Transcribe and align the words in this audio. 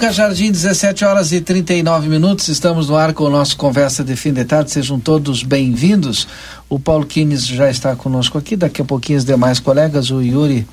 Lucas 0.00 0.16
Jardim, 0.16 0.50
17 0.50 1.04
horas 1.04 1.30
e 1.30 1.42
39 1.42 2.08
minutos. 2.08 2.48
Estamos 2.48 2.88
no 2.88 2.96
ar 2.96 3.12
com 3.12 3.24
o 3.24 3.28
nosso 3.28 3.54
Conversa 3.54 4.02
de 4.02 4.16
Fim 4.16 4.32
de 4.32 4.46
Tarde. 4.46 4.70
Sejam 4.70 4.98
todos 4.98 5.42
bem-vindos. 5.42 6.26
O 6.70 6.78
Paulo 6.78 7.04
Kines 7.04 7.46
já 7.46 7.68
está 7.68 7.94
conosco 7.94 8.38
aqui, 8.38 8.56
daqui 8.56 8.80
a 8.80 8.84
pouquinho 8.86 9.18
os 9.18 9.26
demais 9.26 9.60
colegas, 9.60 10.10
o 10.10 10.22
Yuri. 10.22 10.66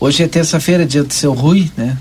Hoje 0.00 0.22
é 0.22 0.26
terça-feira, 0.26 0.86
dia 0.86 1.04
do 1.04 1.12
seu 1.12 1.34
Rui, 1.34 1.70
né? 1.76 1.94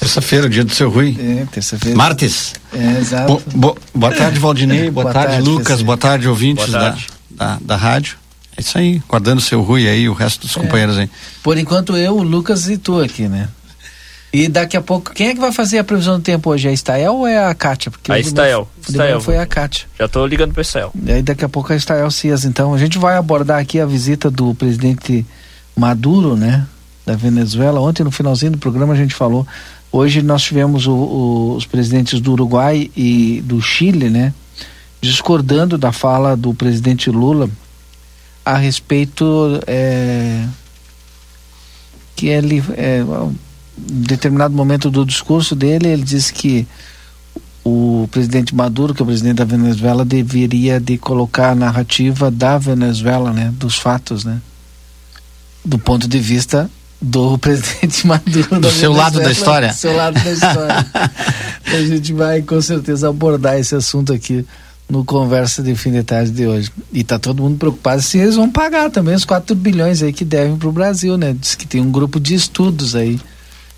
Terça-feira, 0.00 0.48
dia 0.48 0.64
do 0.64 0.74
seu 0.74 0.90
Rui. 0.90 1.16
É, 1.16 1.46
terça-feira. 1.52 1.96
Martes. 1.96 2.54
É, 2.72 2.98
exato. 2.98 3.40
Bo, 3.54 3.74
bo, 3.74 3.78
boa 3.94 4.10
tarde, 4.18 4.40
Valdinei. 4.40 4.90
Boa, 4.90 5.04
Boa 5.04 5.14
tarde, 5.14 5.34
tarde, 5.34 5.48
Lucas. 5.48 5.80
Boa 5.80 5.96
tarde, 5.96 6.28
ouvintes 6.28 6.66
Boa 6.66 6.80
tarde. 6.80 7.06
Da, 7.30 7.46
da, 7.46 7.58
da 7.62 7.76
rádio. 7.76 8.16
É 8.56 8.60
isso 8.60 8.76
aí, 8.76 9.00
guardando 9.08 9.40
seu 9.40 9.62
Rui 9.62 9.88
aí, 9.88 10.08
o 10.08 10.12
resto 10.12 10.40
dos 10.40 10.56
companheiros 10.56 10.98
aí. 10.98 11.08
Por 11.40 11.56
enquanto 11.56 11.96
eu, 11.96 12.16
o 12.16 12.22
Lucas 12.24 12.68
e 12.68 12.76
tu 12.76 13.00
aqui, 13.00 13.28
né? 13.28 13.48
E 14.36 14.48
daqui 14.48 14.76
a 14.76 14.82
pouco, 14.82 15.12
quem 15.14 15.28
é 15.28 15.34
que 15.34 15.40
vai 15.40 15.52
fazer 15.52 15.78
a 15.78 15.84
previsão 15.84 16.16
do 16.18 16.22
tempo 16.22 16.50
hoje? 16.50 16.66
É 16.66 16.70
a 16.70 16.74
Estael 16.74 17.14
ou 17.14 17.24
é 17.24 17.46
a 17.46 17.54
Kátia? 17.54 17.88
Porque 17.88 18.10
A 18.10 18.18
Estael, 18.18 18.68
Estael. 18.86 19.20
foi 19.20 19.38
a 19.38 19.46
Kátia. 19.46 19.86
Já 19.96 20.08
tô 20.08 20.26
ligando 20.26 20.50
pro 20.52 20.60
Excel. 20.60 20.90
E 21.06 21.12
aí 21.12 21.22
daqui 21.22 21.44
a 21.44 21.48
pouco 21.48 21.72
a 21.72 21.76
Estael 21.76 22.10
Cias. 22.10 22.44
Então 22.44 22.74
a 22.74 22.78
gente 22.78 22.98
vai 22.98 23.16
abordar 23.16 23.60
aqui 23.60 23.78
a 23.78 23.86
visita 23.86 24.28
do 24.32 24.52
presidente 24.56 25.24
Maduro, 25.76 26.34
né? 26.34 26.66
Da 27.06 27.14
Venezuela. 27.14 27.80
Ontem 27.80 28.02
no 28.02 28.10
finalzinho 28.10 28.50
do 28.50 28.58
programa 28.58 28.92
a 28.92 28.96
gente 28.96 29.14
falou. 29.14 29.46
Hoje 29.92 30.20
nós 30.20 30.42
tivemos 30.42 30.88
o- 30.88 30.92
o- 30.92 31.54
os 31.54 31.64
presidentes 31.64 32.20
do 32.20 32.32
Uruguai 32.32 32.90
e 32.96 33.40
do 33.44 33.62
Chile, 33.62 34.10
né? 34.10 34.34
Discordando 35.00 35.78
da 35.78 35.92
fala 35.92 36.36
do 36.36 36.52
presidente 36.52 37.08
Lula 37.08 37.48
a 38.44 38.56
respeito 38.56 39.60
é, 39.68 40.44
que 42.16 42.26
ele 42.26 42.64
é, 42.76 43.04
determinado 43.76 44.54
momento 44.54 44.90
do 44.90 45.04
discurso 45.04 45.54
dele 45.54 45.88
ele 45.88 46.02
disse 46.02 46.32
que 46.32 46.66
o 47.64 48.06
presidente 48.10 48.54
Maduro, 48.54 48.94
que 48.94 49.00
é 49.00 49.04
o 49.04 49.06
presidente 49.06 49.36
da 49.36 49.44
Venezuela, 49.44 50.04
deveria 50.04 50.78
de 50.78 50.98
colocar 50.98 51.50
a 51.50 51.54
narrativa 51.54 52.30
da 52.30 52.58
Venezuela, 52.58 53.32
né, 53.32 53.52
dos 53.56 53.78
fatos, 53.78 54.24
né, 54.24 54.40
do 55.64 55.78
ponto 55.78 56.06
de 56.06 56.18
vista 56.18 56.70
do 57.00 57.36
presidente 57.38 58.06
Maduro. 58.06 58.60
Do 58.60 58.70
seu 58.70 58.92
lado 58.92 59.18
da 59.18 59.32
história. 59.32 59.68
Do 59.68 59.74
seu 59.74 59.96
lado 59.96 60.22
da 60.22 60.30
história. 60.30 60.86
a 61.66 61.82
gente 61.86 62.12
vai 62.12 62.42
com 62.42 62.60
certeza 62.60 63.08
abordar 63.08 63.58
esse 63.58 63.74
assunto 63.74 64.12
aqui 64.12 64.44
no 64.86 65.02
Conversa 65.02 65.62
de 65.62 65.74
Fim 65.74 65.92
de 65.92 66.02
Tarde 66.02 66.30
de 66.30 66.46
hoje. 66.46 66.70
E 66.92 67.02
tá 67.02 67.18
todo 67.18 67.42
mundo 67.42 67.56
preocupado 67.56 68.02
se 68.02 68.18
eles 68.18 68.36
vão 68.36 68.50
pagar 68.50 68.90
também 68.90 69.14
os 69.14 69.24
4 69.24 69.56
bilhões 69.56 70.02
aí 70.02 70.12
que 70.12 70.24
devem 70.24 70.56
para 70.56 70.68
o 70.68 70.72
Brasil, 70.72 71.16
né? 71.16 71.34
Diz 71.38 71.54
que 71.54 71.66
tem 71.66 71.80
um 71.80 71.90
grupo 71.90 72.20
de 72.20 72.34
estudos 72.34 72.94
aí 72.94 73.18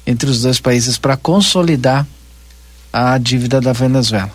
entre 0.07 0.31
os 0.31 0.43
dois 0.43 0.61
países 0.61 0.97
para 0.97 1.17
consolidar 1.17 2.07
a 2.93 3.19
dívida 3.19 3.61
da 3.61 3.73
Venezuela. 3.73 4.33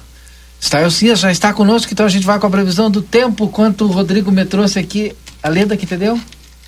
Stael 0.59 0.91
Cias 0.91 1.19
já 1.19 1.31
está 1.31 1.51
conosco, 1.53 1.91
então 1.91 2.05
a 2.05 2.09
gente 2.09 2.25
vai 2.25 2.37
com 2.39 2.45
a 2.45 2.49
previsão 2.49 2.91
do 2.91 3.01
tempo, 3.01 3.47
quanto 3.47 3.85
o 3.85 3.91
Rodrigo 3.91 4.31
me 4.31 4.45
trouxe 4.45 4.77
aqui. 4.77 5.15
A 5.41 5.49
Leda 5.49 5.75
que 5.75 5.85
entendeu? 5.85 6.19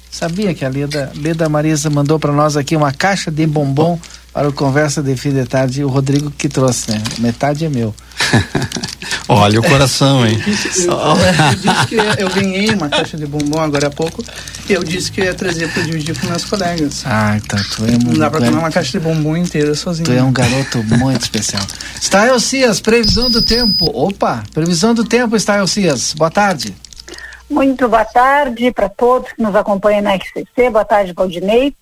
Sabia 0.09 0.53
que 0.53 0.65
a 0.65 0.69
Leda, 0.69 1.11
Leda 1.15 1.47
Marisa 1.47 1.89
mandou 1.89 2.19
para 2.19 2.31
nós 2.31 2.57
aqui 2.57 2.75
uma 2.75 2.91
caixa 2.91 3.29
de 3.29 3.45
bombom 3.45 3.99
para 4.31 4.49
o 4.49 4.53
Conversa 4.53 5.01
de 5.01 5.15
Fim 5.15 5.31
de 5.31 5.45
Tarde. 5.45 5.83
O 5.83 5.89
Rodrigo 5.89 6.31
que 6.31 6.49
trouxe, 6.49 6.91
né? 6.91 7.03
Metade 7.19 7.65
é 7.65 7.69
meu. 7.69 7.93
Olha 9.27 9.59
o 9.59 9.63
coração, 9.63 10.25
hein? 10.25 10.41
Eu 10.45 11.55
disse 11.55 11.87
que 11.87 11.95
eu 12.21 12.29
ganhei 12.29 12.69
uma 12.73 12.89
caixa 12.89 13.17
de 13.17 13.25
bombom 13.25 13.59
agora 13.59 13.87
há 13.87 13.89
pouco 13.89 14.23
e 14.67 14.73
eu 14.73 14.83
disse 14.83 15.11
que 15.11 15.21
eu 15.21 15.25
ia 15.25 15.33
trazer 15.33 15.71
para 15.71 15.83
dividir 15.83 16.19
com 16.19 16.27
meus 16.27 16.45
colegas. 16.45 17.03
Ah, 17.05 17.39
tá. 17.47 17.57
Tu 17.75 17.85
é, 17.85 17.91
Não 17.91 18.13
dá 18.13 18.29
para 18.29 18.39
tu 18.39 18.45
comer 18.45 18.57
uma 18.57 18.71
caixa 18.71 18.91
de 18.91 18.99
bombom 18.99 19.37
inteira 19.37 19.75
sozinho. 19.75 20.05
Tu 20.05 20.11
é 20.11 20.23
um 20.23 20.31
garoto 20.31 20.83
muito 20.83 21.21
especial. 21.21 21.63
Stael 22.01 22.39
Cias, 22.39 22.79
previsão 22.79 23.29
do 23.29 23.41
tempo. 23.41 23.85
Opa, 23.93 24.43
previsão 24.53 24.93
do 24.93 25.03
tempo, 25.03 25.37
Stael 25.39 25.67
Cias. 25.67 26.13
Boa 26.13 26.31
tarde. 26.31 26.75
Muito 27.49 27.87
boa 27.87 28.05
tarde 28.05 28.71
para 28.71 28.89
todos 28.89 29.31
que 29.31 29.41
nos 29.41 29.55
acompanham 29.55 30.01
na 30.01 30.15
RCC. 30.15 30.69
Boa 30.71 30.85
tarde, 30.85 31.13
Valdinei. 31.13 31.75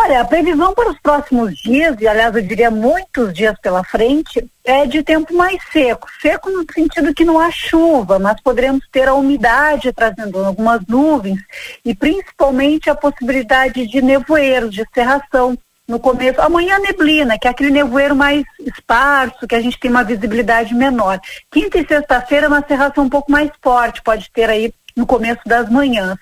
Olha, 0.00 0.20
a 0.20 0.24
previsão 0.24 0.72
para 0.74 0.90
os 0.90 1.00
próximos 1.00 1.58
dias, 1.58 1.96
e 2.00 2.06
aliás 2.06 2.32
eu 2.32 2.40
diria 2.40 2.70
muitos 2.70 3.34
dias 3.34 3.58
pela 3.60 3.82
frente, 3.82 4.48
é 4.64 4.86
de 4.86 5.02
tempo 5.02 5.34
mais 5.34 5.58
seco. 5.72 6.06
Seco 6.22 6.48
no 6.50 6.64
sentido 6.72 7.12
que 7.12 7.24
não 7.24 7.36
há 7.36 7.50
chuva, 7.50 8.16
mas 8.16 8.40
poderemos 8.40 8.86
ter 8.92 9.08
a 9.08 9.14
umidade 9.14 9.92
trazendo 9.92 10.38
algumas 10.44 10.86
nuvens 10.86 11.40
e 11.84 11.96
principalmente 11.96 12.88
a 12.88 12.94
possibilidade 12.94 13.88
de 13.88 14.00
nevoeiros, 14.00 14.72
de 14.72 14.84
cerração. 14.94 15.58
No 15.88 15.98
começo, 15.98 16.40
amanhã 16.40 16.78
neblina, 16.78 17.36
que 17.36 17.48
é 17.48 17.50
aquele 17.50 17.70
nevoeiro 17.70 18.14
mais 18.14 18.44
esparso, 18.60 19.48
que 19.48 19.54
a 19.56 19.60
gente 19.60 19.80
tem 19.80 19.90
uma 19.90 20.04
visibilidade 20.04 20.74
menor. 20.74 21.18
Quinta 21.50 21.76
e 21.76 21.86
sexta-feira, 21.86 22.46
uma 22.46 22.64
cerração 22.64 23.04
um 23.04 23.08
pouco 23.08 23.32
mais 23.32 23.50
forte, 23.60 24.00
pode 24.02 24.30
ter 24.30 24.48
aí 24.48 24.72
no 24.98 25.06
começo 25.06 25.40
das 25.46 25.70
manhãs. 25.70 26.18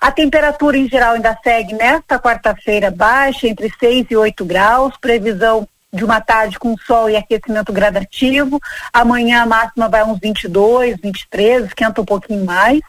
A 0.00 0.10
temperatura 0.10 0.78
em 0.78 0.88
geral 0.88 1.12
ainda 1.12 1.38
segue 1.44 1.74
nesta 1.74 2.18
quarta-feira 2.18 2.90
baixa, 2.90 3.46
entre 3.46 3.70
6 3.78 4.06
e 4.10 4.16
8 4.16 4.44
graus, 4.46 4.96
previsão 4.96 5.68
de 5.92 6.04
uma 6.04 6.20
tarde 6.20 6.58
com 6.58 6.74
sol 6.78 7.08
e 7.08 7.16
aquecimento 7.16 7.72
gradativo. 7.72 8.58
Amanhã 8.92 9.42
a 9.42 9.46
máxima 9.46 9.88
vai 9.90 10.02
uns 10.02 10.18
22, 10.18 10.96
23, 11.00 11.66
esquenta 11.66 12.00
um 12.00 12.04
pouquinho 12.04 12.44
mais. 12.44 12.80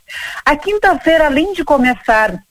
A 0.45 0.55
quinta-feira, 0.55 1.25
além 1.25 1.53
de 1.53 1.65
começar 1.65 2.41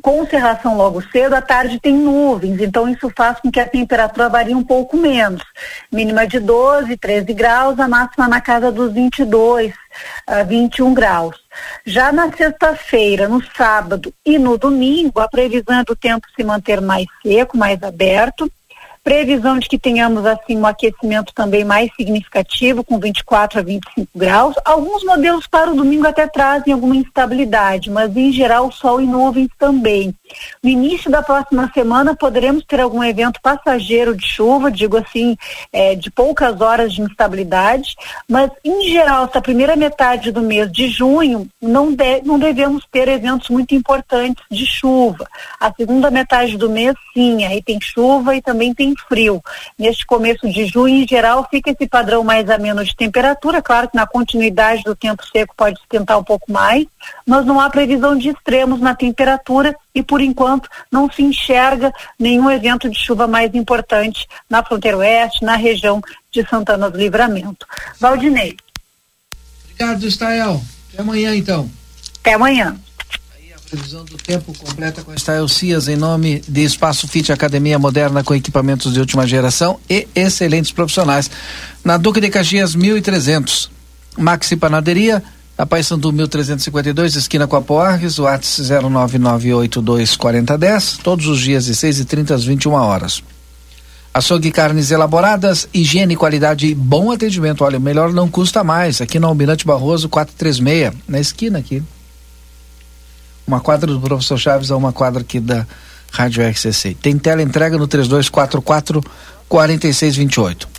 com 0.00 0.26
cerração 0.26 0.76
logo 0.76 1.02
cedo, 1.10 1.34
à 1.34 1.42
tarde 1.42 1.78
tem 1.78 1.94
nuvens, 1.94 2.60
então 2.60 2.88
isso 2.88 3.12
faz 3.16 3.38
com 3.38 3.52
que 3.52 3.60
a 3.60 3.68
temperatura 3.68 4.28
varie 4.28 4.54
um 4.54 4.64
pouco 4.64 4.96
menos. 4.96 5.42
Mínima 5.92 6.26
de 6.26 6.40
12, 6.40 6.96
13 6.96 7.32
graus, 7.34 7.78
a 7.78 7.86
máxima 7.86 8.26
na 8.26 8.40
casa 8.40 8.72
dos 8.72 8.92
22 8.92 9.72
a 10.26 10.42
21 10.42 10.94
graus. 10.94 11.36
Já 11.84 12.12
na 12.12 12.30
sexta-feira, 12.32 13.28
no 13.28 13.42
sábado 13.56 14.12
e 14.24 14.38
no 14.38 14.56
domingo, 14.56 15.20
a 15.20 15.28
previsão 15.28 15.80
é 15.80 15.84
do 15.84 15.96
tempo 15.96 16.26
se 16.34 16.44
manter 16.44 16.80
mais 16.80 17.06
seco, 17.22 17.56
mais 17.56 17.82
aberto. 17.82 18.50
Previsão 19.04 19.58
de 19.58 19.68
que 19.68 19.78
tenhamos 19.78 20.24
assim 20.24 20.56
um 20.56 20.64
aquecimento 20.64 21.34
também 21.34 21.64
mais 21.64 21.90
significativo, 21.96 22.84
com 22.84 23.00
24 23.00 23.58
a 23.58 23.62
25 23.62 24.08
graus. 24.14 24.54
Alguns 24.64 25.02
modelos 25.02 25.44
para 25.48 25.72
o 25.72 25.74
domingo 25.74 26.06
até 26.06 26.28
trazem 26.28 26.72
alguma 26.72 26.94
instabilidade, 26.94 27.90
mas 27.90 28.16
em 28.16 28.30
geral 28.30 28.70
sol 28.70 29.00
e 29.00 29.06
nuvens 29.06 29.48
também. 29.58 30.14
No 30.62 30.70
início 30.70 31.10
da 31.10 31.22
próxima 31.22 31.70
semana 31.74 32.14
poderemos 32.14 32.64
ter 32.64 32.80
algum 32.80 33.02
evento 33.02 33.40
passageiro 33.42 34.14
de 34.16 34.26
chuva, 34.26 34.70
digo 34.70 34.96
assim, 34.96 35.36
eh, 35.72 35.94
de 35.94 36.10
poucas 36.10 36.60
horas 36.60 36.92
de 36.92 37.02
instabilidade, 37.02 37.94
mas 38.28 38.50
em 38.64 38.90
geral 38.90 39.24
essa 39.24 39.40
primeira 39.40 39.76
metade 39.76 40.30
do 40.30 40.42
mês 40.42 40.70
de 40.70 40.88
junho 40.88 41.48
não, 41.60 41.92
de- 41.92 42.22
não 42.22 42.38
devemos 42.38 42.84
ter 42.90 43.08
eventos 43.08 43.48
muito 43.48 43.74
importantes 43.74 44.42
de 44.50 44.66
chuva. 44.66 45.26
A 45.58 45.72
segunda 45.72 46.10
metade 46.10 46.56
do 46.56 46.68
mês, 46.70 46.94
sim, 47.14 47.44
aí 47.44 47.62
tem 47.62 47.78
chuva 47.80 48.34
e 48.36 48.42
também 48.42 48.74
tem 48.74 48.94
frio. 49.08 49.42
Neste 49.78 50.06
começo 50.06 50.48
de 50.48 50.66
junho, 50.66 51.02
em 51.02 51.06
geral, 51.08 51.46
fica 51.50 51.70
esse 51.70 51.86
padrão 51.86 52.22
mais 52.24 52.48
ameno 52.50 52.84
de 52.84 52.94
temperatura. 52.94 53.62
Claro 53.62 53.88
que 53.88 53.96
na 53.96 54.06
continuidade 54.06 54.82
do 54.82 54.94
tempo 54.94 55.22
seco 55.26 55.54
pode 55.56 55.78
esquentar 55.80 56.18
um 56.18 56.24
pouco 56.24 56.50
mais, 56.50 56.86
mas 57.26 57.44
não 57.44 57.60
há 57.60 57.68
previsão 57.70 58.16
de 58.16 58.30
extremos 58.30 58.80
na 58.80 58.94
temperatura 58.94 59.76
e, 59.94 60.02
por 60.02 60.20
enquanto, 60.20 60.68
não 60.90 61.10
se 61.10 61.22
enxerga 61.22 61.92
nenhum 62.18 62.50
evento 62.50 62.88
de 62.88 62.98
chuva 62.98 63.26
mais 63.26 63.54
importante 63.54 64.26
na 64.48 64.64
fronteira 64.64 64.98
oeste, 64.98 65.44
na 65.44 65.56
região 65.56 66.00
de 66.30 66.46
Santana 66.48 66.90
do 66.90 66.98
Livramento. 66.98 67.66
Valdinei, 67.98 68.56
Obrigado, 69.82 70.06
Stael. 70.06 70.62
Até 70.92 71.02
amanhã, 71.02 71.34
então. 71.34 71.68
até 72.20 72.34
amanhã. 72.34 72.76
Previsão 73.68 74.04
do 74.04 74.18
tempo 74.18 74.52
completa 74.56 75.02
com 75.02 75.12
a 75.12 75.14
Estael 75.14 75.48
Cias 75.48 75.88
em 75.88 75.96
nome 75.96 76.40
de 76.46 76.62
Espaço 76.62 77.08
Fit 77.08 77.32
Academia 77.32 77.78
Moderna 77.78 78.22
com 78.22 78.34
equipamentos 78.34 78.92
de 78.92 79.00
última 79.00 79.26
geração 79.26 79.80
e 79.88 80.06
excelentes 80.14 80.70
profissionais. 80.70 81.30
Na 81.82 81.96
Duque 81.96 82.20
de 82.20 82.28
Caxias 82.28 82.74
1300. 82.74 83.70
Maxi 84.18 84.56
Panaderia, 84.56 85.22
a 85.56 85.64
Paysandu 85.66 86.12
1352, 86.12 87.16
esquina 87.16 87.46
com 87.46 87.56
a 87.56 87.62
Poarres, 87.62 88.18
o 88.18 88.26
ATS 88.26 88.60
0998244010, 88.62 90.98
todos 91.02 91.26
os 91.26 91.40
dias 91.40 91.64
de 91.66 91.74
6 91.74 92.00
e 92.00 92.04
30 92.04 92.34
às 92.34 92.44
21 92.44 92.72
horas. 92.72 93.22
Açougue 94.14 94.50
Carnes 94.50 94.90
Elaboradas, 94.90 95.66
higiene, 95.72 96.16
qualidade 96.16 96.66
e 96.66 96.74
bom 96.74 97.10
atendimento. 97.10 97.64
Olha, 97.64 97.78
melhor 97.78 98.12
não 98.12 98.28
custa 98.28 98.62
mais. 98.62 99.00
Aqui 99.00 99.18
no 99.18 99.26
Almirante 99.26 99.66
Barroso 99.66 100.06
436, 100.08 100.92
na 101.08 101.18
esquina 101.18 101.58
aqui. 101.58 101.82
Uma 103.46 103.60
quadra 103.60 103.90
do 103.90 104.00
professor 104.00 104.38
Chaves 104.38 104.70
a 104.70 104.76
uma 104.76 104.92
quadra 104.92 105.22
aqui 105.22 105.40
da 105.40 105.66
Rádio 106.10 106.46
RCC. 106.46 106.94
Tem 107.00 107.18
tela 107.18 107.42
entrega 107.42 107.78
no 107.78 107.86
3244 107.86 109.02
4628. 109.48 110.71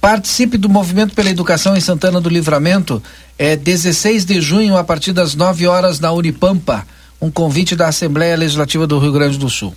Participe 0.00 0.56
do 0.56 0.68
movimento 0.68 1.14
pela 1.14 1.28
educação 1.28 1.76
em 1.76 1.80
Santana 1.80 2.20
do 2.20 2.30
Livramento. 2.30 3.02
É 3.38 3.54
16 3.54 4.24
de 4.24 4.40
junho, 4.40 4.76
a 4.76 4.84
partir 4.84 5.12
das 5.12 5.34
9 5.34 5.66
horas, 5.66 6.00
na 6.00 6.10
Unipampa. 6.10 6.86
Um 7.20 7.30
convite 7.30 7.76
da 7.76 7.88
Assembleia 7.88 8.36
Legislativa 8.36 8.86
do 8.86 8.98
Rio 8.98 9.12
Grande 9.12 9.36
do 9.36 9.50
Sul. 9.50 9.74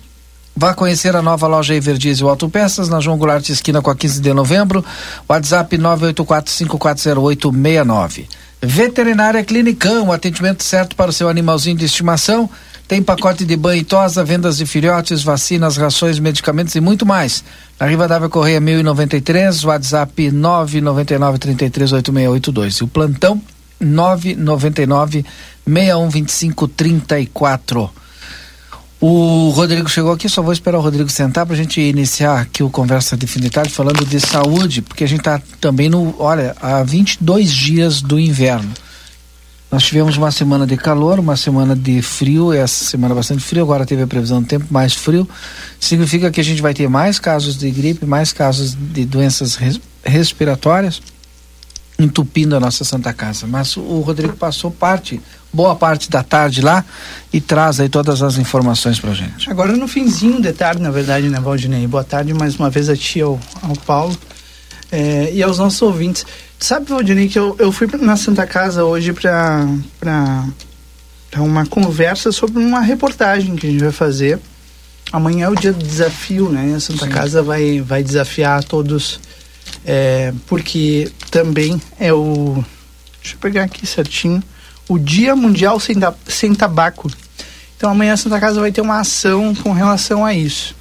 Vá 0.56 0.72
conhecer 0.72 1.16
a 1.16 1.20
nova 1.20 1.46
loja 1.46 1.74
Everdiesel 1.74 2.28
Autopeças 2.28 2.88
na 2.88 3.00
João 3.00 3.18
Goulart 3.18 3.46
esquina 3.48 3.82
com 3.82 3.90
a 3.90 3.96
15 3.96 4.20
de 4.20 4.32
novembro. 4.32 4.82
WhatsApp 5.28 5.76
984540869. 5.76 8.24
Veterinária 8.62 9.44
Clinicão, 9.44 10.10
atendimento 10.10 10.62
certo 10.62 10.96
para 10.96 11.10
o 11.10 11.12
seu 11.12 11.28
animalzinho 11.28 11.76
de 11.76 11.84
estimação. 11.84 12.48
Tem 12.86 13.02
pacote 13.02 13.46
de 13.46 13.56
banho 13.56 13.80
e 13.80 13.84
tosa, 13.84 14.22
vendas 14.22 14.58
de 14.58 14.66
filhotes, 14.66 15.22
vacinas, 15.22 15.76
rações, 15.76 16.18
medicamentos 16.18 16.74
e 16.74 16.80
muito 16.80 17.06
mais. 17.06 17.42
Na 17.80 17.86
Rivadavia 17.86 18.28
Correia 18.28 18.60
1093, 18.60 19.64
WhatsApp 19.64 20.30
999 20.30 21.38
338682. 21.38 22.74
E 22.74 22.84
o 22.84 22.88
plantão 22.88 23.40
999 23.80 25.24
6125 25.66 26.68
34. 26.68 27.90
O 29.00 29.50
Rodrigo 29.50 29.88
chegou 29.88 30.12
aqui, 30.12 30.28
só 30.28 30.40
vou 30.42 30.52
esperar 30.52 30.78
o 30.78 30.80
Rodrigo 30.80 31.10
sentar 31.10 31.44
para 31.44 31.54
a 31.54 31.58
gente 31.58 31.80
iniciar 31.80 32.40
aqui 32.40 32.62
o 32.62 32.70
Conversa 32.70 33.16
Definitária 33.16 33.70
falando 33.70 34.04
de 34.04 34.18
saúde, 34.18 34.80
porque 34.80 35.04
a 35.04 35.06
gente 35.06 35.20
está 35.20 35.40
também 35.60 35.90
no, 35.90 36.14
olha, 36.18 36.56
há 36.60 36.82
22 36.82 37.50
dias 37.50 38.00
do 38.00 38.18
inverno. 38.18 38.72
Nós 39.74 39.82
tivemos 39.82 40.16
uma 40.16 40.30
semana 40.30 40.64
de 40.64 40.76
calor, 40.76 41.18
uma 41.18 41.36
semana 41.36 41.74
de 41.74 42.00
frio, 42.00 42.52
essa 42.52 42.84
semana 42.84 43.12
bastante 43.12 43.42
frio, 43.42 43.60
agora 43.60 43.84
teve 43.84 44.02
a 44.02 44.06
previsão 44.06 44.40
do 44.40 44.46
tempo 44.46 44.66
mais 44.70 44.94
frio. 44.94 45.28
Significa 45.80 46.30
que 46.30 46.40
a 46.40 46.44
gente 46.44 46.62
vai 46.62 46.72
ter 46.72 46.88
mais 46.88 47.18
casos 47.18 47.58
de 47.58 47.68
gripe, 47.72 48.06
mais 48.06 48.32
casos 48.32 48.76
de 48.78 49.04
doenças 49.04 49.56
res, 49.56 49.80
respiratórias 50.04 51.02
entupindo 51.98 52.54
a 52.54 52.60
nossa 52.60 52.84
Santa 52.84 53.12
Casa. 53.12 53.48
Mas 53.48 53.76
o 53.76 53.98
Rodrigo 53.98 54.36
passou 54.36 54.70
parte, 54.70 55.20
boa 55.52 55.74
parte 55.74 56.08
da 56.08 56.22
tarde 56.22 56.60
lá 56.62 56.84
e 57.32 57.40
traz 57.40 57.80
aí 57.80 57.88
todas 57.88 58.22
as 58.22 58.38
informações 58.38 59.00
pra 59.00 59.12
gente. 59.12 59.50
Agora 59.50 59.76
no 59.76 59.88
finzinho 59.88 60.40
de 60.40 60.52
tarde, 60.52 60.80
na 60.80 60.92
verdade, 60.92 61.28
né, 61.28 61.40
Valdinei? 61.40 61.84
Boa 61.88 62.04
tarde 62.04 62.32
mais 62.32 62.54
uma 62.54 62.70
vez 62.70 62.88
a 62.88 62.96
ti, 62.96 63.20
ao, 63.20 63.40
ao 63.60 63.74
Paulo 63.84 64.16
é, 64.92 65.32
e 65.34 65.42
aos 65.42 65.58
nossos 65.58 65.82
ouvintes. 65.82 66.24
Sabe, 66.64 66.86
Valdinei, 66.86 67.28
que 67.28 67.38
eu, 67.38 67.54
eu 67.58 67.70
fui 67.70 67.86
na 68.00 68.16
Santa 68.16 68.46
Casa 68.46 68.84
hoje 68.84 69.12
pra 69.12 69.68
uma 71.36 71.66
conversa 71.66 72.32
sobre 72.32 72.58
uma 72.58 72.80
reportagem 72.80 73.54
que 73.54 73.66
a 73.66 73.70
gente 73.70 73.82
vai 73.82 73.92
fazer. 73.92 74.40
Amanhã 75.12 75.44
é 75.44 75.48
o 75.50 75.54
dia 75.54 75.74
do 75.74 75.84
desafio, 75.84 76.48
né? 76.48 76.72
A 76.74 76.80
Santa 76.80 77.04
Sim. 77.04 77.12
Casa 77.12 77.42
vai, 77.42 77.82
vai 77.82 78.02
desafiar 78.02 78.64
todos 78.64 79.20
é, 79.84 80.32
porque 80.46 81.12
também 81.30 81.78
é 82.00 82.14
o. 82.14 82.64
Deixa 83.20 83.36
eu 83.36 83.40
pegar 83.40 83.64
aqui 83.64 83.86
certinho. 83.86 84.42
O 84.88 84.98
Dia 84.98 85.36
Mundial 85.36 85.78
Sem, 85.78 85.98
da, 85.98 86.14
Sem 86.26 86.54
Tabaco. 86.54 87.10
Então 87.76 87.90
amanhã 87.90 88.14
a 88.14 88.16
Santa 88.16 88.40
Casa 88.40 88.58
vai 88.58 88.72
ter 88.72 88.80
uma 88.80 89.00
ação 89.00 89.54
com 89.54 89.74
relação 89.74 90.24
a 90.24 90.32
isso. 90.32 90.74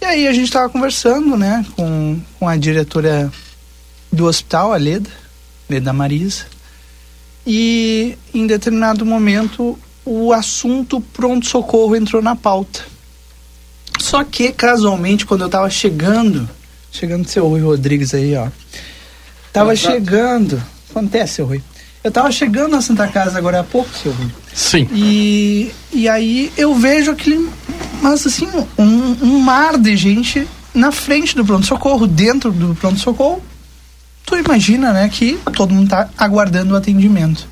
E 0.00 0.04
aí 0.04 0.28
a 0.28 0.32
gente 0.32 0.44
estava 0.44 0.68
conversando, 0.68 1.36
né, 1.36 1.66
com, 1.74 2.20
com 2.38 2.48
a 2.48 2.56
diretora 2.56 3.32
do 4.12 4.26
hospital, 4.26 4.72
a 4.72 4.76
Leda, 4.76 5.23
Leda 5.68 5.92
Marisa. 5.92 6.46
E 7.46 8.16
em 8.32 8.46
determinado 8.46 9.04
momento 9.04 9.78
o 10.04 10.32
assunto 10.32 11.00
pronto-socorro 11.00 11.96
entrou 11.96 12.22
na 12.22 12.36
pauta. 12.36 12.80
Só 14.00 14.22
que, 14.22 14.52
casualmente, 14.52 15.24
quando 15.24 15.42
eu 15.42 15.46
estava 15.46 15.70
chegando 15.70 16.48
Chegando 16.94 17.28
seu 17.28 17.48
Rui 17.48 17.60
Rodrigues 17.60 18.14
aí, 18.14 18.36
ó. 18.36 18.46
Tava 19.52 19.74
chegando. 19.74 20.62
Acontece, 20.88 21.34
seu 21.34 21.46
Rui. 21.46 21.60
Eu 22.04 22.12
tava 22.12 22.30
chegando 22.30 22.70
na 22.70 22.80
Santa 22.80 23.08
Casa 23.08 23.36
agora 23.36 23.60
há 23.60 23.64
pouco, 23.64 23.90
seu 23.96 24.12
Rui. 24.12 24.30
Sim. 24.54 24.88
E, 24.92 25.72
e 25.92 26.08
aí 26.08 26.52
eu 26.56 26.72
vejo 26.76 27.10
aquele. 27.10 27.50
Mas 28.00 28.24
assim, 28.24 28.48
um, 28.78 29.16
um 29.22 29.40
mar 29.40 29.76
de 29.76 29.96
gente 29.96 30.46
na 30.72 30.92
frente 30.92 31.34
do 31.34 31.44
pronto-socorro, 31.44 32.06
dentro 32.06 32.52
do 32.52 32.76
pronto-socorro. 32.76 33.42
Tu 34.24 34.36
imagina, 34.36 34.92
né, 34.92 35.08
que 35.08 35.38
todo 35.54 35.74
mundo 35.74 35.90
tá 35.90 36.08
aguardando 36.16 36.74
o 36.74 36.76
atendimento. 36.76 37.46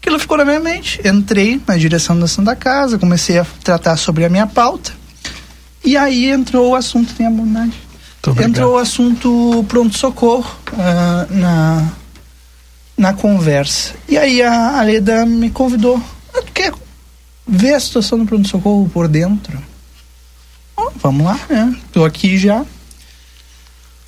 Aquilo 0.00 0.18
ficou 0.18 0.36
na 0.36 0.44
minha 0.44 0.60
mente. 0.60 1.00
Entrei 1.06 1.60
na 1.66 1.76
direção 1.76 2.18
da 2.18 2.26
Santa 2.26 2.54
Casa, 2.54 2.98
comecei 2.98 3.38
a 3.38 3.46
tratar 3.62 3.96
sobre 3.96 4.24
a 4.24 4.28
minha 4.28 4.46
pauta. 4.46 4.92
E 5.84 5.96
aí 5.96 6.30
entrou 6.30 6.70
o 6.70 6.74
assunto, 6.74 7.14
tem 7.14 7.26
a 7.26 7.30
bondade 7.30 7.86
entrou 8.44 8.74
o 8.74 8.78
assunto 8.78 9.64
pronto-socorro 9.68 10.50
uh, 10.72 11.34
na, 11.34 11.92
na 12.96 13.12
conversa. 13.12 13.94
E 14.08 14.18
aí 14.18 14.42
a, 14.42 14.80
a 14.80 14.82
Leda 14.82 15.24
me 15.24 15.50
convidou. 15.50 16.00
Ah, 16.34 16.42
quer 16.52 16.72
ver 17.46 17.74
a 17.74 17.80
situação 17.80 18.18
do 18.18 18.26
pronto-socorro 18.26 18.88
por 18.88 19.06
dentro? 19.06 19.58
Oh, 20.76 20.90
vamos 20.96 21.24
lá, 21.24 21.38
né? 21.48 21.74
Tô 21.92 22.04
aqui 22.04 22.36
já. 22.36 22.64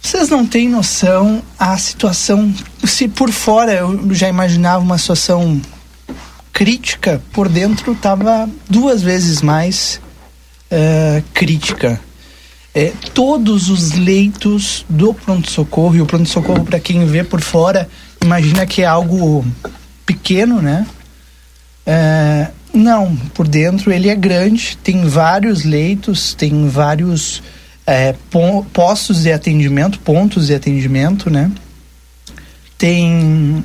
Vocês 0.00 0.29
não 0.29 0.47
têm 0.47 0.69
noção 0.69 1.43
a 1.59 1.77
situação. 1.77 2.53
Se 2.85 3.09
por 3.09 3.31
fora 3.31 3.73
eu 3.73 4.15
já 4.15 4.29
imaginava 4.29 4.83
uma 4.83 4.99
situação 4.99 5.61
crítica, 6.53 7.23
por 7.33 7.49
dentro 7.49 7.93
estava 7.93 8.49
duas 8.69 9.02
vezes 9.02 9.43
mais 9.43 10.00
uh, 10.73 11.23
crítica 11.35 12.00
é, 12.75 12.93
todos 13.12 13.71
os 13.71 13.93
leitos 13.93 14.85
do 14.88 15.12
pronto-socorro, 15.12 15.97
e 15.97 16.00
o 16.00 16.07
pronto-socorro, 16.07 16.64
para 16.64 16.78
quem 16.78 17.05
vê 17.07 17.25
por 17.25 17.40
fora, 17.40 17.88
imagina 18.23 18.64
que 18.67 18.83
é 18.83 18.85
algo 18.85 19.45
pequeno, 20.07 20.62
né? 20.62 20.87
É, 21.85 22.49
não, 22.73 23.17
por 23.35 23.49
dentro 23.49 23.90
ele 23.90 24.09
é 24.09 24.14
grande, 24.14 24.76
tem 24.76 25.09
vários 25.09 25.64
leitos, 25.64 26.35
tem 26.35 26.69
vários 26.69 27.43
é, 27.88 28.14
postos 28.75 29.23
de 29.23 29.33
atendimento, 29.33 29.99
pontos 30.00 30.49
de 30.49 30.54
atendimento, 30.54 31.30
né? 31.30 31.50
Tem 32.76 33.64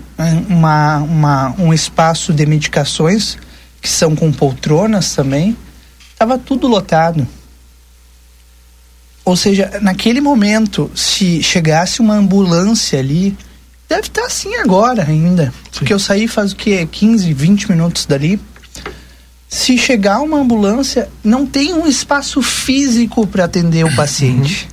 uma, 0.50 1.00
uma, 1.00 1.56
um 1.60 1.74
espaço 1.74 2.32
de 2.32 2.46
medicações 2.46 3.38
que 3.82 3.90
são 3.90 4.16
com 4.16 4.32
poltronas 4.32 5.14
também. 5.14 5.58
Tava 6.18 6.38
tudo 6.38 6.68
lotado. 6.70 7.28
Ou 9.26 9.36
seja, 9.36 9.78
naquele 9.82 10.22
momento, 10.22 10.90
se 10.96 11.44
chegasse 11.44 12.00
uma 12.00 12.16
ambulância 12.16 13.00
ali, 13.00 13.38
deve 13.90 14.08
estar 14.08 14.26
assim 14.26 14.56
agora 14.56 15.04
ainda. 15.04 15.48
Sim. 15.70 15.80
Porque 15.80 15.94
eu 15.94 16.00
saí 16.00 16.30
faz 16.30 16.54
o 16.54 16.56
que? 16.56 16.86
15, 16.86 17.34
20 17.34 17.72
minutos 17.72 18.06
dali. 18.06 18.40
Se 19.54 19.78
chegar 19.78 20.20
uma 20.20 20.40
ambulância, 20.40 21.08
não 21.24 21.46
tem 21.46 21.76
um 21.76 21.86
espaço 21.86 22.42
físico 22.42 23.28
para 23.28 23.44
atender 23.44 23.86
o 23.86 23.96
paciente. 23.96 24.68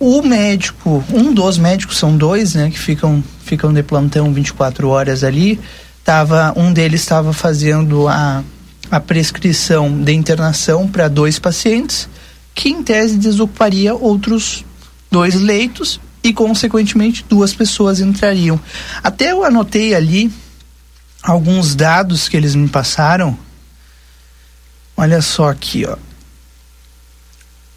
Uhum. 0.00 0.18
O 0.18 0.22
médico, 0.26 1.04
um 1.14 1.32
dos 1.32 1.58
médicos, 1.58 1.96
são 1.96 2.16
dois, 2.16 2.54
né, 2.54 2.70
que 2.70 2.78
ficam, 2.78 3.22
ficam 3.44 3.72
de 3.72 3.84
plantão 3.84 4.32
24 4.32 4.88
horas 4.88 5.22
ali. 5.22 5.60
Tava, 6.04 6.52
um 6.56 6.72
deles 6.72 7.02
estava 7.02 7.32
fazendo 7.32 8.08
a, 8.08 8.42
a 8.90 8.98
prescrição 8.98 10.02
de 10.02 10.12
internação 10.12 10.88
para 10.88 11.06
dois 11.06 11.38
pacientes 11.38 12.08
que 12.56 12.70
em 12.70 12.82
tese 12.82 13.16
desocuparia 13.16 13.94
outros 13.94 14.64
dois 15.08 15.36
leitos 15.36 16.00
e 16.24 16.32
consequentemente 16.32 17.24
duas 17.28 17.54
pessoas 17.54 18.00
entrariam. 18.00 18.58
Até 19.04 19.30
eu 19.30 19.44
anotei 19.44 19.94
ali 19.94 20.32
alguns 21.22 21.76
dados 21.76 22.28
que 22.28 22.36
eles 22.36 22.56
me 22.56 22.68
passaram. 22.68 23.38
Olha 24.98 25.22
só 25.22 25.48
aqui, 25.48 25.86
ó. 25.86 25.96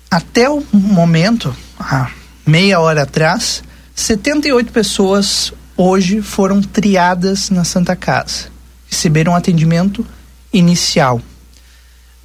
Até 0.10 0.50
o 0.50 0.66
momento, 0.74 1.56
há 1.80 2.10
meia 2.44 2.80
hora 2.80 3.04
atrás, 3.04 3.63
78 3.94 4.72
pessoas 4.72 5.54
hoje 5.78 6.20
foram 6.20 6.63
triadas 6.63 7.51
na 7.51 7.63
Santa 7.63 7.96
Casa. 7.96 8.48
Receberam 8.90 9.36
atendimento 9.36 10.04
inicial. 10.51 11.22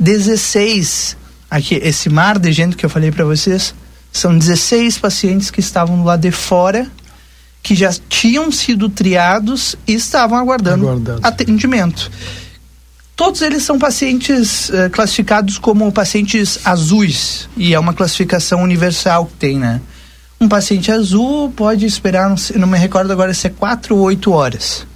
16, 0.01 1.15
aqui, 1.51 1.75
esse 1.75 2.09
mar 2.09 2.39
de 2.39 2.51
gente 2.51 2.75
que 2.75 2.87
eu 2.87 2.91
falei 2.91 3.13
para 3.13 3.27
vocês, 3.27 3.75
são 4.11 4.37
16 4.37 4.97
pacientes 4.97 5.51
que 5.51 5.61
estavam 5.61 6.05
lá 6.05 6.17
de 6.17 6.31
fora, 6.31 6.91
que 7.63 7.75
já 7.75 7.95
tinham 8.09 8.51
sido 8.51 8.89
triados 8.89 9.77
e 9.87 9.93
estavam 9.93 10.39
aguardando 10.39 10.89
Aguardando. 10.89 11.21
atendimento. 11.23 12.11
Todos 13.17 13.41
eles 13.41 13.63
são 13.63 13.79
pacientes 13.79 14.69
eh, 14.71 14.91
classificados 14.91 15.57
como 15.59 15.91
pacientes 15.91 16.59
azuis, 16.67 17.49
e 17.57 17.73
é 17.73 17.79
uma 17.81 17.95
classificação 17.95 18.63
universal 18.63 19.25
que 19.27 19.33
tem, 19.35 19.59
né? 19.59 19.81
Um 20.39 20.49
paciente 20.49 20.93
azul 20.93 21.51
pode 21.51 21.87
esperar, 21.87 22.29
não, 22.29 22.37
sei- 22.37 22.59
não 22.59 22.69
me 22.69 22.77
recordo 22.79 23.11
agora 23.11 23.33
se 23.33 23.47
é 23.47 23.51
4 23.51 23.97
ou 23.97 24.03
8 24.03 24.31
horas. 24.33 24.87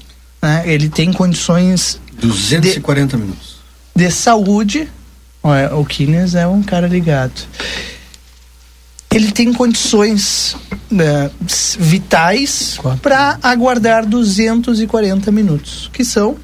Né? 0.42 0.64
Ele 0.66 0.90
tem 0.90 1.10
condições 1.14 1.98
240 2.20 3.16
minutos. 3.16 3.56
de 3.96 4.10
saúde. 4.10 4.86
Olha, 5.42 5.74
o 5.74 5.84
Kines 5.86 6.34
é 6.34 6.46
um 6.46 6.62
cara 6.62 6.86
ligado. 6.86 7.32
Ele 9.10 9.32
tem 9.32 9.50
condições 9.52 10.54
né, 10.90 11.30
vitais 11.78 12.78
para 13.02 13.38
aguardar 13.42 14.04
240 14.06 15.32
minutos, 15.32 15.90
que 15.92 16.04
são 16.04 16.36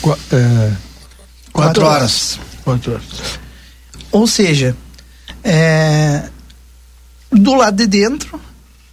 Qua- 0.00 0.18
é, 0.32 0.72
Quatro 1.52 1.84
horas. 1.86 2.38
quatro 2.64 2.92
horas. 2.92 3.04
Ou 4.12 4.26
seja, 4.26 4.76
é, 5.42 6.28
do 7.30 7.54
lado 7.54 7.76
de 7.76 7.86
dentro 7.86 8.40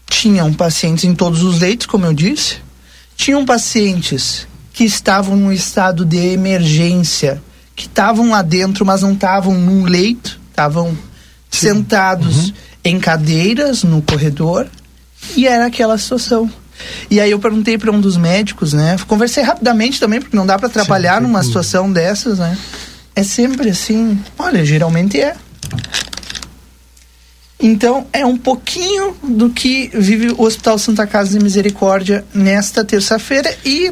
tinham 0.09 0.53
pacientes 0.53 1.03
em 1.03 1.13
todos 1.15 1.41
os 1.41 1.59
leitos, 1.59 1.85
como 1.87 2.05
eu 2.05 2.13
disse, 2.13 2.57
tinham 3.15 3.45
pacientes 3.45 4.47
que 4.73 4.83
estavam 4.83 5.35
no 5.35 5.51
estado 5.53 6.03
de 6.05 6.17
emergência, 6.17 7.41
que 7.75 7.85
estavam 7.85 8.31
lá 8.31 8.41
dentro, 8.41 8.85
mas 8.85 9.01
não 9.01 9.13
estavam 9.13 9.53
num 9.53 9.83
leito, 9.83 10.39
estavam 10.49 10.97
sentados 11.49 12.53
em 12.83 12.99
cadeiras 12.99 13.83
no 13.83 14.01
corredor, 14.01 14.67
e 15.35 15.47
era 15.47 15.67
aquela 15.67 15.97
situação. 15.97 16.51
E 17.09 17.19
aí 17.19 17.31
eu 17.31 17.39
perguntei 17.39 17.77
para 17.77 17.91
um 17.91 17.99
dos 18.01 18.17
médicos, 18.17 18.73
né? 18.73 18.95
Conversei 19.07 19.43
rapidamente 19.43 19.99
também, 19.99 20.19
porque 20.21 20.35
não 20.35 20.45
dá 20.45 20.57
para 20.57 20.67
atrapalhar 20.67 21.13
tem 21.15 21.23
numa 21.23 21.39
como. 21.39 21.43
situação 21.45 21.91
dessas, 21.91 22.39
né? 22.39 22.57
É 23.15 23.23
sempre 23.23 23.69
assim. 23.69 24.19
Olha, 24.39 24.63
geralmente 24.65 25.19
é. 25.19 25.35
Então, 27.59 28.05
é 28.11 28.25
um 28.25 28.35
pouquinho 28.37 29.15
do 29.23 29.49
que 29.49 29.89
vive 29.93 30.33
o 30.37 30.41
Hospital 30.43 30.77
Santa 30.77 31.07
Casa 31.07 31.37
de 31.37 31.41
Misericórdia 31.43 32.25
nesta 32.33 32.83
terça-feira 32.83 33.55
e 33.63 33.89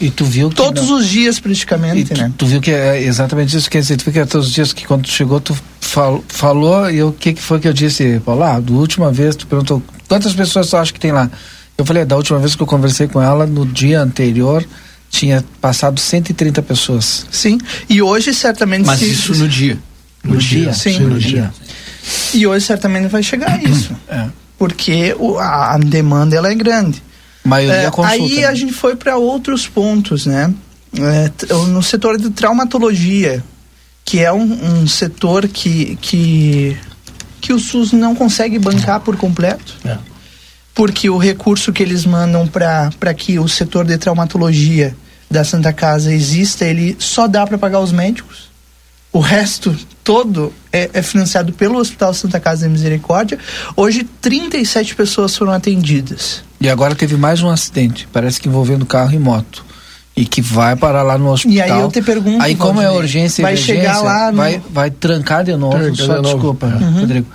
E 0.00 0.10
tu 0.10 0.24
viu 0.24 0.48
que 0.48 0.56
todos 0.56 0.88
não- 0.88 0.96
os 0.96 1.06
dias 1.06 1.38
praticamente, 1.38 2.12
tu, 2.12 2.20
né? 2.20 2.32
tu 2.36 2.46
viu 2.46 2.60
que 2.60 2.72
é 2.72 3.00
exatamente 3.00 3.56
isso, 3.56 3.70
quer 3.70 3.80
dizer, 3.80 3.96
tu 3.96 4.04
viu 4.04 4.12
que 4.14 4.18
é 4.18 4.24
todos 4.26 4.48
os 4.48 4.52
dias 4.52 4.72
que 4.72 4.84
quando 4.84 5.02
tu 5.04 5.10
chegou, 5.10 5.38
tu 5.40 5.56
fal, 5.80 6.24
falou 6.26 6.90
e 6.90 7.00
o 7.02 7.12
que, 7.12 7.32
que 7.34 7.40
foi 7.40 7.60
que 7.60 7.68
eu 7.68 7.72
disse, 7.72 8.20
Paulo? 8.24 8.42
Ah, 8.42 8.58
da 8.58 8.72
última 8.72 9.12
vez, 9.12 9.36
tu 9.36 9.46
perguntou 9.46 9.80
quantas 10.08 10.32
pessoas 10.32 10.68
tu 10.68 10.76
acha 10.76 10.92
que 10.92 10.98
tem 10.98 11.12
lá? 11.12 11.30
Eu 11.78 11.84
falei, 11.84 12.04
da 12.04 12.16
última 12.16 12.38
vez 12.38 12.54
que 12.54 12.62
eu 12.62 12.66
conversei 12.66 13.08
com 13.08 13.20
ela, 13.20 13.46
no 13.46 13.64
dia 13.66 14.00
anterior, 14.00 14.64
tinha 15.10 15.44
passado 15.60 15.98
130 15.98 16.62
pessoas. 16.62 17.26
Sim. 17.30 17.58
E 17.88 18.00
hoje 18.02 18.32
certamente 18.34 18.86
Mas 18.86 18.98
se- 19.00 19.10
isso 19.10 19.34
no 19.34 19.48
dia. 19.48 19.78
No, 20.22 20.36
dia, 20.36 20.72
sim, 20.72 20.98
no 21.00 21.08
no 21.10 21.18
dia. 21.18 21.52
e 22.32 22.46
hoje 22.46 22.64
certamente 22.66 23.08
vai 23.08 23.22
chegar 23.22 23.50
a 23.50 23.56
isso, 23.68 23.90
É. 24.08 24.26
porque 24.56 25.16
o- 25.18 25.38
a, 25.38 25.74
a 25.74 25.78
demanda 25.78 26.36
ela 26.36 26.48
é 26.50 26.54
grande. 26.54 27.02
Maioria 27.44 27.88
É, 27.88 27.90
consulta. 27.90 28.22
aí 28.22 28.36
né? 28.42 28.44
a 28.46 28.54
gente 28.54 28.72
foi 28.72 28.94
para 28.94 29.16
outros 29.16 29.66
pontos, 29.66 30.26
né? 30.26 30.54
É, 30.96 31.30
no 31.68 31.82
setor 31.82 32.16
de 32.18 32.30
traumatologia, 32.30 33.42
que 34.04 34.20
é 34.20 34.32
um, 34.32 34.82
um 34.82 34.86
setor 34.86 35.48
que, 35.48 35.96
que, 36.00 36.76
que 37.40 37.52
o 37.52 37.58
SUS 37.58 37.92
não 37.92 38.14
consegue 38.14 38.58
bancar 38.60 39.00
por 39.00 39.16
completo. 39.16 39.74
É. 39.84 39.96
Porque 40.74 41.10
o 41.10 41.18
recurso 41.18 41.72
que 41.72 41.82
eles 41.82 42.06
mandam 42.06 42.46
para 42.46 43.14
que 43.14 43.38
o 43.38 43.46
setor 43.48 43.84
de 43.84 43.98
traumatologia 43.98 44.96
da 45.30 45.44
Santa 45.44 45.72
Casa 45.72 46.12
exista, 46.12 46.64
ele 46.64 46.96
só 46.98 47.26
dá 47.26 47.46
para 47.46 47.58
pagar 47.58 47.80
os 47.80 47.92
médicos. 47.92 48.50
O 49.12 49.20
resto 49.20 49.76
todo 50.02 50.52
é, 50.72 50.88
é 50.94 51.02
financiado 51.02 51.52
pelo 51.52 51.78
Hospital 51.78 52.14
Santa 52.14 52.40
Casa 52.40 52.64
de 52.66 52.72
Misericórdia. 52.72 53.38
Hoje, 53.76 54.04
37 54.22 54.94
pessoas 54.94 55.36
foram 55.36 55.52
atendidas. 55.52 56.42
E 56.58 56.68
agora 56.70 56.94
teve 56.94 57.16
mais 57.16 57.42
um 57.42 57.50
acidente, 57.50 58.08
parece 58.10 58.40
que 58.40 58.48
envolvendo 58.48 58.86
carro 58.86 59.12
e 59.12 59.18
moto. 59.18 59.64
E 60.16 60.24
que 60.26 60.40
vai 60.42 60.76
parar 60.76 61.02
lá 61.02 61.16
no 61.18 61.30
hospital. 61.30 61.54
E 61.56 61.60
aí 61.60 61.80
eu 61.80 61.88
te 61.90 62.00
pergunto, 62.02 62.42
Aí 62.42 62.54
como 62.54 62.80
é 62.82 62.90
urgência 62.90 63.40
e 63.40 63.44
vai 63.44 63.52
emergência, 63.52 63.80
chegar 63.82 64.00
lá 64.02 64.30
no- 64.30 64.36
vai, 64.38 64.62
vai 64.70 64.90
trancar 64.90 65.42
de 65.44 65.56
novo, 65.56 65.78
Tranca 65.78 65.94
só 65.96 66.02
de 66.02 66.08
novo. 66.22 66.22
desculpa, 66.34 66.66
Uhum. 66.66 67.00
Rodrigo. 67.00 67.26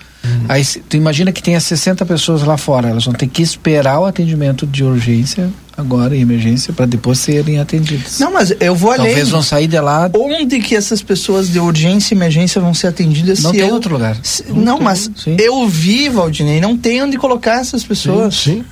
Aí 0.50 0.64
se- 0.64 0.80
tu 0.80 0.96
imagina 0.98 1.32
que 1.32 1.42
tenha 1.42 1.60
60 1.60 2.06
pessoas 2.06 2.44
lá 2.44 2.58
fora, 2.58 2.90
elas 2.90 3.06
vão 3.06 3.14
ter 3.14 3.28
que 3.28 3.42
esperar 3.42 4.00
o 4.00 4.06
atendimento 4.06 4.66
de 4.68 4.84
urgência 4.84 5.50
agora 5.78 6.16
e 6.16 6.22
emergência 6.22 6.74
para 6.74 6.86
depois 6.88 7.20
serem 7.20 7.60
atendidas. 7.60 8.20
Não, 8.20 8.34
mas 8.34 8.52
eu 8.60 8.74
vou 8.76 8.92
além. 8.92 9.06
Talvez 9.08 9.30
vão 9.30 9.44
sair 9.44 9.68
de 9.68 9.80
lá, 9.80 10.10
Onde 10.14 10.60
que 10.60 10.76
essas 10.76 11.02
pessoas 11.04 11.50
de 11.50 11.60
urgência 11.60 12.14
e 12.14 12.18
emergência 12.18 12.60
vão 12.60 12.74
ser 12.74 12.88
atendidas 12.88 13.42
não 13.44 13.52
se 13.52 13.58
tem 13.58 13.68
eu... 13.68 13.74
outro 13.74 13.94
lugar. 13.94 14.18
se- 14.24 14.44
não, 14.52 14.80
mas 14.80 15.10
Sim. 15.16 15.36
eu 15.40 15.68
vi, 15.68 16.10
Valdinei, 16.10 16.60
não 16.60 16.76
tem 16.78 17.02
onde 17.04 17.18
colocar 17.18 17.60
essas 17.60 17.84
pessoas, 17.84 18.36
Sim, 18.36 18.54
sim. 18.56 18.66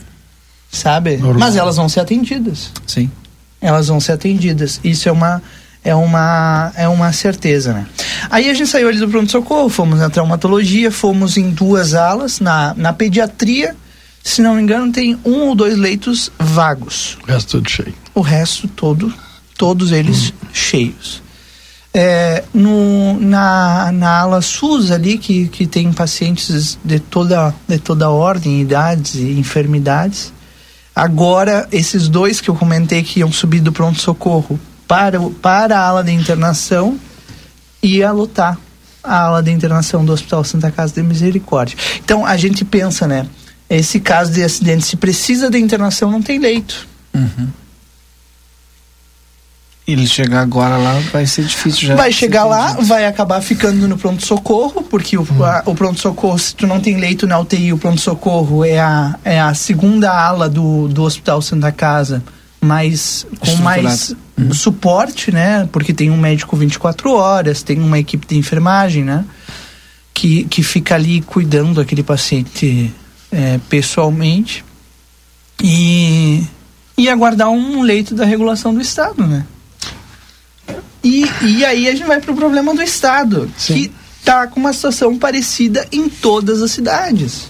sabe? 0.72 1.18
Normal. 1.18 1.40
Mas 1.40 1.56
elas 1.56 1.76
vão 1.76 1.88
ser 1.88 2.00
atendidas. 2.00 2.72
Sim. 2.88 3.10
Elas 3.62 3.88
vão 3.88 4.00
ser 4.00 4.14
atendidas. 4.14 4.80
Isso 4.84 5.08
é 5.08 5.12
uma 5.12 5.42
é 5.86 5.94
uma 5.94 6.74
é 6.76 6.88
uma 6.88 7.14
certeza, 7.14 7.72
né? 7.72 7.86
Aí 8.32 8.50
a 8.50 8.54
gente 8.56 8.68
saiu 8.68 8.90
ali 8.90 8.98
do 8.98 9.08
pronto 9.08 9.32
socorro, 9.32 9.70
fomos 9.70 10.00
na 10.00 10.10
traumatologia, 10.10 10.92
fomos 10.92 11.38
em 11.38 11.52
duas 11.52 11.94
alas, 11.94 12.40
na 12.40 12.74
na 12.76 12.92
pediatria, 12.92 13.76
se 14.24 14.42
não 14.42 14.56
me 14.56 14.64
engano, 14.64 14.92
tem 14.92 15.18
um 15.24 15.42
ou 15.42 15.56
dois 15.56 15.78
leitos 15.78 16.32
vagos. 16.40 17.20
O 17.24 17.32
resto 17.32 17.52
tudo 17.52 17.70
cheio. 17.70 17.94
o 18.16 18.22
resto 18.22 18.68
todo, 18.68 19.14
todos 19.56 19.92
eles 19.92 20.34
cheios. 20.52 21.24
É, 21.94 22.44
no, 22.54 23.18
na, 23.22 23.90
na 23.94 24.20
ala 24.20 24.42
SUS 24.42 24.92
ali, 24.92 25.18
que, 25.18 25.48
que 25.48 25.66
tem 25.66 25.94
pacientes 25.94 26.78
de 26.84 27.00
toda, 27.00 27.56
de 27.66 27.80
toda 27.80 28.10
ordem, 28.10 28.60
idades 28.60 29.16
e 29.16 29.40
enfermidades, 29.40 30.34
agora 30.94 31.66
esses 31.72 32.10
dois 32.10 32.42
que 32.42 32.50
eu 32.50 32.56
comentei 32.56 33.02
que 33.02 33.22
iam 33.22 33.32
subir 33.32 33.62
do 33.62 33.72
pronto-socorro 33.72 34.60
para, 34.88 35.20
para 35.42 35.80
a 35.80 35.88
ala 35.88 36.04
de 36.04 36.12
internação, 36.12 37.00
ia 37.82 38.12
lotar 38.12 38.58
a 39.04 39.20
ala 39.22 39.44
de 39.44 39.52
internação 39.52 40.04
do 40.04 40.12
Hospital 40.14 40.44
Santa 40.44 40.72
Casa 40.72 40.94
de 40.94 41.04
Misericórdia. 41.04 41.78
Então 42.04 42.26
a 42.26 42.36
gente 42.38 42.66
pensa, 42.66 43.08
né? 43.08 43.28
Esse 43.70 44.00
caso 44.00 44.32
de 44.32 44.44
acidente, 44.44 44.86
se 44.86 44.96
precisa 44.96 45.50
de 45.50 45.58
internação, 45.58 46.12
não 46.12 46.22
tem 46.22 46.38
leito. 46.40 46.88
Uhum. 47.14 47.48
Ele 49.88 50.08
chegar 50.08 50.42
agora 50.42 50.78
lá 50.78 51.00
vai 51.14 51.28
ser 51.28 51.44
difícil 51.46 51.90
já. 51.90 51.96
vai 51.96 52.12
chegar 52.12 52.44
lá, 52.46 52.74
vai 52.82 53.06
acabar 53.06 53.40
ficando 53.42 53.88
no 53.88 53.96
pronto-socorro, 53.96 54.82
porque 54.82 55.16
o, 55.16 55.24
a- 55.44 55.62
o 55.68 55.76
pronto-socorro, 55.76 56.40
se 56.40 56.56
tu 56.56 56.66
não 56.66 56.80
tem 56.80 56.98
leito 56.98 57.28
na 57.28 57.38
UTI, 57.40 57.72
o 57.72 57.78
pronto-socorro 57.78 58.66
é 58.66 58.80
a, 58.80 59.16
é 59.24 59.40
a 59.40 59.54
segunda 59.54 60.12
ala 60.12 60.50
do, 60.50 60.88
do 60.88 61.04
Hospital 61.04 61.40
Santa 61.40 61.72
Casa, 61.72 62.24
mas 62.60 63.28
com 63.40 63.46
Estruturado. 63.46 64.18
Mais 64.36 64.58
suporte, 64.58 65.32
né? 65.32 65.68
Porque 65.72 65.94
tem 65.94 66.12
um 66.12 66.18
médico 66.18 66.56
24 66.56 67.12
horas, 67.12 67.64
tem 67.64 67.80
uma 67.80 68.00
equipe 68.00 68.26
de 68.28 68.38
enfermagem, 68.38 69.04
né? 69.04 69.26
Que, 70.14 70.46
que 70.46 70.64
fica 70.64 70.96
ali 70.96 71.22
cuidando 71.22 71.76
daquele 71.76 72.04
paciente 72.04 72.94
é, 73.32 73.60
pessoalmente 73.70 74.64
e, 75.62 76.46
e 76.98 77.10
aguardar 77.10 77.50
um 77.50 77.82
leito 77.82 78.16
da 78.16 78.26
regulação 78.26 78.74
do 78.74 78.82
Estado, 78.82 79.26
né? 79.26 79.46
E, 81.04 81.26
e 81.44 81.66
aí 81.66 81.88
a 81.88 81.92
gente 81.92 82.08
vai 82.08 82.20
pro 82.20 82.36
problema 82.36 82.74
do 82.74 82.82
Estado, 82.82 83.52
que 83.58 83.92
tá 84.24 84.48
com 84.48 84.60
uma 84.60 84.74
situação 84.74 85.18
parecida 85.18 85.88
em 85.92 86.10
todas 86.10 86.62
as 86.62 86.72
cidades. 86.72 87.48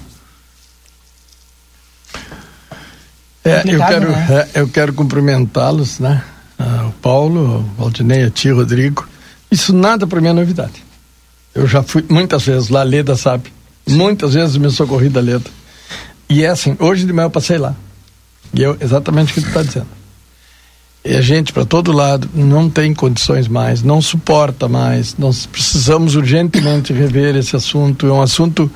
É, 3.46 3.62
eu 3.64 3.80
quero, 3.86 4.12
né? 4.12 4.50
é, 4.54 4.60
eu 4.60 4.68
quero 4.68 4.94
cumprimentá-los, 4.94 6.00
né? 6.00 6.24
Ah, 6.66 6.88
o 6.88 6.92
Paulo, 6.94 7.60
o 7.60 7.82
Valdinei, 7.82 8.24
a 8.24 8.30
ti, 8.32 8.50
Rodrigo. 8.50 9.08
Isso 9.52 9.72
nada 9.72 10.08
para 10.08 10.20
mim 10.20 10.30
é 10.30 10.34
novidade. 10.34 10.84
Eu 11.54 11.68
já 11.68 11.84
fui 11.84 12.04
muitas 12.10 12.44
vezes 12.44 12.70
lá, 12.70 12.82
Leda 12.82 13.16
sabe. 13.16 13.54
Muitas 13.88 14.34
vezes 14.34 14.58
me 14.58 14.72
socorri 14.72 15.08
da 15.08 15.22
Leda. 15.22 15.46
E 16.28 16.44
é 16.44 16.48
assim, 16.48 16.76
hoje 16.80 17.06
de 17.06 17.14
manhã 17.14 17.28
eu 17.28 17.30
passei 17.30 17.60
lá. 17.60 17.76
E 18.52 18.64
eu, 18.64 18.76
exatamente 18.82 19.32
o 19.32 19.36
que 19.36 19.42
tu 19.42 19.48
está 19.48 19.62
dizendo. 19.62 19.88
E 21.04 21.16
a 21.16 21.22
gente, 21.22 21.54
para 21.54 21.66
todo 21.66 21.92
lado, 21.92 22.28
não 22.34 22.68
tem 22.68 22.92
condições 22.92 23.48
mais, 23.48 23.84
não 23.84 24.02
suporta 24.02 24.68
mais. 24.68 25.16
Nós 25.18 25.46
precisamos 25.46 26.16
urgentemente 26.16 26.92
rever 26.92 27.36
esse 27.36 27.56
assunto. 27.56 28.08
É 28.08 28.12
um 28.12 28.24
assunto 28.24 28.72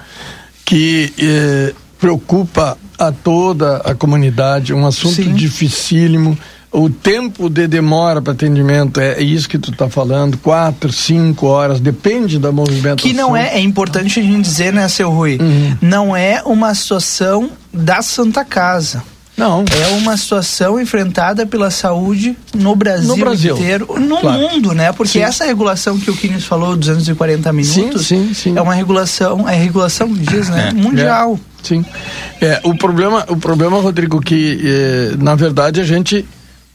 que 0.63 1.11
eh, 1.17 1.73
preocupa 1.99 2.77
a 2.99 3.11
toda 3.11 3.77
a 3.77 3.95
comunidade, 3.95 4.75
um 4.75 4.85
assunto 4.85 5.15
Sim. 5.15 5.33
dificílimo. 5.33 6.37
O 6.71 6.89
tempo 6.89 7.49
de 7.49 7.67
demora 7.67 8.21
para 8.21 8.33
atendimento 8.33 8.99
é 8.99 9.21
isso 9.21 9.49
que 9.49 9.57
tu 9.57 9.71
está 9.71 9.89
falando, 9.89 10.37
quatro, 10.37 10.91
cinco 10.91 11.47
horas, 11.47 11.79
depende 11.79 12.37
da 12.37 12.51
movimentação. 12.51 12.97
Que 12.97 13.13
não 13.13 13.35
é, 13.35 13.55
é 13.55 13.59
importante 13.59 14.19
a 14.19 14.23
gente 14.23 14.41
dizer, 14.41 14.71
né, 14.71 14.87
seu 14.87 15.09
Rui? 15.09 15.37
Uhum. 15.41 15.77
Não 15.81 16.15
é 16.15 16.41
uma 16.45 16.73
situação 16.75 17.49
da 17.73 18.01
Santa 18.01 18.45
Casa. 18.45 19.03
Não. 19.35 19.63
É 19.81 19.87
uma 19.95 20.17
situação 20.17 20.79
enfrentada 20.79 21.45
pela 21.45 21.71
saúde 21.71 22.37
no 22.53 22.75
Brasil, 22.75 23.07
No 23.07 23.15
Brasil, 23.15 23.55
inteiro, 23.55 23.87
no 23.97 24.17
claro. 24.17 24.37
mundo, 24.37 24.73
né? 24.73 24.91
Porque 24.91 25.13
Sim. 25.13 25.21
essa 25.21 25.45
regulação 25.45 25.97
que 25.97 26.11
o 26.11 26.15
Kines 26.15 26.43
falou, 26.43 26.75
240 26.75 27.53
minutos, 27.53 28.05
sim, 28.05 28.33
sim. 28.33 28.57
é 28.57 28.61
uma 28.61 28.73
regulação, 28.73 29.47
é 29.47 29.55
regulação 29.55 30.11
diz, 30.13 30.49
né? 30.49 30.71
Mundial. 30.75 31.39
Sim. 31.63 31.85
É, 32.41 32.59
o 32.63 32.75
problema, 32.75 33.25
o 33.29 33.37
problema, 33.37 33.79
Rodrigo, 33.79 34.19
que 34.19 34.59
eh, 34.61 35.15
na 35.17 35.35
verdade 35.35 35.79
a 35.79 35.85
gente 35.85 36.25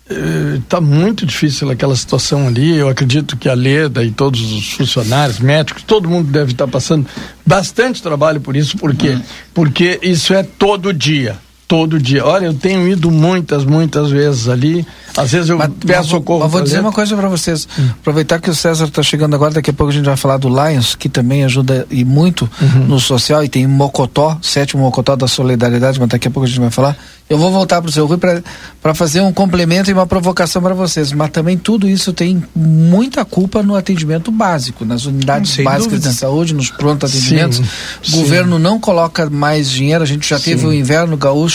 está 0.09 0.81
muito 0.81 1.25
difícil 1.25 1.71
aquela 1.71 1.97
situação 1.97 2.47
ali. 2.47 2.77
Eu 2.77 2.89
acredito 2.89 3.37
que 3.37 3.49
a 3.49 3.55
Leda 3.55 4.05
e 4.05 4.11
todos 4.11 4.53
os 4.53 4.73
funcionários, 4.73 5.39
médicos, 5.39 5.83
todo 5.83 6.09
mundo 6.09 6.31
deve 6.31 6.53
estar 6.53 6.69
passando 6.69 7.07
bastante 7.45 8.03
trabalho 8.03 8.41
por 8.41 8.57
isso, 8.57 8.77
por 8.77 8.95
quê? 8.95 9.19
Porque 9.53 9.99
isso 10.03 10.35
é 10.35 10.43
todo 10.43 10.93
dia. 10.93 11.39
Todo 11.67 11.99
dia. 11.99 12.25
Olha, 12.25 12.47
eu 12.47 12.55
tenho 12.55 12.87
ido 12.87 13.11
muitas, 13.11 13.65
muitas 13.65 14.11
vezes 14.11 14.49
ali. 14.49 14.87
Às 15.17 15.33
vezes 15.33 15.49
eu 15.49 15.57
Mas, 15.57 15.71
peço 15.81 15.99
mas- 16.01 16.07
socorro. 16.09 16.41
mas 16.41 16.53
vou 16.53 16.61
dizer 16.63 16.81
uma 16.81 16.93
coisa 16.93 17.17
para 17.17 17.29
vocês. 17.29 17.67
Aproveitar 18.01 18.39
que 18.41 18.51
o 18.51 18.55
César 18.55 18.85
está 18.85 19.03
chegando 19.03 19.35
agora, 19.35 19.55
daqui 19.55 19.71
a 19.71 19.73
pouco 19.73 19.91
a 19.91 19.95
gente 19.95 20.05
vai 20.05 20.17
falar 20.17 20.37
do 20.37 20.49
Lions, 20.49 20.95
que 20.95 21.09
também 21.09 21.43
ajuda 21.45 21.87
e 21.91 22.05
muito 22.05 22.49
no 22.87 23.01
social, 23.01 23.43
e 23.43 23.49
tem 23.49 23.67
Mocotó, 23.67 24.37
sétimo 24.43 24.83
Mocotó 24.83 25.17
da 25.17 25.27
Solidariedade, 25.27 25.99
mas 25.99 26.09
daqui 26.09 26.29
a 26.29 26.31
pouco 26.31 26.45
a 26.45 26.49
gente 26.49 26.61
vai 26.61 26.71
falar. 26.71 26.97
Eu 27.31 27.39
vou 27.39 27.51
voltar 27.51 27.81
para 27.81 27.89
o 27.89 27.93
seu 27.93 28.05
Rui 28.05 28.19
para 28.19 28.93
fazer 28.95 29.23
um 29.23 29.33
complemento 29.33 29.89
e 29.91 29.95
uma 29.95 30.07
provocação 30.07 30.61
para 30.61 30.75
vocês. 30.75 31.11
Mas 31.13 31.31
também 31.31 31.57
tudo 31.57 31.89
isso 31.89 32.13
tem 32.13 32.45
muita 32.55 33.25
culpa 33.25 33.63
no 33.63 33.75
atendimento 33.75 34.31
básico, 34.31 34.85
nas 34.85 35.07
unidades 35.07 35.57
básicas 35.65 35.85
dúvida. 35.93 36.11
de 36.11 36.15
saúde, 36.17 36.53
nos 36.53 36.71
pronto 36.71 37.07
atendimentos. 37.07 37.57
Sim, 37.59 37.65
O 38.03 38.11
sim. 38.11 38.17
governo 38.19 38.59
não 38.59 38.79
coloca 38.79 39.31
mais 39.31 39.71
dinheiro, 39.71 40.03
a 40.03 40.07
gente 40.07 40.29
já 40.29 40.39
teve 40.39 40.67
o 40.67 40.73
inverno 40.73 41.17
gaúcho, 41.17 41.54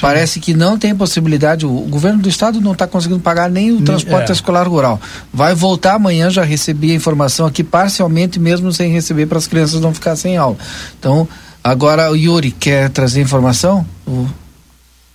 parece 0.00 0.40
que 0.40 0.54
não 0.54 0.78
tem 0.78 0.94
possibilidade, 0.94 1.66
o, 1.66 1.70
o 1.70 1.88
governo 1.88 2.20
do 2.22 2.28
estado 2.28 2.60
não 2.60 2.72
está 2.72 2.86
conseguindo 2.86 3.20
pagar 3.20 3.50
nem 3.50 3.72
o 3.72 3.82
transporte 3.82 4.30
é. 4.30 4.32
escolar 4.32 4.68
rural. 4.68 5.00
Vai 5.32 5.54
voltar 5.54 5.94
amanhã, 5.94 6.30
já 6.30 6.42
recebi 6.44 6.92
a 6.92 6.94
informação 6.94 7.46
aqui 7.46 7.64
parcialmente, 7.64 8.38
mesmo 8.38 8.72
sem 8.72 8.92
receber, 8.92 9.26
para 9.26 9.38
as 9.38 9.46
crianças 9.46 9.80
não 9.80 9.92
ficar 9.92 10.16
sem 10.16 10.36
aula. 10.36 10.56
Então, 10.98 11.28
agora 11.62 12.10
o 12.10 12.16
Yuri 12.16 12.50
quer 12.50 12.90
trazer 12.90 13.20
informação? 13.20 13.86
O, 14.06 14.26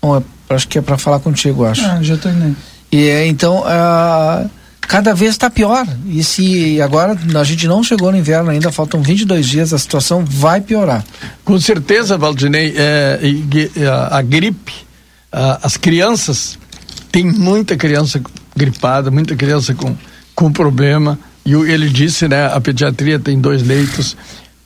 Bom, 0.01 0.17
é- 0.17 0.55
acho 0.55 0.67
que 0.67 0.79
é 0.79 0.81
para 0.81 0.97
falar 0.97 1.19
contigo, 1.19 1.63
acho. 1.63 1.85
Ah, 1.85 1.99
já 2.01 2.17
tô 2.17 2.27
indo. 2.29 2.55
E 2.91 3.07
é, 3.07 3.27
então, 3.27 3.63
ah, 3.65 4.45
cada 4.87 5.13
vez 5.13 5.31
está 5.31 5.49
pior. 5.49 5.87
E 6.07 6.23
se 6.23 6.81
agora 6.81 7.17
a 7.39 7.43
gente 7.43 7.67
não 7.67 7.83
chegou 7.83 8.11
no 8.11 8.17
inverno 8.17 8.49
ainda, 8.49 8.71
faltam 8.71 9.01
22 9.01 9.47
dias, 9.47 9.73
a 9.73 9.77
situação 9.77 10.25
vai 10.25 10.61
piorar. 10.61 11.03
Com 11.45 11.59
certeza, 11.59 12.17
Valdinei, 12.17 12.73
é, 12.75 13.19
a, 14.09 14.21
gripe, 14.21 14.73
as 15.31 15.77
crianças, 15.77 16.57
tem 17.11 17.25
muita 17.25 17.75
criança 17.75 18.21
gripada, 18.55 19.09
muita 19.09 19.35
criança 19.35 19.73
com, 19.73 19.95
com 20.35 20.51
problema. 20.51 21.17
E 21.45 21.53
ele 21.53 21.89
disse, 21.89 22.27
né, 22.27 22.45
a 22.47 22.59
pediatria 22.59 23.19
tem 23.19 23.39
dois 23.39 23.63
leitos 23.63 24.15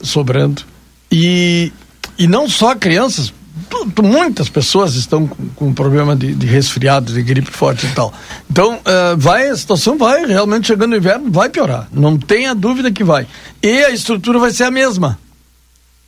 sobrando. 0.02 0.64
E, 1.12 1.72
e 2.18 2.28
não 2.28 2.50
só 2.50 2.76
crianças, 2.76 3.34
tu- 3.70 3.90
tu- 3.92 4.04
muitas 4.04 4.50
pessoas 4.50 4.96
estão 4.96 5.28
com, 5.28 5.48
com 5.50 5.74
problema 5.74 6.16
de, 6.16 6.34
de 6.34 6.46
resfriado, 6.46 7.14
de 7.14 7.22
gripe 7.22 7.52
forte 7.52 7.86
e 7.86 7.90
tal. 7.90 8.14
Então, 8.50 8.80
eh, 8.86 9.16
vai, 9.18 9.50
a 9.50 9.56
situação 9.58 9.98
vai, 9.98 10.26
realmente 10.26 10.68
chegando 10.68 10.94
o 10.94 10.98
inverno, 10.98 11.32
vai 11.32 11.50
piorar. 11.50 11.88
Não 11.92 12.18
tenha 12.18 12.54
dúvida 12.56 12.92
que 12.92 13.04
vai. 13.04 13.28
E 13.62 13.84
a 13.86 13.90
estrutura 13.92 14.40
vai 14.40 14.52
ser 14.52 14.64
a 14.66 14.72
mesma 14.72 15.18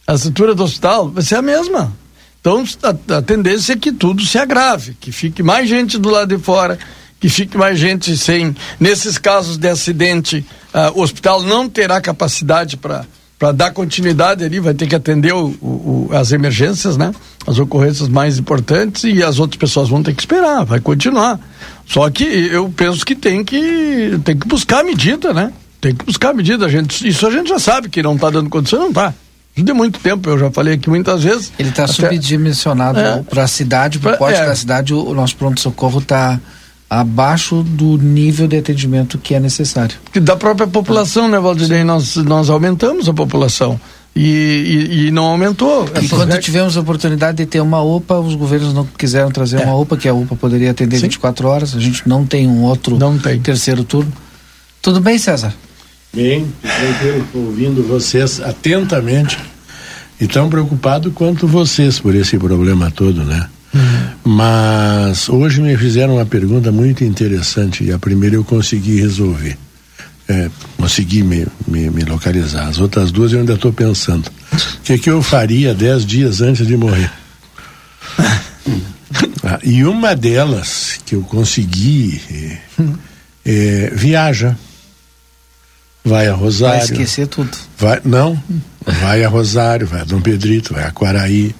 a 0.10 0.14
estrutura 0.14 0.56
do 0.56 0.64
hospital 0.64 1.10
vai 1.10 1.22
ser 1.22 1.36
a 1.36 1.42
mesma. 1.42 1.94
Então, 2.40 2.64
a, 2.82 3.18
a 3.18 3.22
tendência 3.22 3.74
é 3.74 3.76
que 3.76 3.92
tudo 3.92 4.24
se 4.24 4.38
agrave, 4.38 4.96
que 5.02 5.12
fique 5.12 5.44
mais 5.44 5.68
gente 5.68 5.98
do 5.98 6.10
lado 6.10 6.34
de 6.34 6.42
fora, 6.42 6.80
que 7.20 7.28
fique 7.28 7.58
mais 7.58 7.78
gente 7.78 8.16
sem. 8.16 8.56
Nesses 8.80 9.18
casos 9.18 9.58
de 9.58 9.68
acidente, 9.68 10.46
ah, 10.74 10.94
o 10.96 11.02
hospital 11.02 11.44
não 11.44 11.68
terá 11.68 12.00
capacidade 12.00 12.78
para 12.78 13.06
para 13.40 13.52
dar 13.52 13.72
continuidade 13.72 14.44
ali, 14.44 14.60
vai 14.60 14.74
ter 14.74 14.88
que 14.88 14.96
atender 14.96 15.34
o, 15.34 15.48
o- 15.62 16.10
as 16.12 16.32
emergências, 16.32 16.98
né? 16.98 17.12
As 17.46 17.60
ocorrências 17.60 18.10
mais 18.10 18.40
importantes 18.40 19.04
e 19.04 19.22
as 19.24 19.40
outras 19.40 19.58
pessoas 19.60 19.90
vão 19.90 20.02
ter 20.02 20.14
que 20.16 20.22
esperar, 20.22 20.66
vai 20.66 20.80
continuar. 20.80 21.40
Só 21.86 22.10
que 22.10 22.24
eu 22.24 22.68
penso 22.76 23.06
que 23.06 23.16
tem 23.16 23.44
que 23.46 24.20
tem 24.26 24.36
que 24.38 24.48
buscar 24.48 24.80
a 24.80 24.84
medida, 24.84 25.34
né? 25.34 25.54
Tem 25.80 25.94
que 25.94 26.04
buscar 26.04 26.30
a 26.32 26.34
medida, 26.34 26.66
a 26.66 26.70
gente, 26.70 27.08
isso 27.08 27.28
a 27.28 27.32
gente 27.32 27.48
já 27.50 27.60
sabe 27.60 27.88
que 27.90 28.02
não 28.02 28.16
está 28.16 28.30
dando 28.32 28.50
condição, 28.50 28.80
não 28.80 28.90
está. 28.90 29.14
De 29.56 29.74
muito 29.74 30.00
tempo, 30.00 30.30
eu 30.30 30.38
já 30.38 30.52
falei 30.52 30.74
aqui 30.76 30.90
muitas 30.90 31.24
vezes. 31.24 31.52
Ele 31.58 31.70
está 31.70 31.84
Até- 31.86 31.94
subdimensionado 31.94 33.00
É. 33.00 33.24
para 33.24 33.44
a 33.44 33.48
cidade, 33.48 33.98
para 34.00 34.16
o 34.16 34.18
porte 34.18 34.40
é. 34.40 34.46
da 34.46 34.56
cidade, 34.56 34.94
o, 34.94 35.04
o 35.10 35.14
nosso 35.16 35.36
pronto-socorro 35.36 36.00
está 36.00 36.40
abaixo 36.90 37.64
do 37.64 37.98
nível 37.98 38.48
de 38.48 38.58
atendimento 38.58 39.18
que 39.18 39.34
é 39.36 39.40
necessário. 39.40 39.96
que 40.12 40.20
da 40.20 40.36
própria 40.36 40.68
população, 40.68 41.28
né, 41.28 41.40
Valdirei? 41.40 41.84
Nós, 41.84 42.16
nós 42.18 42.50
aumentamos 42.50 43.10
a 43.10 43.14
população 43.14 43.80
e, 44.16 44.22
e, 44.92 45.08
e 45.08 45.12
não 45.12 45.26
aumentou. 45.26 45.86
E 46.02 46.08
quando 46.08 46.32
rec- 46.32 46.42
tivemos 46.44 46.78
a 46.78 46.80
oportunidade 46.80 47.38
de 47.38 47.46
ter 47.46 47.60
uma 47.62 47.82
UPA, 47.82 48.20
os 48.20 48.36
governos 48.36 48.74
não 48.74 48.86
quiseram 48.86 49.30
trazer 49.32 49.62
É. 49.62 49.66
uma 49.66 49.76
UPA, 49.76 49.98
que 49.98 50.08
a 50.08 50.14
UPA 50.14 50.36
poderia 50.36 50.72
atender 50.72 50.96
Sim. 50.98 51.04
24 51.04 51.48
horas. 51.48 51.76
A 51.76 51.80
gente 51.80 52.08
não 52.08 52.26
tem 52.26 52.48
um 52.48 52.64
outro 52.64 52.98
Não 52.98 53.18
tem. 53.18 53.40
terceiro 53.42 53.84
turno. 53.84 54.12
Tudo 54.82 55.02
bem, 55.02 55.18
César? 55.18 55.54
Bem, 56.14 56.48
tranquilo, 56.62 57.28
ouvindo 57.36 57.84
vocês 57.84 58.40
atentamente 58.40 59.38
e 60.20 60.26
tão 60.26 60.50
preocupado 60.50 61.12
quanto 61.12 61.46
vocês 61.46 62.00
por 62.00 62.16
esse 62.16 62.38
problema 62.38 62.90
todo, 62.90 63.24
né? 63.26 63.48
Mas 64.24 65.30
hoje 65.30 65.62
me 65.62 65.76
fizeram 65.78 66.16
uma 66.16 66.26
pergunta 66.26 66.72
muito 66.72 67.04
interessante 67.04 67.84
e 67.84 67.92
a 67.92 68.00
primeira 68.00 68.36
eu 68.36 68.44
consegui 68.44 69.00
resolver. 69.00 69.58
É, 70.30 70.50
consegui 70.78 71.24
me, 71.24 71.48
me, 71.66 71.90
me 71.90 72.04
localizar. 72.04 72.68
As 72.68 72.80
outras 72.80 73.12
duas 73.12 73.32
eu 73.32 73.40
ainda 73.40 73.54
estou 73.54 73.72
pensando. 73.72 74.28
O 74.28 74.82
que, 74.84 74.98
que 74.98 75.10
eu 75.10 75.22
faria 75.22 75.74
dez 75.74 76.06
dias 76.06 76.42
antes 76.42 76.68
de 76.68 76.76
morrer? 76.76 77.12
Ah, 79.44 79.60
e 79.64 79.86
uma 79.86 80.14
delas 80.14 81.00
que 81.06 81.16
eu 81.16 81.22
consegui 81.22 82.22
é, 82.30 82.58
é, 83.46 83.92
viaja. 83.96 84.58
Vai 86.04 86.28
a 86.28 86.32
Vai 86.32 86.40
Rosário. 86.40 86.84
esquecer 86.84 87.28
tudo. 87.28 87.58
Vai, 87.78 88.02
não, 88.04 88.42
vai 88.86 89.24
a 89.24 89.30
Rosário, 89.30 89.88
vai 89.88 90.02
a 90.02 90.04
Dom 90.04 90.20
Pedrito, 90.20 90.74
vai 90.74 90.84
a 90.84 90.92
Quaraí. 90.92 91.56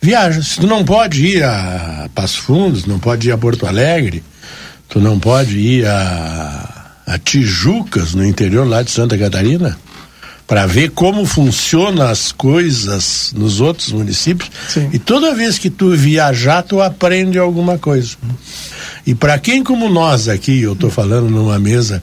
Viaja. 0.00 0.42
Se 0.42 0.60
tu 0.60 0.66
não 0.66 0.84
pode 0.84 1.26
ir 1.26 1.44
a 1.44 2.08
Passo 2.14 2.40
Fundos, 2.40 2.86
não 2.86 2.98
pode 2.98 3.28
ir 3.28 3.32
a 3.32 3.38
Porto 3.38 3.66
Alegre, 3.66 4.22
tu 4.88 4.98
não 4.98 5.18
pode 5.18 5.58
ir 5.58 5.86
a, 5.86 7.02
a 7.06 7.18
Tijucas, 7.18 8.14
no 8.14 8.24
interior 8.24 8.66
lá 8.66 8.82
de 8.82 8.90
Santa 8.90 9.18
Catarina, 9.18 9.78
para 10.46 10.66
ver 10.66 10.90
como 10.90 11.26
funcionam 11.26 12.06
as 12.06 12.32
coisas 12.32 13.32
nos 13.36 13.60
outros 13.60 13.92
municípios. 13.92 14.50
Sim. 14.68 14.88
E 14.92 14.98
toda 14.98 15.34
vez 15.34 15.58
que 15.58 15.68
tu 15.68 15.94
viajar, 15.94 16.62
tu 16.62 16.80
aprende 16.80 17.38
alguma 17.38 17.78
coisa. 17.78 18.16
E 19.06 19.14
para 19.14 19.38
quem 19.38 19.62
como 19.62 19.88
nós 19.88 20.28
aqui, 20.28 20.62
eu 20.62 20.72
estou 20.72 20.90
falando 20.90 21.28
numa 21.28 21.58
mesa 21.58 22.02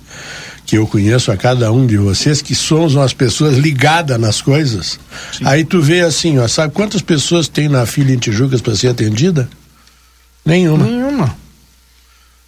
que 0.68 0.78
eu 0.78 0.86
conheço 0.86 1.32
a 1.32 1.38
cada 1.38 1.72
um 1.72 1.88
de 1.88 1.96
vocês, 1.96 2.42
que 2.42 2.54
somos 2.54 2.94
umas 2.94 3.14
pessoas 3.14 3.58
ligadas 3.58 4.20
nas 4.20 4.42
coisas. 4.42 5.00
Aí 5.46 5.64
tu 5.64 5.82
vê 5.82 6.02
assim, 6.02 6.38
ó, 6.40 6.48
sabe 6.48 6.74
quantas 6.74 7.02
pessoas 7.02 7.48
tem 7.48 7.70
na 7.70 7.86
fila 7.86 8.12
em 8.12 8.18
Tijucas 8.18 8.60
para 8.60 8.76
ser 8.76 8.90
atendida? 8.90 9.50
Nenhuma. 10.46 10.86
Nenhuma. 10.86 11.38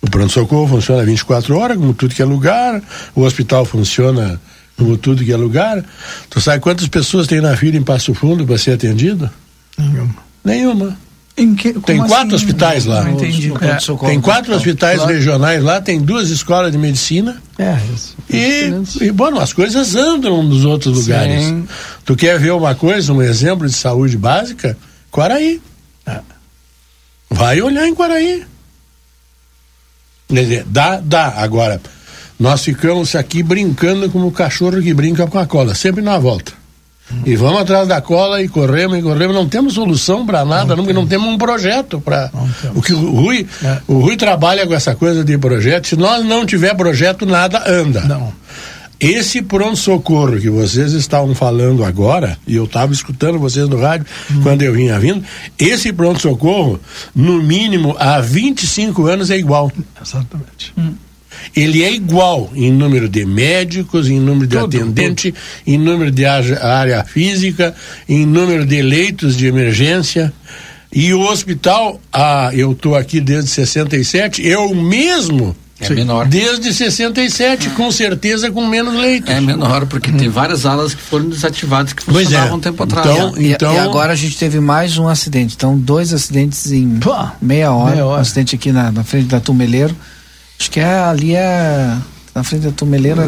O 0.01 0.09
pronto-socorro 0.09 0.67
funciona 0.67 1.03
24 1.05 1.57
horas, 1.57 1.77
como 1.77 1.93
tudo 1.93 2.13
que 2.13 2.21
é 2.21 2.25
lugar. 2.25 2.83
O 3.15 3.21
hospital 3.21 3.63
funciona 3.63 4.39
como 4.77 4.97
tudo 4.97 5.23
que 5.23 5.31
é 5.31 5.37
lugar. 5.37 5.83
Tu 6.29 6.41
sabe 6.41 6.59
quantas 6.59 6.89
pessoas 6.89 7.25
tem 7.25 7.39
na 7.39 7.55
fila 7.55 7.77
em 7.77 7.83
Passo 7.83 8.13
Fundo 8.13 8.45
para 8.45 8.57
ser 8.57 8.73
atendida? 8.73 9.31
Nenhuma. 9.77 10.15
Nenhuma. 10.43 10.97
Em 11.41 11.55
que- 11.55 11.73
como 11.73 11.85
Tem 11.85 11.97
quatro 11.97 12.35
assim? 12.35 12.45
hospitais 12.45 12.85
lá. 12.85 13.03
Não 13.03 13.11
entendi. 13.13 13.47
No 13.47 13.57
pronto-socorro. 13.59 14.11
Tem 14.11 14.19
quatro 14.21 14.45
Então, 14.45 14.57
hospitais 14.57 14.97
claro. 14.97 15.13
regionais 15.13 15.63
lá, 15.63 15.79
tem 15.81 15.99
duas 16.01 16.29
escolas 16.29 16.71
de 16.71 16.77
medicina. 16.77 17.41
É, 17.57 17.77
isso. 17.93 18.15
E, 18.29 19.05
e, 19.05 19.11
bom, 19.11 19.37
as 19.39 19.53
coisas 19.53 19.95
andam 19.95 20.43
nos 20.43 20.65
outros 20.65 20.95
Sim. 20.97 21.01
lugares. 21.03 21.53
Tu 22.05 22.15
quer 22.15 22.37
ver 22.39 22.51
uma 22.51 22.75
coisa, 22.75 23.11
um 23.13 23.21
exemplo 23.21 23.65
de 23.67 23.73
saúde 23.73 24.17
básica? 24.17 24.77
Quaraí. 25.11 25.61
Vai 27.29 27.61
olhar 27.61 27.87
em 27.87 27.93
Quaraí. 27.95 28.43
Quer 30.27 30.41
dizer, 30.43 30.63
dá, 30.67 30.99
dá. 30.99 31.27
Agora, 31.37 31.81
nós 32.39 32.63
ficamos 32.63 33.15
aqui 33.15 33.41
brincando 33.43 34.09
como 34.09 34.27
o 34.27 34.31
cachorro 34.31 34.81
que 34.81 34.93
brinca 34.93 35.25
com 35.27 35.39
a 35.39 35.45
cola, 35.45 35.73
sempre 35.75 36.01
na 36.01 36.17
volta. 36.17 36.53
E 37.25 37.35
vamos 37.35 37.61
atrás 37.61 37.87
da 37.87 38.01
cola 38.01 38.41
e 38.41 38.47
corremos 38.47 38.97
e 38.97 39.01
corremos. 39.01 39.35
Não 39.35 39.47
temos 39.47 39.73
solução 39.73 40.25
para 40.25 40.45
nada, 40.45 40.75
não, 40.75 40.83
não, 40.85 41.07
temos 41.07 41.27
um 41.27 41.37
projeto 41.37 41.99
para. 41.99 42.31
O 42.75 42.81
que 42.81 42.93
o 42.93 43.11
Rui, 43.11 43.47
é. 43.63 43.77
o 43.87 43.99
Rui 43.99 44.15
trabalha 44.15 44.65
com 44.67 44.73
essa 44.73 44.95
coisa 44.95 45.23
de 45.23 45.37
projeto. 45.37 45.87
Se 45.87 45.95
nós 45.95 46.23
não 46.23 46.45
tiver 46.45 46.75
projeto, 46.75 47.25
nada 47.25 47.63
anda. 47.67 48.01
Não. 48.01 48.33
Esse 48.99 49.41
pronto-socorro 49.41 50.37
que 50.39 50.49
vocês 50.49 50.91
estavam 50.91 51.33
falando 51.33 51.85
agora, 51.85 52.37
e 52.45 52.57
eu 52.57 52.65
estava 52.65 52.91
escutando 52.91 53.39
vocês 53.39 53.67
no 53.69 53.79
rádio 53.79 54.05
hum. 54.29 54.41
quando 54.43 54.61
eu 54.61 54.73
vinha 54.73 54.99
vindo, 54.99 55.23
esse 55.57 55.93
pronto-socorro, 55.93 56.79
no 57.15 57.41
mínimo, 57.41 57.95
há 57.97 58.19
25 58.19 59.07
anos 59.07 59.31
é 59.31 59.37
igual. 59.37 59.71
Exatamente. 60.01 60.73
Hum 60.77 60.93
ele 61.55 61.83
é 61.83 61.91
igual 61.91 62.49
em 62.55 62.71
número 62.71 63.09
de 63.09 63.25
médicos, 63.25 64.07
em 64.07 64.19
número 64.19 64.47
de 64.47 64.57
tudo, 64.57 64.77
atendente, 64.77 65.31
tudo. 65.31 65.41
em 65.67 65.77
número 65.77 66.11
de 66.11 66.25
área 66.25 67.03
física, 67.03 67.75
em 68.07 68.25
número 68.25 68.65
de 68.65 68.81
leitos 68.81 69.35
de 69.35 69.47
emergência. 69.47 70.33
E 70.91 71.13
o 71.13 71.21
hospital, 71.21 72.01
ah, 72.11 72.49
eu 72.53 72.71
estou 72.71 72.95
aqui 72.95 73.21
desde 73.21 73.51
67, 73.51 74.45
eu 74.45 74.73
mesmo. 74.73 75.55
É 75.79 75.89
menor. 75.91 76.27
Desde 76.27 76.73
67, 76.73 77.67
ah. 77.67 77.71
com 77.71 77.89
certeza 77.91 78.51
com 78.51 78.67
menos 78.67 78.95
leitos. 78.95 79.29
É 79.29 79.39
menor, 79.39 79.85
porque 79.85 80.11
hum. 80.11 80.17
tem 80.17 80.27
várias 80.27 80.65
alas 80.65 80.93
que 80.93 81.01
foram 81.01 81.29
desativadas 81.29 81.93
que 81.93 82.03
funcionavam 82.03 82.53
é. 82.53 82.57
um 82.57 82.59
tempo 82.59 82.83
atrás. 82.83 83.07
Então, 83.07 83.33
e, 83.37 83.53
então... 83.53 83.73
E, 83.73 83.79
agora 83.79 84.11
a 84.11 84.15
gente 84.15 84.37
teve 84.37 84.59
mais 84.59 84.97
um 84.97 85.07
acidente. 85.07 85.55
Então, 85.55 85.77
dois 85.77 86.11
acidentes 86.11 86.71
em 86.71 86.99
Pô, 86.99 87.15
meia 87.41 87.71
hora. 87.71 87.91
Meia 87.91 88.05
hora. 88.05 88.17
Um 88.17 88.21
acidente 88.21 88.55
aqui 88.55 88.71
na, 88.71 88.91
na 88.91 89.03
frente 89.03 89.27
da 89.27 89.39
Tumeleiro 89.39 89.95
Acho 90.59 90.71
que 90.71 90.79
é, 90.79 90.99
ali 90.99 91.35
é 91.35 91.95
na 92.35 92.43
frente 92.43 92.65
da 92.65 92.71
tumeleira. 92.71 93.23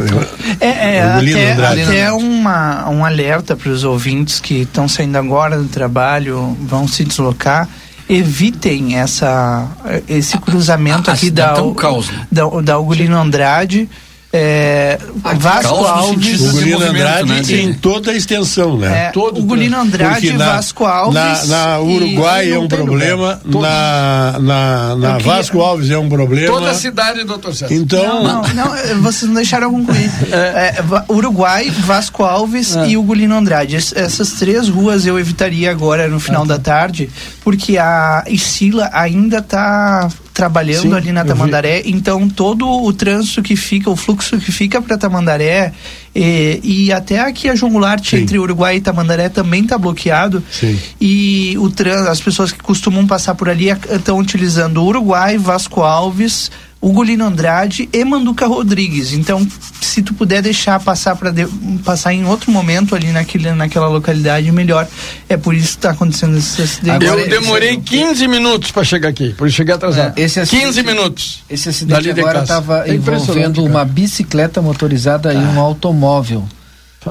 É, 0.59 0.97
é 0.97 1.03
até, 1.03 1.51
até 1.53 2.11
uma, 2.11 2.89
um 2.89 3.03
alerta 3.03 3.55
para 3.55 3.69
os 3.69 3.83
ouvintes 3.83 4.39
que 4.39 4.61
estão 4.61 4.87
saindo 4.87 5.17
agora 5.17 5.57
do 5.57 5.67
trabalho, 5.67 6.57
vão 6.61 6.87
se 6.87 7.03
deslocar. 7.03 7.67
Evitem 8.09 8.97
essa, 8.97 9.67
esse 10.07 10.37
cruzamento 10.37 11.09
ah, 11.09 11.13
aqui 11.13 11.31
da, 11.31 11.53
caos, 11.77 12.09
né? 12.09 12.27
da, 12.31 12.43
da 12.61 12.79
Ugolino 12.79 13.17
Andrade 13.17 13.89
é, 14.33 14.97
Vasco 15.37 15.75
Alves. 15.75 16.41
O 16.41 16.51
Gulino 16.53 16.81
Andrade 16.81 17.53
né, 17.53 17.61
em 17.61 17.73
toda 17.73 18.11
a 18.11 18.15
extensão, 18.15 18.77
né? 18.77 19.07
É, 19.07 19.11
Todo 19.11 19.41
o 19.41 19.43
Gulino 19.43 19.77
Andrade, 19.77 20.31
na, 20.33 20.53
Vasco 20.53 20.85
Alves. 20.85 21.13
Na, 21.13 21.45
na 21.45 21.79
Uruguai 21.81 22.51
é 22.51 22.57
um 22.57 22.67
problema, 22.67 23.41
na, 23.43 24.39
na, 24.39 24.95
na 24.95 25.17
Vasco 25.17 25.59
Alves 25.59 25.89
é 25.89 25.97
um 25.97 26.07
problema. 26.07 26.47
Toda 26.47 26.71
a 26.71 26.73
cidade, 26.73 27.25
doutor 27.25 27.53
César. 27.53 27.73
Então. 27.73 28.23
Não, 28.23 28.41
não, 28.41 28.53
não 28.53 29.01
vocês 29.01 29.23
não 29.23 29.35
deixaram 29.35 29.71
concluir. 29.71 30.09
É. 30.31 30.77
é 30.77 30.83
Uruguai, 31.09 31.69
Vasco 31.69 32.23
Alves 32.23 32.75
é. 32.75 32.89
e 32.89 32.97
o 32.97 33.03
Gulino 33.03 33.35
Andrade. 33.35 33.75
Es, 33.75 33.93
essas 33.93 34.33
três 34.33 34.69
ruas 34.69 35.05
eu 35.05 35.19
evitaria 35.19 35.69
agora 35.69 36.07
no 36.07 36.19
final 36.19 36.43
ah, 36.43 36.47
da 36.47 36.59
tarde, 36.59 37.09
porque 37.43 37.77
a 37.77 38.23
Isila 38.27 38.89
ainda 38.93 39.39
está 39.39 40.09
trabalhando 40.41 40.89
Sim, 40.89 40.93
ali 40.95 41.11
na 41.11 41.23
Tamandaré, 41.23 41.83
então 41.85 42.27
todo 42.27 42.67
o 42.67 42.91
trânsito 42.91 43.43
que 43.43 43.55
fica, 43.55 43.91
o 43.91 43.95
fluxo 43.95 44.39
que 44.39 44.51
fica 44.51 44.81
para 44.81 44.97
Tamandaré 44.97 45.71
e, 46.15 46.59
e, 46.63 46.91
até 46.91 47.19
aqui 47.19 47.47
a 47.47 47.53
João 47.53 47.71
Goulart 47.71 48.09
Sim. 48.09 48.17
entre 48.17 48.39
Uruguai 48.39 48.77
e 48.77 48.81
Tamandaré 48.81 49.29
também 49.29 49.61
está 49.61 49.77
bloqueado. 49.77 50.43
Sim. 50.51 50.79
E 50.99 51.55
o 51.59 51.69
trans, 51.69 52.07
as 52.07 52.19
pessoas 52.19 52.51
que 52.51 52.57
costumam 52.57 53.05
passar 53.05 53.35
por 53.35 53.49
ali 53.49 53.69
estão 53.69 54.17
utilizando 54.17 54.83
Uruguai, 54.83 55.37
Vasco 55.37 55.81
Alves, 55.81 56.49
Ugolino 56.81 57.25
Andrade 57.25 57.87
e 57.93 58.03
Manduca 58.03 58.47
Rodrigues. 58.47 59.13
Então, 59.13 59.47
se 59.79 60.01
tu 60.01 60.15
puder 60.15 60.41
deixar 60.41 60.79
passar 60.79 61.15
para 61.15 61.29
de, 61.29 61.45
passar 61.85 62.11
em 62.11 62.25
outro 62.25 62.51
momento 62.51 62.95
ali 62.95 63.11
naquele, 63.11 63.51
naquela 63.51 63.87
localidade, 63.87 64.51
melhor. 64.51 64.87
É 65.29 65.37
por 65.37 65.53
isso 65.53 65.73
que 65.73 65.77
está 65.77 65.91
acontecendo 65.91 66.35
esse 66.37 66.59
acidente. 66.59 67.05
Eu 67.05 67.29
demorei 67.29 67.77
15 67.77 68.27
minutos 68.27 68.71
para 68.71 68.83
chegar 68.83 69.09
aqui, 69.09 69.33
por 69.33 69.47
isso 69.47 69.57
cheguei 69.57 69.75
atrasado. 69.75 70.17
É, 70.17 70.23
esse 70.23 70.39
acidente, 70.39 70.65
15 70.65 70.83
minutos. 70.83 71.43
Esse 71.47 71.69
acidente 71.69 72.09
agora 72.09 72.41
estava 72.41 72.87
é 72.87 72.95
envolvendo 72.95 73.63
uma 73.63 73.85
bicicleta 73.85 74.59
motorizada 74.59 75.29
ah. 75.29 75.33
e 75.33 75.37
um 75.37 75.59
automóvel 75.59 76.47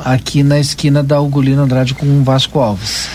aqui 0.05 0.43
na 0.43 0.59
esquina 0.59 1.03
da 1.03 1.21
Ugolino 1.21 1.63
Andrade 1.63 1.95
com 1.95 2.07
o 2.07 2.25
Vasco 2.25 2.59
Alves. 2.59 3.09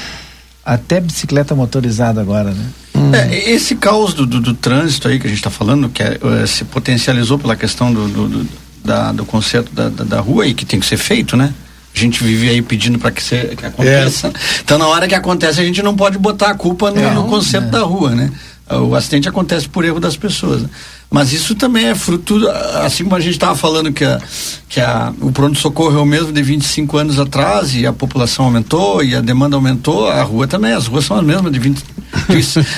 Até 0.64 1.02
bicicleta 1.02 1.54
motorizada 1.54 2.22
agora, 2.22 2.52
né? 2.52 2.66
É, 3.14 3.52
esse 3.52 3.76
caos 3.76 4.14
do, 4.14 4.26
do, 4.26 4.40
do, 4.40 4.54
trânsito 4.54 5.08
aí 5.08 5.20
que 5.20 5.28
a 5.28 5.30
gente 5.30 5.40
está 5.40 5.50
falando, 5.50 5.90
que 5.90 6.02
é, 6.02 6.18
é, 6.42 6.46
se 6.46 6.64
potencializou 6.64 7.38
pela 7.38 7.56
questão 7.56 7.94
do, 7.94 8.08
do, 8.08 8.48
da, 8.84 9.12
do 9.12 9.26
conceito 9.26 9.72
da, 9.74 9.90
da, 9.90 10.04
da, 10.04 10.20
rua 10.20 10.48
e 10.48 10.54
que 10.54 10.66
tem 10.66 10.80
que 10.80 10.86
ser 10.86 10.98
feito, 10.98 11.36
né? 11.36 11.54
A 11.96 12.00
gente 12.00 12.24
vive 12.24 12.50
aí 12.50 12.62
pedindo 12.62 13.00
para 13.00 13.12
que, 13.12 13.22
que 13.22 13.66
aconteça. 13.66 14.28
É. 14.28 14.32
Então, 14.64 14.78
na 14.78 14.88
hora 14.88 15.08
que 15.08 15.16
acontece, 15.16 15.62
a 15.62 15.64
gente 15.64 15.82
não 15.82 15.96
pode 15.96 16.18
botar 16.18 16.52
a 16.52 16.56
culpa 16.56 16.92
no, 16.92 17.14
no 17.14 17.24
conceito 17.26 17.68
é. 17.68 17.70
da 17.70 17.82
rua, 17.82 18.12
né? 18.12 18.32
O 18.70 18.96
acidente 18.96 19.30
acontece 19.30 19.70
por 19.70 19.86
erro 19.86 20.00
das 20.00 20.18
pessoas. 20.18 20.64
Né? 20.64 20.70
Mas 21.10 21.32
isso 21.32 21.56
também 21.56 21.86
é 21.86 21.96
fruto, 21.96 22.48
assim 22.84 23.04
como 23.04 23.16
a 23.16 23.20
gente 23.20 23.34
estava 23.34 23.56
falando 23.56 23.92
que, 23.94 24.04
a, 24.04 24.20
que 24.68 24.82
a, 24.82 25.14
o 25.22 25.32
pronto-socorro 25.32 25.98
é 25.98 26.02
o 26.02 26.06
mesmo 26.06 26.32
de 26.32 26.42
25 26.42 26.98
anos 26.98 27.20
atrás 27.20 27.74
e 27.74 27.86
a 27.86 27.94
população 27.94 28.46
aumentou 28.46 29.04
e 29.04 29.16
a 29.16 29.22
demanda 29.22 29.56
aumentou, 29.56 30.10
a 30.10 30.22
rua 30.24 30.48
também, 30.48 30.74
as 30.74 30.88
ruas 30.88 31.06
são 31.06 31.18
as 31.18 31.24
mesmas 31.24 31.52
de 31.52 31.60
20, 31.60 31.84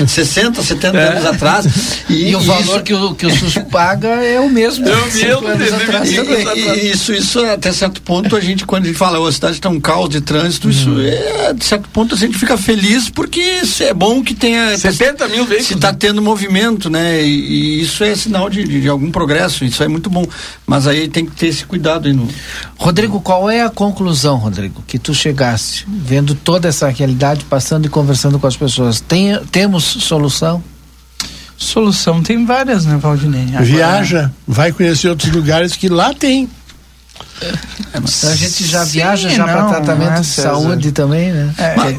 60, 0.08 0.62
70 0.62 0.98
é. 0.98 1.08
anos 1.10 1.26
atrás. 1.26 1.66
E, 2.10 2.30
e 2.30 2.36
o 2.36 2.40
valor 2.40 2.62
isso, 2.62 2.84
que, 2.84 2.94
o, 2.94 3.16
que 3.16 3.26
o 3.26 3.36
SUS 3.36 3.58
paga 3.72 4.08
é 4.08 4.40
o 4.40 4.50
mesmo. 4.50 4.88
É 4.88 4.96
o 4.96 5.12
mesmo. 5.12 5.48
Anos 5.48 5.74
atrás 5.74 6.10
e, 6.12 6.16
e, 6.16 6.92
isso, 6.92 7.14
isso, 7.14 7.40
até 7.46 7.72
certo 7.72 8.02
ponto, 8.02 8.36
a 8.36 8.40
gente, 8.40 8.66
quando 8.66 8.84
a 8.84 8.88
gente 8.88 8.98
fala, 8.98 9.28
a 9.28 9.32
cidade 9.32 9.56
está 9.56 9.70
um 9.70 9.80
caos 9.80 10.10
de 10.10 10.22
trânsito, 10.22 10.70
isso 10.70 10.90
uhum. 10.90 11.02
é, 11.02 11.54
de 11.54 11.66
certo 11.66 11.90
ponto, 11.90 12.14
a 12.14 12.18
gente 12.18 12.38
fica 12.38 12.58
feliz 12.58 13.10
porque 13.10 13.62
é 13.80 13.94
bom 13.94 14.24
que 14.24 14.34
tenha. 14.34 14.78
70 14.78 15.28
mil 15.28 15.46
veículos. 15.46 15.68
Se 15.68 15.74
está 15.74 15.94
tendo 15.94 16.22
movimento, 16.22 16.90
né? 16.90 17.24
E, 17.24 17.80
e, 17.80 17.82
isso 17.82 18.04
é 18.04 18.12
sinal 18.28 18.50
de, 18.50 18.64
de, 18.64 18.82
de, 18.82 18.88
algum 18.88 19.12
progresso, 19.12 19.66
isso 19.66 19.84
é 19.84 19.88
muito 19.88 20.10
bom. 20.10 20.26
Mas 20.66 20.86
aí 20.86 21.08
tem 21.08 21.26
que 21.26 21.32
ter 21.32 21.48
esse 21.48 21.66
cuidado 21.66 22.08
aí 22.08 22.14
no. 22.14 22.28
Rodrigo, 22.78 23.20
qual 23.22 23.50
é 23.50 23.64
a 23.64 23.70
conclusão, 23.70 24.38
Rodrigo, 24.38 24.84
que 24.86 25.00
tu 25.00 25.14
chegaste, 25.14 25.86
vendo 25.88 26.36
toda 26.36 26.68
essa 26.68 26.88
realidade, 26.90 27.46
passando 27.46 27.86
e 27.86 27.90
conversando 27.90 28.38
com 28.38 28.48
as 28.48 28.56
pessoas? 28.56 29.00
Tem 29.02 29.38
temos 29.52 29.84
solução? 29.84 30.64
Solução 31.58 32.22
tem 32.22 32.46
várias, 32.46 32.86
né, 32.86 32.98
Valdinei? 32.98 33.48
Agora... 33.50 33.64
Viaja, 33.66 34.32
vai 34.48 34.72
conhecer 34.72 35.10
outros 35.10 35.32
lugares 35.32 35.76
que 35.76 35.90
lá 35.90 36.14
tem. 36.14 36.48
É, 37.42 37.54
então 37.98 38.32
a 38.32 38.36
gente 38.36 38.66
já 38.66 38.84
Sim, 38.86 38.92
viaja 38.94 39.30
já 39.30 39.44
para 39.44 39.64
tratamento 39.66 40.18
é, 40.18 40.20
de 40.22 40.28
saúde 40.28 40.92
também, 40.92 41.32
né? 41.32 41.54
É, 41.58 41.76
mas, 41.76 41.98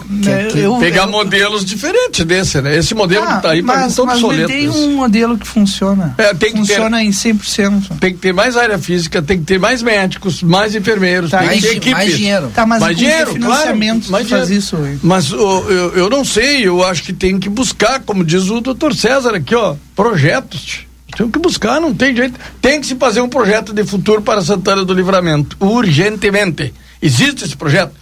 que, 0.52 0.58
eu, 0.58 0.76
pegar 0.76 1.04
eu, 1.04 1.10
modelos 1.10 1.64
diferentes 1.64 2.24
desse, 2.24 2.60
né? 2.60 2.76
Esse 2.76 2.94
modelo 2.94 3.24
ah, 3.24 3.36
que 3.36 3.42
tá 3.42 3.50
aí 3.50 3.62
para 3.62 3.86
mim 3.86 3.92
todo 3.92 4.10
obsoleto. 4.10 4.48
tem 4.48 4.68
um 4.68 4.96
modelo 4.96 5.38
que 5.38 5.46
funciona. 5.46 6.14
É, 6.18 6.34
tem 6.34 6.52
que 6.52 6.58
funciona 6.58 6.98
ter, 6.98 7.04
em 7.04 7.10
100%. 7.10 7.98
Tem 8.00 8.12
que 8.12 8.18
ter 8.18 8.32
mais 8.32 8.56
área 8.56 8.78
física, 8.78 9.22
tem 9.22 9.38
que 9.38 9.44
ter 9.44 9.58
mais 9.58 9.80
médicos, 9.82 10.42
mais 10.42 10.74
enfermeiros, 10.74 11.30
tá, 11.30 11.38
tem 11.38 11.46
mais, 11.46 11.60
que 11.60 11.68
ter 11.68 11.76
equipe. 11.76 11.92
Mais 11.92 12.16
dinheiro. 12.16 12.50
Tá, 12.54 12.66
mas 12.66 12.80
mais 12.80 12.96
dinheiro, 12.96 13.32
financiamento 13.32 14.08
claro, 14.08 14.12
mais 14.12 14.28
faz 14.28 14.50
isso. 14.50 14.76
Aí. 14.76 14.98
Mas 15.02 15.30
eu, 15.30 15.70
eu, 15.70 15.94
eu 15.94 16.10
não 16.10 16.24
sei, 16.24 16.66
eu 16.66 16.84
acho 16.84 17.04
que 17.04 17.12
tem 17.12 17.38
que 17.38 17.48
buscar, 17.48 18.00
como 18.00 18.24
diz 18.24 18.48
o 18.50 18.60
doutor 18.60 18.94
César 18.94 19.34
aqui, 19.34 19.54
ó, 19.54 19.76
projetos 19.94 20.87
tem 21.16 21.30
que 21.30 21.38
buscar, 21.38 21.80
não 21.80 21.94
tem 21.94 22.14
jeito. 22.14 22.38
Tem 22.60 22.80
que 22.80 22.86
se 22.86 22.94
fazer 22.96 23.20
um 23.20 23.28
projeto 23.28 23.72
de 23.72 23.84
futuro 23.84 24.22
para 24.22 24.42
Santana 24.42 24.84
do 24.84 24.92
Livramento, 24.92 25.56
urgentemente. 25.60 26.72
Existe 27.00 27.44
esse 27.44 27.56
projeto? 27.56 27.92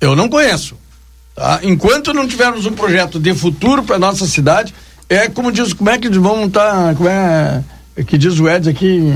Eu 0.00 0.16
não 0.16 0.28
conheço. 0.28 0.76
Tá? 1.34 1.60
Enquanto 1.62 2.12
não 2.12 2.26
tivermos 2.26 2.66
um 2.66 2.72
projeto 2.72 3.18
de 3.18 3.34
futuro 3.34 3.82
para 3.82 3.98
nossa 3.98 4.26
cidade, 4.26 4.74
é 5.08 5.28
como 5.28 5.50
diz, 5.50 5.72
como 5.72 5.90
é 5.90 5.98
que 5.98 6.08
vamos 6.08 6.48
estar, 6.48 6.94
como 6.94 7.08
é 7.08 7.62
que 8.06 8.18
diz 8.18 8.38
o 8.38 8.48
Eds 8.48 8.68
aqui, 8.68 9.12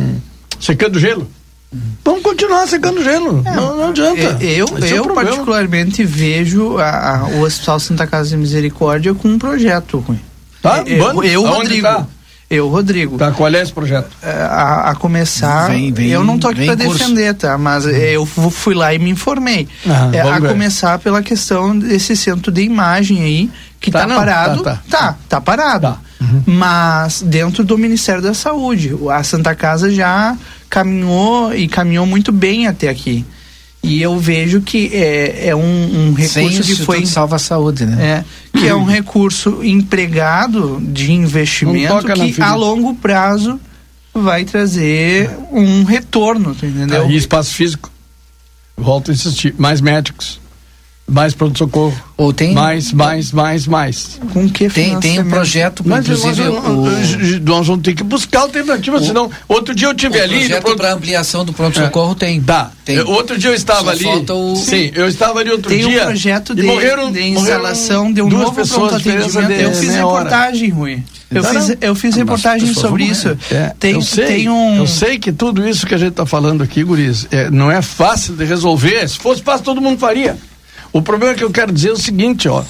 secando 0.60 0.98
gelo. 0.98 1.28
Vamos 2.04 2.22
continuar 2.22 2.66
secando 2.68 3.02
gelo. 3.02 3.42
É, 3.44 3.56
não, 3.56 3.76
não, 3.76 3.88
adianta. 3.88 4.44
Eu, 4.44 4.66
eu 4.78 5.10
é 5.10 5.14
particularmente 5.14 6.04
vejo 6.04 6.78
a, 6.78 7.18
a, 7.18 7.24
o 7.26 7.42
Hospital 7.42 7.80
Santa 7.80 8.06
Casa 8.06 8.30
de 8.30 8.36
Misericórdia 8.36 9.12
com 9.14 9.28
um 9.28 9.38
projeto 9.38 9.98
ruim. 9.98 10.20
Tá? 10.62 10.84
Eu, 10.86 11.24
eu 11.24 11.44
Rodrigo. 11.44 11.82
Tá? 11.82 12.06
Eu, 12.54 12.68
Rodrigo. 12.68 13.18
Tá, 13.18 13.32
qual 13.32 13.52
é 13.52 13.60
esse 13.60 13.72
projeto? 13.72 14.08
É, 14.22 14.30
a, 14.30 14.90
a 14.90 14.94
começar, 14.94 15.70
vem, 15.70 15.92
vem, 15.92 16.08
eu 16.08 16.22
não 16.22 16.38
tô 16.38 16.48
aqui 16.48 16.66
para 16.66 16.76
defender, 16.76 17.34
tá? 17.34 17.58
Mas 17.58 17.84
uhum. 17.84 17.90
eu 17.90 18.26
fui 18.26 18.74
lá 18.74 18.94
e 18.94 18.98
me 18.98 19.10
informei. 19.10 19.66
Ah, 19.86 20.10
é, 20.12 20.20
a 20.20 20.38
ver. 20.38 20.48
começar 20.48 20.98
pela 20.98 21.22
questão 21.22 21.76
desse 21.76 22.16
centro 22.16 22.52
de 22.52 22.62
imagem 22.62 23.22
aí, 23.22 23.50
que 23.80 23.90
tá, 23.90 24.00
tá 24.00 24.06
não, 24.06 24.16
parado. 24.16 24.62
Tá, 24.62 24.80
tá, 24.88 24.98
tá, 24.98 25.16
tá 25.28 25.40
parado. 25.40 25.82
Tá. 25.82 25.98
Uhum. 26.20 26.42
Mas 26.46 27.22
dentro 27.22 27.64
do 27.64 27.76
Ministério 27.76 28.22
da 28.22 28.34
Saúde. 28.34 28.94
A 29.10 29.22
Santa 29.22 29.54
Casa 29.54 29.90
já 29.90 30.36
caminhou 30.70 31.54
e 31.54 31.68
caminhou 31.68 32.06
muito 32.06 32.32
bem 32.32 32.66
até 32.66 32.88
aqui. 32.88 33.24
E 33.84 34.00
eu 34.00 34.18
vejo 34.18 34.62
que 34.62 34.90
é, 34.94 35.48
é 35.48 35.56
um, 35.56 35.60
um 36.08 36.14
recurso 36.14 36.64
Sem 36.64 36.76
que 36.76 36.84
foi. 36.84 37.04
Salva 37.04 37.36
a 37.36 37.38
saúde, 37.38 37.84
né? 37.84 38.24
É, 38.54 38.58
que 38.58 38.66
é 38.66 38.74
um 38.74 38.84
recurso 38.84 39.62
empregado 39.62 40.80
de 40.80 41.12
investimento 41.12 42.06
que 42.06 42.40
a 42.40 42.54
longo 42.54 42.94
prazo 42.94 43.60
vai 44.12 44.44
trazer 44.44 45.30
um 45.52 45.84
retorno, 45.84 46.52
entendeu? 46.52 47.04
Aí 47.04 47.14
espaço 47.14 47.52
físico. 47.52 47.90
Volto 48.76 49.10
a 49.10 49.14
insistir, 49.14 49.54
mais 49.58 49.80
médicos. 49.80 50.40
Mais 51.06 51.34
pronto-socorro. 51.34 51.94
Ou 52.16 52.32
tem. 52.32 52.54
Mais, 52.54 52.90
mais, 52.90 53.30
mais, 53.30 53.66
mais. 53.66 54.18
Com 54.32 54.48
que 54.48 54.70
Tem, 54.70 54.98
tem 55.00 55.20
um 55.20 55.28
projeto, 55.28 55.82
Mas 55.84 56.00
inclusive. 56.08 56.44
nós, 56.44 56.64
o, 57.14 57.40
nós 57.44 57.66
vamos 57.66 57.82
ter 57.82 57.94
que 57.94 58.02
buscar 58.02 58.40
alternativa, 58.40 58.98
senão. 59.02 59.30
Outro 59.46 59.74
dia 59.74 59.88
eu 59.88 59.90
o 59.90 59.94
tive 59.94 60.18
ali. 60.18 60.38
projeto 60.38 60.62
pronto- 60.62 60.76
para 60.78 60.92
ampliação 60.94 61.44
do 61.44 61.52
pronto-socorro 61.52 62.14
tem. 62.14 62.40
Tá. 62.40 62.70
Tem. 62.86 63.00
Outro 63.00 63.36
dia 63.38 63.50
eu 63.50 63.54
estava 63.54 63.82
Só 63.84 63.90
ali. 63.90 64.04
falta 64.04 64.32
o- 64.32 64.56
Sim, 64.56 64.90
eu 64.94 65.06
estava 65.06 65.40
ali 65.40 65.50
outro 65.50 65.68
Tem 65.68 65.84
um 65.84 65.88
dia. 65.90 66.04
projeto 66.06 66.52
e 66.52 66.56
de, 66.56 66.62
morreram, 66.62 67.12
de 67.12 67.20
instalação 67.22 68.10
de 68.10 68.22
um 68.22 68.28
duas 68.28 68.42
novo 68.44 68.54
pessoas 68.54 68.94
atendimento. 68.94 69.46
de 69.46 69.62
Eu 69.62 69.72
fiz 69.74 69.94
reportagem, 69.94 70.70
Rui. 70.70 71.02
Eu 71.30 71.42
Não, 71.42 71.50
fiz, 71.50 71.68
não. 71.68 71.76
eu 71.82 71.94
fiz 71.94 72.14
reportagem 72.16 72.66
pessoas 72.68 72.86
sobre 72.86 73.04
isso. 73.04 73.36
É, 73.50 73.74
tem, 73.78 73.92
eu 73.92 74.00
sei, 74.02 74.26
tem 74.26 74.48
um. 74.48 74.76
eu 74.76 74.86
sei 74.86 75.18
que 75.18 75.32
tudo 75.32 75.66
isso 75.68 75.86
que 75.86 75.94
a 75.94 75.98
gente 75.98 76.10
está 76.10 76.24
falando 76.24 76.62
aqui, 76.62 76.82
Guris, 76.82 77.26
é, 77.30 77.50
não 77.50 77.70
é 77.70 77.82
fácil 77.82 78.34
de 78.36 78.44
resolver. 78.44 79.06
Se 79.08 79.18
fosse 79.18 79.42
fácil, 79.42 79.64
todo 79.64 79.80
mundo 79.82 79.98
faria. 79.98 80.36
O 80.94 81.02
problema 81.02 81.34
que 81.34 81.42
eu 81.42 81.50
quero 81.50 81.72
dizer 81.72 81.88
é 81.88 81.92
o 81.92 81.96
seguinte, 81.96 82.48
ó, 82.48 82.62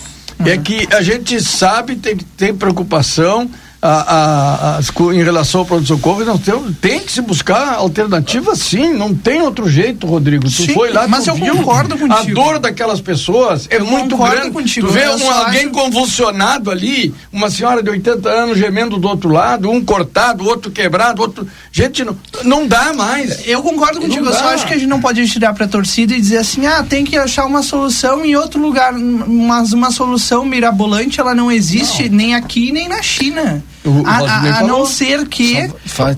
é 0.46 0.56
que 0.56 0.88
a 0.94 1.02
gente 1.02 1.38
sabe, 1.42 1.94
tem, 1.96 2.16
tem 2.16 2.54
preocupação 2.54 3.50
a, 3.86 4.78
a- 4.78 4.80
co- 4.94 5.12
em 5.12 5.22
relação 5.22 5.60
ao 5.60 5.66
pronto-socorro, 5.66 6.24
nós 6.24 6.40
temos, 6.40 6.74
tem 6.80 7.00
que 7.00 7.12
se 7.12 7.20
buscar 7.20 7.74
alternativa 7.74 8.56
sim, 8.56 8.94
não 8.94 9.14
tem 9.14 9.42
outro 9.42 9.68
jeito, 9.68 10.06
Rodrigo. 10.06 10.44
Tu 10.44 10.50
Sim, 10.50 10.74
foi 10.74 10.90
lá, 10.92 11.06
mas 11.06 11.26
eu 11.26 11.34
viu 11.34 11.56
concordo 11.56 11.94
A 11.94 11.98
contigo. 11.98 12.34
dor 12.34 12.58
daquelas 12.58 13.00
pessoas 13.00 13.66
é 13.70 13.76
Eu 13.76 13.84
muito 13.84 14.12
concordo 14.16 14.36
grande. 14.36 14.50
contigo, 14.52 14.86
Tu 14.86 14.92
vê 14.92 15.06
um- 15.08 15.30
alguém 15.30 15.60
acho- 15.66 15.70
convulsionado 15.70 16.70
ali, 16.70 17.14
uma 17.32 17.50
senhora 17.50 17.82
de 17.82 17.90
80 17.90 18.28
anos 18.30 18.56
gemendo 18.58 18.96
do 18.98 19.06
outro 19.06 19.28
lado, 19.30 19.70
um 19.70 19.84
cortado, 19.84 20.46
outro 20.46 20.70
quebrado, 20.70 21.20
outro. 21.20 21.46
Gente, 21.70 22.04
não, 22.04 22.16
não 22.42 22.66
dá 22.66 22.92
mais. 22.94 23.46
Eu 23.46 23.62
concordo 23.62 24.00
contigo, 24.00 24.24
Não 24.24 24.32
eu 24.32 24.38
só 24.38 24.48
acho 24.54 24.66
que 24.66 24.72
a 24.74 24.78
gente 24.78 24.88
não 24.88 25.00
pode 25.00 25.26
tirar 25.28 25.52
pra 25.52 25.68
torcida 25.68 26.14
e 26.14 26.20
dizer 26.20 26.38
assim, 26.38 26.66
ah, 26.66 26.82
tem 26.88 27.04
que 27.04 27.16
achar 27.16 27.44
uma 27.44 27.62
solução 27.62 28.24
em 28.24 28.34
outro 28.34 28.60
lugar. 28.60 28.92
Mas 28.94 29.72
uma 29.74 29.90
solução 29.90 30.44
mirabolante, 30.44 31.20
ela 31.20 31.34
não 31.34 31.50
existe 31.52 32.08
nem 32.08 32.34
aqui 32.34 32.72
nem 32.72 32.88
na 32.88 33.02
China. 33.02 33.62
O- 33.84 34.06
a, 34.06 34.18
a- 34.18 34.58
a 34.60 34.62
não 34.66 34.86
ser 34.86 35.26
que. 35.28 35.68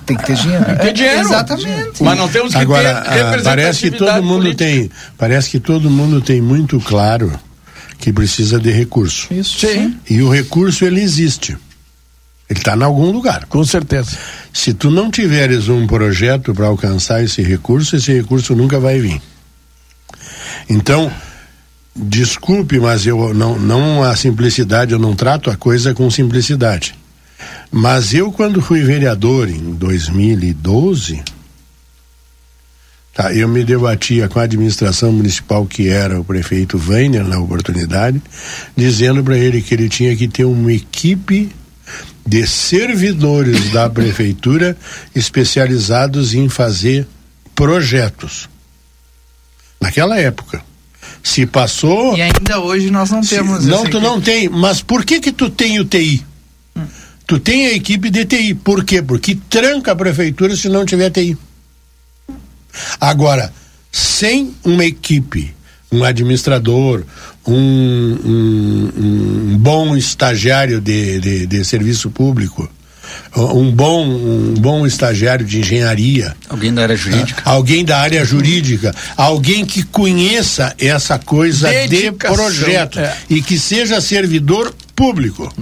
Tem 0.07 0.17
que 0.17 0.25
ter 0.27 0.37
dinheiro. 0.37 0.65
Tem 0.65 0.75
que 0.77 0.83
ter 0.83 0.93
dinheiro. 0.93 1.21
Exatamente. 1.21 2.03
Mas 2.03 2.19
não 2.19 2.29
temos 2.29 2.53
que 2.53 2.59
Agora, 2.59 2.95
ter 3.03 3.21
ah, 3.23 3.41
parece 3.43 3.91
que 3.91 3.91
todo 3.99 4.23
mundo 4.23 4.43
política. 4.43 4.65
tem, 4.65 4.91
parece 5.19 5.51
que 5.51 5.59
todo 5.61 5.91
mundo 5.91 6.21
tem 6.21 6.41
muito 6.41 6.79
claro 6.81 7.33
que 7.99 8.13
precisa 8.13 8.61
de 8.61 8.71
recurso. 8.71 9.27
Isso. 9.33 9.59
Sim, 9.67 9.97
E 10.09 10.23
o 10.23 10.31
recurso 10.31 10.85
ele 10.85 11.01
existe. 11.01 11.57
Ele 12.49 12.61
está 12.61 12.77
em 12.77 12.83
algum 12.85 13.11
lugar. 13.11 13.47
com 13.47 13.65
certeza. 13.65 14.17
Se 14.53 14.73
tu 14.73 14.89
não 14.89 15.11
tiveres 15.11 15.69
um 15.69 15.85
projeto 15.89 16.55
para 16.55 16.67
alcançar 16.69 17.21
esse 17.25 17.43
recurso, 17.43 17.97
esse 17.97 18.13
recurso 18.13 18.55
nunca 18.55 18.79
vai 18.79 19.01
vir. 19.01 19.21
Então, 20.69 21.11
desculpe, 21.95 22.79
mas 22.79 23.07
eu 23.07 23.35
não, 23.35 23.59
não 23.59 24.03
a 24.05 24.15
simplicidade, 24.15 24.93
eu 24.93 24.99
não 24.99 25.15
trato 25.15 25.51
a 25.51 25.57
coisa 25.57 25.93
com 25.95 26.09
simplicidade. 26.11 26.95
Mas 27.71 28.15
eu, 28.15 28.33
quando 28.33 28.63
fui 28.63 28.83
vereador 28.83 29.49
em 29.49 29.75
2012, 29.75 31.23
tá, 33.15 33.33
eu 33.35 33.49
me 33.49 33.65
debatia 33.65 34.29
com 34.29 34.39
a 34.39 34.43
administração 34.45 35.13
municipal, 35.13 35.67
que 35.67 35.89
era 35.89 36.21
o 36.21 36.25
prefeito 36.25 36.81
Weiner 36.89 37.25
na 37.25 37.39
oportunidade, 37.39 38.21
dizendo 38.77 39.23
para 39.23 39.37
ele 39.37 39.61
que 39.63 39.75
ele 39.75 39.89
tinha 39.89 40.15
que 40.17 40.29
ter 40.29 40.45
uma 40.45 40.73
equipe 40.73 41.51
de 42.27 42.47
servidores 42.47 43.71
da 43.71 43.89
prefeitura 43.91 44.77
especializados 45.15 46.35
em 46.35 46.49
fazer 46.49 47.07
projetos. 47.55 48.49
Naquela 49.81 50.19
época. 50.19 50.63
Se 51.23 51.45
passou. 51.47 52.17
E 52.17 52.23
ainda 52.23 52.61
hoje 52.61 52.91
nós 52.91 53.11
não 53.11 53.23
se- 53.23 53.35
temos. 53.37 53.65
não, 53.67 53.81
essa 53.83 53.91
tu 53.91 54.01
não 54.01 54.15
equipe. 54.19 54.25
tem. 54.25 54.49
Mas 54.49 54.81
por 54.81 55.05
que 55.05 55.21
que 55.21 55.33
tu 55.33 55.51
tem 55.51 55.79
o 55.81 55.85
TI? 55.85 56.25
Tu 57.27 57.39
tem 57.41 57.67
a 57.67 57.73
equipe 57.75 58.09
de 58.11 58.25
TI. 58.25 58.55
Por 58.55 58.85
quê? 58.85 59.03
Porque 59.03 59.37
tranca 59.51 59.93
a 59.93 59.97
prefeitura 59.97 60.55
se 60.57 60.69
não 60.69 60.85
tiver 60.87 61.11
TI. 61.11 61.37
Agora, 63.01 63.53
sem 63.91 64.55
uma 64.65 64.85
equipe, 64.85 65.55
um 65.91 66.05
administrador, 66.05 67.03
um, 67.47 67.55
um- 68.25 68.93
um 69.53 69.59
bom 69.59 69.97
estagiário 69.97 70.81
de, 70.81 71.19
de, 71.21 71.47
de 71.47 71.65
serviço 71.65 72.11
público, 72.11 72.69
um 73.37 73.71
bom, 73.71 74.05
um 74.07 74.55
bom 74.55 74.87
estagiário 74.87 75.45
de 75.47 75.61
engenharia, 75.61 76.37
Alguém 76.49 76.73
da 76.75 76.83
área 76.83 76.97
jurídica. 76.97 77.43
alguém 77.45 77.85
da 77.85 77.99
área 77.99 78.25
jurídica, 78.25 78.95
alguém 79.17 79.65
que 79.65 79.83
conheça 79.85 80.75
essa 80.79 81.19
coisa 81.19 81.69
Dedicação, 81.69 82.35
de 82.51 82.59
projeto 82.59 82.99
é. 82.99 83.17
e 83.31 83.41
que 83.43 83.59
seja 83.59 84.01
servidor 84.01 84.75
público. 84.97 85.53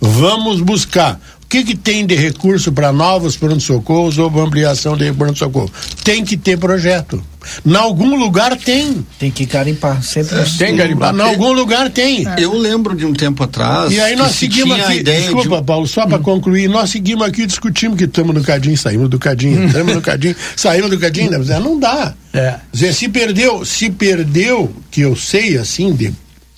Vamos 0.00 0.60
buscar. 0.60 1.18
O 1.42 1.48
que, 1.48 1.62
que 1.62 1.76
tem 1.76 2.04
de 2.04 2.16
recurso 2.16 2.72
para 2.72 2.92
novos 2.92 3.36
pronto-socorros 3.36 4.18
ou 4.18 4.28
ampliação 4.40 4.96
de 4.96 5.12
pronto-socorro? 5.12 5.70
Tem 6.02 6.24
que 6.24 6.36
ter 6.36 6.58
projeto. 6.58 7.22
Em 7.64 7.76
algum 7.76 8.16
lugar 8.18 8.56
tem. 8.56 9.06
Tem 9.16 9.30
que 9.30 9.46
garimpar. 9.46 10.02
Sempre 10.02 10.36
Tem 10.58 10.74
garimpar. 10.74 11.14
Em 11.14 11.20
algum 11.20 11.52
lugar 11.52 11.88
tem. 11.88 12.24
Eu 12.36 12.52
lembro 12.52 12.96
de 12.96 13.06
um 13.06 13.12
tempo 13.12 13.44
atrás. 13.44 13.92
E 13.92 14.00
aí 14.00 14.14
que 14.14 14.18
nós 14.18 14.32
se 14.32 14.38
seguimos 14.38 14.80
a 14.80 14.88
aqui, 14.88 14.98
ideia 14.98 15.20
desculpa, 15.20 15.58
de... 15.58 15.64
Paulo, 15.64 15.86
só 15.86 16.04
para 16.04 16.18
concluir, 16.18 16.68
nós 16.68 16.90
seguimos 16.90 17.24
aqui 17.24 17.42
e 17.42 17.46
discutimos 17.46 17.96
que 17.96 18.04
estamos 18.04 18.34
no 18.34 18.42
cadinho, 18.42 18.76
saímos 18.76 19.08
do 19.08 19.18
cadinho, 19.18 19.66
estamos 19.66 19.94
no 19.94 20.02
cadinho, 20.02 20.34
saímos 20.56 20.90
do 20.90 20.98
cadinho, 20.98 21.30
né? 21.30 21.38
Mas, 21.38 21.48
não 21.48 21.78
dá. 21.78 22.12
É. 22.34 22.56
Dizer, 22.72 22.92
se 22.92 23.08
perdeu, 23.08 23.64
se 23.64 23.88
perdeu, 23.88 24.74
que 24.90 25.02
eu 25.02 25.14
sei 25.14 25.56
assim, 25.56 25.92
de 25.92 26.12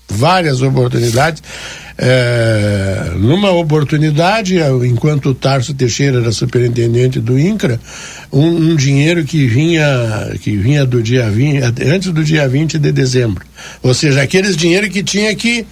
várias 0.08 0.62
oportunidades, 0.62 1.42
é, 2.00 3.10
numa 3.16 3.50
oportunidade, 3.50 4.54
eu, 4.54 4.84
enquanto 4.84 5.30
o 5.30 5.34
Tarso 5.34 5.74
Teixeira 5.74 6.20
era 6.20 6.30
superintendente 6.30 7.18
do 7.18 7.36
INCRA, 7.36 7.80
um, 8.32 8.46
um 8.46 8.76
dinheiro 8.76 9.24
que 9.24 9.46
vinha, 9.48 9.84
que 10.40 10.56
vinha 10.56 10.86
do 10.86 11.02
dia 11.02 11.28
20, 11.28 11.60
antes 11.84 12.12
do 12.12 12.22
dia 12.22 12.48
20 12.48 12.78
de 12.78 12.92
dezembro. 12.92 13.44
Ou 13.82 13.92
seja, 13.92 14.22
aqueles 14.22 14.56
dinheiro 14.56 14.88
que 14.88 15.02
tinha 15.02 15.34
que 15.34 15.66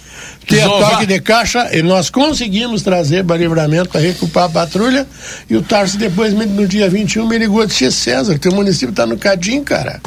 ter 0.45 0.57
Desovar. 0.57 0.91
toque 0.91 1.05
de 1.05 1.19
caixa, 1.21 1.69
e 1.75 1.81
nós 1.81 2.09
conseguimos 2.09 2.81
trazer 2.81 3.23
para 3.23 3.37
livramento 3.37 3.89
para 3.89 4.01
recuperar 4.01 4.47
a 4.47 4.51
patrulha, 4.51 5.07
e 5.49 5.55
o 5.55 5.61
Tarso 5.61 5.97
depois, 5.97 6.33
no 6.33 6.67
dia 6.67 6.89
21, 6.89 7.25
me 7.25 7.37
ligou 7.37 7.63
e 7.63 7.67
disse, 7.67 7.89
César, 7.91 8.37
teu 8.37 8.51
município 8.51 8.89
está 8.89 9.05
no 9.05 9.17
Cadim, 9.17 9.63
cara. 9.63 10.01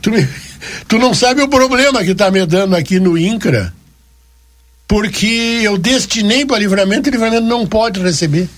Tu, 0.00 0.10
me- 0.10 0.26
tu 0.88 0.98
não 0.98 1.12
sabe 1.12 1.42
o 1.42 1.48
problema 1.48 2.02
que 2.02 2.12
está 2.12 2.30
me 2.30 2.44
dando 2.46 2.74
aqui 2.74 2.98
no 2.98 3.18
INCRA, 3.18 3.72
porque 4.88 5.60
eu 5.62 5.76
destinei 5.76 6.44
para 6.44 6.58
livramento 6.58 7.08
e 7.08 7.12
livramento 7.12 7.46
não 7.46 7.66
pode 7.66 8.00
receber. 8.00 8.48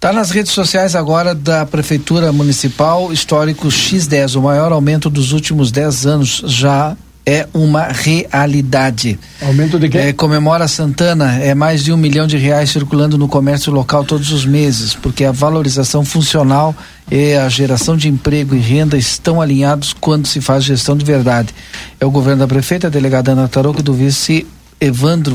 Tá 0.00 0.12
nas 0.12 0.30
redes 0.30 0.52
sociais 0.52 0.94
agora 0.94 1.34
da 1.34 1.66
Prefeitura 1.66 2.32
Municipal, 2.32 3.12
histórico 3.12 3.66
X10, 3.66 4.36
o 4.36 4.42
maior 4.42 4.70
aumento 4.70 5.10
dos 5.10 5.32
últimos 5.32 5.72
10 5.72 6.06
anos 6.06 6.42
já 6.46 6.96
é 7.26 7.46
uma 7.52 7.88
realidade. 7.88 9.18
Aumento 9.42 9.78
de 9.78 9.88
quê? 9.90 9.98
É, 9.98 10.12
comemora 10.14 10.66
Santana, 10.66 11.34
é 11.34 11.54
mais 11.54 11.84
de 11.84 11.92
um 11.92 11.96
milhão 11.96 12.26
de 12.26 12.38
reais 12.38 12.70
circulando 12.70 13.18
no 13.18 13.28
comércio 13.28 13.70
local 13.70 14.02
todos 14.02 14.32
os 14.32 14.46
meses, 14.46 14.94
porque 14.94 15.24
a 15.24 15.32
valorização 15.32 16.04
funcional 16.06 16.74
e 17.10 17.34
a 17.34 17.46
geração 17.50 17.98
de 17.98 18.08
emprego 18.08 18.54
e 18.54 18.60
renda 18.60 18.96
estão 18.96 19.42
alinhados 19.42 19.92
quando 19.92 20.26
se 20.26 20.40
faz 20.40 20.64
gestão 20.64 20.96
de 20.96 21.04
verdade. 21.04 21.52
É 22.00 22.06
o 22.06 22.10
governo 22.10 22.38
da 22.38 22.48
prefeita, 22.48 22.86
a 22.86 22.90
delegada 22.90 23.32
Ana 23.32 23.46
Tarouco 23.46 23.80
e 23.80 23.82
do 23.82 23.92
vice 23.92 24.46
Evandro, 24.80 25.34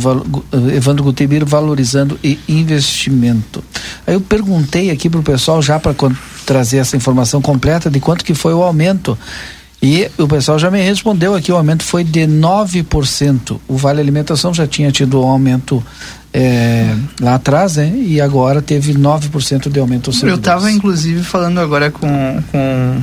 eh, 0.51 0.75
Evandro 0.75 1.03
Gutibir 1.03 1.45
valorizando 1.45 2.17
e 2.23 2.39
investimento. 2.47 3.63
Aí 4.07 4.13
eu 4.13 4.21
perguntei 4.21 4.89
aqui 4.89 5.09
para 5.09 5.19
o 5.19 5.23
pessoal 5.23 5.61
já 5.61 5.79
para 5.79 5.93
trazer 6.45 6.77
essa 6.77 6.95
informação 6.95 7.41
completa 7.41 7.89
de 7.89 7.99
quanto 7.99 8.23
que 8.23 8.33
foi 8.33 8.53
o 8.53 8.63
aumento. 8.63 9.17
E 9.81 10.09
o 10.17 10.29
pessoal 10.29 10.57
já 10.57 10.71
me 10.71 10.81
respondeu 10.81 11.35
aqui, 11.35 11.51
o 11.51 11.57
aumento 11.57 11.83
foi 11.83 12.05
de 12.05 12.21
9%. 12.21 13.59
O 13.67 13.75
Vale 13.75 13.99
Alimentação 13.99 14.53
já 14.53 14.65
tinha 14.65 14.89
tido 14.93 15.21
um 15.21 15.27
aumento 15.27 15.83
eh, 16.33 16.95
lá 17.19 17.35
atrás, 17.35 17.75
né? 17.75 17.93
E 17.97 18.21
agora 18.21 18.61
teve 18.61 18.93
9% 18.93 19.69
de 19.69 19.79
aumento 19.81 20.09
Eu 20.23 20.35
estava 20.35 20.71
inclusive 20.71 21.21
falando 21.21 21.59
agora 21.59 21.91
com, 21.91 22.41
com 22.49 23.01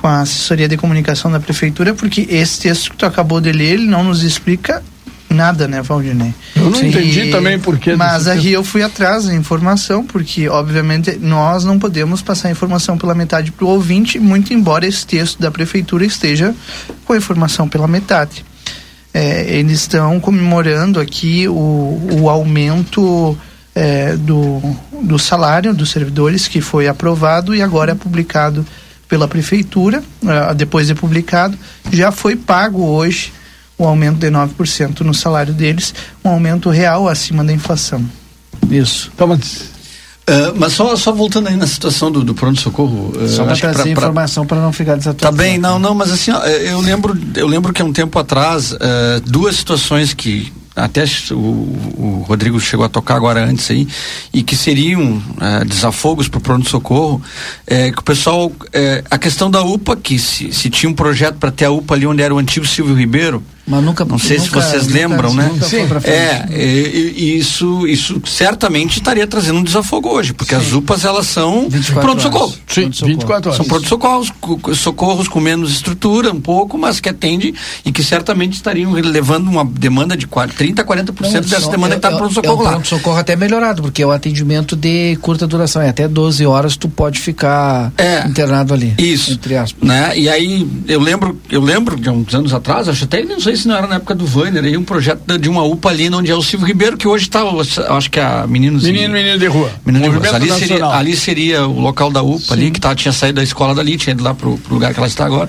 com 0.00 0.06
a 0.06 0.20
assessoria 0.20 0.68
de 0.68 0.76
comunicação 0.76 1.30
da 1.30 1.40
prefeitura, 1.40 1.92
porque 1.92 2.26
esse 2.30 2.60
texto 2.60 2.90
que 2.90 2.96
tu 2.96 3.06
acabou 3.06 3.40
de 3.40 3.50
ler, 3.52 3.74
ele 3.74 3.86
não 3.86 4.04
nos 4.04 4.22
explica 4.22 4.82
nada, 5.28 5.68
né, 5.68 5.82
Valdinei? 5.82 6.32
Eu 6.56 6.70
não 6.70 6.82
entendi 6.82 7.30
também 7.30 7.58
por 7.58 7.78
que. 7.78 7.94
Mas 7.94 8.26
aí 8.26 8.52
eu 8.52 8.64
fui 8.64 8.82
atrás 8.82 9.26
da 9.26 9.34
informação, 9.34 10.04
porque 10.04 10.48
obviamente 10.48 11.18
nós 11.18 11.64
não 11.64 11.78
podemos 11.78 12.22
passar 12.22 12.48
a 12.48 12.50
informação 12.50 12.96
pela 12.96 13.14
metade 13.14 13.52
para 13.52 13.64
o 13.64 13.68
ouvinte, 13.68 14.18
muito 14.18 14.54
embora 14.54 14.86
esse 14.86 15.06
texto 15.06 15.40
da 15.40 15.50
prefeitura 15.50 16.04
esteja 16.04 16.54
com 17.04 17.12
a 17.12 17.16
informação 17.16 17.68
pela 17.68 17.86
metade. 17.86 18.44
É, 19.12 19.58
eles 19.58 19.80
estão 19.80 20.20
comemorando 20.20 21.00
aqui 21.00 21.48
o, 21.48 22.20
o 22.20 22.30
aumento 22.30 23.36
é, 23.74 24.16
do, 24.16 24.60
do 25.02 25.18
salário 25.18 25.74
dos 25.74 25.90
servidores 25.90 26.46
que 26.46 26.60
foi 26.60 26.86
aprovado 26.86 27.54
e 27.54 27.62
agora 27.62 27.92
é 27.92 27.94
publicado 27.94 28.64
pela 29.08 29.26
prefeitura, 29.26 30.02
uh, 30.22 30.54
depois 30.54 30.86
de 30.86 30.94
publicado, 30.94 31.58
já 31.90 32.12
foi 32.12 32.36
pago 32.36 32.84
hoje 32.84 33.32
o 33.78 33.84
aumento 33.84 34.18
de 34.18 34.26
9% 34.26 35.00
no 35.00 35.14
salário 35.14 35.54
deles, 35.54 35.94
um 36.24 36.28
aumento 36.28 36.68
real 36.68 37.08
acima 37.08 37.44
da 37.44 37.52
inflação. 37.52 38.04
Isso. 38.68 39.10
Toma. 39.16 39.34
Uh, 39.34 40.52
mas 40.56 40.74
só, 40.74 40.94
só 40.96 41.10
voltando 41.10 41.48
aí 41.48 41.56
na 41.56 41.66
situação 41.66 42.10
do, 42.10 42.22
do 42.22 42.34
pronto-socorro. 42.34 43.12
Uh, 43.16 43.28
só 43.28 43.44
para 43.44 43.56
trazer 43.56 43.82
pra, 43.82 43.90
informação 43.92 44.44
para 44.44 44.60
não 44.60 44.72
ficar 44.72 44.96
desatualizado. 44.96 45.36
Tá 45.36 45.42
bem, 45.42 45.56
não, 45.56 45.78
não, 45.78 45.94
mas 45.94 46.10
assim, 46.10 46.32
ó, 46.32 46.44
eu 46.44 46.80
lembro, 46.80 47.16
eu 47.34 47.46
lembro 47.46 47.72
que 47.72 47.80
há 47.80 47.84
um 47.84 47.92
tempo 47.92 48.18
atrás, 48.18 48.72
uh, 48.72 48.76
duas 49.24 49.56
situações 49.56 50.12
que 50.12 50.52
até 50.78 51.04
o, 51.30 51.34
o, 51.34 52.24
Rodrigo 52.26 52.60
chegou 52.60 52.84
a 52.86 52.88
tocar 52.88 53.16
agora 53.16 53.44
antes 53.44 53.70
aí, 53.70 53.86
e 54.32 54.42
que 54.42 54.56
seriam 54.56 55.22
é, 55.40 55.64
desafogos 55.64 56.28
para 56.28 56.38
o 56.38 56.40
pronto-socorro, 56.40 57.22
é, 57.66 57.90
que 57.90 57.98
o 57.98 58.02
pessoal, 58.02 58.52
é, 58.72 59.02
a 59.10 59.18
questão 59.18 59.50
da 59.50 59.62
UPA, 59.62 59.96
que 59.96 60.18
se, 60.18 60.52
se 60.52 60.70
tinha 60.70 60.90
um 60.90 60.94
projeto 60.94 61.36
para 61.36 61.50
ter 61.50 61.66
a 61.66 61.70
UPA 61.70 61.94
ali 61.94 62.06
onde 62.06 62.22
era 62.22 62.34
o 62.34 62.38
antigo 62.38 62.66
Silvio 62.66 62.94
Ribeiro, 62.94 63.42
mas 63.68 63.84
nunca, 63.84 64.04
não 64.04 64.18
sei 64.18 64.38
nunca, 64.38 64.48
se 64.48 64.68
vocês 64.68 64.86
nunca, 64.86 64.98
lembram, 64.98 65.34
nunca, 65.34 65.42
né? 65.42 65.60
Sim. 65.62 65.88
É, 66.04 66.46
e, 66.50 67.14
e 67.16 67.38
isso, 67.38 67.86
isso 67.86 68.20
certamente 68.26 68.96
estaria 68.96 69.26
trazendo 69.26 69.58
um 69.58 69.62
desafogo 69.62 70.08
hoje, 70.08 70.32
porque 70.32 70.54
Sim. 70.54 70.60
as 70.60 70.72
UPAs 70.72 71.04
elas 71.04 71.26
são 71.26 71.68
pronto-socorro. 72.00 72.54
Sim, 72.66 72.82
pronto 72.82 73.06
24 73.06 73.50
horas. 73.50 73.56
São 73.56 73.66
pronto-socorros, 73.66 74.32
socorros 74.74 75.28
com 75.28 75.40
menos 75.40 75.70
estrutura, 75.72 76.32
um 76.32 76.40
pouco, 76.40 76.78
mas 76.78 76.98
que 76.98 77.08
atende 77.08 77.54
e 77.84 77.92
que 77.92 78.02
certamente 78.02 78.54
estariam 78.54 78.92
levando 78.92 79.48
uma 79.48 79.64
demanda 79.64 80.16
de 80.16 80.26
30 80.26 80.82
a 80.82 80.84
40% 80.84 81.20
não, 81.20 81.40
dessa 81.42 81.70
demanda 81.70 81.94
é, 81.94 81.98
que 81.98 82.06
está 82.06 82.10
no 82.10 82.18
pronto-socorro 82.18 82.62
é, 82.62 82.64
lá. 82.64 82.70
pronto-socorro 82.72 83.18
até 83.18 83.36
melhorado, 83.36 83.82
porque 83.82 84.02
é 84.02 84.06
o 84.06 84.10
atendimento 84.10 84.74
de 84.74 85.16
curta 85.20 85.46
duração, 85.46 85.82
é 85.82 85.90
até 85.90 86.08
12 86.08 86.46
horas 86.46 86.76
tu 86.76 86.88
pode 86.88 87.20
ficar 87.20 87.92
é, 87.98 88.26
internado 88.26 88.72
ali. 88.72 88.94
Isso. 88.98 89.32
Entre 89.32 89.56
aspas. 89.56 89.86
Né? 89.86 90.18
E 90.18 90.28
aí 90.28 90.66
eu 90.86 91.00
lembro, 91.00 91.38
eu 91.50 91.60
lembro 91.60 91.96
de 91.96 92.08
uns 92.08 92.34
anos 92.34 92.54
atrás, 92.54 92.88
acho 92.88 93.04
até 93.04 93.22
não 93.22 93.40
sei 93.40 93.56
se 93.58 93.68
não 93.68 93.76
era 93.76 93.86
na 93.86 93.96
época 93.96 94.14
do 94.14 94.26
Vainer, 94.26 94.64
aí 94.64 94.76
um 94.76 94.84
projeto 94.84 95.38
de 95.38 95.48
uma 95.48 95.62
UPA 95.62 95.90
ali 95.90 96.08
onde 96.08 96.30
é 96.30 96.34
o 96.34 96.42
Silvio 96.42 96.66
Ribeiro, 96.66 96.96
que 96.96 97.06
hoje 97.06 97.24
está, 97.24 97.42
acho 97.96 98.10
que 98.10 98.18
é 98.18 98.24
a 98.24 98.46
Meninos 98.46 98.84
Menino, 98.84 99.16
e, 99.16 99.22
Menino 99.22 99.38
de 99.38 99.46
Rua. 99.46 99.70
Menino 99.84 100.04
de 100.04 100.16
Rua. 100.16 100.34
Ali 100.34 100.50
seria, 100.52 100.86
ali 100.86 101.16
seria 101.16 101.66
o 101.66 101.80
local 101.80 102.10
da 102.10 102.22
UPA 102.22 102.38
Sim. 102.38 102.52
ali, 102.52 102.70
que 102.70 102.80
tá, 102.80 102.94
tinha 102.94 103.12
saído 103.12 103.36
da 103.36 103.42
escola 103.42 103.74
dali, 103.74 103.96
tinha 103.96 104.12
ido 104.12 104.22
lá 104.22 104.34
pro, 104.34 104.56
pro 104.58 104.74
lugar 104.74 104.94
que 104.94 105.00
ela 105.00 105.08
está 105.08 105.26
agora 105.26 105.48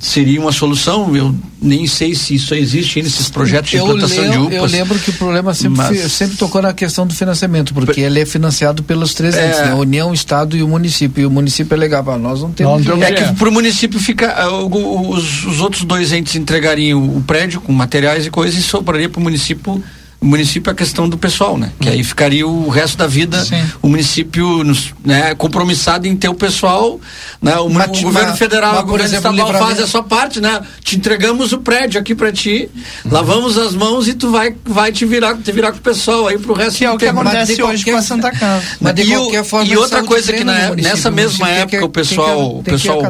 seria 0.00 0.40
uma 0.40 0.50
solução. 0.50 1.14
Eu 1.14 1.34
nem 1.60 1.86
sei 1.86 2.14
se 2.14 2.34
isso 2.34 2.54
existe 2.54 2.98
ainda, 2.98 3.08
esses 3.08 3.28
projetos 3.28 3.70
de 3.70 3.76
eu 3.76 3.84
implantação 3.84 4.24
lembro, 4.24 4.38
de 4.50 4.56
UPAs. 4.56 4.72
Eu 4.72 4.78
lembro 4.78 4.98
que 4.98 5.10
o 5.10 5.12
problema 5.12 5.54
sempre, 5.54 5.76
mas... 5.76 6.12
sempre 6.12 6.36
tocou 6.36 6.62
na 6.62 6.72
questão 6.72 7.06
do 7.06 7.14
financiamento, 7.14 7.74
porque 7.74 8.00
ele 8.00 8.20
é 8.20 8.26
financiado 8.26 8.82
pelos 8.82 9.14
três 9.14 9.36
é... 9.36 9.48
entes, 9.48 9.60
né? 9.60 9.74
União, 9.74 10.12
Estado 10.12 10.56
e 10.56 10.62
o 10.62 10.68
município. 10.68 11.22
E 11.22 11.26
o 11.26 11.30
município 11.30 11.74
é 11.74 11.78
legal, 11.78 12.02
nós 12.18 12.40
não 12.40 12.50
temos. 12.50 12.84
Não, 12.84 13.02
é 13.02 13.12
que 13.12 13.34
para 13.34 13.48
o 13.48 13.52
município 13.52 14.00
fica. 14.00 14.48
Uh, 14.48 15.10
os, 15.10 15.44
os, 15.44 15.60
outros 15.60 15.84
dois 15.84 16.12
entes 16.12 16.34
entregariam 16.34 17.02
o 17.02 17.22
prédio 17.22 17.60
com 17.60 17.72
materiais 17.72 18.26
e 18.26 18.30
coisas 18.30 18.58
e 18.58 18.62
sobraria 18.62 19.08
para 19.08 19.20
o 19.20 19.22
município 19.22 19.82
o 20.20 20.26
município 20.26 20.68
é 20.68 20.72
a 20.72 20.76
questão 20.76 21.08
do 21.08 21.16
pessoal, 21.16 21.56
né? 21.56 21.72
Que 21.80 21.88
aí 21.88 22.04
ficaria 22.04 22.46
o 22.46 22.68
resto 22.68 22.98
da 22.98 23.06
vida 23.06 23.42
Sim. 23.42 23.64
o 23.80 23.88
município 23.88 24.62
né, 25.02 25.34
compromissado 25.34 26.06
em 26.06 26.14
ter 26.14 26.28
o 26.28 26.34
pessoal, 26.34 27.00
né? 27.40 27.56
O, 27.56 27.70
mas, 27.70 27.98
o 27.98 28.02
governo 28.02 28.36
federal, 28.36 28.74
mas, 28.74 28.82
o 28.82 28.86
governo 28.86 29.06
exemplo, 29.06 29.30
estadual 29.30 29.66
faz 29.66 29.80
a 29.80 29.86
sua 29.86 30.02
parte, 30.02 30.38
né? 30.38 30.60
Te 30.84 30.96
entregamos 30.96 31.52
o 31.54 31.58
prédio 31.58 31.98
aqui 31.98 32.14
para 32.14 32.30
ti, 32.30 32.68
uhum. 33.04 33.12
lavamos 33.12 33.56
as 33.56 33.74
mãos 33.74 34.08
e 34.08 34.14
tu 34.14 34.30
vai, 34.30 34.54
vai 34.64 34.92
te 34.92 35.06
virar, 35.06 35.38
te 35.38 35.52
virar 35.52 35.72
com 35.72 35.78
o 35.78 35.82
pessoal 35.82 36.28
aí 36.28 36.38
pro 36.38 36.52
resto 36.52 36.78
que 36.78 36.84
é 36.84 36.90
o 36.90 36.98
que 36.98 37.06
acontece 37.06 37.62
hoje 37.62 37.84
com 37.84 37.96
a 37.96 38.02
Santa 38.02 38.30
Casa. 38.30 38.62
Mas 38.78 38.94
de 38.94 39.02
e, 39.02 39.06
qualquer 39.14 39.44
forma, 39.44 39.72
e 39.72 39.76
outra 39.76 40.02
coisa 40.04 40.32
que 40.34 40.44
na, 40.44 40.74
nessa 40.74 41.10
mesma 41.10 41.48
época 41.48 41.82
o 41.82 41.88
pessoal, 41.88 42.58
o 42.58 42.62
pessoal, 42.62 43.02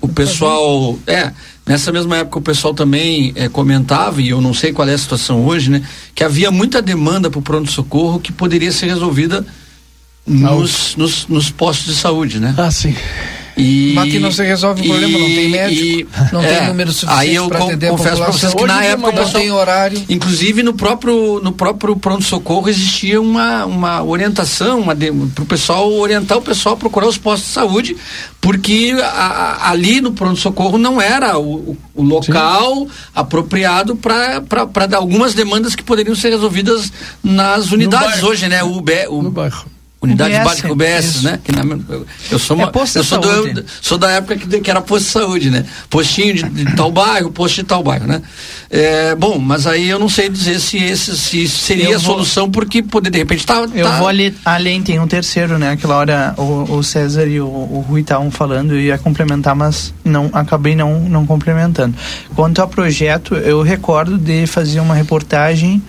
o 0.00 0.08
pessoal, 0.08 0.98
é 1.06 1.30
Nessa 1.66 1.90
mesma 1.90 2.18
época 2.18 2.38
o 2.38 2.42
pessoal 2.42 2.72
também 2.72 3.32
é, 3.34 3.48
comentava, 3.48 4.22
e 4.22 4.28
eu 4.28 4.40
não 4.40 4.54
sei 4.54 4.72
qual 4.72 4.88
é 4.88 4.94
a 4.94 4.98
situação 4.98 5.44
hoje, 5.44 5.68
né? 5.68 5.82
Que 6.14 6.22
havia 6.22 6.50
muita 6.52 6.80
demanda 6.80 7.28
para 7.28 7.40
o 7.40 7.42
pronto-socorro 7.42 8.20
que 8.20 8.30
poderia 8.30 8.70
ser 8.70 8.86
resolvida 8.86 9.44
nos, 10.24 10.94
nos, 10.96 11.26
nos, 11.26 11.50
postos 11.50 11.94
de 11.94 12.00
saúde, 12.00 12.38
né? 12.38 12.54
Ah, 12.56 12.70
sim. 12.70 12.94
E, 13.56 13.92
Mas 13.94 14.10
que 14.10 14.18
não 14.18 14.30
se 14.30 14.44
resolve 14.44 14.82
o 14.82 14.84
problema, 14.84 15.18
não 15.18 15.26
tem 15.26 15.48
médico, 15.48 15.82
e, 15.82 16.08
não 16.30 16.42
é, 16.42 16.58
tem 16.58 16.68
número 16.68 16.92
suficiente 16.92 17.48
para 17.48 17.64
atender 17.64 17.90
confesso 17.90 18.16
para 18.18 18.30
vocês 18.30 18.54
que 18.54 18.66
na 18.66 18.84
época 18.84 19.12
não 19.12 19.30
tem 19.30 19.50
horário. 19.50 20.04
Inclusive 20.10 20.62
no 20.62 20.74
próprio 20.74 21.40
no 21.42 21.52
próprio 21.52 21.96
pronto 21.96 22.22
socorro 22.22 22.68
existia 22.68 23.20
uma, 23.20 23.64
uma 23.64 24.02
orientação, 24.02 24.80
uma 24.80 24.94
para 24.94 25.42
o 25.42 25.46
pessoal 25.46 25.90
orientar 25.90 26.36
o 26.36 26.42
pessoal 26.42 26.74
a 26.74 26.78
procurar 26.78 27.06
os 27.06 27.16
postos 27.16 27.48
de 27.48 27.54
saúde, 27.54 27.96
porque 28.42 28.94
a, 29.02 29.06
a, 29.06 29.70
ali 29.70 30.02
no 30.02 30.12
pronto 30.12 30.38
socorro 30.38 30.76
não 30.76 31.00
era 31.00 31.38
o, 31.38 31.78
o 31.94 32.02
local 32.02 32.80
Sim. 32.80 32.88
apropriado 33.14 33.96
para 33.96 34.96
algumas 34.96 35.32
demandas 35.32 35.74
que 35.74 35.82
poderiam 35.82 36.14
ser 36.14 36.28
resolvidas 36.28 36.92
nas 37.24 37.72
unidades 37.72 38.22
hoje, 38.22 38.48
né? 38.48 38.62
O, 38.62 38.82
o, 39.08 39.22
no 39.22 39.30
bairro. 39.30 39.75
Unidade 40.06 40.34
UBS, 40.34 40.44
básica 40.44 40.72
UBS, 40.72 41.04
isso. 41.04 41.24
né? 41.24 41.38
Que 41.42 41.52
na, 41.52 41.62
eu 42.30 42.38
sou, 42.38 42.56
uma, 42.56 42.66
é 42.66 42.98
eu 42.98 43.04
sou, 43.04 43.18
do, 43.20 43.64
sou 43.80 43.98
da 43.98 44.10
época 44.12 44.36
que, 44.36 44.60
que 44.60 44.70
era 44.70 44.80
posto 44.80 45.04
de 45.06 45.10
saúde, 45.10 45.50
né? 45.50 45.64
Postinho 45.90 46.34
de, 46.34 46.42
de 46.42 46.76
tal 46.76 46.90
bairro, 46.90 47.30
posto 47.30 47.56
de 47.56 47.64
tal 47.64 47.82
bairro, 47.82 48.06
né? 48.06 48.22
É, 48.70 49.14
bom, 49.14 49.38
mas 49.38 49.66
aí 49.66 49.88
eu 49.88 49.98
não 49.98 50.08
sei 50.08 50.28
dizer 50.28 50.58
se 50.60 50.76
esse 50.78 51.16
se 51.16 51.48
seria 51.48 51.90
eu 51.90 51.96
a 51.96 52.00
solução, 52.00 52.50
porque 52.50 52.82
poder 52.82 53.10
de 53.10 53.18
repente 53.18 53.46
tá. 53.46 53.66
Eu 53.74 53.86
tá... 53.86 53.98
vou 53.98 54.08
ali, 54.08 54.34
além, 54.44 54.82
tem 54.82 54.98
um 54.98 55.06
terceiro, 55.06 55.58
né? 55.58 55.70
Aquela 55.70 55.96
hora 55.96 56.34
o, 56.36 56.76
o 56.76 56.82
César 56.82 57.26
e 57.26 57.40
o, 57.40 57.46
o 57.46 57.84
Rui 57.88 58.00
estavam 58.00 58.30
falando, 58.30 58.72
eu 58.72 58.80
ia 58.80 58.98
complementar, 58.98 59.54
mas 59.54 59.92
não 60.04 60.30
acabei 60.32 60.74
não, 60.74 61.00
não 61.00 61.26
complementando. 61.26 61.96
Quanto 62.34 62.60
ao 62.60 62.68
projeto, 62.68 63.34
eu 63.34 63.62
recordo 63.62 64.18
de 64.18 64.46
fazer 64.46 64.80
uma 64.80 64.94
reportagem, 64.94 65.82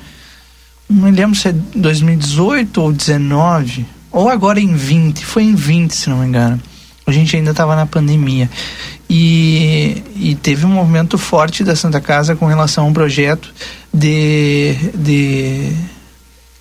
não 0.90 1.06
me 1.06 1.12
lembro 1.12 1.36
se 1.36 1.50
é 1.50 1.56
2018 1.76 2.82
ou 2.82 2.92
2019 2.92 3.97
ou 4.18 4.30
agora 4.30 4.60
em 4.60 4.74
20, 4.74 5.24
foi 5.24 5.44
em 5.44 5.54
20, 5.54 5.92
se 5.92 6.10
não 6.10 6.18
me 6.18 6.26
engano. 6.26 6.60
A 7.06 7.12
gente 7.12 7.36
ainda 7.36 7.52
estava 7.52 7.76
na 7.76 7.86
pandemia. 7.86 8.50
E, 9.08 10.04
e 10.16 10.34
teve 10.34 10.66
um 10.66 10.70
movimento 10.70 11.20
forte 11.20 11.64
da 11.64 11.76
Santa 11.76 12.02
Casa 12.02 12.36
com 12.36 12.48
relação 12.48 12.86
a 12.86 12.88
um 12.88 12.94
projeto 12.94 13.54
de, 13.94 14.74
de, 14.96 15.72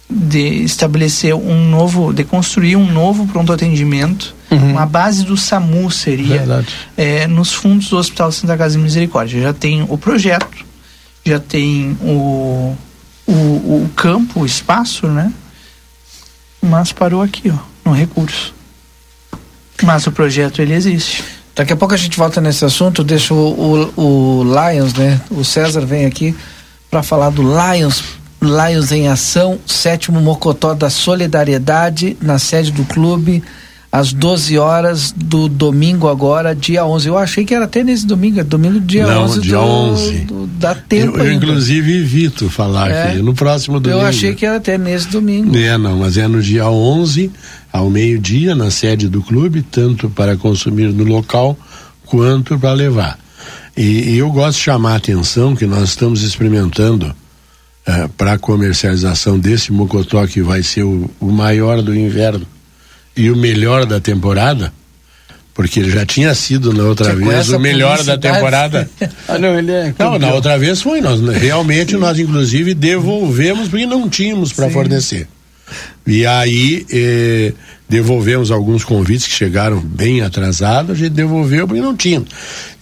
de 0.09 0.65
estabelecer 0.65 1.35
um 1.35 1.71
novo, 1.71 2.13
de 2.13 2.25
construir 2.25 2.77
um 2.77 2.93
novo 2.93 3.27
pronto 3.27 3.51
atendimento. 3.55 4.35
Uhum. 4.51 4.79
A 4.79 4.85
base 4.85 5.25
do 5.25 5.35
SAMU 5.35 5.91
seria 5.91 6.63
é, 6.95 7.27
nos 7.27 7.55
fundos 7.55 7.89
do 7.89 7.97
Hospital 7.97 8.31
Santa 8.33 8.55
Casa 8.59 8.77
de 8.77 8.85
Misericórdia. 8.85 9.41
Já 9.41 9.55
tem 9.55 9.83
o 9.89 9.97
projeto, 9.97 10.63
já 11.25 11.41
tem 11.41 11.97
o, 12.03 12.77
o, 13.27 13.33
o 13.33 13.91
campo, 13.97 14.41
o 14.41 14.47
espaço, 14.47 15.07
né? 15.07 15.33
Mas 16.67 16.93
parou 16.93 17.23
aqui, 17.23 17.51
ó, 17.51 17.59
no 17.89 17.95
recurso. 17.95 18.55
Mas 19.83 20.07
o 20.07 20.13
projeto 20.13 20.61
ele 20.61 20.75
existe. 20.75 21.23
Daqui 21.55 21.73
a 21.73 21.77
pouco 21.77 21.95
a 21.95 21.97
gente 21.97 22.19
volta 22.19 22.41
nesse 22.41 22.65
assunto. 22.65 23.05
Deixa 23.05 23.33
o, 23.33 23.93
o, 23.97 24.41
o 24.41 24.45
Lions, 24.45 24.95
né? 24.95 25.21
O 25.31 25.45
César 25.45 25.85
vem 25.85 26.05
aqui 26.05 26.37
para 26.91 27.03
falar 27.03 27.31
do 27.31 27.43
Lions. 27.43 28.03
Lions 28.41 28.93
em 28.93 29.09
ação, 29.09 29.59
sétimo 29.67 30.21
Mocotó 30.21 30.75
da 30.75 30.91
Solidariedade, 30.91 32.17
na 32.21 32.39
sede 32.39 32.71
do 32.71 32.85
clube 32.85 33.43
às 33.97 34.13
12 34.13 34.59
horas 34.59 35.11
do 35.11 35.49
domingo 35.49 36.07
agora, 36.07 36.55
dia 36.55 36.85
11. 36.85 37.09
Eu 37.09 37.17
achei 37.17 37.47
que 37.47 37.55
era 37.55 37.65
até 37.65 37.83
nesse 37.83 38.07
domingo, 38.07 38.39
é 38.39 38.45
domingo 38.45 38.79
dia 38.79 39.07
Não, 39.07 39.25
11 39.25 39.41
dia 39.41 39.57
do, 39.57 39.63
11. 39.63 40.19
Do, 40.19 40.47
da 40.49 40.75
tempo 40.75 41.17
Eu, 41.17 41.25
eu 41.25 41.33
inclusive 41.33 41.97
evito 41.97 42.51
falar 42.51 42.91
é, 42.91 43.13
aqui, 43.13 43.23
no 43.23 43.33
próximo 43.33 43.81
domingo. 43.81 44.03
Eu 44.03 44.07
achei 44.07 44.35
que 44.35 44.45
era 44.45 44.57
até 44.57 44.77
nesse 44.77 45.09
domingo. 45.09 45.57
É, 45.57 45.79
não, 45.79 45.97
mas 45.97 46.19
é 46.19 46.29
no 46.29 46.43
dia 46.43 46.69
11, 46.69 47.31
ao 47.73 47.89
meio-dia, 47.89 48.55
na 48.55 48.71
sede 48.71 49.09
do 49.09 49.23
clube, 49.23 49.63
tanto 49.63 50.11
para 50.11 50.37
consumir 50.37 50.93
no 50.93 51.05
local 51.05 51.57
quanto 52.05 52.59
para 52.59 52.75
levar. 52.75 53.19
E, 53.75 54.11
e, 54.11 54.19
eu 54.19 54.31
gosto 54.31 54.59
de 54.59 54.65
chamar 54.65 54.93
a 54.93 54.97
atenção 54.97 55.57
que 55.57 55.65
nós 55.65 55.89
estamos 55.89 56.23
experimentando 56.23 57.15
eh, 57.87 58.11
para 58.17 58.35
a 58.35 58.39
comercialização 58.39 59.39
desse 59.39 59.73
mocotó 59.73 60.27
que 60.27 60.43
vai 60.43 60.63
ser 60.63 60.83
o, 60.83 61.11
o 61.19 61.33
maior 61.33 61.81
do 61.81 61.95
inverno 61.95 62.47
e 63.17 63.31
o 63.31 63.37
melhor 63.37 63.87
da 63.87 63.99
temporada, 63.99 64.73
porque 65.55 65.81
ele 65.81 65.91
já 65.91 66.05
tinha 66.05 66.35
sido 66.35 66.73
na 66.73 66.85
outra 66.85 67.15
Você 67.15 67.25
vez 67.25 67.49
o 67.51 67.59
melhor 67.59 68.03
da 68.05 68.19
temporada. 68.19 68.89
ah, 69.27 69.39
não, 69.39 69.59
ele 69.59 69.73
é. 69.73 69.95
Não, 69.99 70.19
na 70.19 70.35
outra 70.35 70.59
vez 70.59 70.83
foi. 70.83 71.01
Nós, 71.01 71.21
realmente, 71.21 71.97
nós 71.97 72.19
inclusive 72.19 72.75
devolvemos 72.75 73.69
porque 73.69 73.87
não 73.87 74.09
tínhamos 74.09 74.53
para 74.53 74.69
fornecer. 74.69 75.27
E 76.07 76.27
aí, 76.27 76.87
eh, 76.93 77.53
devolvemos 77.89 78.51
alguns 78.51 78.85
convites 78.85 79.27
que 79.27 79.33
chegaram 79.33 79.79
bem 79.79 80.21
atrasados, 80.21 80.91
a 80.91 80.95
gente 80.95 81.13
devolveu 81.13 81.67
porque 81.67 81.81
não 81.81 81.97
tinha. 81.97 82.23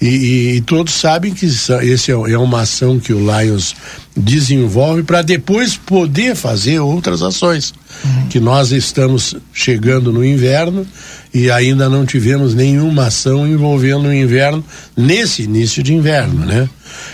E, 0.01 0.07
e, 0.07 0.57
e 0.57 0.61
todos 0.63 0.95
sabem 0.95 1.33
que 1.33 1.47
isso, 1.47 1.73
esse 1.75 2.11
é, 2.11 2.15
é 2.15 2.39
uma 2.39 2.63
ação 2.63 2.99
que 2.99 3.13
o 3.13 3.19
Lions 3.19 3.75
desenvolve 4.17 5.03
para 5.03 5.23
depois 5.23 5.77
poder 5.77 6.35
fazer 6.35 6.79
outras 6.79 7.23
ações. 7.23 7.75
Uhum. 8.05 8.29
Que 8.29 8.41
nós 8.41 8.73
estamos 8.73 9.37
chegando 9.53 10.13
no 10.13 10.25
inverno 10.25 10.87
e 11.33 11.51
ainda 11.51 11.89
não 11.89 12.07
tivemos 12.07 12.55
nenhuma 12.55 13.07
ação 13.07 13.47
envolvendo 13.47 14.09
o 14.09 14.15
inverno 14.15 14.65
nesse 14.97 15.43
início 15.43 15.83
de 15.83 15.93
inverno, 15.93 16.47
né? 16.47 16.69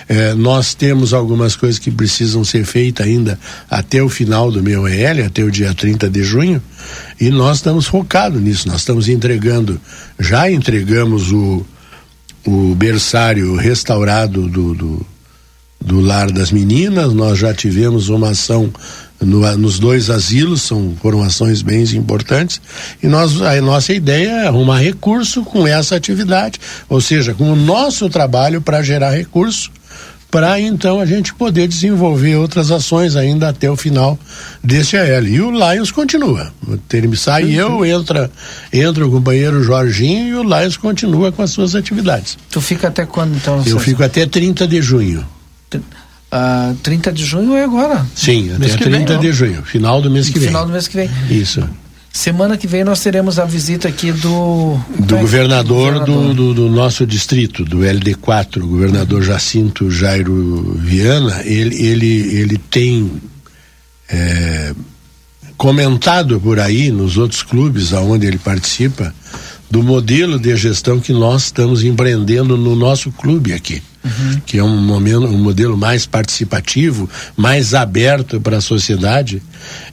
É, 0.09 0.35
nós 0.35 0.75
temos 0.75 1.15
algumas 1.15 1.57
coisas 1.57 1.79
que 1.79 1.91
precisam 1.91 2.45
ser 2.45 2.65
feitas 2.65 3.07
ainda 3.07 3.39
até 3.71 4.03
o 4.03 4.09
final 4.09 4.51
do 4.51 4.63
meu 4.63 4.87
EL, 4.87 5.25
até 5.25 5.43
o 5.43 5.51
dia 5.51 5.73
30 5.73 6.11
de 6.11 6.23
junho, 6.23 6.63
e 7.21 7.31
nós 7.31 7.59
estamos 7.59 7.87
focados 7.87 8.41
nisso. 8.41 8.69
Nós 8.69 8.81
estamos 8.81 9.09
entregando, 9.09 9.81
já 10.19 10.51
entregamos 10.51 11.33
o, 11.33 11.65
o 12.47 12.75
berçário 12.75 13.57
restaurado 13.57 14.49
do, 14.49 14.75
do, 14.75 15.07
do 15.81 16.01
Lar 16.01 16.31
das 16.31 16.51
Meninas, 16.51 17.13
nós 17.13 17.39
já 17.39 17.55
tivemos 17.55 18.09
uma 18.09 18.31
ação 18.31 18.73
no, 19.21 19.57
nos 19.57 19.79
dois 19.79 20.09
asilos, 20.09 20.63
são 20.63 20.97
foram 21.01 21.23
ações 21.23 21.63
bem 21.63 21.83
importantes, 21.95 22.61
e 23.03 23.07
nós, 23.07 23.41
a 23.41 23.61
nossa 23.61 23.93
ideia 23.93 24.29
é 24.29 24.47
arrumar 24.47 24.79
recurso 24.79 25.43
com 25.43 25.67
essa 25.67 25.97
atividade, 25.97 26.59
ou 26.89 27.01
seja, 27.01 27.35
com 27.35 27.53
o 27.53 27.57
nosso 27.57 28.09
trabalho 28.09 28.61
para 28.61 28.83
gerar 28.83 29.11
recurso, 29.11 29.71
para 30.31 30.61
então 30.61 31.01
a 31.01 31.07
gente 31.07 31.35
poder 31.35 31.67
desenvolver 31.67 32.37
outras 32.37 32.71
ações 32.71 33.17
ainda 33.17 33.49
até 33.49 33.71
o 33.71 33.77
final 33.77 34.19
desse 34.63 34.97
AL. 34.97 35.25
E 35.25 35.41
o 35.41 35.51
Lions 35.51 35.91
continua. 35.91 36.53
Ele 36.93 37.17
sai 37.17 37.45
uhum. 37.45 37.51
eu, 37.51 37.87
entra, 37.87 38.31
entra 38.73 39.07
o 39.07 39.11
companheiro 39.11 39.63
Jorginho 39.63 40.29
e 40.29 40.35
o 40.37 40.43
Lions 40.43 40.77
continua 40.77 41.33
com 41.33 41.43
as 41.43 41.51
suas 41.51 41.75
atividades. 41.75 42.39
Tu 42.51 42.61
fica 42.61 42.89
até 42.89 43.05
quando 43.05 43.37
então? 43.37 43.63
Eu 43.67 43.79
fico 43.79 44.03
até 44.03 44.25
30 44.25 44.69
de 44.69 44.81
junho. 44.81 45.27
Uh, 45.73 45.81
ah, 46.31 46.75
30 46.83 47.13
de 47.13 47.25
junho 47.25 47.57
é 47.57 47.65
agora. 47.65 48.07
Sim, 48.15 48.55
até 48.55 48.69
30 48.69 49.13
vem, 49.15 49.21
de 49.21 49.33
junho, 49.33 49.63
final 49.65 50.01
do 50.01 50.11
mês 50.11 50.29
que 50.29 50.39
vem. 50.39 50.49
Final 50.49 50.65
do 50.65 50.73
mês 50.73 50.87
que 50.87 50.97
vem. 50.97 51.11
Isso. 51.29 51.69
Semana 52.13 52.57
que 52.57 52.67
vem 52.67 52.83
nós 52.83 53.01
teremos 53.01 53.39
a 53.39 53.45
visita 53.45 53.89
aqui 53.89 54.11
do. 54.11 54.79
Do 54.99 55.17
governador, 55.17 55.95
governador. 55.95 56.05
Do, 56.05 56.35
do, 56.35 56.55
do, 56.55 56.69
nosso 56.69 57.07
distrito, 57.07 57.65
do 57.65 57.79
LD4, 57.79 58.63
o 58.63 58.67
governador 58.67 59.23
Jacinto 59.23 59.91
Jairo 59.91 60.75
Viana. 60.77 61.43
Ele, 61.45 61.81
ele, 61.81 62.37
ele 62.37 62.59
tem 62.59 63.11
é, 64.09 64.75
comentado 65.57 66.41
por 66.41 66.59
aí, 66.59 66.91
nos 66.91 67.17
outros 67.17 67.43
clubes 67.43 67.93
aonde 67.93 68.27
ele 68.27 68.39
participa, 68.39 69.15
do 69.71 69.83
modelo 69.83 70.39
de 70.39 70.57
gestão 70.57 70.99
que 70.99 71.13
nós 71.13 71.45
estamos 71.45 71.85
empreendendo 71.85 72.57
no 72.57 72.75
nosso 72.75 73.13
clube 73.13 73.53
aqui. 73.53 73.81
Uhum. 74.03 74.41
que 74.47 74.57
é 74.57 74.65
um, 74.65 74.79
momento, 74.79 75.27
um 75.27 75.37
modelo 75.37 75.77
mais 75.77 76.07
participativo, 76.07 77.07
mais 77.37 77.75
aberto 77.75 78.41
para 78.41 78.57
a 78.57 78.61
sociedade 78.63 79.43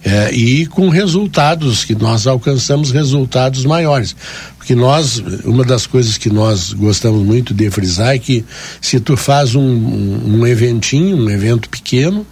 é, 0.01 0.31
e 0.31 0.65
com 0.65 0.87
resultados 0.87 1.83
que 1.83 1.93
nós 1.93 2.25
alcançamos 2.25 2.91
resultados 2.91 3.65
maiores. 3.65 4.15
Porque 4.57 4.73
nós, 4.75 5.21
uma 5.43 5.65
das 5.65 5.85
coisas 5.85 6.17
que 6.17 6.29
nós 6.29 6.71
gostamos 6.71 7.21
muito 7.25 7.53
de 7.53 7.69
frisar 7.69 8.15
é 8.15 8.17
que 8.17 8.45
se 8.79 8.97
tu 8.99 9.17
faz 9.17 9.55
um, 9.55 9.61
um, 9.61 10.39
um 10.39 10.47
eventinho, 10.47 11.17
um 11.17 11.29
evento 11.29 11.69
pequeno, 11.69 12.25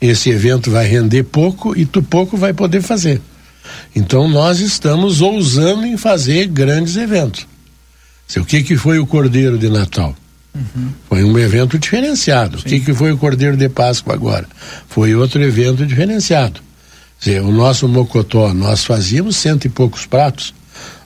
esse 0.00 0.28
evento 0.28 0.70
vai 0.70 0.86
render 0.86 1.22
pouco 1.24 1.74
e 1.76 1.86
tu 1.86 2.02
pouco 2.02 2.36
vai 2.36 2.52
poder 2.52 2.82
fazer. 2.82 3.22
Então 3.94 4.28
nós 4.28 4.60
estamos 4.60 5.20
ousando 5.20 5.86
em 5.86 5.96
fazer 5.96 6.46
grandes 6.46 6.96
eventos. 6.96 7.46
O 8.36 8.44
que 8.44 8.62
que 8.62 8.76
foi 8.76 8.98
o 8.98 9.06
Cordeiro 9.06 9.56
de 9.56 9.68
Natal? 9.68 10.14
Uhum. 10.56 10.88
Foi 11.08 11.24
um 11.24 11.38
evento 11.38 11.78
diferenciado. 11.78 12.58
Sim. 12.58 12.64
O 12.64 12.68
que, 12.68 12.80
que 12.80 12.94
foi 12.94 13.12
o 13.12 13.18
Cordeiro 13.18 13.56
de 13.56 13.68
Páscoa 13.68 14.14
agora? 14.14 14.46
Foi 14.88 15.14
outro 15.14 15.42
evento 15.42 15.84
diferenciado. 15.84 16.60
Dizer, 17.18 17.42
o 17.42 17.52
nosso 17.52 17.88
Mocotó, 17.88 18.52
nós 18.52 18.84
fazíamos 18.84 19.36
cento 19.36 19.64
e 19.64 19.68
poucos 19.68 20.06
pratos, 20.06 20.54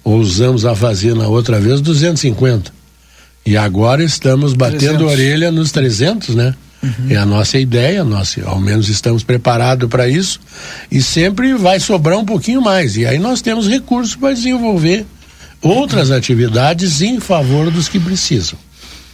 ousamos 0.03 0.65
a 0.65 0.75
fazer 0.75 1.15
na 1.15 1.29
outra 1.29 1.61
vez 1.61 1.81
250. 1.81 2.73
E 3.47 3.57
agora 3.57 4.03
estamos 4.05 4.53
batendo 4.53 4.99
300. 4.99 5.13
orelha 5.13 5.51
nos 5.51 5.73
300, 5.73 6.35
né? 6.35 6.55
Uhum. 6.83 7.11
É 7.11 7.17
a 7.17 7.27
nossa 7.27 7.59
ideia, 7.59 8.03
nós 8.05 8.37
ao 8.45 8.59
menos 8.59 8.89
estamos 8.89 9.23
preparados 9.23 9.89
para 9.89 10.09
isso. 10.09 10.41
E 10.91 11.03
sempre 11.03 11.55
vai 11.55 11.79
sobrar 11.79 12.19
um 12.19 12.25
pouquinho 12.25 12.61
mais. 12.61 12.97
E 12.97 13.07
aí 13.07 13.19
nós 13.19 13.43
temos 13.43 13.69
recursos 13.69 14.17
para 14.17 14.35
desenvolver 14.35 15.07
outras 15.61 16.11
atividades 16.11 17.03
em 17.03 17.21
favor 17.21 17.71
dos 17.71 17.89
que 17.89 18.01
precisam. 18.01 18.59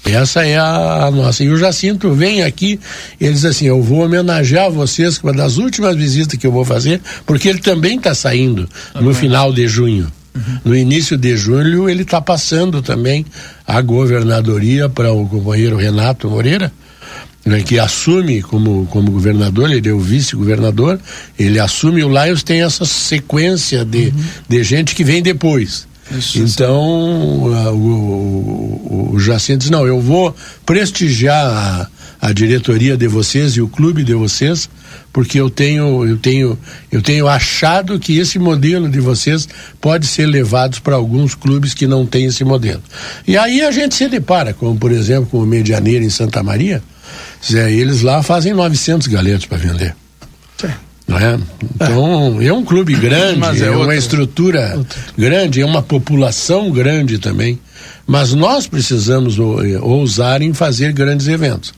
Essa 0.07 0.47
é 0.47 0.57
a, 0.57 1.07
a, 1.07 1.11
nossa. 1.11 1.43
E 1.43 1.49
o 1.49 1.57
Jacinto 1.57 2.13
vem 2.15 2.43
aqui, 2.43 2.79
ele 3.21 3.33
diz 3.33 3.45
assim: 3.45 3.67
Eu 3.67 3.83
vou 3.83 4.05
homenagear 4.05 4.71
vocês, 4.71 5.19
uma 5.19 5.33
das 5.33 5.57
últimas 5.57 5.97
visitas 5.97 6.39
que 6.39 6.47
eu 6.47 6.53
vou 6.53 6.65
fazer, 6.65 7.01
porque 7.25 7.49
ele 7.49 7.59
também 7.59 7.97
está 7.97 8.15
saindo 8.15 8.69
no 8.95 9.13
final 9.13 9.53
de 9.53 9.67
junho. 9.67 10.11
Uhum. 10.35 10.59
No 10.67 10.77
início 10.77 11.17
de 11.17 11.37
julho, 11.37 11.89
ele 11.89 12.03
está 12.03 12.21
passando 12.21 12.83
também 12.83 13.25
a 13.67 13.81
governadoria 13.81 14.89
para 14.89 15.13
o 15.13 15.27
companheiro 15.27 15.77
Renato 15.77 16.29
Moreira, 16.29 16.71
né, 17.45 17.63
que 17.63 17.79
assume 17.79 18.43
como, 18.43 18.87
como 18.87 19.11
governador, 19.11 19.71
ele 19.71 19.89
é 19.89 19.93
o 19.93 20.01
vice-governador, 20.01 21.01
ele 21.39 21.59
assume 21.59 22.05
o 22.05 22.09
Laios, 22.09 22.43
tem 22.43 22.63
essa 22.63 22.85
sequência 22.85 23.85
de, 23.85 24.09
uhum. 24.09 24.25
de 24.49 24.63
gente 24.63 24.95
que 24.95 25.05
vem 25.05 25.23
depois. 25.23 25.87
Isso, 26.11 26.39
então, 26.39 26.79
uh, 26.79 27.73
o, 27.73 29.11
o, 29.11 29.15
o 29.15 29.21
Jacinto 29.21 29.59
diz, 29.59 29.71
não, 29.71 29.87
eu 29.87 30.01
vou 30.01 30.35
prestigiar 30.65 31.45
a, 31.45 32.29
a 32.29 32.33
diretoria 32.33 32.97
de 32.97 33.09
vocês 33.09 33.53
e 33.55 33.61
o 33.61 33.69
clube 33.69 34.05
de 34.05 34.15
vocês, 34.15 34.69
porque 35.13 35.41
eu 35.41 35.51
tenho, 35.51 36.07
eu 36.07 36.17
tenho, 36.17 36.59
eu 36.93 37.03
tenho 37.03 37.27
achado 37.27 37.99
que 37.99 38.19
esse 38.19 38.39
modelo 38.39 38.89
de 38.89 39.01
vocês 39.01 39.49
pode 39.81 40.07
ser 40.07 40.27
levado 40.27 40.81
para 40.81 40.95
alguns 40.95 41.35
clubes 41.35 41.75
que 41.75 41.87
não 41.87 42.07
têm 42.07 42.27
esse 42.27 42.45
modelo. 42.45 42.83
E 43.27 43.37
aí 43.37 43.63
a 43.63 43.71
gente 43.73 43.95
se 43.95 44.09
depara, 44.09 44.55
como 44.55 44.79
por 44.79 44.93
exemplo 44.93 45.27
com 45.27 45.39
o 45.39 45.47
Medianeiro 45.47 46.05
em 46.05 46.11
Santa 46.11 46.43
Maria, 46.43 46.83
eles 47.51 48.03
lá 48.03 48.23
fazem 48.23 48.53
900 48.53 49.09
galetos 49.09 49.47
para 49.47 49.59
vender. 49.59 49.95
Sim. 51.07 51.13
Não 51.13 51.19
é? 51.19 51.39
Então, 51.75 52.41
é. 52.41 52.47
é 52.47 52.53
um 52.53 52.65
clube 52.65 52.95
grande, 52.99 53.39
Mas 53.39 53.61
é, 53.63 53.67
é 53.67 53.71
uma 53.71 53.95
estrutura 53.95 54.75
outra. 54.77 55.01
grande, 55.17 55.61
é 55.61 55.67
uma 55.67 55.83
população 55.83 56.71
grande 56.71 57.19
também. 57.19 57.59
Mas 58.07 58.33
nós 58.33 58.67
precisamos 58.67 59.37
eh, 59.39 59.79
ousar 59.81 60.43
em 60.43 60.53
fazer 60.53 60.93
grandes 60.93 61.27
eventos. 61.27 61.75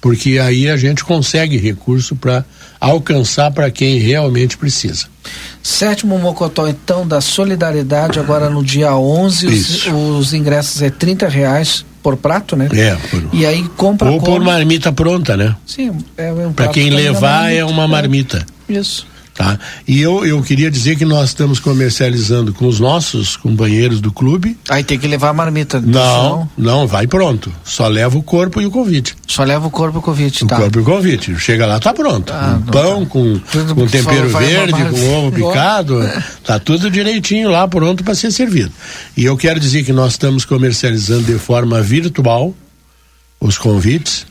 Porque 0.00 0.38
aí 0.38 0.68
a 0.68 0.76
gente 0.76 1.04
consegue 1.04 1.56
recurso 1.56 2.14
para 2.16 2.44
alcançar 2.80 3.50
para 3.50 3.70
quem 3.70 3.98
realmente 3.98 4.56
precisa. 4.56 5.06
Sétimo 5.62 6.18
Mocotó, 6.18 6.68
então, 6.68 7.06
da 7.06 7.20
Solidariedade, 7.20 8.20
agora 8.20 8.48
no 8.48 8.62
dia 8.62 8.94
11, 8.94 9.46
os, 9.46 9.86
os, 9.86 10.32
ingressos 10.32 10.80
é 10.80 10.90
30 10.90 11.28
reais 11.28 11.84
por 12.02 12.16
prato, 12.16 12.54
né? 12.54 12.68
É. 12.72 12.94
Por... 13.10 13.28
E 13.32 13.44
aí 13.44 13.64
compra 13.76 14.10
Ou 14.10 14.20
por 14.20 14.40
marmita 14.40 14.92
pronta, 14.92 15.36
né? 15.36 15.56
Sim. 15.66 15.92
É 16.16 16.32
um 16.32 16.52
para 16.52 16.68
quem 16.68 16.90
levar 16.90 17.52
é 17.52 17.64
uma 17.64 17.88
marmita. 17.88 18.46
Isso. 18.68 19.06
Tá? 19.36 19.58
E 19.86 20.00
eu, 20.00 20.24
eu 20.24 20.42
queria 20.42 20.70
dizer 20.70 20.96
que 20.96 21.04
nós 21.04 21.28
estamos 21.28 21.60
comercializando 21.60 22.54
com 22.54 22.66
os 22.66 22.80
nossos 22.80 23.36
companheiros 23.36 24.00
do 24.00 24.10
clube. 24.10 24.56
Aí 24.66 24.82
tem 24.82 24.98
que 24.98 25.06
levar 25.06 25.28
a 25.28 25.32
marmita. 25.34 25.78
Não, 25.78 26.48
não, 26.56 26.86
vai 26.86 27.06
pronto. 27.06 27.52
Só 27.62 27.86
leva 27.86 28.16
o 28.16 28.22
corpo 28.22 28.62
e 28.62 28.66
o 28.66 28.70
convite. 28.70 29.14
Só 29.26 29.44
leva 29.44 29.66
o 29.66 29.70
corpo 29.70 29.98
e 29.98 30.00
o 30.00 30.02
convite, 30.02 30.42
o 30.42 30.46
tá. 30.46 30.56
O 30.56 30.60
corpo 30.60 30.78
e 30.78 30.80
o 30.80 30.84
convite. 30.86 31.38
Chega 31.38 31.66
lá, 31.66 31.78
tá 31.78 31.92
pronto. 31.92 32.32
Ah, 32.32 32.58
um 32.58 32.62
pão 32.62 33.04
tá. 33.04 33.10
com, 33.10 33.38
com 33.74 33.86
tempero 33.86 34.30
verde, 34.30 34.72
com 34.72 35.18
ovo 35.18 35.32
picado. 35.36 36.00
tá 36.42 36.58
tudo 36.58 36.90
direitinho 36.90 37.50
lá, 37.50 37.68
pronto 37.68 38.02
para 38.02 38.14
ser 38.14 38.32
servido. 38.32 38.72
E 39.14 39.26
eu 39.26 39.36
quero 39.36 39.60
dizer 39.60 39.84
que 39.84 39.92
nós 39.92 40.12
estamos 40.12 40.46
comercializando 40.46 41.24
de 41.24 41.38
forma 41.38 41.82
virtual 41.82 42.54
os 43.38 43.58
convites 43.58 44.24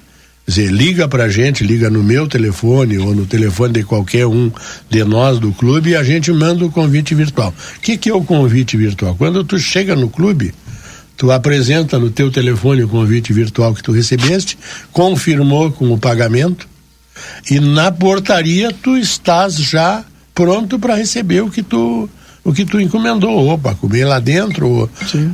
dizer, 0.48 0.72
liga 0.72 1.08
pra 1.08 1.28
gente, 1.28 1.64
liga 1.64 1.89
no 1.89 2.04
meu 2.04 2.28
telefone 2.28 2.98
ou 2.98 3.16
no 3.16 3.26
telefone 3.26 3.74
de 3.74 3.84
qualquer 3.84 4.28
um 4.28 4.52
de 4.89 5.04
nós 5.04 5.39
do 5.39 5.52
clube 5.52 5.91
e 5.91 5.96
a 5.96 6.04
gente 6.04 6.32
manda 6.32 6.66
o 6.66 6.72
convite 6.72 7.16
virtual. 7.16 7.54
O 7.78 7.80
que, 7.82 7.98
que 7.98 8.10
é 8.10 8.14
o 8.14 8.24
convite 8.24 8.78
virtual? 8.78 9.16
Quando 9.16 9.43
tu 9.43 9.58
chega 9.58 9.96
no 9.96 10.10
clube, 10.10 10.54
tu 11.18 11.32
apresenta 11.32 11.98
no 11.98 12.12
teu 12.12 12.30
telefone 12.32 12.84
o 12.84 12.88
convite 12.88 13.34
virtual 13.34 13.74
que 13.74 13.82
tu 13.82 13.91
recebeste, 13.91 14.58
confirmou 14.91 15.72
com 15.72 15.91
o 15.91 15.98
pagamento 15.98 16.68
e 17.50 17.60
na 17.60 17.91
portaria 17.91 18.72
tu 18.72 18.98
estás 18.98 19.56
já 19.56 20.04
pronto 20.34 20.78
para 20.78 20.96
receber 20.96 21.41
o 21.41 21.50
que 21.50 21.64
tu 21.64 22.10
o 22.46 22.54
que 22.54 22.64
tu 22.64 22.80
encomendou, 22.80 23.48
opa, 23.50 23.74
comer 23.74 24.06
lá 24.06 24.20
dentro, 24.20 24.70
ou, 24.70 24.89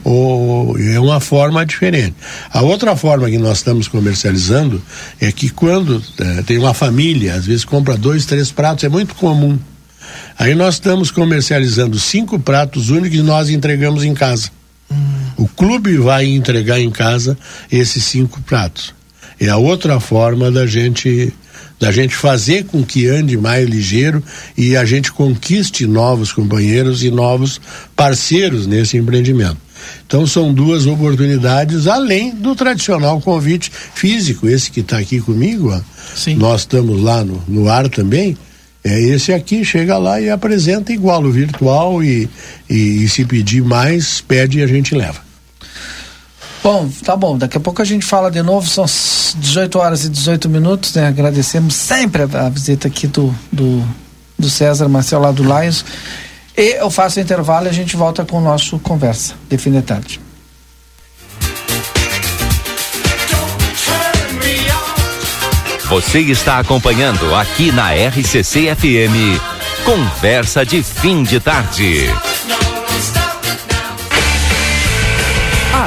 ou, 0.06 0.80
é 0.80 0.98
uma 0.98 1.20
forma 1.20 1.66
diferente. 1.66 2.16
A 2.50 2.62
outra 2.62 2.96
forma 2.96 3.30
que 3.30 3.38
nós 3.38 3.58
estamos 3.58 3.90
comercializando 3.90 4.82
é 5.20 5.30
que 5.30 5.50
quando 5.50 6.02
é, 6.18 6.42
tem 6.44 6.58
uma 6.58 6.74
família, 6.74 7.36
às 7.36 7.46
vezes 7.46 7.66
compra 7.66 7.98
dois, 7.98 8.26
três 8.26 8.50
pratos, 8.50 8.86
é 8.86 8.90
muito 8.90 9.14
comum. 9.16 9.60
Aí 10.40 10.56
nós 10.56 10.76
estamos 10.76 11.12
comercializando 11.12 12.00
cinco 12.00 12.40
pratos 12.40 12.90
únicos 12.90 13.20
e 13.20 13.22
nós 13.22 13.50
entregamos 13.50 14.06
em 14.06 14.14
casa. 14.14 14.50
Hum. 14.90 14.96
O 15.36 15.48
clube 15.50 15.98
vai 15.98 16.26
entregar 16.26 16.80
em 16.80 16.90
casa 16.90 17.38
esses 17.70 18.06
cinco 18.06 18.40
pratos. 18.42 18.94
É 19.38 19.50
a 19.50 19.58
outra 19.58 20.00
forma 20.00 20.50
da 20.50 20.66
gente 20.66 21.34
da 21.82 21.92
gente 21.92 22.16
fazer 22.16 22.66
com 22.66 22.84
que 22.84 23.08
ande 23.08 23.36
mais 23.36 23.68
ligeiro 23.68 24.24
e 24.56 24.78
a 24.78 24.86
gente 24.86 25.12
conquiste 25.12 25.88
novos 25.88 26.32
companheiros 26.32 27.04
e 27.04 27.10
novos 27.10 27.60
parceiros 27.96 28.68
nesse 28.68 28.98
empreendimento. 28.98 29.58
Então 30.06 30.28
são 30.28 30.54
duas 30.54 30.86
oportunidades 30.86 31.88
além 31.88 32.36
do 32.36 32.56
tradicional 32.56 33.20
convite 33.20 33.72
físico, 33.96 34.48
esse 34.48 34.70
que 34.70 34.82
está 34.82 35.00
aqui 35.00 35.20
comigo, 35.20 35.74
ó. 35.74 35.82
Sim. 36.16 36.36
nós 36.36 36.62
estamos 36.62 37.02
lá 37.02 37.24
no, 37.24 37.44
no 37.48 37.68
ar 37.68 37.90
também. 37.90 38.38
É 38.84 39.00
esse 39.00 39.34
aqui 39.34 39.66
chega 39.66 39.98
lá 39.98 40.22
e 40.22 40.30
apresenta 40.30 40.94
igual 40.94 41.24
o 41.24 41.32
virtual 41.32 42.04
e, 42.04 42.30
e, 42.70 43.04
e 43.04 43.10
se 43.10 43.26
pedir 43.26 43.64
mais 43.64 44.22
pede 44.22 44.60
e 44.60 44.64
a 44.64 44.68
gente 44.68 44.94
leva. 44.94 45.31
Bom, 46.64 46.90
tá 47.04 47.16
bom. 47.16 47.38
Daqui 47.38 47.58
a 47.58 47.60
pouco 47.60 47.82
a 47.82 47.86
gente 47.86 48.06
fala 48.06 48.30
de 48.30 48.42
novo. 48.42 48.68
São 48.68 48.86
18 48.86 49.80
horas 49.80 50.06
e 50.06 50.10
18 50.10 50.48
minutos. 50.48 50.94
Né? 50.94 51.08
Agradecemos 51.08 51.74
sempre 51.74 52.24
a, 52.24 52.46
a 52.46 52.50
visita 52.50 52.88
aqui 52.88 53.08
do, 53.08 53.34
do, 53.52 53.84
do 54.38 54.50
César 54.50 54.88
Marcelo 54.88 55.32
do 55.34 55.44
Lions. 55.44 55.84
E 56.56 56.76
eu 56.78 56.92
faço 56.92 57.20
o 57.20 57.22
intervalo 57.22 57.66
e 57.66 57.70
a 57.70 57.74
gente 57.74 57.96
volta 57.96 58.26
com 58.26 58.38
o 58.38 58.42
nosso 58.42 58.78
conversa 58.80 59.34
de 59.50 59.58
fim 59.58 59.72
de 59.72 59.82
tarde. 59.82 60.20
Você 65.90 66.20
está 66.20 66.60
acompanhando 66.60 67.36
aqui 67.36 67.72
na 67.72 67.92
RCC 67.92 68.74
FM. 68.76 69.42
Conversa 69.84 70.66
de 70.66 70.82
fim 70.82 71.24
de 71.24 71.40
tarde. 71.40 72.08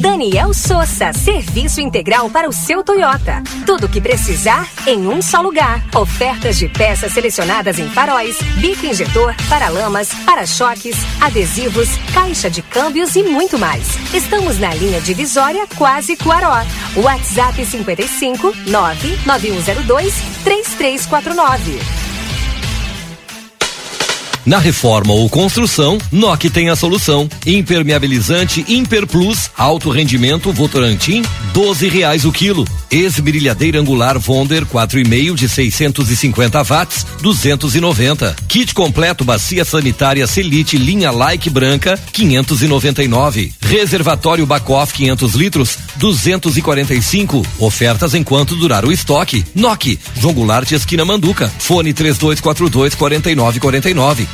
Daniel 0.00 0.52
Souza, 0.52 1.12
serviço 1.12 1.80
integral 1.80 2.28
para 2.28 2.48
o 2.48 2.52
seu 2.52 2.84
Toyota. 2.84 3.42
Tudo 3.64 3.86
o 3.86 3.88
que 3.88 4.00
precisar 4.00 4.68
em 4.86 5.06
um 5.06 5.22
só 5.22 5.40
lugar. 5.40 5.82
Ofertas 5.94 6.58
de 6.58 6.68
peças 6.68 7.12
selecionadas 7.12 7.78
em 7.78 7.88
faróis, 7.88 8.36
bico 8.58 8.86
injetor, 8.86 9.34
paralamas, 9.48 10.12
para-choques, 10.26 10.96
adesivos, 11.20 11.88
caixa 12.12 12.50
de 12.50 12.62
câmbios 12.62 13.16
e 13.16 13.22
muito 13.22 13.58
mais. 13.58 13.86
Estamos 14.12 14.58
na 14.58 14.74
linha 14.74 15.00
divisória 15.00 15.66
Quase 15.76 16.16
Cuaró. 16.16 16.54
WhatsApp 16.96 17.64
55 17.64 18.54
99102 18.66 20.14
3349. 20.44 22.13
Na 24.46 24.58
reforma 24.58 25.14
ou 25.14 25.28
construção, 25.30 25.96
NOC 26.12 26.50
tem 26.50 26.68
a 26.68 26.76
solução. 26.76 27.26
Impermeabilizante 27.46 28.62
Imper 28.68 29.06
Plus, 29.06 29.50
alto 29.56 29.88
rendimento 29.88 30.52
Votorantim, 30.52 31.22
doze 31.54 31.88
reais 31.88 32.26
o 32.26 32.32
quilo. 32.32 32.66
Esmerilhadeira 32.90 33.80
angular 33.80 34.18
Vonder 34.18 34.66
4,5 34.66 35.34
de 35.34 35.48
650 35.48 36.62
watts, 36.62 37.06
290. 37.22 38.36
Kit 38.46 38.74
completo 38.74 39.24
bacia 39.24 39.64
sanitária 39.64 40.26
Selite 40.26 40.76
linha 40.76 41.10
Like 41.10 41.48
branca, 41.48 41.98
599. 42.12 43.50
Reservatório 43.62 44.44
Bacoff 44.44 44.92
500 44.92 45.34
litros, 45.34 45.78
245. 45.96 47.46
Ofertas 47.58 48.14
enquanto 48.14 48.54
durar 48.56 48.84
o 48.84 48.92
estoque. 48.92 49.42
NOC, 49.54 49.98
João 50.20 50.34
Goulart 50.34 50.70
esquina 50.70 51.04
Manduca. 51.04 51.50
Fone 51.58 51.94
3242 51.94 52.94
4949. 52.94 54.33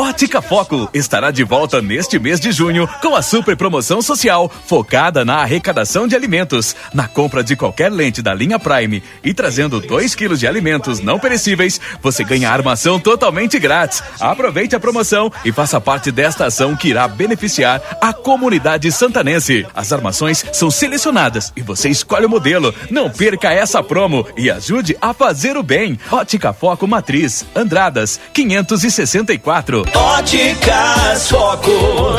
Ótica 0.00 0.40
Foco 0.40 0.88
estará 0.94 1.32
de 1.32 1.42
volta 1.42 1.82
neste 1.82 2.20
mês 2.20 2.38
de 2.38 2.52
junho 2.52 2.88
com 3.02 3.16
a 3.16 3.20
super 3.20 3.56
promoção 3.56 4.00
social 4.00 4.48
focada 4.64 5.24
na 5.24 5.38
arrecadação 5.38 6.06
de 6.06 6.14
alimentos. 6.14 6.76
Na 6.94 7.08
compra 7.08 7.42
de 7.42 7.56
qualquer 7.56 7.90
lente 7.90 8.22
da 8.22 8.32
linha 8.32 8.60
Prime 8.60 9.02
e 9.24 9.34
trazendo 9.34 9.80
2 9.80 10.14
quilos 10.14 10.38
de 10.38 10.46
alimentos 10.46 11.00
não 11.00 11.18
perecíveis, 11.18 11.80
você 12.00 12.22
ganha 12.22 12.48
armação 12.48 13.00
totalmente 13.00 13.58
grátis. 13.58 14.00
Aproveite 14.20 14.76
a 14.76 14.78
promoção 14.78 15.32
e 15.44 15.50
faça 15.50 15.80
parte 15.80 16.12
desta 16.12 16.46
ação 16.46 16.76
que 16.76 16.90
irá 16.90 17.08
beneficiar 17.08 17.82
a 18.00 18.12
comunidade 18.12 18.92
santanense. 18.92 19.66
As 19.74 19.92
armações 19.92 20.44
são 20.52 20.70
selecionadas 20.70 21.52
e 21.56 21.60
você 21.60 21.88
escolhe 21.88 22.24
o 22.24 22.30
modelo. 22.30 22.72
Não 22.88 23.10
perca 23.10 23.52
essa 23.52 23.82
promo 23.82 24.24
e 24.36 24.48
ajude 24.48 24.96
a 25.00 25.12
fazer 25.12 25.56
o 25.56 25.62
bem. 25.64 25.98
Ótica 26.08 26.52
Foco 26.52 26.86
Matriz, 26.86 27.44
Andradas, 27.52 28.20
564. 28.32 29.87
Óticas 29.94 31.28
Foco. 31.28 32.18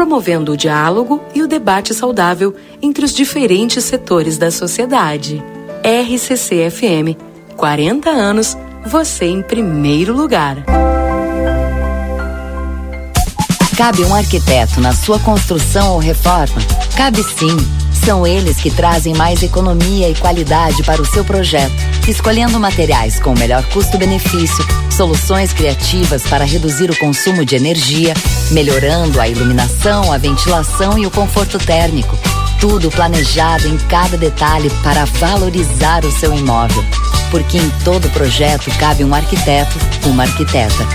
promovendo 0.00 0.52
o 0.52 0.56
diálogo 0.56 1.22
e 1.34 1.42
o 1.42 1.46
debate 1.46 1.92
saudável 1.92 2.56
entre 2.80 3.04
os 3.04 3.12
diferentes 3.12 3.84
setores 3.84 4.38
da 4.38 4.50
sociedade. 4.50 5.44
RCC-FM, 5.84 7.18
40 7.54 8.08
anos, 8.08 8.56
você 8.86 9.26
em 9.26 9.42
primeiro 9.42 10.16
lugar. 10.16 10.64
Cabe 13.76 14.02
um 14.06 14.14
arquiteto 14.14 14.80
na 14.80 14.94
sua 14.94 15.18
construção 15.18 15.92
ou 15.92 15.98
reforma? 15.98 16.62
Cabe 16.96 17.22
sim. 17.22 17.58
São 18.02 18.26
eles 18.26 18.56
que 18.56 18.70
trazem 18.70 19.14
mais 19.14 19.42
economia 19.42 20.08
e 20.08 20.14
qualidade 20.14 20.82
para 20.82 21.02
o 21.02 21.06
seu 21.06 21.26
projeto, 21.26 21.74
escolhendo 22.08 22.58
materiais 22.58 23.20
com 23.20 23.34
o 23.34 23.38
melhor 23.38 23.62
custo-benefício, 23.66 24.64
soluções 25.00 25.50
criativas 25.54 26.24
para 26.24 26.44
reduzir 26.44 26.90
o 26.90 26.98
consumo 26.98 27.42
de 27.42 27.56
energia, 27.56 28.12
melhorando 28.50 29.18
a 29.18 29.26
iluminação, 29.26 30.12
a 30.12 30.18
ventilação 30.18 30.98
e 30.98 31.06
o 31.06 31.10
conforto 31.10 31.58
térmico. 31.58 32.18
Tudo 32.60 32.90
planejado 32.90 33.66
em 33.66 33.78
cada 33.88 34.18
detalhe 34.18 34.68
para 34.82 35.06
valorizar 35.06 36.04
o 36.04 36.12
seu 36.12 36.36
imóvel. 36.36 36.84
Porque 37.30 37.56
em 37.56 37.70
todo 37.82 38.10
projeto 38.10 38.70
cabe 38.78 39.02
um 39.02 39.14
arquiteto, 39.14 39.74
uma 40.04 40.24
arquiteta. 40.24 40.86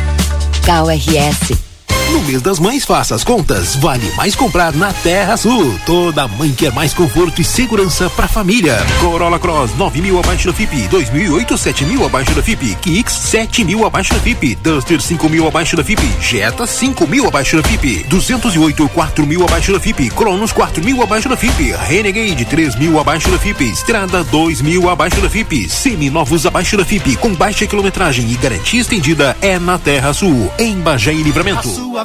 KRS 0.61 1.74
no 2.15 2.21
mês 2.23 2.41
das 2.41 2.59
mães, 2.59 2.85
faça 2.85 3.13
as 3.13 3.25
contas. 3.25 3.75
Vale 3.75 4.09
mais 4.15 4.35
comprar 4.35 4.73
na 4.73 4.93
Terra 4.93 5.35
Sul. 5.35 5.77
Toda 5.85 6.29
mãe 6.29 6.49
quer 6.53 6.71
mais 6.71 6.93
conforto 6.93 7.41
e 7.41 7.43
segurança 7.43 8.09
para 8.09 8.23
a 8.23 8.29
família. 8.29 8.77
Corolla 9.01 9.37
Cross, 9.37 9.75
9 9.75 10.01
mil 10.01 10.17
abaixo 10.17 10.47
da 10.47 10.53
FIP. 10.53 10.87
2008, 10.87 11.57
7 11.57 11.83
mil 11.83 12.05
abaixo 12.05 12.33
da 12.33 12.41
FIP. 12.41 12.73
Kicks, 12.75 13.11
7 13.11 13.65
mil 13.65 13.85
abaixo 13.85 14.13
da 14.13 14.19
FIP. 14.21 14.55
Duster, 14.55 15.01
5 15.01 15.27
mil 15.27 15.45
abaixo 15.45 15.75
da 15.75 15.83
FIP. 15.83 16.01
Jetta, 16.21 16.65
5 16.65 17.05
mil 17.05 17.27
abaixo 17.27 17.57
da 17.57 17.67
FIP. 17.67 18.05
208, 18.07 18.87
4 18.87 19.27
mil 19.27 19.43
abaixo 19.43 19.73
da 19.73 19.79
FIP. 19.79 20.09
Cronos, 20.11 20.53
4 20.53 20.85
mil 20.85 21.03
abaixo 21.03 21.27
da 21.27 21.35
FIP. 21.35 21.73
Renegade, 21.73 22.45
3 22.45 22.75
mil 22.77 22.97
abaixo 22.97 23.29
da 23.29 23.37
FIP. 23.37 23.65
Estrada, 23.65 24.23
2 24.23 24.61
mil 24.61 24.89
abaixo 24.89 25.19
da 25.19 25.29
FIP. 25.29 25.69
Semi-novos 25.69 26.45
abaixo 26.45 26.77
da 26.77 26.85
FIP. 26.85 27.17
Com 27.17 27.35
baixa 27.35 27.67
quilometragem 27.67 28.31
e 28.31 28.35
garantia 28.35 28.79
estendida 28.79 29.35
é 29.41 29.59
na 29.59 29.77
Terra 29.77 30.13
Sul. 30.13 30.49
Em 30.57 30.79
Bagé 30.79 31.13
e 31.13 31.21
Livramento 31.21 32.04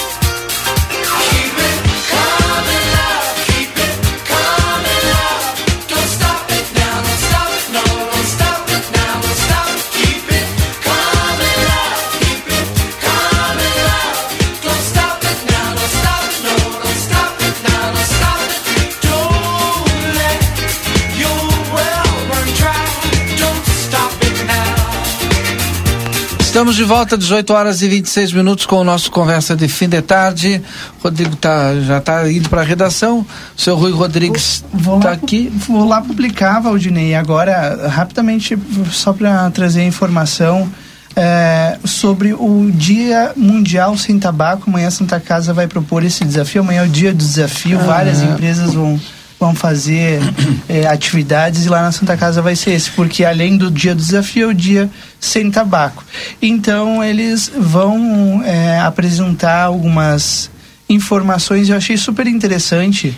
Estamos 26.51 26.75
de 26.75 26.83
volta, 26.83 27.17
18 27.17 27.53
horas 27.53 27.81
e 27.81 27.87
26 27.87 28.33
minutos, 28.33 28.65
com 28.65 28.75
o 28.75 28.83
nosso 28.83 29.09
conversa 29.09 29.55
de 29.55 29.69
fim 29.69 29.87
de 29.87 30.01
tarde. 30.01 30.61
Rodrigo 31.01 31.33
tá, 31.37 31.73
já 31.79 31.99
está 31.99 32.29
indo 32.29 32.49
para 32.49 32.59
a 32.59 32.63
redação. 32.65 33.25
O 33.57 33.61
seu 33.61 33.73
Rui 33.77 33.93
Rodrigues 33.93 34.61
está 34.75 35.13
aqui. 35.13 35.49
Vou 35.65 35.87
lá 35.87 36.01
publicar, 36.01 36.59
Valdinei. 36.59 37.15
Agora, 37.15 37.87
rapidamente, 37.87 38.57
só 38.91 39.13
para 39.13 39.49
trazer 39.51 39.85
informação. 39.85 40.69
É, 41.15 41.77
sobre 41.85 42.33
o 42.33 42.69
Dia 42.73 43.31
Mundial 43.37 43.97
Sem 43.97 44.19
Tabaco. 44.19 44.69
Amanhã 44.69 44.89
a 44.89 44.91
Santa 44.91 45.21
Casa 45.21 45.53
vai 45.53 45.67
propor 45.67 46.03
esse 46.03 46.25
desafio. 46.25 46.63
Amanhã 46.63 46.81
é 46.81 46.85
o 46.85 46.89
dia 46.89 47.13
do 47.13 47.17
desafio. 47.17 47.79
Ah, 47.79 47.83
Várias 47.83 48.21
é. 48.21 48.25
empresas 48.25 48.73
vão 48.73 48.99
vão 49.41 49.55
fazer 49.55 50.21
é, 50.69 50.85
atividades 50.87 51.65
e 51.65 51.69
lá 51.69 51.81
na 51.81 51.91
Santa 51.91 52.15
Casa 52.15 52.41
vai 52.43 52.55
ser 52.55 52.71
esse, 52.71 52.91
porque 52.91 53.25
além 53.25 53.57
do 53.57 53.71
dia 53.71 53.95
do 53.95 54.01
desafio, 54.01 54.49
é 54.49 54.51
o 54.51 54.53
dia 54.53 54.89
sem 55.19 55.49
tabaco. 55.49 56.05
Então 56.39 57.03
eles 57.03 57.51
vão 57.57 58.43
é, 58.45 58.79
apresentar 58.79 59.63
algumas 59.63 60.51
informações, 60.87 61.69
eu 61.69 61.75
achei 61.75 61.97
super 61.97 62.27
interessante. 62.27 63.17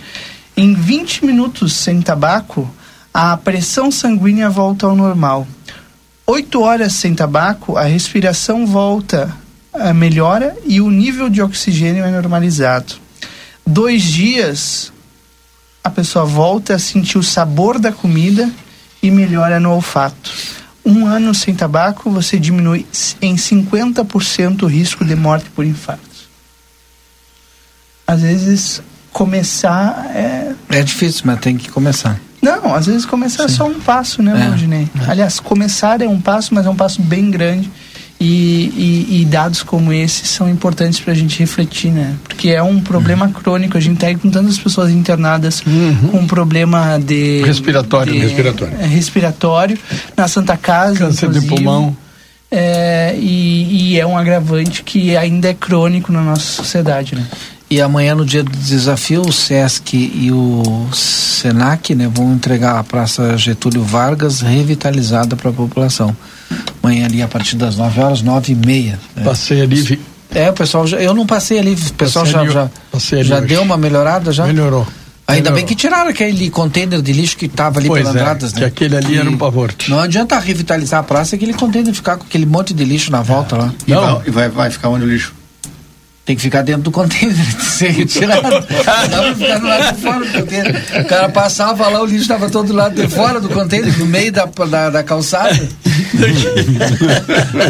Em 0.56 0.72
20 0.72 1.26
minutos 1.26 1.74
sem 1.74 2.00
tabaco, 2.00 2.72
a 3.12 3.36
pressão 3.36 3.90
sanguínea 3.90 4.48
volta 4.48 4.86
ao 4.86 4.96
normal. 4.96 5.46
8 6.26 6.60
horas 6.62 6.94
sem 6.94 7.14
tabaco, 7.14 7.76
a 7.76 7.82
respiração 7.82 8.64
volta, 8.64 9.30
a 9.74 9.92
melhora 9.92 10.56
e 10.64 10.80
o 10.80 10.90
nível 10.90 11.28
de 11.28 11.42
oxigênio 11.42 12.02
é 12.02 12.10
normalizado. 12.10 12.94
Dois 13.66 14.02
dias 14.02 14.93
a 15.84 15.90
pessoa 15.90 16.24
volta 16.24 16.74
a 16.74 16.78
sentir 16.78 17.18
o 17.18 17.22
sabor 17.22 17.78
da 17.78 17.92
comida 17.92 18.50
e 19.02 19.10
melhora 19.10 19.60
no 19.60 19.70
olfato. 19.70 20.32
Um 20.82 21.06
ano 21.06 21.34
sem 21.34 21.54
tabaco, 21.54 22.10
você 22.10 22.38
diminui 22.38 22.86
em 23.20 23.36
50% 23.36 24.62
o 24.62 24.66
risco 24.66 25.04
de 25.04 25.14
morte 25.14 25.50
por 25.50 25.62
infarto. 25.64 26.02
Às 28.06 28.22
vezes, 28.22 28.82
começar 29.12 30.10
é. 30.14 30.54
É 30.70 30.82
difícil, 30.82 31.22
mas 31.26 31.38
tem 31.40 31.56
que 31.56 31.70
começar. 31.70 32.18
Não, 32.40 32.74
às 32.74 32.86
vezes 32.86 33.04
começar 33.06 33.44
é 33.44 33.48
só 33.48 33.66
um 33.66 33.80
passo, 33.80 34.22
né, 34.22 34.32
É. 34.38 34.48
Valdinei? 34.48 34.88
Aliás, 35.06 35.38
começar 35.40 36.00
é 36.00 36.08
um 36.08 36.20
passo, 36.20 36.54
mas 36.54 36.66
é 36.66 36.70
um 36.70 36.76
passo 36.76 37.00
bem 37.02 37.30
grande. 37.30 37.70
E, 38.26 39.06
e- 39.10 39.20
e 39.20 39.24
dados 39.26 39.62
como 39.62 39.92
esse 39.92 40.24
são 40.26 40.48
importantes 40.48 40.98
para 40.98 41.12
a 41.12 41.16
gente 41.16 41.38
refletir, 41.38 41.90
né? 41.90 42.14
Porque 42.24 42.48
é 42.48 42.62
um 42.62 42.80
problema 42.80 43.28
crônico. 43.28 43.76
A 43.76 43.80
gente 43.80 44.02
está 44.02 44.18
com 44.18 44.30
tantas 44.30 44.58
pessoas 44.58 44.90
internadas 44.90 45.62
com 46.10 46.26
problema 46.26 46.98
de 46.98 47.42
Respiratório, 47.44 48.12
de- 48.14 48.18
respiratório. 48.20 48.74
é, 48.80 48.86
respiratório 48.86 49.78
na 50.16 50.26
Santa 50.26 50.56
Casa, 50.56 50.98
Câncer 51.00 51.28
de 51.30 51.42
pulmão. 51.42 51.94
É, 52.50 53.14
e, 53.18 53.90
e 53.92 54.00
é 54.00 54.06
um 54.06 54.16
agravante 54.16 54.82
que 54.84 55.16
ainda 55.16 55.48
é 55.50 55.54
crônico 55.54 56.10
na 56.12 56.22
nossa 56.22 56.62
sociedade, 56.62 57.14
né? 57.16 57.26
E 57.70 57.80
amanhã, 57.80 58.14
no 58.14 58.24
dia 58.24 58.44
do 58.44 58.50
desafio, 58.50 59.22
o 59.22 59.32
SESC 59.32 59.94
e 59.96 60.30
o 60.30 60.86
SENAC 60.92 61.94
né, 61.94 62.08
vão 62.12 62.32
entregar 62.34 62.78
a 62.78 62.84
Praça 62.84 63.36
Getúlio 63.36 63.82
Vargas 63.82 64.40
revitalizada 64.42 65.34
para 65.34 65.50
a 65.50 65.52
população. 65.52 66.14
Amanhã 66.82 67.06
ali 67.06 67.22
a 67.22 67.28
partir 67.28 67.56
das 67.56 67.76
9 67.76 68.00
horas, 68.00 68.22
9 68.22 68.52
e 68.52 68.54
meia. 68.54 68.98
né? 69.16 69.24
Passei 69.24 69.60
ali, 69.62 69.80
vi. 69.80 70.00
É, 70.34 70.50
o 70.50 70.52
pessoal 70.52 70.86
já, 70.86 70.98
eu 70.98 71.14
não 71.14 71.26
passei 71.26 71.58
ali, 71.58 71.74
o 71.74 71.92
pessoal 71.94 72.24
Passei 72.24 72.32
já, 72.32 72.40
ali, 72.40 73.28
já, 73.28 73.40
já 73.40 73.40
deu 73.40 73.62
uma 73.62 73.76
melhorada 73.76 74.32
já? 74.32 74.46
Melhorou. 74.46 74.86
Ainda 75.26 75.50
Melhorou. 75.50 75.56
bem 75.56 75.66
que 75.66 75.74
tiraram 75.74 76.10
aquele 76.10 76.50
container 76.50 77.00
de 77.00 77.12
lixo 77.12 77.36
que 77.36 77.46
estava 77.46 77.78
ali 77.78 77.88
Pois 77.88 78.02
pelas 78.02 78.16
é, 78.16 78.20
entradas, 78.20 78.52
né? 78.52 78.58
que 78.58 78.64
aquele 78.64 78.96
ali 78.96 79.16
era 79.16 79.30
um 79.30 79.38
pavor. 79.38 79.72
Não 79.88 80.00
adianta 80.00 80.38
revitalizar 80.38 81.00
a 81.00 81.02
praça 81.02 81.34
e 81.34 81.36
aquele 81.36 81.54
container 81.54 81.94
ficar 81.94 82.16
com 82.16 82.24
aquele 82.24 82.44
monte 82.44 82.74
de 82.74 82.84
lixo 82.84 83.10
na 83.10 83.22
volta 83.22 83.56
lá. 83.56 83.72
E, 83.86 83.94
vai, 83.94 84.22
e 84.26 84.30
vai, 84.30 84.48
vai 84.48 84.70
ficar 84.70 84.88
onde 84.90 85.04
o 85.04 85.08
lixo? 85.08 85.32
Tem 86.24 86.34
que 86.34 86.40
ficar 86.40 86.62
dentro 86.62 86.82
do 86.82 86.90
container, 86.90 87.36
tem 87.36 87.44
que 87.56 87.64
ser 87.66 87.90
retirado. 87.90 88.42
Não 88.42 88.50
dá 88.50 88.62
pra 89.22 89.34
ficar 89.34 89.58
do 89.58 89.66
lado 89.66 89.94
de 89.94 90.00
fora 90.02 90.24
do 90.24 90.32
container. 90.32 90.84
O 91.00 91.04
cara 91.04 91.28
passava 91.28 91.88
lá, 91.88 92.00
o 92.00 92.06
lixo 92.06 92.22
estava 92.22 92.48
todo 92.48 92.68
do 92.68 92.72
lado 92.72 92.94
de 92.94 93.06
fora 93.08 93.38
do 93.40 93.48
container, 93.50 93.98
no 93.98 94.06
meio 94.06 94.32
da, 94.32 94.46
da, 94.46 94.88
da 94.90 95.02
calçada. 95.02 95.54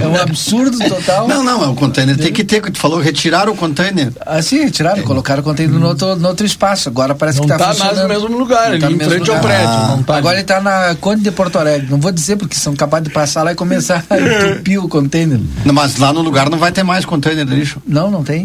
é 0.02 0.06
um 0.06 0.16
absurdo 0.16 0.78
total. 0.88 1.26
Não, 1.28 1.42
não, 1.42 1.72
o 1.72 1.74
container 1.74 2.16
tem 2.16 2.32
que 2.32 2.44
ter, 2.44 2.60
tu 2.62 2.78
falou 2.78 3.00
retirar 3.00 3.48
o 3.48 3.56
container. 3.56 4.12
Ah, 4.24 4.40
sim, 4.40 4.60
retiraram, 4.64 5.02
colocaram 5.02 5.40
o 5.40 5.44
container 5.44 5.74
no 5.78 5.88
outro, 5.88 6.16
no 6.16 6.28
outro 6.28 6.46
espaço. 6.46 6.88
Agora 6.88 7.14
parece 7.14 7.38
Não 7.38 7.46
que 7.46 7.52
tá, 7.52 7.58
tá 7.58 7.66
mais 7.66 7.78
funcionando. 7.78 8.02
no 8.02 8.08
mesmo 8.08 8.38
lugar, 8.38 8.68
Não 8.68 8.74
ali 8.74 8.80
no 8.84 8.90
em 8.92 8.96
mesmo 8.96 9.12
frente 9.14 9.30
ao 9.30 9.36
lugar. 9.36 9.48
prédio, 9.48 9.88
não 9.96 10.02
tá 10.02 10.16
Agora 10.16 10.34
ali. 10.34 10.40
ele 10.40 10.46
tá 10.46 10.60
na 10.60 10.94
Conde 11.00 11.22
de 11.22 11.30
Porto 11.30 11.58
Alegre. 11.58 11.88
Não 11.90 11.98
vou 11.98 12.12
dizer 12.12 12.36
porque 12.36 12.54
são 12.54 12.74
capazes 12.76 13.08
de 13.08 13.12
passar 13.14 13.42
lá 13.42 13.52
e 13.52 13.54
começar 13.54 14.04
a 14.08 14.16
entupir 14.18 14.78
o 14.82 14.88
container. 14.88 15.40
Não, 15.64 15.74
mas 15.74 15.96
lá 15.96 16.12
no 16.12 16.20
lugar 16.22 16.48
não 16.48 16.58
vai 16.58 16.70
ter 16.72 16.82
mais 16.82 17.04
container 17.04 17.44
de 17.44 17.54
lixo. 17.54 17.82
Não, 17.86 18.10
não 18.10 18.22
tem. 18.22 18.43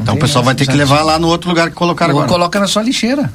Não 0.00 0.02
Então 0.02 0.14
o 0.14 0.18
pessoal 0.18 0.44
vai 0.44 0.54
ter 0.54 0.66
que 0.66 0.72
levar 0.74 1.02
lá 1.02 1.18
no 1.18 1.28
outro 1.28 1.48
lugar 1.48 1.68
que 1.68 1.76
colocaram 1.76 2.14
Ou 2.14 2.20
agora. 2.20 2.32
coloca 2.32 2.58
na 2.58 2.66
sua 2.66 2.82
lixeira. 2.82 3.32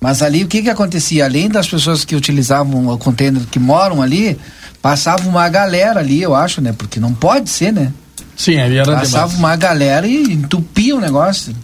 Mas 0.00 0.20
ali 0.20 0.44
o 0.44 0.48
que 0.48 0.62
que 0.62 0.68
acontecia? 0.68 1.24
Além 1.24 1.48
das 1.48 1.66
pessoas 1.68 2.04
que 2.04 2.14
utilizavam 2.14 2.88
o 2.88 2.98
container 2.98 3.42
que 3.50 3.58
moram 3.58 4.02
ali, 4.02 4.38
passava 4.82 5.26
uma 5.26 5.48
galera 5.48 6.00
ali, 6.00 6.20
eu 6.20 6.34
acho, 6.34 6.60
né? 6.60 6.74
Porque 6.76 7.00
não 7.00 7.14
pode 7.14 7.48
ser, 7.48 7.72
né? 7.72 7.90
Sim, 8.36 8.58
ali 8.58 8.76
era 8.76 8.92
Passava 8.92 9.28
demais. 9.28 9.38
uma 9.38 9.56
galera 9.56 10.06
e 10.06 10.32
entupia 10.32 10.96
o 10.96 11.00
negócio. 11.00 11.54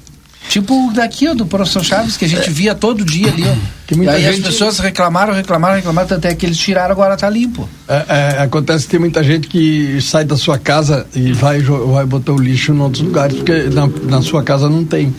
Tipo 0.49 0.89
o 0.89 0.93
daqui, 0.93 1.29
ó, 1.29 1.35
do 1.35 1.47
professor 1.47 1.85
Chaves, 1.85 2.17
que 2.17 2.25
a 2.25 2.29
gente 2.29 2.51
via 2.51 2.75
todo 2.75 3.05
dia 3.05 3.29
ali, 3.29 3.45
ó. 3.45 3.55
E 3.95 4.09
aí 4.09 4.27
as 4.27 4.37
gente- 4.37 4.47
pessoas 4.47 4.79
reclamaram, 4.81 5.33
reclamaram, 5.33 5.77
reclamaram, 5.77 6.09
tanto 6.09 6.25
é 6.27 6.35
que 6.35 6.45
eles 6.47 6.59
tiraram, 6.59 6.91
agora 6.93 7.17
tá 7.17 7.29
limpo. 7.31 7.69
É, 7.89 8.05
é, 8.39 8.43
acontece 8.43 8.85
que 8.85 8.91
tem 8.93 9.01
muita 9.01 9.23
gente 9.23 9.47
que 9.49 10.01
sai 10.01 10.25
da 10.25 10.37
sua 10.37 10.59
casa 10.59 11.07
e 11.15 11.33
vai, 11.33 11.61
vai 11.61 12.05
botar 12.07 12.33
o 12.33 12.39
lixo 12.39 12.73
em 12.73 12.81
outros 12.81 13.03
lugares, 13.03 13.37
porque 13.37 13.65
na, 13.73 13.87
na 13.87 14.23
sua 14.23 14.43
casa 14.43 14.69
não 14.69 14.85
tem. 14.85 15.15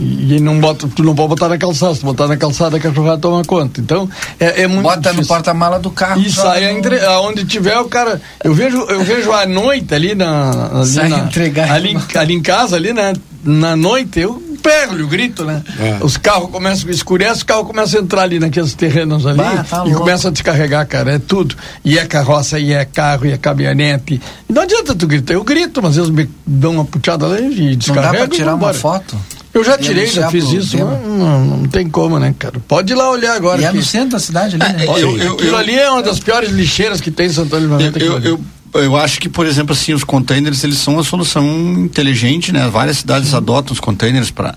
E, 0.00 0.40
não 0.40 0.58
bota, 0.58 0.88
tu 0.88 1.04
não 1.04 1.14
pode 1.14 1.28
botar 1.28 1.48
na 1.48 1.58
calçada, 1.58 1.94
se 1.94 2.00
tu 2.00 2.06
botar 2.06 2.26
na 2.26 2.36
calçada 2.36 2.76
a 2.76 2.80
cachorrada 2.80 3.18
toma 3.18 3.44
conta. 3.44 3.80
Então, 3.80 4.08
é, 4.40 4.62
é 4.62 4.66
muito 4.66 4.82
Bota 4.82 4.96
no 4.96 5.16
difícil. 5.16 5.26
porta-mala 5.28 5.78
do 5.78 5.90
carro. 5.92 6.20
E 6.20 6.28
sai 6.32 6.62
no- 6.72 6.78
entre, 6.78 6.98
aonde 7.04 7.44
tiver 7.44 7.78
o 7.78 7.84
cara. 7.84 8.20
Eu 8.42 8.52
vejo, 8.52 8.78
eu 8.88 9.04
vejo 9.04 9.30
à 9.30 9.46
noite 9.46 9.94
ali 9.94 10.14
na. 10.16 10.70
Ali, 10.80 10.86
Sai 10.88 11.08
na, 11.08 11.18
entregar. 11.20 11.70
ali, 11.70 11.96
ali 12.16 12.34
em 12.34 12.42
casa, 12.42 12.74
ali, 12.74 12.92
né? 12.92 13.12
Na 13.44 13.74
noite, 13.76 14.20
eu 14.20 14.40
pego 14.62 14.94
o 15.02 15.06
grito, 15.08 15.44
né? 15.44 15.62
É. 15.80 15.98
Os 16.04 16.16
carros 16.16 16.48
começam, 16.50 16.88
escurece, 16.90 17.38
os 17.38 17.42
carros 17.42 17.66
começam 17.66 18.00
a 18.00 18.02
entrar 18.04 18.22
ali 18.22 18.38
naqueles 18.38 18.74
terrenos 18.74 19.26
ali 19.26 19.38
Bah, 19.38 19.64
tá 19.68 19.78
e 19.78 19.88
louco. 19.88 19.98
começam 19.98 20.28
a 20.28 20.32
descarregar, 20.32 20.86
cara. 20.86 21.14
É 21.14 21.18
tudo. 21.18 21.56
E 21.84 21.98
é 21.98 22.04
carroça, 22.06 22.58
e 22.60 22.72
é 22.72 22.84
carro, 22.84 23.26
e 23.26 23.32
é 23.32 23.36
caminhonete. 23.36 24.20
E 24.48 24.52
não 24.52 24.62
adianta 24.62 24.94
tu 24.94 25.06
gritar. 25.08 25.34
Eu 25.34 25.42
grito, 25.42 25.82
mas 25.82 25.96
eles 25.96 26.10
me 26.10 26.28
dão 26.46 26.72
uma 26.74 26.84
puxada 26.84 27.26
lá 27.26 27.40
e 27.40 27.42
Não 27.42 27.50
dá 27.70 27.74
descarrego. 27.74 28.16
pra 28.28 28.36
tirar 28.36 28.54
uma 28.54 28.72
foto? 28.72 29.16
Eu 29.52 29.62
já 29.62 29.76
tirei, 29.76 30.06
já 30.06 30.30
fiz 30.30 30.50
isso, 30.50 30.78
não, 30.78 31.44
não 31.44 31.64
tem 31.68 31.86
como, 31.86 32.18
né, 32.18 32.34
cara? 32.38 32.54
Pode 32.66 32.92
ir 32.92 32.96
lá 32.96 33.10
olhar 33.10 33.34
agora. 33.36 33.60
E 33.60 33.64
é 33.66 33.72
no 33.72 33.82
centro 33.82 34.10
da 34.12 34.18
cidade 34.18 34.56
ali, 34.58 34.72
né? 34.76 34.84
É, 34.86 35.02
eu- 35.02 35.18
eu- 35.18 35.32
Aquilo 35.34 35.56
ali 35.56 35.74
é 35.78 35.90
uma 35.90 36.02
das 36.02 36.18
piores 36.20 36.48
lixeiras 36.50 37.02
que 37.02 37.10
tem 37.10 37.26
em 37.26 37.32
Santana 37.32 37.60
do 37.60 37.64
Livramento. 37.76 37.98
Eu, 37.98 38.18
eu. 38.20 38.40
Eu, 38.74 38.96
acho 38.96 39.20
que, 39.20 39.28
por 39.28 39.46
exemplo, 39.46 39.72
assim, 39.72 39.92
os 39.92 40.04
containers, 40.04 40.64
eles 40.64 40.78
são 40.78 40.94
uma 40.94 41.04
solução 41.04 41.44
inteligente, 41.78 42.52
né? 42.52 42.68
Várias 42.68 42.98
cidades 42.98 43.34
adotam 43.34 43.72
os 43.72 43.80
containers 43.80 44.30
para, 44.30 44.54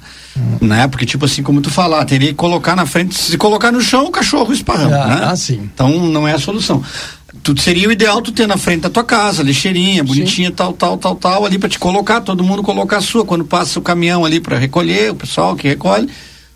né? 0.61 0.87
Porque, 0.87 1.05
tipo 1.05 1.25
assim, 1.25 1.43
como 1.43 1.61
tu 1.61 1.69
falar, 1.69 2.05
teria 2.05 2.29
que 2.29 2.33
colocar 2.35 2.75
na 2.75 2.85
frente, 2.85 3.15
se 3.15 3.37
colocar 3.37 3.71
no 3.71 3.81
chão, 3.81 4.05
o 4.05 4.11
cachorro 4.11 4.53
esparrama, 4.53 4.95
Ah, 4.95 5.07
né? 5.07 5.21
ah, 5.31 5.35
sim. 5.35 5.69
Então, 5.73 5.89
não 6.07 6.27
é 6.27 6.33
a 6.33 6.39
solução. 6.39 6.83
Tu, 7.43 7.59
seria 7.61 7.87
o 7.89 7.91
ideal 7.91 8.21
tu 8.21 8.31
ter 8.31 8.47
na 8.47 8.57
frente 8.57 8.81
da 8.81 8.89
tua 8.89 9.03
casa, 9.03 9.43
lixeirinha, 9.43 10.03
bonitinha, 10.03 10.49
tal, 10.51 10.71
tal, 10.73 10.97
tal, 10.97 11.15
tal, 11.15 11.45
ali 11.45 11.59
para 11.59 11.69
te 11.69 11.77
colocar, 11.77 12.21
todo 12.21 12.43
mundo 12.43 12.63
colocar 12.63 12.97
a 12.97 13.01
sua. 13.01 13.25
Quando 13.25 13.43
passa 13.45 13.77
o 13.77 13.81
caminhão 13.81 14.23
ali 14.25 14.39
para 14.39 14.57
recolher, 14.57 15.11
o 15.11 15.15
pessoal 15.15 15.55
que 15.55 15.67
recolhe, 15.67 16.09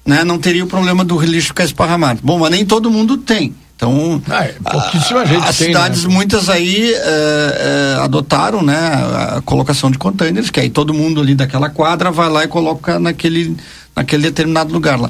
né? 0.05 0.23
Não 0.23 0.39
teria 0.39 0.63
o 0.63 0.67
problema 0.67 1.03
do 1.03 1.19
lixo 1.21 1.47
ficar 1.49 1.65
esparramado. 1.65 2.21
Bom, 2.23 2.39
mas 2.39 2.49
nem 2.51 2.65
todo 2.65 2.89
mundo 2.89 3.17
tem. 3.17 3.53
Então, 3.79 4.21
Ah, 4.29 4.43
é, 4.43 4.55
pouquíssima 4.61 5.25
gente 5.25 5.47
as 5.47 5.57
tem, 5.57 5.67
cidades, 5.67 6.03
né? 6.03 6.13
muitas 6.13 6.49
aí 6.49 6.91
eh, 6.93 7.95
eh, 7.95 8.03
adotaram, 8.03 8.61
né, 8.61 8.75
a 8.77 9.41
colocação 9.45 9.89
de 9.89 9.97
containers, 9.97 10.49
que 10.49 10.59
aí 10.59 10.69
todo 10.69 10.93
mundo 10.93 11.21
ali 11.21 11.33
daquela 11.33 11.69
quadra 11.69 12.11
vai 12.11 12.29
lá 12.29 12.43
e 12.43 12.47
coloca 12.49 12.99
naquele, 12.99 13.55
naquele 13.95 14.23
determinado 14.23 14.73
lugar 14.73 14.99
lá, 14.99 15.09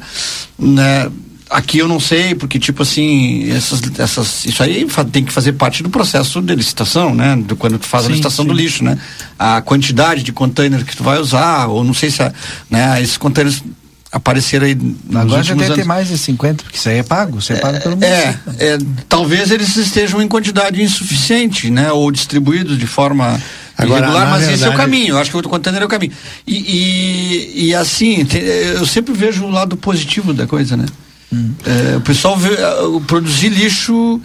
né? 0.58 1.10
Aqui 1.50 1.80
eu 1.80 1.88
não 1.88 2.00
sei, 2.00 2.36
porque 2.36 2.60
tipo 2.60 2.84
assim, 2.84 3.50
essas, 3.52 3.82
essas, 3.98 4.46
isso 4.46 4.62
aí 4.62 4.86
tem 5.12 5.26
que 5.26 5.34
fazer 5.34 5.54
parte 5.54 5.82
do 5.82 5.90
processo 5.90 6.40
de 6.40 6.54
licitação, 6.54 7.16
né? 7.16 7.36
Do, 7.38 7.56
quando 7.56 7.80
tu 7.80 7.88
faz 7.88 8.04
a 8.04 8.06
Sim, 8.06 8.12
licitação 8.12 8.46
do 8.46 8.54
sim. 8.56 8.62
lixo, 8.62 8.84
né? 8.84 9.00
A 9.40 9.60
quantidade 9.60 10.22
de 10.22 10.32
containers 10.32 10.84
que 10.84 10.96
tu 10.96 11.04
vai 11.04 11.18
usar, 11.18 11.66
ou 11.66 11.84
não 11.84 11.96
sei 11.96 12.12
se, 12.12 12.22
a- 12.22 12.32
né? 12.70 13.02
Esses 13.02 13.18
containers 13.18 13.64
apareceram 14.12 14.66
aí 14.66 14.76
nos 14.76 15.16
Agora 15.16 15.44
já 15.44 15.54
deve 15.54 15.76
ter 15.76 15.86
mais 15.86 16.08
de 16.08 16.18
50, 16.18 16.64
porque 16.64 16.78
isso 16.78 16.90
aí 16.90 16.98
é 16.98 17.04
pago, 17.04 17.40
isso 17.40 17.54
é 17.54 17.58
pago 17.58 17.80
pelo 17.80 17.96
mundo. 17.96 18.04
É, 18.06 18.40
é, 18.58 18.78
talvez 19.08 19.52
eles 19.52 19.76
estejam 19.76 20.22
em 20.22 20.28
quantidade 20.28 20.82
insuficiente, 20.82 21.70
né? 21.70 21.92
Ou 21.92 22.12
distribuídos 22.12 22.78
de 22.78 22.88
forma 22.88 23.40
Agora, 23.78 24.02
irregular, 24.02 24.30
mas 24.32 24.44
esse 24.44 24.52
é 24.52 24.56
o 24.56 24.58
verdade- 24.58 24.78
caminho. 24.78 25.10
Eu 25.16 25.20
acho 25.20 25.30
que 25.32 25.38
o 25.38 25.44
container 25.44 25.82
é 25.82 25.86
o 25.86 25.90
caminho. 25.90 26.12
E, 26.48 26.56
e, 26.58 27.66
e 27.68 27.76
assim, 27.76 28.26
te- 28.26 28.38
eu 28.40 28.86
sempre 28.86 29.14
vejo 29.14 29.44
o 29.46 29.50
lado 29.50 29.78
positivo 29.78 30.34
da 30.34 30.48
coisa, 30.48 30.76
né? 30.76 30.86
Hum. 31.32 31.52
É, 31.66 31.98
o 31.98 32.02
pessoal 32.02 32.36
vê, 32.36 32.58
ah, 32.64 32.88
o 32.88 33.02
produzir 33.02 33.50
lixo 33.50 34.20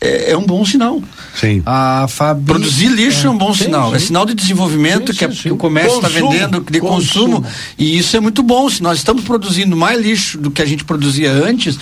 é, 0.00 0.32
é 0.32 0.36
um 0.36 0.44
bom 0.44 0.64
sinal. 0.64 1.02
Sim. 1.34 1.62
A 1.64 2.06
Fabi... 2.08 2.44
Produzir 2.44 2.88
lixo 2.88 3.26
é, 3.26 3.30
um 3.30 3.36
bom 3.36 3.54
Sim, 3.54 3.64
sinal. 3.64 3.94
É 3.94 3.98
sim. 3.98 4.06
sinal 4.06 4.26
de 4.26 4.34
desenvolvimento 4.34 5.12
Sim, 5.12 5.18
que, 5.18 5.24
é- 5.24 5.28
que 5.28 5.52
o 5.52 5.56
comércio 5.56 5.96
está 5.96 6.08
vendendo, 6.08 6.60
de 6.60 6.80
consumo. 6.80 7.42
consumo. 7.42 7.46
E 7.78 7.98
isso 7.98 8.16
é 8.16 8.20
muito 8.20 8.42
bom. 8.42 8.68
Se 8.68 8.82
nós 8.82 8.98
estamos 8.98 9.24
produzindo 9.24 9.76
mais 9.76 10.00
lixo 10.00 10.38
do 10.38 10.50
que 10.50 10.62
a 10.62 10.66
gente 10.66 10.84
produzia 10.84 11.30
antes, 11.32 11.78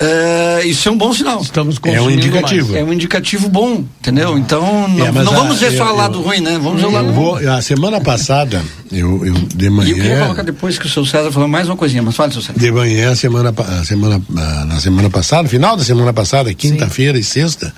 eh, 0.00 0.62
isso 0.64 0.88
é 0.88 0.92
um 0.92 0.96
bom 0.98 1.12
sinal. 1.12 1.40
Estamos 1.42 1.76
É 1.76 1.78
um 1.78 1.94
consumindo 2.04 2.26
indicativo. 2.26 2.76
É 2.76 2.82
um 2.82 2.92
indicativo 2.92 3.48
bom, 3.48 3.84
entendeu? 4.00 4.38
Então, 4.38 4.88
não, 4.88 5.06
É, 5.06 5.12
não 5.12 5.32
a- 5.32 5.36
vamos 5.36 5.60
ver 5.60 5.76
só 5.76 5.92
o 5.92 5.96
lado 5.96 6.18
eu- 6.18 6.22
ruim, 6.22 6.40
né? 6.40 6.58
Vamos 6.62 6.80
ver 6.80 6.86
o 6.86 6.90
lado 6.90 7.12
vou, 7.12 7.36
a 7.36 7.60
semana 7.62 8.00
passada, 8.00 8.62
eu, 8.90 9.24
eu 9.26 9.34
de 9.34 9.66
E 9.66 9.68
eu 9.68 9.74
queria 9.84 10.02
manhã. 10.10 10.22
colocar 10.22 10.42
depois 10.42 10.78
que 10.78 10.86
o 10.86 10.88
seu 10.88 11.04
César 11.04 11.30
falou 11.30 11.48
mais 11.48 11.68
uma 11.68 11.76
coisinha, 11.76 12.02
mas 12.02 12.16
fale, 12.16 12.32
seu 12.32 12.40
César. 12.42 12.58
De 12.58 12.70
manhã, 12.72 13.14
semana, 13.14 13.54
semana, 13.84 14.22
na 14.66 14.80
semana 14.80 15.10
passada, 15.10 15.48
final 15.48 15.76
da 15.76 15.84
semana 15.84 16.12
passada, 16.12 16.52
quinta-feira 16.54 17.18
e 17.18 17.22
sexta, 17.22 17.72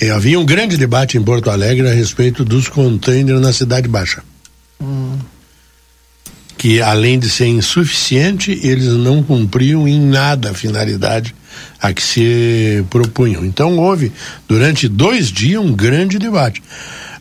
eh, 0.00 0.10
havia 0.10 0.38
um 0.38 0.44
grande 0.44 0.76
debate 0.76 1.18
em 1.18 1.22
Porto 1.22 1.50
Alegre 1.50 1.88
a 1.88 1.92
respeito 1.92 2.44
dos 2.44 2.68
containers 2.68 3.40
na 3.40 3.52
Cidade 3.52 3.88
Baixa. 3.88 4.22
Que 6.66 6.82
além 6.82 7.16
de 7.16 7.30
ser 7.30 7.46
insuficiente, 7.46 8.58
eles 8.60 8.88
não 8.88 9.22
cumpriam 9.22 9.86
em 9.86 10.00
nada 10.00 10.50
a 10.50 10.52
finalidade 10.52 11.32
a 11.80 11.92
que 11.92 12.02
se 12.02 12.84
propunham. 12.90 13.44
Então 13.44 13.78
houve, 13.78 14.10
durante 14.48 14.88
dois 14.88 15.30
dias, 15.30 15.62
um 15.62 15.72
grande 15.72 16.18
debate. 16.18 16.60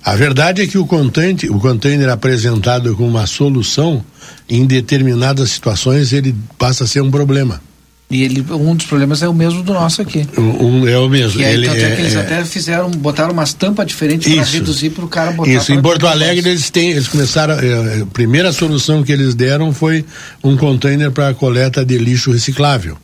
A 0.04 0.16
verdade 0.16 0.64
é 0.64 0.66
que 0.66 0.80
o 0.80 0.88
container, 0.88 1.56
o 1.56 1.60
container 1.60 2.10
apresentado 2.10 2.96
como 2.96 3.08
uma 3.08 3.28
solução, 3.28 4.04
em 4.50 4.66
determinadas 4.66 5.52
situações, 5.52 6.12
ele 6.12 6.36
passa 6.58 6.86
a 6.86 6.88
ser 6.88 7.02
um 7.02 7.12
problema. 7.12 7.62
E 8.10 8.24
ele, 8.24 8.46
um 8.52 8.76
dos 8.76 8.86
problemas 8.86 9.24
é 9.24 9.28
o 9.28 9.34
mesmo 9.34 9.64
do 9.64 9.74
nosso 9.74 10.00
aqui. 10.02 10.28
Um, 10.38 10.82
um 10.84 10.88
é 10.88 10.98
o 10.98 11.10
mesmo. 11.10 11.42
Aí, 11.42 11.54
ele 11.54 11.66
tanto 11.68 11.80
é, 11.80 11.96
que 11.96 12.02
eles 12.04 12.16
é- 12.16 12.20
até 12.20 12.46
fizeram, 12.46 12.92
botaram 12.92 13.34
umas 13.34 13.54
tampas 13.54 13.88
diferentes 13.88 14.32
para 14.32 14.44
reduzir 14.44 14.92
para 14.92 15.06
o 15.06 15.08
cara 15.08 15.32
botar. 15.32 15.50
Isso, 15.50 15.74
em 15.74 15.82
Porto 15.82 16.06
Alegre 16.06 16.50
eles 16.52 16.70
têm, 16.70 16.92
eles 16.92 17.08
começaram, 17.08 17.56
eh, 17.56 18.02
a 18.04 18.06
primeira 18.06 18.54
solução 18.54 19.04
que 19.04 19.12
eles 19.12 19.34
deram 19.34 19.74
foi 19.74 20.06
um 20.44 20.56
container 20.56 21.10
para 21.12 21.34
coleta 21.34 21.84
de 21.84 21.98
lixo 21.98 22.32
reciclável. 22.32 22.96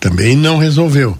Também 0.00 0.34
não 0.36 0.58
resolveu. 0.58 1.16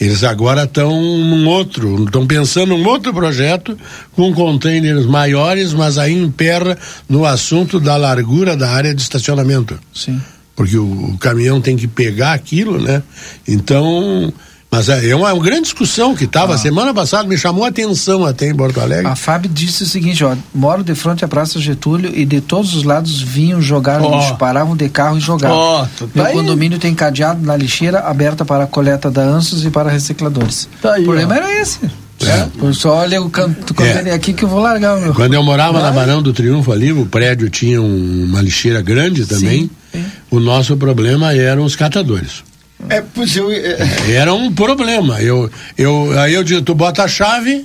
Eles 0.00 0.22
agora 0.24 0.64
estão 0.64 0.90
num 1.00 1.46
outro, 1.48 2.04
estão 2.04 2.26
pensando 2.26 2.76
num 2.76 2.86
outro 2.86 3.12
projeto 3.12 3.76
com 4.12 4.32
containers 4.32 5.04
maiores, 5.06 5.72
mas 5.72 5.98
aí 5.98 6.12
emperra 6.12 6.76
no 7.08 7.24
assunto 7.24 7.78
da 7.80 7.96
largura 7.96 8.56
da 8.56 8.70
área 8.70 8.94
de 8.94 9.00
estacionamento. 9.02 9.78
Sim. 9.94 10.20
Porque 10.54 10.76
o, 10.76 11.16
caminhão 11.18 11.60
tem 11.60 11.76
que 11.76 11.86
pegar 11.88 12.32
aquilo, 12.32 12.78
né? 12.80 13.02
Então, 13.48 14.32
mas 14.70 14.88
é, 14.88 15.08
é 15.10 15.16
uma, 15.16 15.32
grande 15.38 15.62
discussão 15.62 16.14
que 16.14 16.24
Ah. 16.24 16.26
estava 16.26 16.58
semana 16.58 16.92
passada, 16.94 17.26
me 17.28 17.36
chamou 17.36 17.64
a 17.64 17.68
atenção 17.68 18.24
até 18.24 18.48
em 18.48 18.54
Porto 18.54 18.80
Alegre. 18.80 19.06
A 19.06 19.16
Fábio 19.16 19.50
disse 19.52 19.82
o 19.82 19.86
seguinte, 19.86 20.22
ó, 20.24 20.34
moro 20.54 20.84
de 20.84 20.94
frente 20.94 21.24
à 21.24 21.28
Praça 21.28 21.58
Getúlio 21.58 22.10
e 22.14 22.24
de 22.24 22.40
todos 22.40 22.74
os 22.74 22.82
lados 22.84 23.20
vinham 23.20 23.60
jogar 23.60 24.00
Ó. 24.02 24.16
lixo, 24.18 24.36
paravam 24.36 24.76
de 24.76 24.88
carro 24.88 25.16
e 25.18 25.20
jogavam. 25.20 25.86
Tá 25.98 26.06
Meu 26.14 26.24
aí. 26.24 26.32
condomínio 26.34 26.78
tem 26.78 26.94
cadeado 26.94 27.44
na 27.44 27.56
lixeira 27.56 28.00
aberta 28.00 28.44
para 28.44 28.64
a 28.64 28.66
coleta 28.66 29.10
da 29.10 29.22
ANSOS 29.22 29.64
e 29.64 29.70
para 29.70 29.90
recicladores. 29.90 30.68
Tá 30.80 30.94
aí, 30.94 31.02
o 31.02 31.04
problema 31.04 31.34
ó. 31.34 31.36
era 31.38 31.60
esse. 31.62 31.78
É. 32.24 32.46
Eu 32.62 32.72
só 32.72 32.94
olha 32.98 33.20
o 33.20 33.28
canto 33.28 33.74
É. 33.82 34.10
é 34.10 34.14
aqui 34.14 34.32
que 34.32 34.44
eu 34.44 34.48
vou 34.48 34.60
largar 34.60 34.96
o 34.96 35.00
meu. 35.00 35.12
Quando 35.12 35.34
eu 35.34 35.42
morava 35.42 35.80
na 35.82 35.90
Barão 35.90 36.22
do 36.22 36.32
Triunfo 36.32 36.70
ali, 36.70 36.92
o 36.92 37.04
prédio 37.04 37.50
tinha 37.50 37.82
um- 37.82 38.24
uma 38.28 38.40
lixeira 38.40 38.80
grande 38.80 39.26
também. 39.26 39.68
O 40.30 40.40
nosso 40.40 40.76
problema 40.76 41.34
eram 41.34 41.64
os 41.64 41.76
catadores. 41.76 42.42
É, 42.88 43.02
pois 43.14 43.36
eu. 43.36 43.50
é, 43.50 43.76
Era 44.10 44.34
um 44.34 44.52
problema. 44.52 45.20
Eu, 45.22 45.50
eu, 45.78 46.18
aí 46.18 46.34
eu 46.34 46.42
digo, 46.42 46.62
tu 46.62 46.74
bota 46.74 47.04
a 47.04 47.08
chave, 47.08 47.64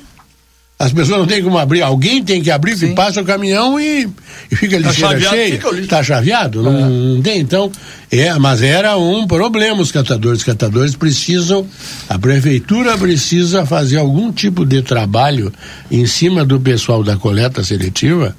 as 0.80 0.94
pessoas 0.94 1.20
não 1.20 1.26
têm 1.26 1.42
como 1.42 1.58
abrir, 1.58 1.82
alguém 1.82 2.24
tem 2.24 2.42
que 2.44 2.52
abrir, 2.52 2.78
que 2.78 2.88
passa 2.94 3.20
o 3.22 3.26
caminhão 3.26 3.80
e, 3.80 4.08
e 4.52 4.56
fica 4.56 4.78
a 4.78 4.84
Tá 4.84 4.94
chaveado, 4.94 5.36
cheia. 5.36 5.62
Está 5.82 6.04
chaveado, 6.04 6.62
não, 6.62 6.90
não 6.90 7.22
tem. 7.22 7.40
Então, 7.40 7.72
é, 8.12 8.32
mas 8.38 8.62
era 8.62 8.96
um 8.96 9.26
problema 9.26 9.82
os 9.82 9.92
catadores. 9.92 10.40
Os 10.40 10.46
catadores 10.46 10.96
precisam, 10.96 11.66
a 12.08 12.20
prefeitura 12.20 12.96
precisa 12.96 13.66
fazer 13.66 13.98
algum 13.98 14.32
tipo 14.32 14.66
de 14.66 14.84
trabalho 14.84 15.52
em 15.90 16.06
cima 16.06 16.46
do 16.46 16.60
pessoal 16.60 17.04
da 17.04 17.18
coleta 17.18 17.64
seletiva 17.64 18.36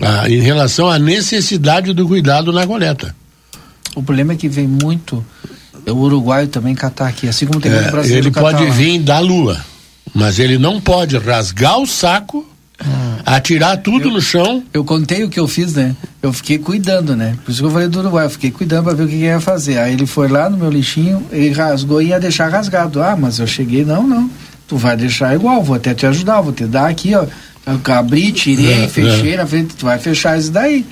ah, 0.00 0.28
em 0.28 0.40
relação 0.40 0.88
à 0.88 0.98
necessidade 0.98 1.92
do 1.92 2.06
cuidado 2.06 2.52
na 2.52 2.66
coleta. 2.66 3.14
O 3.94 4.02
problema 4.02 4.32
é 4.32 4.36
que 4.36 4.48
vem 4.48 4.66
muito 4.66 5.24
o 5.86 5.92
uruguaio 5.92 6.48
também 6.48 6.74
catar 6.74 7.08
aqui, 7.08 7.28
assim 7.28 7.46
como 7.46 7.60
tem 7.60 7.70
muito 7.70 7.88
É, 7.88 7.90
brasileiro 7.90 8.28
ele 8.28 8.34
pode 8.34 8.64
lá. 8.64 8.70
vir 8.70 8.98
da 9.00 9.18
lua, 9.18 9.60
mas 10.14 10.38
ele 10.38 10.58
não 10.58 10.80
pode 10.80 11.16
rasgar 11.18 11.78
o 11.78 11.86
saco, 11.86 12.48
atirar 13.24 13.76
tudo 13.78 14.10
no 14.10 14.20
chão. 14.20 14.62
Eu 14.72 14.84
contei 14.84 15.22
o 15.24 15.28
que 15.28 15.38
eu 15.38 15.46
fiz, 15.46 15.74
né? 15.74 15.94
Eu 16.22 16.32
fiquei 16.32 16.58
cuidando, 16.58 17.14
né? 17.14 17.36
Por 17.44 17.50
isso 17.52 17.60
que 17.60 17.66
eu 17.66 17.70
falei 17.70 17.88
do 17.88 17.98
Uruguai, 18.00 18.26
eu 18.26 18.30
fiquei 18.30 18.50
cuidando 18.50 18.84
pra 18.84 18.94
ver 18.94 19.04
o 19.04 19.08
que, 19.08 19.16
que 19.16 19.22
ia 19.24 19.40
fazer. 19.40 19.78
Aí 19.78 19.92
ele 19.92 20.06
foi 20.06 20.26
lá 20.28 20.48
no 20.50 20.56
meu 20.56 20.70
lixinho, 20.70 21.24
ele 21.30 21.50
rasgou 21.54 22.02
e 22.02 22.08
ia 22.08 22.18
deixar 22.18 22.48
rasgado. 22.50 23.02
Ah, 23.02 23.16
mas 23.16 23.38
eu 23.38 23.46
cheguei, 23.46 23.84
não, 23.84 24.06
não. 24.06 24.28
Tu 24.66 24.76
vai 24.76 24.96
deixar 24.96 25.34
igual, 25.34 25.62
vou 25.62 25.76
até 25.76 25.94
te 25.94 26.06
ajudar, 26.06 26.40
vou 26.40 26.52
te 26.52 26.64
dar 26.64 26.88
aqui, 26.88 27.14
ó. 27.14 27.26
Eu 27.66 27.94
abri, 27.94 28.32
tirei, 28.32 28.84
É, 28.84 28.88
fechei 28.88 29.34
é. 29.34 29.36
na 29.38 29.46
frente, 29.46 29.74
tu 29.74 29.86
vai 29.86 29.98
fechar 29.98 30.38
isso 30.38 30.50
daí. 30.50 30.84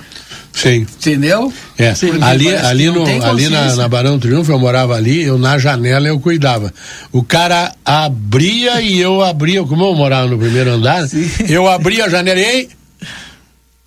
Sim. 0.52 0.86
Entendeu? 0.98 1.52
É, 1.78 1.92
Porque 1.92 2.22
ali, 2.22 2.54
ali, 2.54 2.86
no, 2.90 3.04
ali 3.24 3.48
na, 3.48 3.74
na 3.74 3.88
Barão 3.88 4.18
Triunfo, 4.18 4.52
eu 4.52 4.58
morava 4.58 4.94
ali, 4.94 5.22
eu 5.22 5.38
na 5.38 5.58
janela 5.58 6.06
eu 6.08 6.20
cuidava. 6.20 6.72
O 7.10 7.22
cara 7.22 7.72
abria 7.84 8.80
e 8.80 9.00
eu 9.00 9.22
abria, 9.22 9.64
como 9.64 9.84
eu 9.84 9.94
morava 9.94 10.28
no 10.28 10.38
primeiro 10.38 10.70
andar, 10.70 11.06
eu 11.48 11.68
abria 11.68 12.04
a 12.04 12.08
janela 12.08 12.38
e 12.38 12.44
ei, 12.44 12.68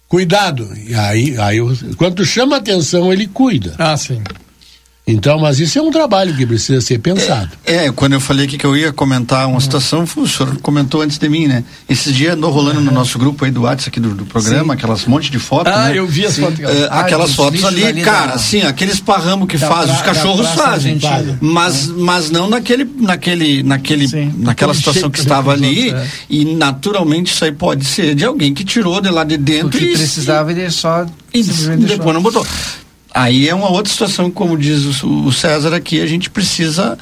cuidado. 0.08 0.68
E 0.88 0.94
aí, 0.94 1.36
aí 1.38 1.58
eu, 1.58 1.76
quando 1.98 2.26
chama 2.26 2.58
atenção, 2.58 3.14
ele 3.14 3.28
cuida. 3.28 3.76
Ah, 3.78 3.96
sim. 3.96 4.22
Então, 5.08 5.38
mas 5.38 5.60
isso 5.60 5.78
é 5.78 5.82
um 5.84 5.92
trabalho 5.92 6.36
que 6.36 6.48
precisa 6.48 6.82
ser 6.82 6.98
pensado. 6.98 7.52
É, 7.64 7.92
quando 7.92 8.14
eu 8.14 8.20
falei 8.20 8.48
aqui 8.48 8.58
que 8.58 8.66
eu 8.66 8.76
ia 8.76 8.92
comentar 8.92 9.48
uma 9.48 9.60
situação, 9.62 10.04
o 10.18 10.28
senhor 10.28 10.58
comentou 10.64 11.02
antes 11.04 11.20
de 11.20 11.30
mim, 11.30 11.46
né? 11.46 11.64
Esses 11.88 12.12
dias 12.16 12.34
andou 12.34 12.50
rolando 12.50 12.82
no 12.82 12.92
nosso 12.92 13.20
grupo 13.20 13.46
aí 13.46 13.52
do 13.52 13.62
WhatsApp 13.62 13.90
aqui 13.90 14.00
do, 14.00 14.16
do 14.16 14.26
programa, 14.26 14.74
Sim. 14.74 14.80
aquelas 14.80 15.06
monte 15.06 15.30
de 15.30 15.38
fotos. 15.38 15.72
Ah, 15.72 15.90
né? 15.90 16.00
eu 16.00 16.08
vi 16.08 16.26
as 16.26 16.34
Sim. 16.34 16.42
fotos. 16.42 16.60
É, 16.60 16.88
Ah, 16.90 17.02
aquelas 17.02 17.36
fotos 17.36 17.64
ali, 17.64 17.86
ali 17.86 18.02
cara, 18.02 18.28
da- 18.30 18.34
assim, 18.34 18.64
aqueles 18.64 19.00
parramos 19.00 19.48
que 19.48 19.60
da 19.60 19.68
fazem, 19.68 19.94
os 19.94 20.02
pra- 20.02 20.08
da 20.12 20.16
cachorros 20.16 20.48
fazem. 20.50 21.00
Mas, 21.40 21.86
mas 21.88 22.32
não 22.32 22.50
naquele, 22.50 22.84
naquele, 23.00 23.62
naquele, 23.62 24.08
naquela 24.38 24.72
Aquele 24.72 24.74
situação 24.74 25.12
que 25.12 25.20
estava 25.20 25.54
os 25.54 25.62
ali. 25.62 25.92
é. 25.92 26.08
E 26.28 26.46
naturalmente 26.56 27.32
isso 27.32 27.46
aí 27.46 27.52
pode 27.52 27.86
ser 27.86 28.16
de 28.16 28.26
alguém 28.26 28.56
que 28.56 28.64
tirou 28.64 29.00
de 29.00 29.10
lá 29.12 29.24
de 29.24 29.36
O 29.36 29.38
dentro 29.38 29.70
que 29.78 29.86
e, 29.86 29.94
precisava 29.94 30.52
ele 30.52 30.68
só 30.72 31.06
e 31.32 31.44
depois 31.44 32.12
não 32.16 32.24
botou. 32.24 32.44
Aí 33.16 33.48
é 33.48 33.56
uma 33.56 33.72
outra 33.72 33.90
situação, 33.90 34.30
como 34.30 34.58
diz 34.58 35.02
o, 35.02 35.24
o 35.24 35.32
César 35.32 35.74
aqui, 35.74 36.02
a 36.02 36.06
gente 36.06 36.30
precisa 36.30 36.98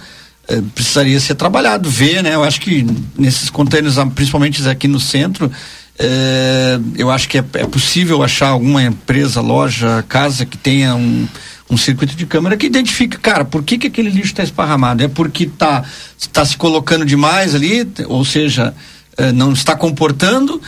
eh, 0.47 0.61
precisaria 0.75 1.19
ser 1.19 1.33
trabalhado, 1.33 1.89
ver, 1.89 2.21
né? 2.21 2.35
Eu 2.35 2.43
acho 2.43 2.61
que 2.61 2.85
nesses 3.17 3.49
contêineres, 3.49 3.97
ah, 3.97 4.05
principalmente 4.05 4.67
aqui 4.69 4.87
no 4.87 4.99
centro, 4.99 5.51
eh, 5.97 6.79
eu 6.97 7.09
acho 7.09 7.27
que 7.27 7.39
é, 7.39 7.45
é 7.53 7.65
possível 7.65 8.21
achar 8.21 8.49
alguma 8.49 8.83
empresa, 8.83 9.41
loja, 9.41 10.05
casa 10.07 10.45
que 10.45 10.55
tenha 10.55 10.93
um, 10.93 11.27
um 11.67 11.77
circuito 11.77 12.15
de 12.15 12.27
câmera 12.27 12.57
que 12.57 12.67
identifique, 12.67 13.17
cara, 13.17 13.43
por 13.43 13.63
que, 13.63 13.79
que 13.79 13.87
aquele 13.87 14.11
lixo 14.11 14.33
está 14.33 14.43
esparramado? 14.43 15.03
É 15.03 15.07
porque 15.07 15.45
está 15.45 15.83
tá 16.31 16.45
se 16.45 16.55
colocando 16.57 17.05
demais 17.05 17.55
ali, 17.55 17.87
ou 18.07 18.23
seja, 18.23 18.71
eh, 19.17 19.31
não 19.31 19.51
está 19.51 19.75
comportando. 19.75 20.61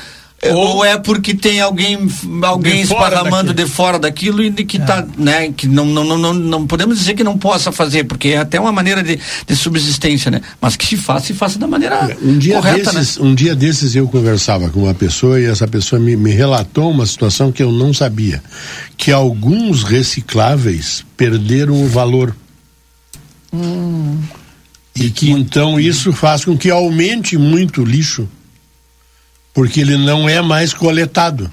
Eh, 0.47 0.53
Ou, 0.53 0.83
é 0.83 0.97
porque 0.97 1.33
tem 1.33 1.59
alguém 1.59 1.97
alguém 2.41 2.81
De 2.81 2.87
fora 2.87 3.09
esparramando 3.09 3.53
daquilo. 3.53 3.67
de 3.67 3.73
fora 3.73 3.99
daquilo 3.99 4.43
e 4.43 4.49
de 4.49 4.63
que 4.65 4.79
tá, 4.79 5.05
né, 5.17 5.51
que 5.51 5.67
não, 5.67 5.85
não, 5.85 6.03
não, 6.03 6.17
não, 6.17 6.33
não 6.33 6.67
podemos 6.67 6.97
dizer 6.97 7.13
que 7.13 7.23
não 7.23 7.37
possa 7.37 7.71
fazer, 7.71 8.03
porque 8.05 8.29
é 8.29 8.37
até 8.37 8.59
uma 8.59 8.71
maneira 8.71 9.03
de, 9.03 9.19
de 9.47 9.55
subsistência, 9.55 10.29
né? 10.31 10.41
Mas 10.61 10.75
que 10.75 10.85
se 10.85 10.97
faça, 10.97 11.27
se 11.27 11.33
faça 11.33 11.57
da 11.57 11.67
maneira 11.67 12.15
Um 12.21 12.37
dia, 12.37 12.55
correta, 12.55 12.91
desses, 12.93 13.17
né? 13.17 13.25
um 13.25 13.35
dia 13.35 13.55
desses 13.55 13.95
eu 13.95 14.07
conversava 14.07 14.69
com 14.69 14.81
uma 14.83 14.93
pessoa 14.93 15.39
e 15.39 15.45
essa 15.45 15.67
pessoa 15.67 15.99
me, 15.99 16.15
me 16.15 16.31
relatou 16.31 16.91
uma 16.91 17.05
situação 17.05 17.51
que 17.51 17.63
eu 17.63 17.71
não 17.71 17.93
sabia. 17.93 18.41
Que 18.97 19.11
alguns 19.11 19.83
recicláveis 19.83 21.05
perderam 21.17 21.83
o 21.83 21.87
valor. 21.87 22.35
E 24.95 25.09
que 25.09 25.29
então 25.29 25.79
isso 25.79 26.13
faz 26.13 26.45
com 26.45 26.57
que 26.57 26.69
aumente 26.69 27.37
muito 27.37 27.81
o 27.81 27.85
lixo, 27.85 28.27
porque 29.55 29.79
ele 29.81 29.97
não 29.97 30.29
é 30.29 30.39
mais 30.41 30.71
coletado. 30.73 31.49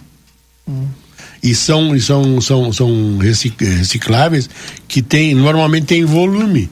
E 1.43 1.55
são, 1.55 1.97
e 1.97 2.01
são, 2.01 2.41
são, 2.41 2.73
são 2.73 3.17
recic- 3.19 3.61
recicláveis 3.65 4.51
que 4.87 5.01
tem, 5.01 5.35
normalmente 5.35 5.87
tem 5.87 6.05
volume. 6.05 6.69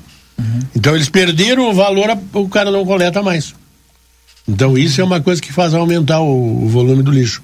Então 0.77 0.95
eles 0.95 1.09
perderam 1.09 1.71
o 1.71 1.75
valor, 1.75 2.09
o 2.35 2.49
cara 2.49 2.71
não 2.71 2.85
coleta 2.85 3.23
mais. 3.23 3.55
Então 4.49 4.77
isso 4.77 5.01
é 5.01 5.05
uma 5.05 5.21
coisa 5.21 5.41
que 5.41 5.53
faz 5.53 5.73
aumentar 5.75 6.21
o, 6.21 6.65
o 6.65 6.69
volume 6.69 7.03
do 7.03 7.11
lixo. 7.11 7.43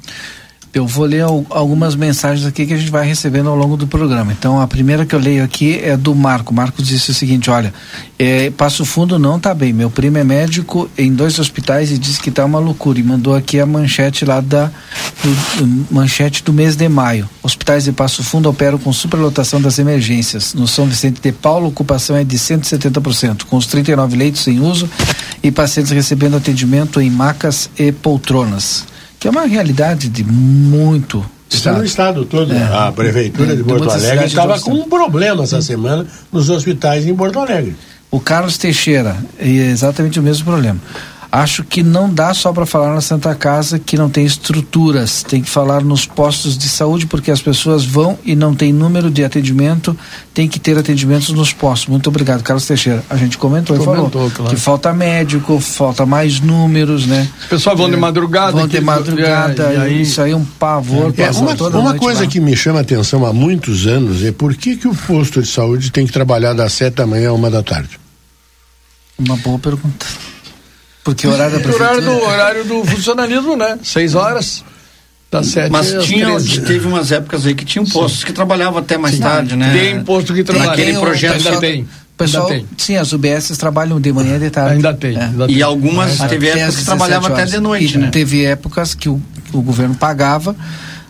Eu 0.77 0.87
vou 0.87 1.07
ler 1.07 1.23
al- 1.23 1.47
algumas 1.49 1.95
mensagens 1.97 2.47
aqui 2.47 2.67
que 2.67 2.75
a 2.75 2.77
gente 2.77 2.91
vai 2.91 3.07
recebendo 3.07 3.49
ao 3.49 3.57
longo 3.57 3.79
do 3.79 3.87
programa. 3.87 4.31
Então, 4.31 4.61
a 4.61 4.67
primeira 4.67 5.07
que 5.07 5.15
eu 5.15 5.19
leio 5.19 5.43
aqui 5.43 5.81
é 5.83 5.97
do 5.97 6.15
Marco. 6.15 6.53
Marco 6.53 6.83
disse 6.83 7.11
o 7.11 7.15
seguinte: 7.15 7.49
olha, 7.51 7.73
é, 8.19 8.51
Passo 8.51 8.85
Fundo 8.85 9.19
não 9.19 9.41
tá 9.41 9.55
bem. 9.55 9.73
Meu 9.73 9.89
primo 9.89 10.19
é 10.19 10.23
médico 10.25 10.87
em 10.99 11.15
dois 11.15 11.39
hospitais 11.39 11.91
e 11.91 11.97
disse 11.97 12.21
que 12.21 12.31
tá 12.31 12.45
uma 12.45 12.59
loucura. 12.59 12.99
E 12.99 13.03
mandou 13.03 13.35
aqui 13.35 13.59
a 13.59 13.65
manchete 13.65 14.27
lá 14.27 14.43
da 14.43 14.67
do- 15.25 15.87
manchete 15.91 16.45
do 16.45 16.53
mês 16.53 16.77
de 16.77 16.87
maio. 16.91 17.27
Hospitais 17.43 17.85
de 17.85 17.93
Passo 17.93 18.23
Fundo 18.23 18.47
operam 18.51 18.77
com 18.77 18.93
superlotação 18.93 19.59
das 19.63 19.79
emergências. 19.79 20.53
No 20.53 20.69
São 20.69 20.85
Vicente 20.85 21.23
de 21.23 21.33
Paulo, 21.33 21.69
ocupação 21.69 22.17
é 22.17 22.23
de 22.23 22.39
170%, 22.39 23.45
com 23.47 23.57
os 23.57 23.67
39 23.67 24.15
leitos 24.15 24.47
em 24.47 24.61
uso 24.61 24.91
e 25.43 25.51
pacientes 25.51 25.91
recebendo 25.91 26.37
atendimento 26.37 27.01
em 27.01 27.09
macas 27.11 27.71
e 27.79 27.91
poltronas. 27.93 28.85
Que 29.19 29.29
é 29.29 29.31
uma 29.31 29.47
realidade 29.47 30.09
de 30.09 30.25
muito 30.25 31.25
Está 31.49 31.73
no 31.73 31.85
estado 31.85 32.25
todo. 32.25 32.53
É. 32.53 32.63
A 32.73 32.93
prefeitura 32.93 33.53
É, 33.53 33.57
de 33.57 33.63
de 33.63 33.65
Porto 33.65 33.91
Alegre 33.91 34.27
estava 34.27 34.59
com 34.61 34.73
um 34.73 34.89
problema 34.89 35.45
essa 35.45 35.63
semana 35.63 36.07
nos 36.33 36.51
hospitais 36.51 37.07
em 37.07 37.15
Porto 37.15 37.39
Alegre. 37.39 37.77
O 38.11 38.21
Carlos 38.21 38.57
Teixeira, 38.59 39.17
é 39.39 39.49
exatamente 39.49 40.19
o 40.19 40.23
mesmo 40.23 40.45
problema. 40.45 40.79
Acho 41.31 41.65
que 41.65 41.83
não 41.83 42.09
dá 42.13 42.33
só 42.33 42.53
para 42.53 42.65
falar 42.65 42.95
na 42.95 43.01
Santa 43.01 43.35
Casa 43.35 43.79
que 43.79 43.97
não 43.97 44.09
tem 44.09 44.25
estruturas. 44.25 45.23
Tem 45.23 45.43
que 45.43 45.51
falar 45.51 45.83
nos 45.83 46.07
postos 46.07 46.57
de 46.57 46.69
saúde, 46.69 47.07
porque 47.07 47.31
as 47.31 47.43
pessoas 47.43 47.85
vão 47.85 48.19
e 48.25 48.35
não 48.35 48.55
tem 48.55 48.73
número 48.73 49.11
de 49.11 49.25
atendimento. 49.25 49.97
Tem 50.33 50.49
que 50.49 50.59
ter 50.59 50.79
atendimentos 50.79 51.31
nos 51.31 51.53
postos. 51.53 51.89
Muito 51.89 52.09
obrigado, 52.09 52.43
Carlos 52.43 52.67
Teixeira. 52.67 53.05
A 53.11 53.17
gente 53.17 53.37
comentou, 53.39 53.77
Comentou, 53.77 54.07
e 54.07 54.11
falou 54.11 54.31
claro. 54.31 54.55
que 54.55 54.61
falta 54.61 54.93
médico, 54.93 55.59
falta 55.61 56.07
mais 56.07 56.41
números, 56.41 57.07
né? 57.07 57.29
Os 57.43 57.47
pessoal 57.47 57.77
vão 57.77 57.91
de 57.91 57.97
madrugada. 57.97 58.53
Vão 58.53 58.67
de 58.69 58.81
madrugada, 58.81 59.73
é, 59.73 59.75
e 59.75 59.81
aí- 59.81 60.03
isso 60.03 60.21
aí 60.23 60.31
é 60.33 60.37
um 60.37 60.45
pavor. 60.45 61.13
É, 61.17 61.27
passar 61.27 61.41
uma 61.41 61.81
uma 61.81 61.95
coisa 61.95 62.23
lá. 62.23 62.27
que 62.27 62.41
me 62.41 62.57
chama 62.57 62.79
a 62.79 62.83
atenção 62.83 63.25
há 63.27 63.33
muitos 63.33 63.87
anos 63.87 64.23
é 64.25 64.33
por 64.33 64.55
que, 64.55 64.77
que 64.77 64.89
o 64.89 64.95
posto 64.95 65.43
de 65.43 65.49
saúde 65.49 65.91
tem 65.91 66.07
que 66.07 66.13
trabalhar 66.13 66.53
das 66.55 66.73
sete 66.73 66.95
da 66.95 67.07
manhã 67.07 67.31
a 67.31 67.33
uma 67.33 67.51
da 67.51 67.63
tarde? 67.63 67.99
Uma 69.19 69.37
boa 69.37 69.59
pergunta. 69.59 70.07
Porque 71.07 71.25
o 71.27 71.31
horário 71.33 71.61
da 71.61 71.69
O 71.71 71.75
horário 71.75 72.01
do, 72.01 72.03
prefeitura... 72.05 72.33
horário 72.35 72.65
do 72.65 72.85
funcionalismo, 72.85 73.57
né? 73.57 73.79
Seis 73.85 74.15
horas. 74.17 74.65
Mas 75.71 75.95
tinha, 76.05 76.27
13. 76.27 76.61
teve 76.63 76.87
umas 76.87 77.13
épocas 77.13 77.47
aí 77.47 77.55
que 77.55 77.65
tinham 77.65 77.85
postos 77.85 78.25
que 78.25 78.33
trabalhavam 78.33 78.79
até 78.79 78.97
mais 78.99 79.19
tarde, 79.19 79.55
né? 79.55 79.73
Tem 79.73 80.03
posto 80.03 80.35
que 80.35 80.43
trabalha. 80.43 80.71
Naquele 80.71 80.93
Tem, 80.93 81.01
projeto 81.01 81.35
ainda 81.37 81.53
só- 81.55 81.61
tem. 81.61 81.87
Pessoal, 82.17 82.47
Ainda 82.49 82.59
tem. 82.61 82.67
sim, 82.79 82.97
as 82.97 83.13
UBS 83.13 83.57
trabalham 83.59 84.01
de 84.01 84.11
manhã 84.13 84.37
e 84.37 84.41
de 84.41 84.51
tarde. 84.51 84.77
Ainda 84.77 84.95
tem. 84.95 85.17
É. 85.17 85.25
ainda 85.25 85.45
E 85.45 85.55
tem. 85.55 85.63
algumas 85.63 86.19
Até 86.21 86.29
teve 86.31 86.47
épocas 86.49 86.65
que 86.65 86.71
17 86.81 86.87
trabalhava 86.87 87.27
até 87.29 87.37
horas. 87.43 87.51
de 87.51 87.61
noite, 87.61 87.95
E 87.95 87.99
né? 87.99 88.09
Teve 88.11 88.45
épocas 88.45 88.95
que 88.95 89.09
o, 89.11 89.21
o 89.53 89.61
governo 89.61 89.95
pagava, 89.95 90.57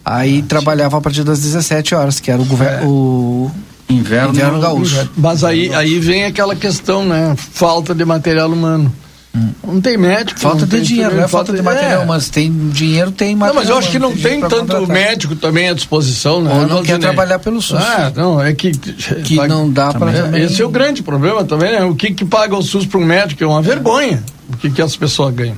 aí 0.05 0.43
trabalhava 0.43 0.99
a 0.99 1.01
partir 1.01 1.23
das 1.23 1.39
17 1.41 1.95
horas, 1.95 2.19
que 2.21 2.31
era 2.31 2.43
o 2.43 2.45
governo. 2.45 2.89
O 2.91 3.51
Inverno, 3.89 4.31
inverno 4.35 4.61
gaúcho. 4.61 5.09
Mas 5.17 5.45
aí, 5.45 5.73
aí 5.73 6.01
vem 6.01 6.25
aquela 6.25 6.57
questão, 6.57 7.05
né? 7.07 7.35
Falta 7.37 7.95
de 7.95 8.05
material 8.05 8.51
humano. 8.51 8.93
Não 9.65 9.81
tem 9.81 9.97
médico. 9.97 10.39
Falta 10.41 10.61
não 10.61 10.65
de 10.67 10.71
tem 10.77 10.83
dinheiro, 10.83 11.11
tudo, 11.11 11.19
não 11.19 11.25
é 11.25 11.29
falta 11.29 11.53
de 11.53 11.63
material, 11.63 12.03
é. 12.03 12.07
mas 12.07 12.29
tem 12.29 12.51
dinheiro, 12.71 13.11
tem 13.11 13.31
Não, 13.35 13.41
material. 13.41 13.63
mas 13.63 13.69
eu 13.71 13.79
acho 13.79 13.91
que 13.91 13.99
não 13.99 14.17
tem 14.17 14.41
pra 14.41 14.49
tanto 14.49 14.67
contratar. 14.73 14.89
médico 14.89 15.37
também 15.37 15.69
à 15.69 15.75
disposição, 15.75 16.41
né? 16.43 16.51
Ou 16.53 16.61
não 16.61 16.67
quer 16.67 16.75
Valdinei? 16.75 16.99
trabalhar 17.01 17.39
pelo 17.39 17.61
SUS. 17.61 17.79
Ah, 17.81 18.13
não, 18.15 18.41
é 18.43 18.53
que. 18.55 18.71
Que 18.73 19.37
não 19.47 19.71
dá 19.71 19.93
pra 19.93 20.11
É, 20.37 20.43
Esse 20.45 20.63
é 20.63 20.65
o 20.65 20.69
grande 20.69 21.03
problema 21.03 21.45
também, 21.45 21.73
né? 21.73 21.85
O 21.85 21.95
que, 21.95 22.13
que 22.13 22.25
paga 22.25 22.57
o 22.57 22.63
SUS 22.63 22.87
para 22.87 22.99
um 23.01 23.05
médico 23.05 23.43
é 23.43 23.47
uma 23.47 23.63
vergonha. 23.63 24.23
O 24.53 24.57
que, 24.57 24.71
que 24.71 24.81
as 24.81 24.95
pessoas 24.97 25.35
ganham. 25.35 25.57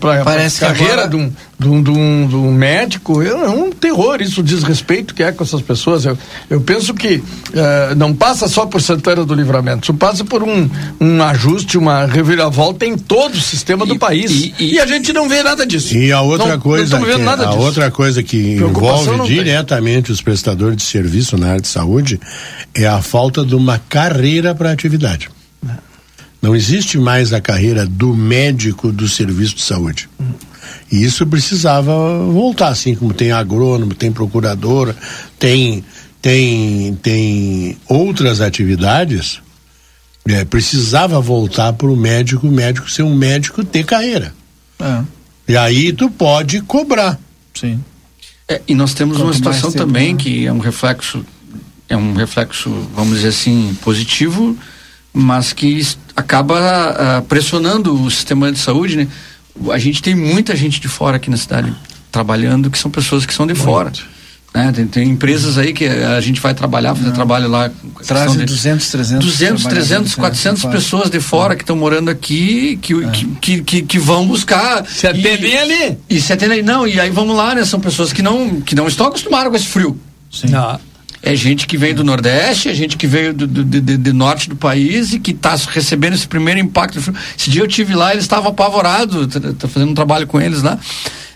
Pra, 0.00 0.22
Parece 0.22 0.60
pra 0.60 0.68
que 0.68 0.74
carreira 0.78 1.02
agora- 1.04 1.08
de, 1.08 1.16
um, 1.16 1.82
de, 1.82 1.90
um, 1.90 2.28
de, 2.28 2.36
um, 2.36 2.52
médico 2.52 3.20
é 3.20 3.34
um 3.34 3.72
terror, 3.72 4.22
isso 4.22 4.40
o 4.40 4.44
desrespeito 4.44 5.12
que 5.12 5.24
é 5.24 5.32
com 5.32 5.42
essas 5.42 5.60
pessoas. 5.60 6.04
Eu, 6.04 6.16
eu 6.48 6.60
penso 6.60 6.94
que 6.94 7.20
eh, 7.52 7.92
não 7.96 8.14
passa 8.14 8.46
só 8.46 8.64
por 8.64 8.80
Santana 8.80 9.24
do 9.24 9.34
Livramento, 9.34 9.82
isso 9.82 9.94
passa 9.94 10.24
por 10.24 10.40
um, 10.44 10.70
um 11.00 11.20
ajuste, 11.24 11.76
uma 11.76 12.06
reviravolta 12.06 12.86
em 12.86 12.96
todo 12.96 13.34
o 13.34 13.40
sistema 13.40 13.84
do 13.84 13.98
país. 13.98 14.52
E, 14.56 14.78
a 14.78 14.86
gente 14.86 15.12
não 15.12 15.28
vê 15.28 15.42
nada 15.42 15.66
disso. 15.66 15.96
E 15.96 16.12
a 16.12 16.20
outra 16.20 16.46
Não- 16.46 16.54
não 16.54 16.60
coisa, 16.60 16.84
estamos 16.84 17.08
vendo 17.08 17.18
que, 17.18 17.24
nada 17.24 17.42
a 17.42 17.46
disso. 17.48 17.58
outra 17.58 17.90
coisa 17.90 18.22
que 18.22 18.36
envolve 18.54 19.10
não 19.16 19.26
tem. 19.26 19.34
diretamente 19.34 20.12
os 20.12 20.20
prestadores 20.22 20.76
de 20.76 20.84
serviço 20.84 21.36
na 21.36 21.48
área 21.48 21.60
de 21.60 21.66
saúde 21.66 22.20
é 22.72 22.86
a 22.86 23.02
falta 23.02 23.44
de 23.44 23.56
uma 23.56 23.80
carreira 23.88 24.54
para 24.54 24.70
a 24.70 24.72
atividade. 24.72 25.28
Não 26.42 26.56
existe 26.56 26.98
mais 26.98 27.32
a 27.32 27.40
carreira 27.40 27.86
do 27.86 28.14
médico 28.16 28.90
do 28.90 29.08
serviço 29.08 29.54
de 29.54 29.62
saúde. 29.62 30.08
E 30.90 31.02
isso 31.04 31.24
precisava 31.26 31.92
voltar, 32.26 32.68
assim 32.68 32.94
como 32.96 33.14
tem 33.14 33.30
agrônomo, 33.30 33.94
tem 33.94 34.10
procurador, 34.10 34.92
tem 35.38 35.84
tem 36.20 36.94
tem 36.96 37.76
outras 37.88 38.40
atividades. 38.40 39.40
é, 40.28 40.44
precisava 40.44 41.20
voltar 41.20 41.72
para 41.72 41.86
o 41.88 41.96
médico, 41.96 42.46
o 42.48 42.52
médico 42.52 42.90
ser 42.90 43.02
um 43.02 43.14
médico 43.14 43.64
ter 43.64 43.84
carreira. 43.84 44.34
É, 44.80 45.02
E 45.48 45.56
aí 45.56 45.92
tu 45.92 46.10
pode 46.10 46.60
cobrar. 46.62 47.18
sim. 47.54 47.80
É, 48.48 48.60
e 48.66 48.74
nós 48.74 48.92
temos 48.92 49.16
Quanto 49.16 49.26
uma 49.26 49.32
situação 49.34 49.70
também 49.72 50.12
né? 50.14 50.18
que 50.20 50.46
é 50.46 50.52
um 50.52 50.58
reflexo, 50.58 51.24
é 51.88 51.96
um 51.96 52.12
reflexo, 52.12 52.68
vamos 52.94 53.16
dizer 53.16 53.28
assim, 53.28 53.76
positivo, 53.80 54.58
mas 55.12 55.52
que 55.52 55.86
acaba 56.16 56.58
ah, 56.58 57.22
pressionando 57.28 57.94
o 57.94 58.10
sistema 58.10 58.50
de 58.50 58.58
saúde, 58.58 58.96
né? 58.96 59.08
A 59.70 59.78
gente 59.78 60.02
tem 60.02 60.14
muita 60.14 60.56
gente 60.56 60.80
de 60.80 60.88
fora 60.88 61.16
aqui 61.16 61.28
na 61.28 61.36
cidade 61.36 61.74
trabalhando 62.10 62.70
que 62.70 62.78
são 62.78 62.90
pessoas 62.90 63.26
que 63.26 63.32
são 63.34 63.46
de 63.46 63.54
fora. 63.54 63.92
Né? 64.54 64.70
Tem, 64.70 64.86
tem 64.86 65.08
empresas 65.08 65.56
aí 65.56 65.72
que 65.72 65.86
a 65.86 66.20
gente 66.20 66.38
vai 66.40 66.52
trabalhar, 66.52 66.94
fazer 66.94 67.10
trabalho 67.12 67.48
lá. 67.48 67.70
Trazem 68.06 68.26
questão 68.26 68.36
de- 68.36 68.44
200, 68.44 68.90
300. 68.90 69.24
200, 69.24 69.62
300, 69.64 69.64
trabalhadores, 69.64 70.10
né, 70.10 70.16
400 70.16 70.56
de 70.56 70.62
fora. 70.62 70.74
pessoas 70.76 71.10
de 71.10 71.20
fora 71.20 71.56
que 71.56 71.62
estão 71.62 71.74
morando 71.76 72.10
aqui, 72.10 72.78
que, 72.82 72.94
que, 73.08 73.26
que, 73.40 73.62
que, 73.62 73.82
que 73.82 73.98
vão 73.98 74.26
buscar. 74.26 74.84
Se 74.86 75.06
atendem 75.06 75.52
e, 75.52 75.56
ali. 75.56 75.98
E 76.08 76.20
se 76.20 76.32
atendem, 76.34 76.62
não, 76.62 76.86
e 76.86 77.00
aí 77.00 77.08
vamos 77.08 77.34
lá, 77.34 77.54
né? 77.54 77.64
São 77.64 77.80
pessoas 77.80 78.12
que 78.12 78.20
não, 78.20 78.60
que 78.60 78.74
não 78.74 78.86
estão 78.86 79.06
acostumadas 79.06 79.48
com 79.48 79.56
esse 79.56 79.66
frio. 79.66 79.98
Sim. 80.30 80.54
Ah, 80.54 80.78
É 81.22 81.36
gente 81.36 81.66
que 81.68 81.76
vem 81.78 81.94
do 81.94 82.02
Nordeste, 82.02 82.68
é 82.68 82.74
gente 82.74 82.96
que 82.96 83.06
veio 83.06 83.32
do, 83.32 83.46
do, 83.46 83.64
de- 83.64 83.96
de 83.96 84.12
norte 84.12 84.48
do 84.48 84.56
país 84.56 85.12
e 85.12 85.20
que 85.20 85.30
está 85.30 85.54
recebendo 85.68 86.14
esse 86.14 86.26
primeiro 86.26 86.58
impacto 86.58 87.00
do. 87.00 87.14
Esse 87.38 87.48
dia 87.48 87.62
eu 87.62 87.68
tive 87.68 87.94
lá, 87.94 88.10
eles 88.12 88.24
estavam 88.24 88.50
apavorados, 88.50 89.28
tá 89.58 89.68
fazendo 89.68 89.90
um 89.90 89.94
trabalho 89.94 90.26
com 90.26 90.40
eles 90.40 90.62
lá. 90.62 90.78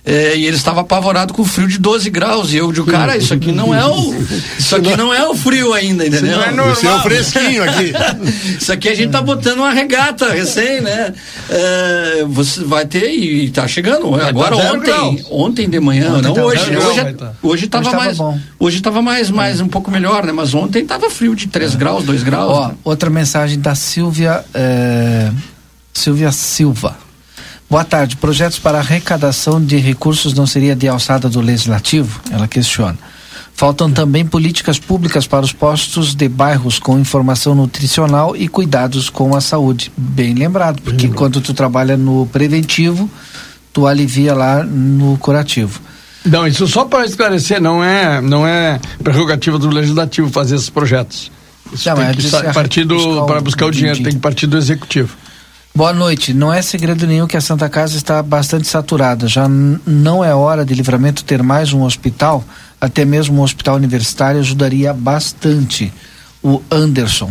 É, 0.06 0.36
e 0.36 0.46
eles 0.46 0.60
estavam 0.60 0.82
apavorados 0.82 1.34
com 1.34 1.42
o 1.42 1.44
frio 1.44 1.66
de 1.66 1.78
12 1.78 2.08
graus. 2.10 2.52
E 2.52 2.56
eu 2.58 2.70
digo, 2.70 2.86
cara, 2.86 3.16
isso 3.16 3.34
aqui 3.34 3.50
não 3.50 3.74
é 3.74 3.84
o. 3.84 4.14
Isso 4.56 4.76
aqui 4.76 4.96
não 4.96 5.12
é 5.12 5.28
o 5.28 5.34
frio 5.34 5.72
ainda, 5.72 6.06
entendeu? 6.06 6.36
não 6.36 6.44
é 6.44 6.52
normal. 6.52 6.72
Isso 6.74 6.86
é 6.86 6.94
o 6.94 7.00
fresquinho 7.00 7.62
aqui. 7.64 7.92
Isso 8.60 8.72
aqui 8.72 8.88
a 8.88 8.94
gente 8.94 9.10
tá 9.10 9.20
botando 9.20 9.58
uma 9.58 9.72
regata 9.72 10.30
recém, 10.32 10.80
né? 10.80 11.12
É, 11.50 12.24
você 12.28 12.62
vai 12.62 12.86
ter 12.86 13.10
e 13.10 13.50
tá 13.50 13.66
chegando. 13.66 14.14
Agora 14.14 14.56
tá 14.56 14.62
zero 14.62 14.76
ontem, 14.78 14.84
graus. 14.86 15.22
ontem 15.28 15.68
de 15.68 15.80
manhã, 15.80 16.12
Ontem 16.12 16.22
não 16.22 16.34
tá 16.34 16.44
hoje. 16.44 16.70
grau, 16.70 16.88
Hoje, 16.88 17.00
vai 17.02 17.12
tá. 17.14 17.32
hoje 17.42 17.66
tava 17.66 17.88
Hoje 17.88 17.96
mais, 17.96 18.16
bom. 18.18 18.38
hoje 18.60 18.80
tava 18.80 19.02
mais, 19.02 19.30
mais 19.30 19.60
um 19.60 19.66
pouco 19.68 19.90
melhor, 19.90 20.24
né? 20.24 20.32
Mas 20.32 20.54
ontem 20.54 20.86
tava 20.86 21.10
frio 21.10 21.34
de 21.34 21.48
3 21.48 21.74
graus, 21.74 22.04
2 22.04 22.22
graus. 22.22 22.52
Ó, 22.52 22.68
né? 22.68 22.74
outra 22.84 23.10
mensagem 23.10 23.58
da 23.58 23.74
Silvia 23.74 24.44
é, 24.54 25.30
Silvia 25.92 26.30
Silva. 26.30 26.96
Boa 27.68 27.84
tarde. 27.84 28.16
Projetos 28.16 28.58
para 28.58 28.78
arrecadação 28.78 29.62
de 29.62 29.76
recursos 29.76 30.32
não 30.34 30.46
seria 30.46 30.76
de 30.76 30.86
alçada 30.86 31.28
do 31.28 31.40
legislativo? 31.40 32.20
Ela 32.30 32.46
questiona. 32.46 32.96
Faltam 33.54 33.90
também 33.90 34.24
políticas 34.24 34.78
públicas 34.78 35.26
para 35.26 35.44
os 35.44 35.52
postos 35.52 36.14
de 36.14 36.28
bairros 36.28 36.78
com 36.78 36.98
informação 36.98 37.54
nutricional 37.54 38.36
e 38.36 38.48
cuidados 38.48 39.08
com 39.10 39.34
a 39.34 39.40
saúde. 39.40 39.90
Bem 39.96 40.34
lembrado, 40.34 40.80
porque 40.82 41.08
quando 41.08 41.40
tu 41.40 41.54
trabalha 41.54 41.96
no 41.96 42.26
preventivo, 42.26 43.10
tu 43.72 43.86
alivia 43.86 44.34
lá 44.34 44.62
no 44.62 45.16
curativo. 45.18 45.80
Não, 46.24 46.46
isso 46.46 46.66
só 46.66 46.84
para 46.84 47.06
esclarecer, 47.06 47.60
não 47.60 47.82
é, 47.82 48.20
não 48.20 48.46
é 48.46 48.78
prerrogativa 49.02 49.58
do 49.58 49.70
legislativo 49.70 50.30
fazer 50.30 50.56
esses 50.56 50.70
projetos. 50.70 51.32
Isso 51.72 51.88
Não, 51.88 51.96
tem 51.96 52.06
é 52.06 52.14
que 52.14 52.52
partir 52.52 52.84
do 52.84 53.24
para 53.26 53.40
buscar 53.40 53.66
o 53.66 53.70
dinheiro, 53.70 54.02
tem 54.02 54.12
que 54.12 54.18
partir 54.18 54.46
do 54.46 54.56
executivo. 54.56 55.16
Boa 55.76 55.92
noite. 55.92 56.32
Não 56.32 56.50
é 56.52 56.62
segredo 56.62 57.06
nenhum 57.06 57.26
que 57.26 57.36
a 57.36 57.40
Santa 57.40 57.68
Casa 57.68 57.98
está 57.98 58.22
bastante 58.22 58.66
saturada. 58.66 59.28
Já 59.28 59.46
não 59.46 60.24
é 60.24 60.34
hora 60.34 60.64
de 60.64 60.72
livramento 60.74 61.22
ter 61.22 61.42
mais 61.42 61.70
um 61.74 61.82
hospital, 61.82 62.42
até 62.80 63.04
mesmo 63.04 63.38
um 63.38 63.42
hospital 63.42 63.76
universitário 63.76 64.40
ajudaria 64.40 64.94
bastante. 64.94 65.92
O 66.42 66.62
Anderson. 66.70 67.30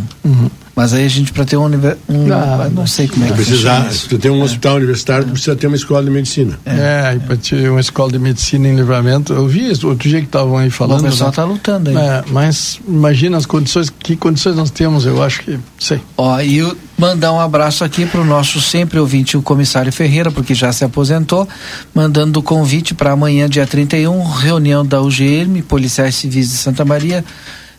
Mas 0.76 0.92
aí 0.92 1.04
a 1.06 1.08
gente 1.08 1.32
para 1.32 1.44
ter 1.46 1.56
um, 1.56 1.64
univer- 1.64 1.96
um 2.08 2.30
Ah, 2.32 2.68
não 2.70 2.86
sei 2.86 3.08
como 3.08 3.24
é 3.24 3.28
que 3.28 3.34
Precisar, 3.34 3.76
funciona 3.76 3.90
se 3.90 3.96
isso. 3.96 4.08
tu 4.10 4.18
tem 4.18 4.30
um 4.30 4.42
hospital 4.42 4.76
universitário, 4.76 5.24
tu 5.24 5.30
precisa 5.32 5.56
ter 5.56 5.66
uma 5.68 5.76
escola 5.76 6.04
de 6.04 6.10
medicina. 6.10 6.58
É, 6.66 7.14
e 7.16 7.20
para 7.20 7.36
ter 7.38 7.70
uma 7.70 7.80
escola 7.80 8.12
de 8.12 8.18
medicina 8.18 8.68
em 8.68 8.76
livramento, 8.76 9.32
eu 9.32 9.48
vi 9.48 9.70
isso 9.70 9.88
outro 9.88 10.06
dia 10.08 10.20
que 10.20 10.26
estavam 10.26 10.58
aí 10.58 10.68
O 10.68 10.70
falando. 10.70 11.02
pessoal 11.02 11.28
né? 11.28 11.32
está 11.32 11.44
lutando 11.44 11.90
aí. 11.90 11.96
É, 11.96 12.24
mas 12.30 12.78
imagina 12.86 13.38
as 13.38 13.46
condições, 13.46 13.88
que 13.90 14.14
condições 14.16 14.54
nós 14.54 14.70
temos, 14.70 15.06
eu 15.06 15.22
acho 15.22 15.40
que, 15.42 15.58
sei. 15.78 16.00
Ó, 16.16 16.38
e 16.40 16.58
eu 16.58 16.76
mandar 16.96 17.32
um 17.32 17.40
abraço 17.40 17.84
aqui 17.84 18.06
para 18.06 18.20
o 18.20 18.24
nosso 18.24 18.60
sempre 18.60 18.98
ouvinte, 18.98 19.36
o 19.36 19.42
comissário 19.42 19.92
Ferreira, 19.92 20.30
porque 20.30 20.54
já 20.54 20.72
se 20.72 20.84
aposentou, 20.84 21.48
mandando 21.94 22.40
o 22.40 22.42
convite 22.42 22.94
para 22.94 23.12
amanhã, 23.12 23.48
dia 23.48 23.66
31, 23.66 24.22
reunião 24.24 24.84
da 24.84 25.00
UGM, 25.02 25.62
Policiais 25.62 26.14
Civis 26.14 26.48
de 26.50 26.56
Santa 26.56 26.84
Maria, 26.84 27.24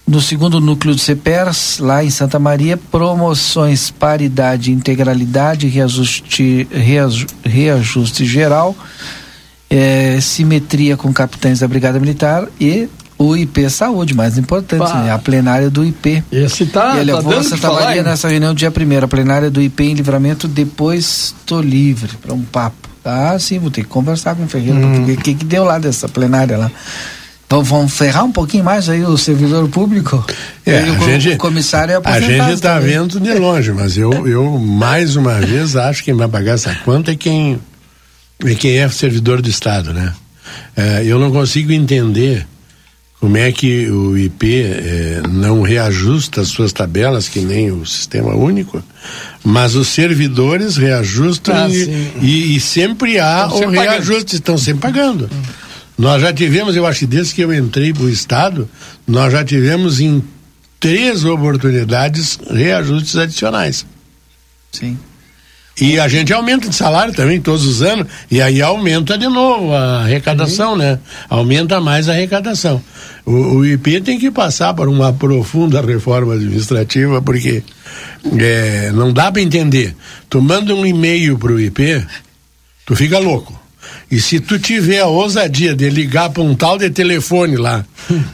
no 0.07 0.21
segundo 0.21 0.61
núcleo 0.61 0.95
de 0.95 1.01
CEPERS, 1.01 1.79
lá 1.79 2.03
em 2.03 2.09
Santa 2.09 2.39
Maria, 2.39 2.77
promoções 2.77 3.89
paridade, 3.91 4.71
integralidade, 4.71 5.67
reajuste, 5.67 6.67
reaju- 6.71 7.27
reajuste 7.43 8.25
geral, 8.25 8.73
eh, 9.69 10.17
simetria 10.21 10.95
com 10.95 11.11
capitães 11.11 11.59
da 11.59 11.67
Brigada 11.67 11.99
Militar 11.99 12.47
e 12.61 12.87
o 13.17 13.35
IP 13.35 13.69
Saúde, 13.69 14.13
mais 14.13 14.37
importante, 14.37 14.93
né? 14.93 15.11
a 15.11 15.17
plenária 15.17 15.69
do 15.69 15.83
IP. 15.83 16.23
Esse 16.31 16.65
tá, 16.65 16.95
E 16.97 16.99
ele 16.99 17.11
tá 17.11 17.17
levou 17.17 17.31
a 17.31 17.35
dando 17.35 17.41
o 17.41 17.43
que 17.43 17.49
Santa 17.49 17.61
falar, 17.67 17.81
Maria 17.85 18.01
hein? 18.01 18.07
nessa 18.07 18.27
reunião 18.27 18.53
dia 18.53 18.69
primeiro, 18.71 19.05
a 19.05 19.07
plenária 19.07 19.49
do 19.49 19.61
IP 19.61 19.83
em 19.83 19.93
livramento, 19.95 20.47
depois 20.47 21.33
tô 21.45 21.59
livre 21.59 22.11
para 22.21 22.33
um 22.33 22.43
papo. 22.43 22.87
Ah, 23.03 23.37
sim, 23.39 23.57
vou 23.57 23.71
ter 23.71 23.81
que 23.83 23.87
conversar 23.87 24.35
com 24.35 24.43
o 24.43 24.47
Ferreira, 24.47 24.77
Hum. 24.79 24.97
porque 24.97 25.11
o 25.13 25.17
que, 25.17 25.33
que 25.35 25.45
deu 25.45 25.63
lá 25.63 25.79
dessa 25.79 26.07
plenária 26.09 26.57
lá? 26.57 26.69
Então 27.47 27.63
vamos 27.63 27.93
ferrar 27.93 28.25
um 28.25 28.31
pouquinho 28.31 28.65
mais 28.65 28.89
aí 28.89 29.01
o 29.03 29.17
servidor 29.17 29.69
público? 29.69 30.23
É, 30.65 30.79
a 30.79 30.91
o, 30.91 31.05
gente, 31.05 31.37
comissário 31.37 31.93
é 31.93 32.01
A 32.03 32.19
gente 32.19 32.51
está 32.51 32.77
vendo 32.77 33.21
de 33.21 33.33
longe, 33.35 33.71
mas 33.71 33.97
eu, 33.97 34.27
eu 34.27 34.59
mais 34.59 35.15
uma 35.15 35.35
vez 35.39 35.77
acho 35.77 35.99
que 35.99 36.11
quem 36.11 36.13
vai 36.13 36.27
pagar 36.27 36.55
essa 36.55 36.75
conta 36.83 37.13
é 37.13 37.15
quem 37.15 37.57
é 38.45 38.53
quem 38.53 38.77
é 38.77 38.89
servidor 38.89 39.41
do 39.41 39.49
Estado, 39.49 39.93
né? 39.93 40.13
É, 40.75 41.03
eu 41.05 41.17
não 41.17 41.31
consigo 41.31 41.71
entender 41.71 42.45
como 43.19 43.35
é 43.37 43.51
que 43.51 43.89
o 43.89 44.15
IP 44.17 44.61
eh, 44.61 45.21
não 45.29 45.61
reajusta 45.61 46.41
as 46.41 46.49
suas 46.49 46.71
tabelas, 46.71 47.27
que 47.27 47.39
nem 47.39 47.71
o 47.71 47.85
sistema 47.85 48.35
único, 48.35 48.83
mas 49.43 49.73
os 49.75 49.87
servidores 49.87 50.77
reajustam 50.77 51.55
Ah, 51.55 51.69
e, 51.69 52.11
e- 52.21 52.55
e 52.55 52.59
sempre 52.59 53.19
há 53.19 53.43
Estão 53.45 53.55
o 53.55 53.59
sempre 53.59 53.75
pagando. 53.77 53.91
reajuste, 53.91 54.35
estão 54.35 54.57
sempre 54.57 54.81
pagando. 54.81 55.29
Nós 55.97 56.21
já 56.21 56.31
tivemos, 56.31 56.75
eu 56.75 56.85
acho 56.85 56.99
que 56.99 57.05
desde 57.07 57.33
que 57.33 57.41
eu 57.41 57.51
entrei 57.51 57.91
para 57.91 58.03
o 58.03 58.09
Estado, 58.09 58.69
nós 59.07 59.33
já 59.33 59.43
tivemos 59.43 59.99
em 59.99 60.23
três 60.79 61.25
oportunidades 61.25 62.37
reajustes 62.51 63.15
adicionais. 63.15 63.83
Sim. 64.71 64.95
E 65.79 65.99
a 65.99 66.07
gente 66.07 66.33
aumenta 66.33 66.67
de 66.67 66.75
salário 66.75 67.13
também 67.13 67.39
todos 67.39 67.63
os 67.65 67.83
anos, 67.83 68.07
e 68.31 68.41
aí 68.41 68.61
aumenta 68.61 69.15
de 69.15 69.27
novo 69.27 69.73
a 69.73 70.01
arrecadação, 70.01 70.75
né? 70.75 70.97
Aumenta 71.29 71.79
mais 71.79 72.09
a 72.09 72.13
arrecadação. 72.13 72.81
O, 73.23 73.57
o 73.57 73.65
IP 73.65 74.01
tem 74.01 74.17
que 74.17 74.31
passar 74.31 74.73
por 74.73 74.87
uma 74.87 75.13
profunda 75.13 75.79
reforma 75.81 76.33
administrativa, 76.33 77.21
porque 77.21 77.61
é, 78.39 78.91
não 78.91 79.13
dá 79.13 79.31
para 79.31 79.41
entender. 79.41 79.95
Tu 80.27 80.41
manda 80.41 80.73
um 80.73 80.85
e-mail 80.85 81.37
pro 81.37 81.59
IP, 81.59 82.03
tu 82.83 82.95
fica 82.95 83.19
louco. 83.19 83.66
E 84.09 84.21
se 84.21 84.39
tu 84.39 84.57
tiver 84.57 85.01
a 85.01 85.07
ousadia 85.07 85.75
de 85.75 85.89
ligar 85.89 86.29
para 86.29 86.41
um 86.41 86.55
tal 86.55 86.77
de 86.77 86.89
telefone 86.89 87.57
lá, 87.57 87.83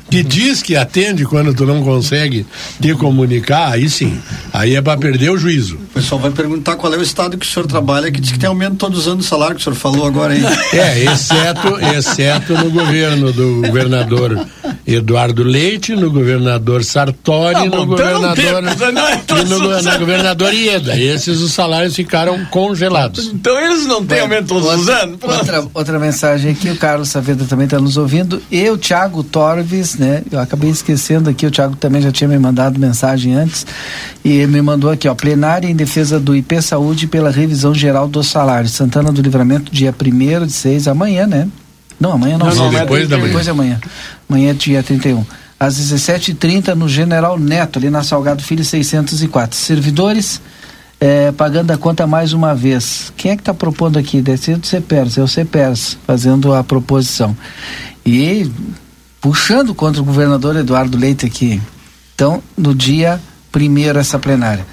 que 0.10 0.22
diz 0.24 0.62
que 0.62 0.76
atende 0.76 1.26
quando 1.26 1.54
tu 1.54 1.66
não 1.66 1.84
consegue 1.84 2.46
te 2.80 2.94
comunicar, 2.94 3.72
aí 3.72 3.90
sim. 3.90 4.18
Aí 4.52 4.76
é 4.76 4.82
para 4.82 5.00
perder 5.00 5.32
o 5.32 5.38
juízo. 5.38 5.76
O 5.76 5.94
pessoal 5.96 6.22
vai 6.22 6.32
perguntar 6.32 6.76
qual 6.76 6.94
é 6.94 6.98
o 6.98 7.02
estado 7.02 7.38
que 7.38 7.46
o 7.46 7.50
senhor 7.50 7.66
trabalha, 7.66 8.12
que 8.12 8.22
diz 8.22 8.32
que 8.32 8.40
tem 8.40 8.48
aumento 8.48 8.76
todos 8.76 9.00
os 9.00 9.08
anos 9.08 9.26
do 9.26 9.30
salário, 9.30 9.56
que 9.56 9.62
o 9.62 9.64
senhor 9.64 9.76
falou 9.76 10.06
agora, 10.06 10.36
hein? 10.36 10.44
É, 10.74 11.04
exceto, 11.04 11.80
exceto 11.96 12.54
no 12.54 12.70
governo 12.72 13.32
do 13.32 13.62
governador 13.62 14.46
Eduardo 14.86 15.44
Leite, 15.44 15.96
no 15.96 16.12
governador 16.12 16.84
Sartori, 16.84 17.56
Ah, 17.56 17.66
no 17.66 17.86
bom, 17.86 17.94
então 17.94 18.22
não 18.22 18.30
governador 18.30 18.92
não 18.92 19.08
é 19.08 19.22
e 19.42 19.46
no, 19.46 19.82
na 19.82 19.98
governador 19.98 20.54
Ieda. 20.54 21.00
Esses 21.00 21.40
os 21.40 21.54
salários 21.54 21.96
ficaram 21.96 22.44
congelados. 22.46 23.28
Então 23.28 23.58
eles 23.60 23.86
não 23.86 24.06
têm 24.06 24.20
aumento 24.22 24.48
todos 24.48 24.82
os 24.82 24.90
anos. 24.90 25.20
Outra, 25.44 25.68
outra 25.74 26.00
mensagem 26.00 26.52
aqui, 26.52 26.70
o 26.70 26.78
Carlos 26.78 27.10
Saavedra 27.10 27.46
também 27.46 27.66
está 27.66 27.80
nos 27.80 27.98
ouvindo. 27.98 28.42
E 28.50 28.70
o 28.70 28.78
Thiago 28.78 29.24
Torves, 29.24 29.96
né? 29.96 30.24
Eu 30.32 30.40
acabei 30.40 30.70
esquecendo 30.70 31.30
aqui, 31.30 31.46
o 31.46 31.52
Thiago 31.52 31.76
também 31.76 32.02
já 32.02 32.12
tinha 32.12 32.28
me 32.28 32.40
mandado 32.40 32.80
mensagem 32.80 33.34
antes. 33.34 33.66
E 34.24 34.32
ele 34.32 34.54
me 34.54 34.62
mandou 34.62 34.90
aqui, 34.90 35.08
ó, 35.08 35.14
plenária 35.14 35.68
em 35.68 35.76
defesa 35.76 36.20
do 36.20 36.36
IP 36.36 36.62
Saúde 36.62 37.08
pela 37.08 37.30
revisão 37.30 37.76
geral 37.76 38.08
dos 38.08 38.28
salários. 38.28 38.72
Santana 38.72 39.12
do 39.12 39.22
Livramento, 39.22 39.72
dia 39.72 39.94
1 39.94 40.46
de 40.46 40.54
6, 40.54 40.88
amanhã, 40.88 41.28
né? 41.28 41.48
Não, 42.00 42.14
amanhã 42.14 42.38
não. 42.38 42.48
Não, 42.48 42.56
não, 42.56 42.70
depois 42.72 43.08
da 43.08 43.18
manhã. 43.18 43.28
Depois 43.28 43.46
da 43.46 43.54
manhã. 43.54 43.82
Amanhã 44.30 44.52
é 44.52 44.54
dia 44.54 44.82
31. 44.82 45.26
Às 45.60 45.78
17h30 45.78 46.74
no 46.74 46.90
General 46.90 47.38
Neto, 47.38 47.80
ali 47.80 47.90
na 47.90 48.04
Salgado 48.04 48.42
Filho 48.44 48.64
604. 48.64 49.58
Servidores 49.58 50.42
é, 51.04 51.34
pagando 51.34 51.70
a 51.70 51.78
conta 51.78 52.08
mais 52.08 52.32
uma 52.32 52.56
vez. 52.56 53.12
Quem 53.18 53.32
é 53.32 53.36
que 53.36 53.42
está 53.42 53.54
propondo 53.54 54.00
aqui? 54.00 54.22
Deve 54.22 54.56
do 54.56 54.66
CEPERS, 54.66 55.18
é 55.18 55.22
o 55.22 55.28
CEPERS 55.28 55.98
fazendo 56.08 56.54
a 56.54 56.64
proposição. 56.64 57.36
E 58.06 58.50
puxando 59.20 59.76
contra 59.76 60.02
o 60.02 60.06
governador 60.06 60.56
Eduardo 60.56 60.98
Leite 60.98 61.26
aqui. 61.26 61.62
Então, 62.16 62.42
no 62.58 62.74
dia 62.74 63.20
primeiro 63.52 64.00
essa 64.00 64.18
plenária. 64.18 64.66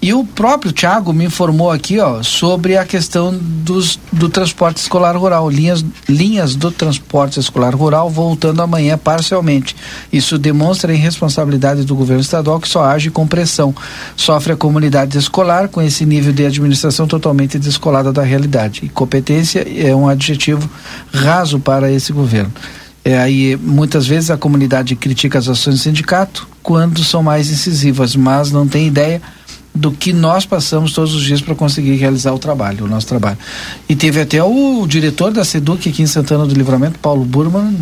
E 0.00 0.14
o 0.14 0.24
próprio 0.24 0.70
Tiago 0.70 1.12
me 1.12 1.24
informou 1.24 1.72
aqui, 1.72 1.98
ó, 1.98 2.22
sobre 2.22 2.76
a 2.76 2.84
questão 2.84 3.36
dos, 3.36 3.98
do 4.12 4.28
transporte 4.28 4.76
escolar 4.76 5.16
rural, 5.16 5.50
linhas, 5.50 5.84
linhas 6.08 6.54
do 6.54 6.70
transporte 6.70 7.40
escolar 7.40 7.74
rural 7.74 8.08
voltando 8.08 8.62
amanhã 8.62 8.96
parcialmente. 8.96 9.74
Isso 10.12 10.38
demonstra 10.38 10.92
a 10.92 10.94
irresponsabilidade 10.94 11.82
do 11.82 11.96
governo 11.96 12.22
estadual 12.22 12.60
que 12.60 12.68
só 12.68 12.84
age 12.84 13.10
com 13.10 13.26
pressão. 13.26 13.74
Sofre 14.16 14.52
a 14.52 14.56
comunidade 14.56 15.18
escolar 15.18 15.66
com 15.68 15.82
esse 15.82 16.06
nível 16.06 16.32
de 16.32 16.46
administração 16.46 17.08
totalmente 17.08 17.58
descolada 17.58 18.12
da 18.12 18.22
realidade. 18.22 18.82
E 18.84 18.88
competência 18.88 19.66
é 19.68 19.92
um 19.96 20.08
adjetivo 20.08 20.70
raso 21.12 21.58
para 21.58 21.90
esse 21.90 22.12
governo. 22.12 22.52
É, 23.04 23.18
aí 23.18 23.56
muitas 23.56 24.06
vezes 24.06 24.30
a 24.30 24.36
comunidade 24.36 24.94
critica 24.94 25.40
as 25.40 25.48
ações 25.48 25.76
do 25.76 25.82
sindicato 25.82 26.46
quando 26.62 27.02
são 27.02 27.22
mais 27.22 27.50
incisivas, 27.50 28.14
mas 28.14 28.52
não 28.52 28.68
tem 28.68 28.86
ideia 28.86 29.20
do 29.78 29.92
que 29.92 30.12
nós 30.12 30.44
passamos 30.44 30.92
todos 30.92 31.14
os 31.14 31.22
dias 31.22 31.40
para 31.40 31.54
conseguir 31.54 31.94
realizar 31.94 32.32
o 32.32 32.38
trabalho, 32.38 32.84
o 32.84 32.88
nosso 32.88 33.06
trabalho. 33.06 33.38
E 33.88 33.94
teve 33.94 34.20
até 34.20 34.42
o 34.42 34.84
diretor 34.88 35.30
da 35.32 35.44
SEDUC 35.44 35.88
aqui 35.88 36.02
em 36.02 36.06
Santana 36.06 36.44
do 36.46 36.52
Livramento, 36.54 36.98
Paulo 36.98 37.24
Burman, 37.24 37.76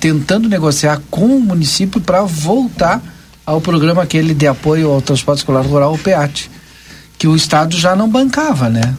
tentando 0.00 0.48
negociar 0.48 1.00
com 1.10 1.26
o 1.36 1.40
município 1.40 2.00
para 2.00 2.22
voltar 2.22 3.02
ao 3.44 3.60
programa 3.60 4.02
aquele 4.02 4.32
de 4.32 4.46
apoio 4.46 4.90
ao 4.90 5.02
transporte 5.02 5.38
escolar 5.38 5.62
rural, 5.66 5.92
o 5.92 5.98
PEAT, 5.98 6.50
que 7.18 7.28
o 7.28 7.36
Estado 7.36 7.76
já 7.76 7.94
não 7.94 8.08
bancava, 8.08 8.70
né? 8.70 8.94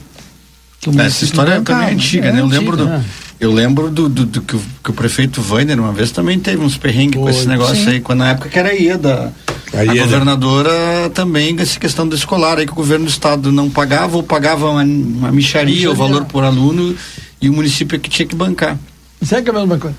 Essa 1.00 1.26
história 1.26 1.56
bancava. 1.58 1.80
também 1.82 1.96
é 1.96 1.98
antiga, 1.98 2.28
É 2.28 2.32
né? 2.34 2.42
Eu 2.42 2.46
lembro 2.46 2.74
antiga, 2.76 2.86
do. 2.92 2.98
né? 3.00 3.06
Eu 3.40 3.52
lembro 3.52 3.90
do, 3.90 4.08
do, 4.08 4.26
do 4.26 4.42
que, 4.42 4.56
o, 4.56 4.62
que 4.84 4.90
o 4.90 4.94
prefeito 4.94 5.42
Vainer 5.42 5.80
uma 5.80 5.92
vez 5.92 6.12
também 6.12 6.40
teve 6.40 6.64
uns 6.64 6.78
perrengues 6.78 7.20
com 7.20 7.30
esse 7.30 7.48
negócio 7.48 7.76
Sim. 7.76 7.90
aí, 7.90 8.00
quando 8.00 8.20
na 8.20 8.30
época 8.30 8.50
que 8.50 8.58
era 8.58 8.70
a 8.70 8.74
IEDA. 8.74 9.34
A 9.74 9.82
A, 9.82 9.86
governadora 9.86 11.10
também, 11.14 11.54
essa 11.60 11.78
questão 11.78 12.08
do 12.08 12.16
escolar 12.16 12.58
aí, 12.60 12.66
que 12.66 12.72
o 12.72 12.76
governo 12.76 13.06
do 13.06 13.12
estado 13.12 13.52
não 13.52 13.70
pagava 13.70 14.16
ou 14.16 14.24
pagava 14.24 14.70
uma, 14.70 14.84
uma 14.84 15.32
micharia, 15.34 15.92
o 15.92 15.96
valor 15.96 16.24
por 16.26 16.46
aluno, 16.46 16.96
e 17.42 17.50
o 17.50 17.54
município 17.54 17.98
é 17.98 18.00
que 18.00 18.10
tinha 18.10 18.26
que 18.26 18.36
bancar. 18.36 18.78
Isso 19.22 19.36
é 19.36 19.42
que 19.42 19.50
é 19.50 19.52
a 19.54 19.56
mesma 19.60 19.78
coisa. 19.78 19.98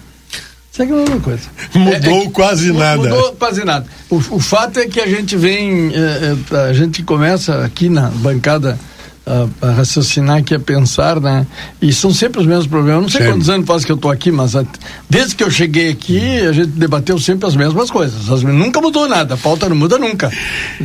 Isso 0.73 0.83
é 0.83 0.87
que 0.87 0.93
é 0.93 0.95
a 0.95 0.99
mesma 0.99 1.21
coisa. 1.21 1.43
Mudou 1.75 2.31
quase 2.31 2.73
mu- 2.73 2.79
nada. 2.79 3.03
Mudou 3.03 3.33
quase 3.35 3.65
nada. 3.65 3.87
O, 4.09 4.17
o 4.17 4.41
fato 4.41 4.79
é 4.79 4.87
que 4.87 4.99
a 5.01 5.07
gente 5.07 5.37
vem, 5.37 5.93
eh, 5.95 6.37
eh, 6.53 6.69
a 6.71 6.73
gente 6.73 7.03
começa 7.03 7.63
aqui 7.65 7.91
na 7.91 8.09
bancada 8.09 8.79
a, 9.27 9.67
a 9.67 9.71
raciocinar 9.73 10.37
aqui, 10.39 10.55
a 10.55 10.59
pensar, 10.61 11.21
né? 11.21 11.45
E 11.83 11.93
são 11.93 12.13
sempre 12.15 12.41
os 12.41 12.47
mesmos 12.47 12.67
problemas. 12.69 12.95
Eu 12.97 13.03
não 13.03 13.09
sei 13.09 13.21
Sempre. 13.23 13.35
quantos 13.35 13.49
anos 13.51 13.67
faz 13.67 13.85
que 13.85 13.91
eu 13.93 13.97
tô 13.97 14.09
aqui, 14.09 14.31
mas 14.31 14.55
a- 14.55 14.65
desde 15.11 15.35
que 15.35 15.43
eu 15.43 15.51
cheguei 15.51 15.91
aqui, 15.91 16.21
a 16.47 16.53
gente 16.53 16.69
debateu 16.69 17.19
sempre 17.19 17.47
as 17.49 17.57
mesmas 17.57 17.91
coisas. 17.91 18.31
As- 18.31 18.43
nunca 18.43 18.81
mudou 18.81 19.09
nada, 19.09 19.35
a 19.35 19.37
pauta 19.37 19.69
não 19.69 19.75
muda 19.77 19.99
nunca. 19.99 20.31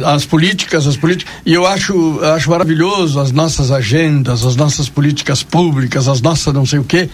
As 0.03 0.25
políticas, 0.25 0.87
as 0.87 0.97
políticas. 0.97 1.31
E 1.45 1.53
eu 1.53 1.65
acho, 1.67 2.19
acho 2.35 2.49
maravilhoso 2.49 3.19
as 3.19 3.31
nossas 3.31 3.69
agendas, 3.71 4.43
as 4.45 4.55
nossas 4.55 4.89
políticas 4.89 5.43
públicas, 5.43 6.07
as 6.07 6.19
nossas 6.21 6.51
não 6.53 6.65
sei 6.65 6.79
o 6.79 6.83
quê, 6.83 7.09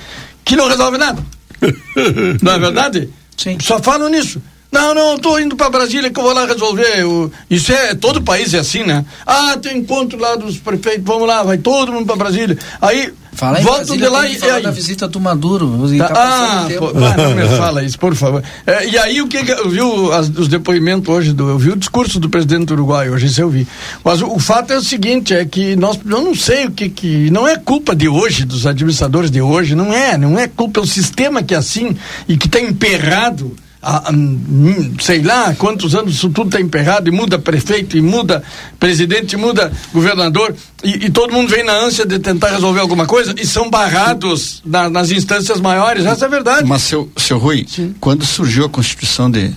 que 0.45 0.55
não 0.55 0.69
resolve 0.69 0.97
nada. 0.97 1.21
Não 2.41 2.51
é 2.53 2.59
verdade? 2.59 3.09
Sim. 3.35 3.57
Só 3.59 3.79
falam 3.81 4.09
nisso. 4.09 4.39
Não, 4.71 4.93
não, 4.93 5.13
eu 5.13 5.19
tô 5.19 5.39
indo 5.39 5.55
para 5.55 5.69
Brasília 5.69 6.09
que 6.09 6.19
eu 6.19 6.23
vou 6.23 6.33
lá 6.33 6.45
resolver. 6.45 7.03
o- 7.05 7.31
Isso 7.49 7.71
é, 7.71 7.95
todo 7.95 8.21
país 8.21 8.53
é 8.53 8.59
assim, 8.59 8.83
né? 8.83 9.05
Ah, 9.25 9.57
tem 9.61 9.77
encontro 9.77 10.19
lá 10.19 10.35
dos 10.35 10.57
prefeitos, 10.57 11.05
vamos 11.05 11.27
lá, 11.27 11.41
vai 11.41 11.57
todo 11.57 11.91
mundo 11.91 12.05
para 12.05 12.15
Brasília. 12.17 12.57
Aí, 12.81 13.13
Fala 13.31 13.61
em 13.61 13.63
voltam 13.63 13.85
Brasília, 13.97 14.07
de 14.07 14.13
lá 14.13 14.27
e, 14.27 14.35
falar 14.35 14.61
da 14.61 14.71
visita 14.71 15.07
do 15.07 15.19
Maduro. 15.19 15.87
Tá, 15.99 16.07
tá 16.09 16.13
ah, 16.15 16.67
pô, 16.79 16.87
ah, 16.87 17.15
não 17.17 17.35
me 17.35 17.47
fala 17.55 17.83
isso, 17.83 17.97
por 17.99 18.13
favor. 18.15 18.43
É, 18.65 18.87
e 18.89 18.97
aí 18.97 19.21
o 19.21 19.27
que, 19.27 19.43
que 19.45 19.51
eu 19.51 19.69
vi 19.69 19.79
o- 19.81 20.11
as- 20.11 20.27
os 20.29 20.47
depoimentos 20.47 21.07
hoje 21.07 21.33
do, 21.33 21.47
eu 21.47 21.57
vi 21.57 21.69
o 21.69 21.75
discurso 21.75 22.19
do 22.19 22.29
presidente 22.29 22.65
do 22.65 22.73
Uruguai 22.73 23.09
hoje, 23.09 23.27
isso 23.27 23.39
eu 23.39 23.49
vi. 23.49 23.65
Mas 24.03 24.21
o, 24.21 24.27
o 24.33 24.39
fato 24.39 24.73
é 24.73 24.77
o 24.77 24.81
seguinte, 24.83 25.33
é 25.35 25.45
que 25.45 25.75
nós, 25.75 25.97
eu 26.03 26.21
não 26.21 26.33
sei 26.35 26.65
o 26.65 26.71
que 26.71 26.89
que 26.89 27.29
não 27.29 27.47
é 27.47 27.55
culpa 27.57 27.95
de 27.95 28.07
hoje 28.09 28.43
dos 28.43 28.65
administradores 28.65 29.29
de 29.31 29.39
hoje, 29.41 29.75
não 29.75 29.93
é, 29.93 30.17
não 30.17 30.37
é 30.37 30.47
culpa 30.47 30.79
é 30.79 30.83
o 30.83 30.87
sistema 30.87 31.41
que 31.43 31.53
é 31.53 31.57
assim 31.57 31.95
e 32.27 32.35
que 32.37 32.47
está 32.47 32.59
emperrado. 32.59 33.55
Há, 33.81 34.11
hum, 34.11 34.93
sei 34.99 35.21
lá 35.21 35.53
quantos 35.55 35.93
anos 35.95 36.15
isso 36.15 36.29
tudo 36.29 36.47
está 36.47 36.59
emperrado 36.61 37.07
e 37.09 37.11
muda 37.11 37.37
prefeito 37.39 37.97
e 37.97 38.01
muda 38.01 38.43
presidente 38.79 39.33
e 39.33 39.37
muda 39.37 39.71
governador 39.93 40.55
e, 40.83 41.05
e 41.05 41.09
todo 41.09 41.31
mundo 41.33 41.49
vem 41.49 41.63
na 41.63 41.73
ânsia 41.73 42.05
de 42.05 42.19
tentar 42.19 42.49
resolver 42.51 42.79
alguma 42.79 43.05
coisa 43.05 43.33
e 43.37 43.45
são 43.45 43.69
barrados 43.69 44.61
na- 44.65 44.89
nas 44.89 45.11
instâncias 45.11 45.59
maiores 45.61 46.05
essa 46.05 46.25
é 46.25 46.27
a 46.27 46.31
verdade 46.31 46.67
Mas, 46.67 46.81
seu, 46.83 47.11
seu 47.17 47.37
Rui, 47.37 47.65
quando 47.99 48.25
surgiu 48.25 48.65
a 48.65 48.69
Constituição 48.69 49.29
de. 49.29 49.53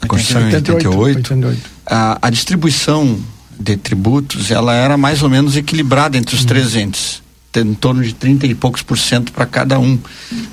A 0.00 0.06
Constituição 0.06 0.42
em 0.50 0.54
88, 0.54 0.98
88. 0.98 1.60
a, 1.86 2.18
a 2.22 2.30
distribuição 2.30 3.18
de 3.58 3.76
tributos 3.76 4.50
ela 4.50 4.74
era 4.74 4.96
mais 4.96 5.22
ou 5.22 5.30
menos 5.30 5.56
equilibrada 5.56 6.16
entre 6.18 6.34
os 6.34 6.42
Uhum. 6.42 6.46
três 6.46 6.76
entes, 6.76 7.22
em 7.56 7.72
torno 7.74 8.02
de 8.02 8.12
30 8.14 8.46
e 8.46 8.54
poucos 8.54 8.82
por 8.82 8.98
cento 8.98 9.32
para 9.32 9.46
cada 9.46 9.78
um, 9.78 9.98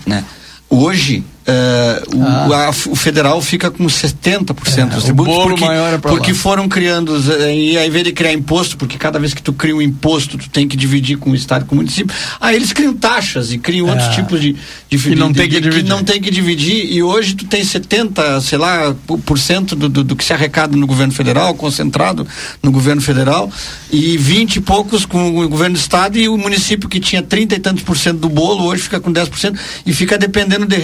né? 0.05 0.23
Hoje 0.69 1.23
eh, 1.45 2.03
o, 2.15 2.23
Ah. 2.23 2.67
a- 2.67 2.69
o 2.69 2.95
federal 2.95 3.41
fica 3.41 3.69
com 3.69 3.85
70% 3.85 4.89
dos 4.89 5.03
o 5.03 5.05
tributos 5.05 5.33
bolo 5.33 5.49
porque, 5.49 5.65
maior 5.65 5.93
é 5.93 5.97
porque 5.97 6.31
lá. 6.31 6.37
foram 6.37 6.69
criando 6.69 7.15
eh, 7.41 7.55
e 7.55 7.77
ao 7.77 7.85
invés 7.85 8.03
de 8.05 8.11
criar 8.13 8.31
imposto 8.33 8.77
porque 8.77 8.97
cada 8.97 9.19
vez 9.19 9.33
que 9.33 9.41
tu 9.41 9.51
cria 9.53 9.75
um 9.75 9.81
imposto 9.81 10.37
tu 10.37 10.49
tem 10.49 10.67
que 10.67 10.77
dividir 10.77 11.17
com 11.17 11.31
o 11.31 11.35
estado 11.35 11.65
com 11.65 11.75
o 11.75 11.77
município 11.79 12.15
aí 12.39 12.55
eles 12.55 12.71
criam 12.71 12.93
taxas 12.93 13.51
e 13.51 13.57
criam 13.57 13.87
outros 13.87 14.07
É. 14.07 14.11
tipos 14.11 14.39
de, 14.41 14.55
de 14.89 14.97
Que 14.97 15.15
não 15.15 15.31
de- 15.31 15.37
tem 15.39 15.49
que 15.49 15.55
de- 15.55 15.61
dividir. 15.69 15.89
não 15.89 16.03
tem 16.03 16.21
que 16.21 16.31
dividir 16.31 16.91
e 16.93 17.03
hoje 17.03 17.35
tu 17.35 17.45
tem 17.45 17.63
70 17.63 18.39
sei 18.41 18.57
lá 18.57 18.95
por- 19.25 19.37
cento 19.37 19.75
do, 19.75 19.89
do, 19.89 20.03
do 20.03 20.15
que 20.15 20.23
se 20.23 20.31
arrecada 20.31 20.77
no 20.77 20.87
governo 20.87 21.11
federal 21.13 21.53
concentrado 21.55 22.25
no 22.61 22.71
governo 22.71 23.01
federal 23.01 23.51
e 23.91 24.17
20 24.17 24.55
e 24.57 24.61
poucos 24.61 25.05
com 25.05 25.37
o 25.43 25.49
governo 25.49 25.75
do 25.75 25.79
estado 25.79 26.17
e 26.17 26.29
o 26.29 26.37
município 26.37 26.87
que 26.87 26.99
tinha 26.99 27.21
30 27.21 27.55
e 27.55 27.59
tantos 27.59 27.83
por 27.83 27.97
cento 27.97 28.19
do 28.19 28.29
bolo 28.29 28.63
hoje 28.65 28.83
fica 28.83 28.99
com 28.99 29.11
10% 29.11 29.57
e 29.85 29.91
fica 29.93 30.17
dependendo 30.17 30.65
de 30.65 30.77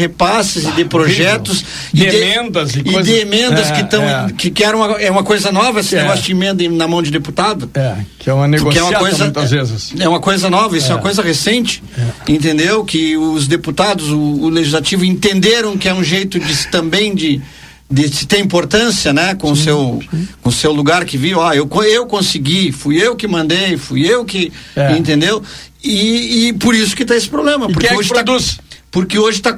repasses 0.49 0.65
e 0.67 0.71
de 0.75 0.85
projetos 0.85 1.63
e 1.93 1.97
De 1.97 2.05
emendas 2.07 2.75
e 2.75 2.79
e 2.79 3.03
de 3.03 3.11
emendas 3.13 3.69
É, 3.69 3.71
que 3.73 3.81
estão 3.81 4.03
é. 4.03 4.27
que, 4.37 4.49
que 4.51 4.63
era 4.63 4.75
uma, 4.75 5.01
é 5.01 5.09
uma 5.11 5.23
coisa 5.23 5.51
nova 5.51 5.79
esse 5.79 5.95
É. 5.95 6.01
negócio 6.01 6.23
de 6.23 6.31
emenda 6.31 6.63
em- 6.63 6.69
na 6.69 6.87
mão 6.87 7.01
de 7.01 7.11
deputado 7.11 7.69
É, 7.73 7.95
que 8.17 8.29
é 8.29 8.33
uma 8.33 8.49
porque 8.57 8.77
é 8.79 8.83
uma 8.83 8.99
coisa 8.99 9.23
muitas 9.25 9.51
vezes. 9.51 9.93
é 9.99 10.07
uma 10.09 10.19
coisa 10.19 10.49
nova 10.49 10.77
isso 10.77 10.87
é, 10.87 10.91
É. 10.91 10.95
uma 10.95 11.01
coisa 11.01 11.21
recente 11.21 11.83
entendeu 12.27 12.83
que 12.83 13.17
os 13.17 13.47
deputados 13.47 14.09
o, 14.09 14.17
o 14.19 14.49
legislativo 14.49 15.05
entenderam 15.05 15.77
que 15.77 15.87
é 15.87 15.93
um 15.93 16.03
jeito 16.03 16.39
de 16.39 16.67
também 16.67 17.13
de 17.15 17.41
de 17.91 18.07
ter 18.27 18.37
importância, 18.39 19.11
né, 19.11 19.33
com 19.33 19.51
o 19.51 19.55
seu 19.55 19.99
com 20.43 20.51
seu 20.51 20.71
lugar 20.71 21.05
que 21.05 21.17
viu, 21.17 21.41
ah, 21.41 21.55
eu 21.55 21.67
eu 21.91 22.05
consegui, 22.05 22.71
fui 22.71 23.01
eu 23.01 23.15
que 23.15 23.27
mandei, 23.27 23.77
fui 23.77 24.05
eu 24.07 24.23
que, 24.23 24.51
É. 24.75 24.95
entendeu? 24.95 25.41
E, 25.83 26.49
e 26.49 26.53
por 26.53 26.75
isso 26.75 26.95
que 26.95 27.01
está 27.01 27.15
esse 27.15 27.27
problema, 27.27 27.65
E 27.67 27.73
porque 27.73 27.87
quem 27.87 27.89
é 27.89 27.93
que 27.93 27.99
hoje 27.99 28.09
tá, 28.09 28.23
produz? 28.23 28.59
Porque 28.91 29.17
hoje 29.19 29.37
está 29.37 29.53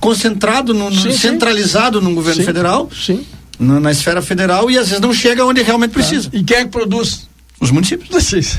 concentrado 0.00 0.72
no, 0.74 0.90
no- 0.90 0.96
Sim, 1.02 1.12
sim. 1.12 1.18
centralizado 1.18 2.00
no 2.00 2.14
governo 2.14 2.40
Sim, 2.40 2.46
federal, 2.46 2.90
sim. 2.94 3.26
na, 3.58 3.80
na 3.80 3.90
esfera 3.92 4.22
federal 4.22 4.70
e 4.70 4.78
às 4.78 4.88
vezes 4.88 5.00
não 5.00 5.12
chega 5.12 5.44
onde 5.44 5.62
realmente 5.62 5.90
precisa. 5.92 6.28
E 6.32 6.42
quem 6.44 6.58
é 6.58 6.64
que 6.64 6.70
produz? 6.70 7.26
Os 7.60 7.70
municípios. 7.70 8.08
Vocês. 8.10 8.58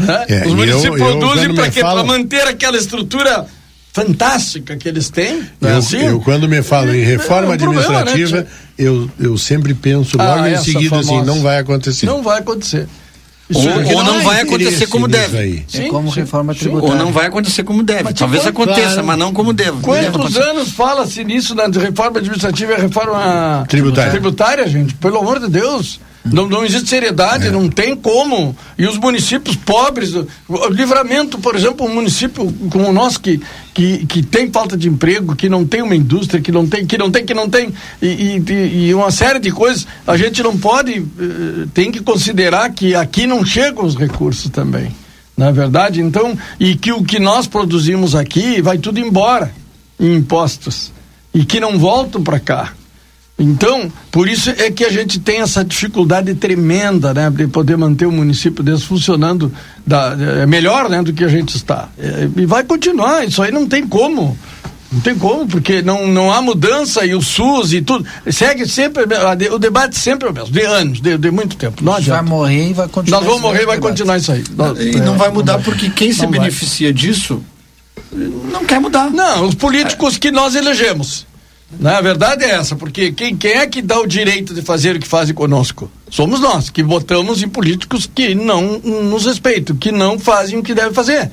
né? 0.00 0.24
É, 0.28 0.46
Os 0.46 0.54
municípios 0.54 0.98
eu- 1.00 1.18
produzem 1.18 1.54
para 1.54 1.70
quê? 1.70 1.82
manter 1.82 2.46
aquela 2.48 2.76
estrutura 2.78 3.46
fantástica 3.92 4.76
que 4.76 4.88
eles 4.88 5.10
têm. 5.10 5.42
não 5.60 5.68
é 5.68 5.72
Eu, 5.74 5.78
assim? 5.78 5.98
eu, 5.98 6.20
quando 6.20 6.48
me 6.48 6.62
falo 6.62 6.94
em 6.94 7.02
reforma 7.04 7.52
É 7.52 7.56
um 7.56 7.58
problema, 7.58 7.88
né, 7.90 7.98
administrativa, 8.00 8.46
eu, 8.78 9.10
eu 9.18 9.36
sempre 9.36 9.74
penso 9.74 10.16
logo 10.16 10.42
Ah, 10.42 10.50
em 10.50 10.56
seguida 10.58 10.96
assim, 10.98 11.08
famosa. 11.08 11.26
não 11.26 11.42
vai 11.42 11.58
acontecer. 11.58 12.06
Não 12.06 12.22
vai 12.22 12.38
acontecer. 12.38 12.86
Ou, 13.54 13.62
é- 13.62 13.94
ou 13.94 14.04
não, 14.04 14.20
vai 14.22 14.40
acontecer 14.42 14.70
interesse 14.70 14.86
como 14.88 15.08
deve. 15.08 15.38
aí. 15.38 15.64
É 15.74 15.88
como 15.88 16.10
reforma 16.10 16.52
Ou 16.52 16.58
tributária. 16.58 16.96
não 17.02 17.12
vai 17.12 17.26
acontecer 17.26 17.62
como 17.62 17.82
deve. 17.82 18.02
Mas 18.04 18.14
Talvez 18.14 18.42
tipo, 18.44 18.62
aconteça, 18.62 18.88
claro. 18.94 19.06
mas 19.06 19.18
não 19.18 19.32
como 19.32 19.52
deve. 19.54 19.70
Deve 19.72 19.82
Quantos 19.84 20.08
acontecer. 20.08 20.42
anos 20.42 20.70
fala-se 20.72 21.24
nisso 21.24 21.54
na 21.54 21.66
reforma 21.66 22.18
administrativa 22.18 22.74
e 22.74 22.80
reforma 22.80 23.64
Tributária. 23.68 24.10
tributária, 24.10 24.68
gente? 24.68 24.94
Pelo 24.94 25.18
amor 25.18 25.40
de 25.40 25.48
Deus. 25.48 25.98
Não, 26.24 26.48
não 26.48 26.64
existe 26.64 26.88
seriedade, 26.88 27.50
não 27.50 27.68
tem 27.68 27.96
como. 27.96 28.56
E 28.76 28.86
os 28.86 28.98
municípios 28.98 29.56
pobres, 29.56 30.14
o, 30.14 30.26
o 30.48 30.68
livramento, 30.68 31.38
por 31.38 31.54
exemplo, 31.54 31.86
um 31.86 31.94
município 31.94 32.52
como 32.70 32.88
o 32.88 32.92
nosso 32.92 33.20
que, 33.20 33.40
que, 33.72 34.04
que 34.06 34.22
tem 34.22 34.50
falta 34.50 34.76
de 34.76 34.88
emprego, 34.88 35.34
que 35.34 35.48
não 35.48 35.64
tem 35.66 35.80
uma 35.80 35.96
indústria, 35.96 36.40
que 36.40 36.52
não 36.52 36.66
tem, 36.66 36.84
que 36.86 36.98
não 36.98 37.10
tem, 37.10 37.24
que 37.24 37.34
não 37.34 37.48
tem, 37.48 37.72
e, 38.02 38.42
e- 38.46 38.86
e 38.88 38.94
uma 38.94 39.10
série 39.10 39.38
de 39.38 39.50
coisas, 39.50 39.86
a 40.06 40.16
gente 40.16 40.42
não 40.42 40.56
pode, 40.58 40.92
eh, 40.98 41.66
tem 41.72 41.90
que 41.90 42.00
considerar 42.00 42.70
que 42.70 42.94
aqui 42.94 43.26
não 43.26 43.44
chegam 43.44 43.84
os 43.84 43.94
recursos 43.96 44.50
também. 44.50 44.94
Na 45.36 45.46
é 45.46 45.52
verdade, 45.52 46.00
então, 46.02 46.36
e 46.58 46.74
que 46.74 46.92
o 46.92 47.04
que 47.04 47.20
nós 47.20 47.46
produzimos 47.46 48.16
aqui 48.16 48.60
vai 48.60 48.76
tudo 48.76 48.98
embora 48.98 49.52
em 49.98 50.16
impostos 50.16 50.92
e 51.32 51.44
que 51.44 51.60
não 51.60 51.78
voltam 51.78 52.22
para 52.22 52.40
cá. 52.40 52.72
Então, 53.38 53.90
por 54.10 54.28
isso 54.28 54.50
é 54.50 54.68
que 54.70 54.84
a 54.84 54.90
gente 54.90 55.20
tem 55.20 55.40
essa 55.40 55.64
dificuldade 55.64 56.34
tremenda, 56.34 57.14
né, 57.14 57.30
de 57.30 57.46
poder 57.46 57.76
manter 57.76 58.04
o 58.06 58.10
município 58.10 58.64
desse 58.64 58.82
funcionando 58.84 59.52
da, 59.86 60.16
é 60.42 60.46
melhor, 60.46 60.88
né, 60.88 61.00
do 61.02 61.12
que 61.12 61.22
a 61.22 61.28
gente 61.28 61.56
está. 61.56 61.88
É, 61.96 62.28
e 62.36 62.44
vai 62.46 62.64
continuar, 62.64 63.24
isso 63.26 63.40
aí 63.40 63.52
não 63.52 63.66
tem 63.66 63.86
como. 63.86 64.36
Não 64.90 65.00
tem 65.00 65.14
como, 65.14 65.46
porque 65.46 65.82
não, 65.82 66.06
não 66.08 66.32
há 66.32 66.40
mudança 66.40 67.04
e 67.04 67.14
o 67.14 67.20
SUS 67.20 67.74
e 67.74 67.82
tudo. 67.82 68.04
Segue 68.32 68.66
sempre, 68.66 69.04
o 69.52 69.58
debate 69.58 69.96
sempre 69.98 70.26
é 70.26 70.30
o 70.30 70.34
mesmo, 70.34 70.50
de 70.50 70.62
anos, 70.62 71.00
de, 71.00 71.16
de 71.18 71.30
muito 71.30 71.56
tempo. 71.56 71.84
Não 71.84 71.92
A 71.92 71.98
gente 72.00 72.08
vai 72.08 72.18
adianta. 72.20 72.34
morrer 72.34 72.70
e 72.70 72.72
vai 72.72 72.88
continuar. 72.88 73.18
Nós 73.20 73.26
vamos 73.28 73.42
morrer 73.42 73.62
e 73.62 73.66
vai 73.66 73.76
debate. 73.76 73.90
continuar 73.90 74.16
isso 74.16 74.32
aí. 74.32 74.42
Nós- 74.56 74.78
E 74.80 74.96
não 74.96 75.14
é, 75.14 75.18
vai 75.18 75.30
mudar 75.30 75.58
porque 75.58 75.90
quem 75.90 76.10
se 76.10 76.22
Não 76.22 76.30
vai. 76.30 76.40
beneficia 76.40 76.92
disso 76.92 77.40
não 78.50 78.64
quer 78.64 78.80
mudar. 78.80 79.10
Não, 79.10 79.46
os 79.46 79.54
políticos 79.54 80.16
que 80.16 80.30
nós 80.30 80.54
elegemos. 80.54 81.26
Na 81.70 82.00
verdade 82.00 82.44
é 82.44 82.52
essa, 82.52 82.74
porque 82.74 83.12
quem, 83.12 83.36
quem 83.36 83.52
é 83.52 83.66
que 83.66 83.82
dá 83.82 84.00
o 84.00 84.06
direito 84.06 84.54
de 84.54 84.62
fazer 84.62 84.96
o 84.96 84.98
que 84.98 85.06
fazem 85.06 85.34
conosco? 85.34 85.90
Somos 86.08 86.40
nós, 86.40 86.70
que 86.70 86.82
votamos 86.82 87.42
em 87.42 87.48
políticos 87.48 88.08
que 88.12 88.34
não 88.34 88.78
nos 88.78 89.26
respeitam, 89.26 89.76
que 89.76 89.92
não 89.92 90.18
fazem 90.18 90.58
o 90.58 90.62
que 90.62 90.74
devem 90.74 90.94
fazer. 90.94 91.30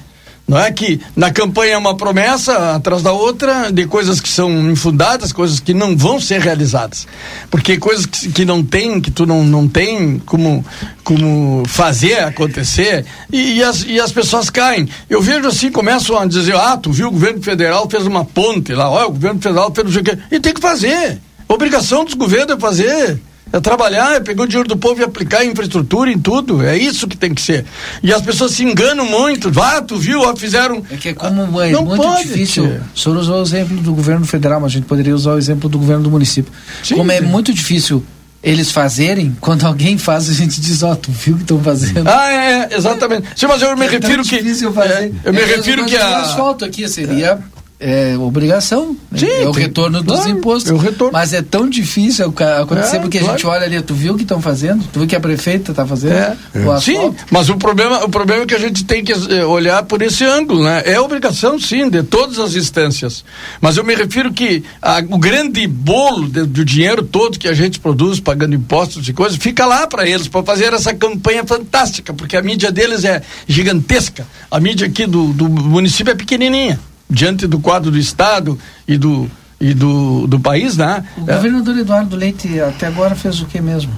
Não 0.47 0.59
é 0.59 0.71
que 0.71 1.01
na 1.15 1.31
campanha 1.31 1.73
é 1.73 1.77
uma 1.77 1.97
promessa 1.97 2.75
atrás 2.75 3.01
da 3.01 3.11
outra 3.11 3.71
de 3.71 3.87
coisas 3.87 4.21
que 4.21 4.29
são 4.29 4.69
infundadas, 4.69 5.33
coisas 5.33 5.59
que 5.59 5.73
não 5.73 5.97
vão 5.97 6.19
ser 6.19 6.39
realizadas. 6.39 7.07
Porque 7.49 7.77
coisas 7.77 8.05
que, 8.05 8.31
que 8.31 8.45
não 8.45 8.63
tem, 8.63 9.01
que 9.01 9.09
tu 9.09 9.25
não, 9.25 9.43
não 9.43 9.67
tem 9.67 10.19
como, 10.19 10.63
como 11.03 11.63
fazer 11.65 12.19
acontecer, 12.19 13.05
e, 13.33 13.57
e 13.57 13.63
as, 13.63 13.83
e 13.87 13.99
as 13.99 14.11
pessoas 14.11 14.51
caem. 14.51 14.87
Eu 15.09 15.19
vejo 15.19 15.47
assim, 15.47 15.71
começam 15.71 16.15
a 16.15 16.27
dizer, 16.27 16.55
ah, 16.55 16.77
tu 16.77 16.91
viu 16.91 17.07
o 17.07 17.11
governo 17.11 17.41
federal 17.41 17.89
fez 17.89 18.05
uma 18.05 18.23
ponte 18.23 18.71
lá, 18.73 18.87
olha, 18.89 19.07
o 19.07 19.11
governo 19.11 19.41
federal 19.41 19.73
fez 19.73 19.95
o 19.95 20.03
quê. 20.03 20.15
E 20.31 20.39
tem 20.39 20.53
que 20.53 20.61
fazer. 20.61 21.19
Obrigação 21.47 22.05
dos 22.05 22.13
governos 22.13 22.55
é 22.55 22.59
fazer. 22.59 23.19
É 23.55 23.59
trabalhar, 23.61 24.15
é 24.15 24.19
pegar 24.19 24.43
o 24.43 24.47
dinheiro 24.47 24.67
do 24.67 24.75
povo 24.75 24.99
e 24.99 25.03
aplicar 25.05 25.45
em 25.45 25.51
infraestrutura, 25.51 26.11
em 26.11 26.19
tudo. 26.19 26.61
É 26.61 26.77
isso 26.77 27.07
que 27.07 27.15
tem 27.15 27.33
que 27.33 27.41
ser. 27.41 27.63
E 28.03 28.11
as 28.13 28.21
pessoas 28.21 28.51
se 28.51 28.63
enganam 28.65 29.05
muito. 29.05 29.49
Ah, 29.61 29.81
tu 29.81 29.95
viu, 29.97 30.19
ó, 30.21 30.35
fizeram. 30.35 30.83
É 30.91 30.97
que 30.97 31.09
é 31.09 31.13
como 31.13 31.61
é 31.61 31.71
Não 31.71 31.85
muito 31.85 32.03
pode, 32.03 32.23
difícil. 32.27 32.67
tia. 32.67 32.81
O 32.93 32.99
senhor 32.99 33.17
usou 33.17 33.39
o 33.39 33.41
exemplo 33.43 33.77
do 33.77 33.93
governo 33.93 34.25
federal, 34.25 34.59
mas 34.59 34.71
a 34.71 34.75
gente 34.75 34.85
poderia 34.85 35.15
usar 35.15 35.31
o 35.33 35.37
exemplo 35.37 35.69
do 35.69 35.79
governo 35.79 36.03
do 36.03 36.11
município. 36.11 36.51
Sim, 36.83 36.95
como 36.97 37.11
é 37.13 37.19
sim. 37.19 37.25
muito 37.27 37.53
difícil 37.53 38.03
eles 38.43 38.71
fazerem, 38.71 39.35
quando 39.39 39.65
alguém 39.65 39.97
faz, 39.97 40.29
a 40.29 40.33
gente 40.33 40.59
diz, 40.61 40.83
ó, 40.83 40.93
tu 40.93 41.11
viu 41.11 41.33
o 41.33 41.37
que 41.37 41.43
estão 41.45 41.59
fazendo. 41.63 42.07
Ah, 42.07 42.29
é, 42.31 42.69
é, 42.73 42.77
exatamente. 42.77 43.27
Sim, 43.37 43.47
mas 43.47 43.61
eu 43.61 43.75
me 43.77 43.85
É 43.85 43.89
refiro 43.89 44.21
que. 44.21 44.37
difícil 44.37 44.71
fazer. 44.73 44.93
é, 44.93 45.11
eu 45.23 45.33
me 45.33 45.39
É, 45.39 45.45
refiro 45.45 45.85
que 45.85 45.95
o 45.95 46.01
a. 46.03 46.17
asfalto 46.21 46.63
aqui 46.65 46.87
seria 46.89 47.39
é, 47.79 48.15
obrigação. 48.17 48.95
né? 49.11 49.19
Sim, 49.19 49.25
é 49.27 49.47
o 49.47 49.51
tem- 49.51 49.63
retorno 49.63 50.01
dos 50.01 50.15
claro, 50.15 50.31
impostos. 50.31 50.71
é 50.71 50.73
o 50.73 50.77
retorno. 50.77 51.13
Mas 51.13 51.33
é 51.33 51.41
tão 51.41 51.69
difícil 51.69 52.25
acontecer 52.25 52.95
É, 52.97 52.99
porque 52.99 53.17
a 53.17 53.21
claro. 53.21 53.37
gente 53.37 53.47
olha 53.47 53.65
ali, 53.65 53.81
tu 53.81 53.93
viu 53.93 54.13
o 54.13 54.15
que 54.17 54.23
estão 54.23 54.41
fazendo? 54.41 54.83
Tu 54.93 54.99
viu 54.99 55.07
que 55.07 55.15
a 55.15 55.19
prefeita 55.19 55.71
está 55.71 55.85
fazendo? 55.85 56.13
É. 56.13 56.35
O 56.67 56.79
Sim, 56.79 57.13
mas 57.29 57.49
o 57.49 57.57
problema, 57.57 58.03
o 58.05 58.09
problema 58.09 58.43
é 58.43 58.45
que 58.45 58.55
a 58.55 58.59
gente 58.59 58.83
tem 58.85 59.03
que 59.03 59.11
eh, 59.11 59.43
olhar 59.45 59.83
por 59.83 60.01
esse 60.01 60.23
ângulo, 60.23 60.63
né? 60.63 60.83
É 60.85 60.99
obrigação, 60.99 61.59
sim, 61.59 61.89
de 61.89 62.01
todas 62.03 62.39
as 62.39 62.55
instâncias. 62.55 63.23
Mas 63.59 63.77
eu 63.77 63.83
me 63.83 63.93
refiro 63.93 64.31
que 64.31 64.63
a- 64.81 65.03
o 65.09 65.17
grande 65.17 65.67
bolo 65.67 66.27
de- 66.29 66.45
do 66.45 66.63
dinheiro 66.65 67.03
todo 67.03 67.37
que 67.37 67.47
a 67.47 67.53
gente 67.53 67.79
produz, 67.79 68.19
pagando 68.19 68.55
impostos 68.55 69.07
e 69.07 69.13
coisas, 69.13 69.37
fica 69.37 69.65
lá 69.65 69.85
para 69.85 70.07
eles, 70.07 70.27
para 70.27 70.43
fazer 70.43 70.73
essa 70.73 70.93
campanha 70.93 71.43
fantástica, 71.45 72.13
porque 72.13 72.37
a 72.37 72.41
mídia 72.41 72.71
deles 72.71 73.03
é 73.03 73.21
gigantesca. 73.47 74.25
A 74.49 74.59
mídia 74.59 74.87
aqui 74.87 75.05
do, 75.05 75.33
do 75.33 75.49
município 75.49 76.11
é 76.11 76.15
pequenininha, 76.15 76.79
diante 77.09 77.47
do 77.47 77.59
quadro 77.59 77.91
do 77.91 77.97
Estado 77.97 78.57
e 78.87 78.97
do, 78.97 79.29
e 79.59 79.73
do, 79.73 80.27
do 80.27 80.39
país, 80.39 80.75
né? 80.77 81.03
O 81.17 81.29
É. 81.29 81.35
governador 81.35 81.77
Eduardo 81.77 82.15
Leite 82.15 82.59
até 82.59 82.87
agora 82.87 83.15
fez 83.15 83.39
o 83.41 83.45
que 83.45 83.59
mesmo? 83.61 83.91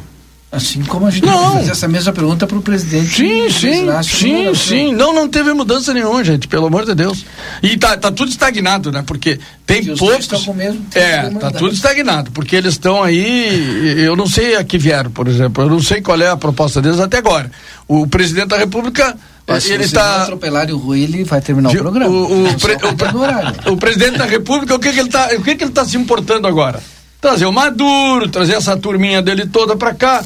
Assim 0.49 0.81
como 0.81 1.05
a 1.05 1.09
gente 1.11 1.25
Não. 1.25 1.55
fazer 1.55 1.71
essa 1.71 1.89
mesma 1.89 2.13
pergunta 2.13 2.47
para 2.47 2.57
o 2.57 2.61
presidente. 2.61 3.09
Sim, 3.17 3.49
sim, 3.49 3.85
sim, 4.01 4.55
sim. 4.55 4.93
Não, 4.95 5.13
não 5.13 5.27
teve 5.27 5.51
mudança 5.51 5.93
nenhuma, 5.93 6.23
gente, 6.23 6.47
pelo 6.47 6.67
amor 6.67 6.85
de 6.85 6.95
Deus. 6.95 7.25
E 7.61 7.75
tá, 7.77 7.97
tá 7.97 8.09
tudo 8.09 8.29
estagnado, 8.29 8.89
né? 8.89 9.03
Porque 9.05 9.37
tem 9.65 9.83
Que 9.83 9.91
os 9.91 9.99
dois 9.99 10.25
poucos. 10.25 10.39
estão 10.39 10.43
com 10.45 10.51
o 10.51 10.55
mesmo 10.55 10.85
É, 10.95 11.29
tá 11.31 11.51
tudo 11.51 11.73
estagnado, 11.73 12.31
porque 12.31 12.55
eles 12.55 12.75
estão 12.75 13.03
aí. 13.03 13.99
Eu 14.05 14.15
não 14.15 14.25
sei 14.25 14.55
a 14.55 14.63
que 14.63 14.77
vieram, 14.77 15.11
por 15.11 15.27
exemplo. 15.27 15.65
Eu 15.65 15.69
não 15.69 15.81
sei 15.81 16.01
qual 16.01 16.19
é 16.21 16.29
a 16.29 16.37
proposta 16.37 16.81
deles 16.81 16.99
até 17.01 17.17
agora. 17.17 17.51
O 17.85 18.07
presidente 18.07 18.47
da 18.47 18.57
República. 18.57 19.17
Mas 19.47 19.63
se 19.63 19.71
ele 19.71 19.83
está 19.85 20.23
atropelarem 20.23 20.73
o 20.75 20.77
Rui, 20.77 21.01
ele 21.03 21.23
vai 21.23 21.39
terminar 21.39 21.69
o 21.69 21.77
programa. 21.77 22.13
o, 22.13 22.49
o, 22.49 22.59
pre- 22.59 22.75
o 22.75 23.71
o 23.73 23.77
presidente 23.77 24.17
da 24.17 24.25
República, 24.25 24.75
o 24.75 24.79
que, 24.79 24.91
que 24.91 24.99
ele 24.99 25.07
está, 25.07 25.27
o 25.37 25.41
que, 25.41 25.55
que 25.55 25.63
ele 25.63 25.71
tá 25.71 25.85
se 25.85 25.95
importando 25.95 26.47
agora? 26.47 26.81
Trazer 27.21 27.45
o 27.45 27.51
Maduro, 27.53 28.27
trazer 28.29 28.55
essa 28.55 28.75
turminha 28.75 29.21
dele 29.21 29.47
toda 29.47 29.75
para 29.75 29.93
cá. 29.93 30.23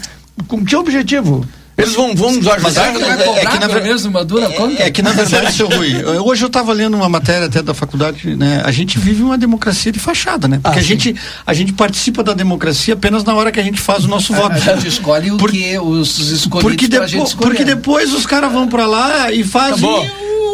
Com 0.48 0.66
que 0.66 0.76
objetivo? 0.76 1.46
Eles 1.78 1.94
vão, 1.96 2.14
vão 2.16 2.34
nos 2.36 2.46
Mas 2.46 2.78
ajudar? 2.78 2.90
é 2.90 2.92
que- 2.94 3.04
é- 3.04 3.30
é 3.38 3.40
que 3.40 3.46
na 3.46 3.60
pelo 3.62 3.74
ver- 3.74 3.84
menos 3.84 4.06
uma 4.06 4.24
dura 4.24 4.50
conta? 4.50 4.84
É 4.84 4.92
que 4.92 5.02
na 5.02 5.12
verdade, 5.14 5.54
seu 5.54 5.68
Rui, 5.68 6.04
hoje 6.20 6.44
eu 6.44 6.48
estava 6.48 6.72
lendo 6.74 6.96
uma 6.96 7.10
matéria 7.10 7.48
até 7.48 7.62
da 7.64 7.74
faculdade, 7.74 8.36
né? 8.36 8.62
A 8.64 8.72
gente 8.72 9.00
vive 9.00 9.24
uma 9.24 9.38
democracia 9.38 9.92
de 9.92 9.98
fachada, 10.00 10.48
né? 10.48 10.60
Porque 10.62 10.78
Ah, 10.78 10.82
a 10.82 10.84
sim. 10.84 10.90
gente 10.90 11.16
a 11.48 11.54
gente 11.54 11.74
participa 11.74 12.24
da 12.24 12.34
democracia 12.34 12.94
apenas 12.94 13.24
na 13.24 13.34
hora 13.34 13.52
que 13.52 13.60
a 13.60 13.64
gente 13.64 13.80
faz 13.82 14.06
o 14.06 14.08
nosso 14.08 14.34
voto. 14.34 14.56
A 14.56 14.60
gente 14.60 14.88
escolhe 14.88 15.32
o 15.32 15.38
Por- 15.38 15.50
que 15.52 15.80
os 15.80 16.20
escolhidos 16.20 16.62
Porque, 16.72 16.88
pra 16.88 17.00
depo- 17.00 17.08
gente 17.08 17.28
escolher. 17.28 17.50
porque 17.50 17.64
depois 17.66 18.14
os 18.14 18.26
caras 18.26 18.52
vão 18.52 18.68
pra 18.68 18.86
lá 18.86 19.32
e 19.32 19.44
fazem 19.44 19.90
Acabou. 19.90 20.06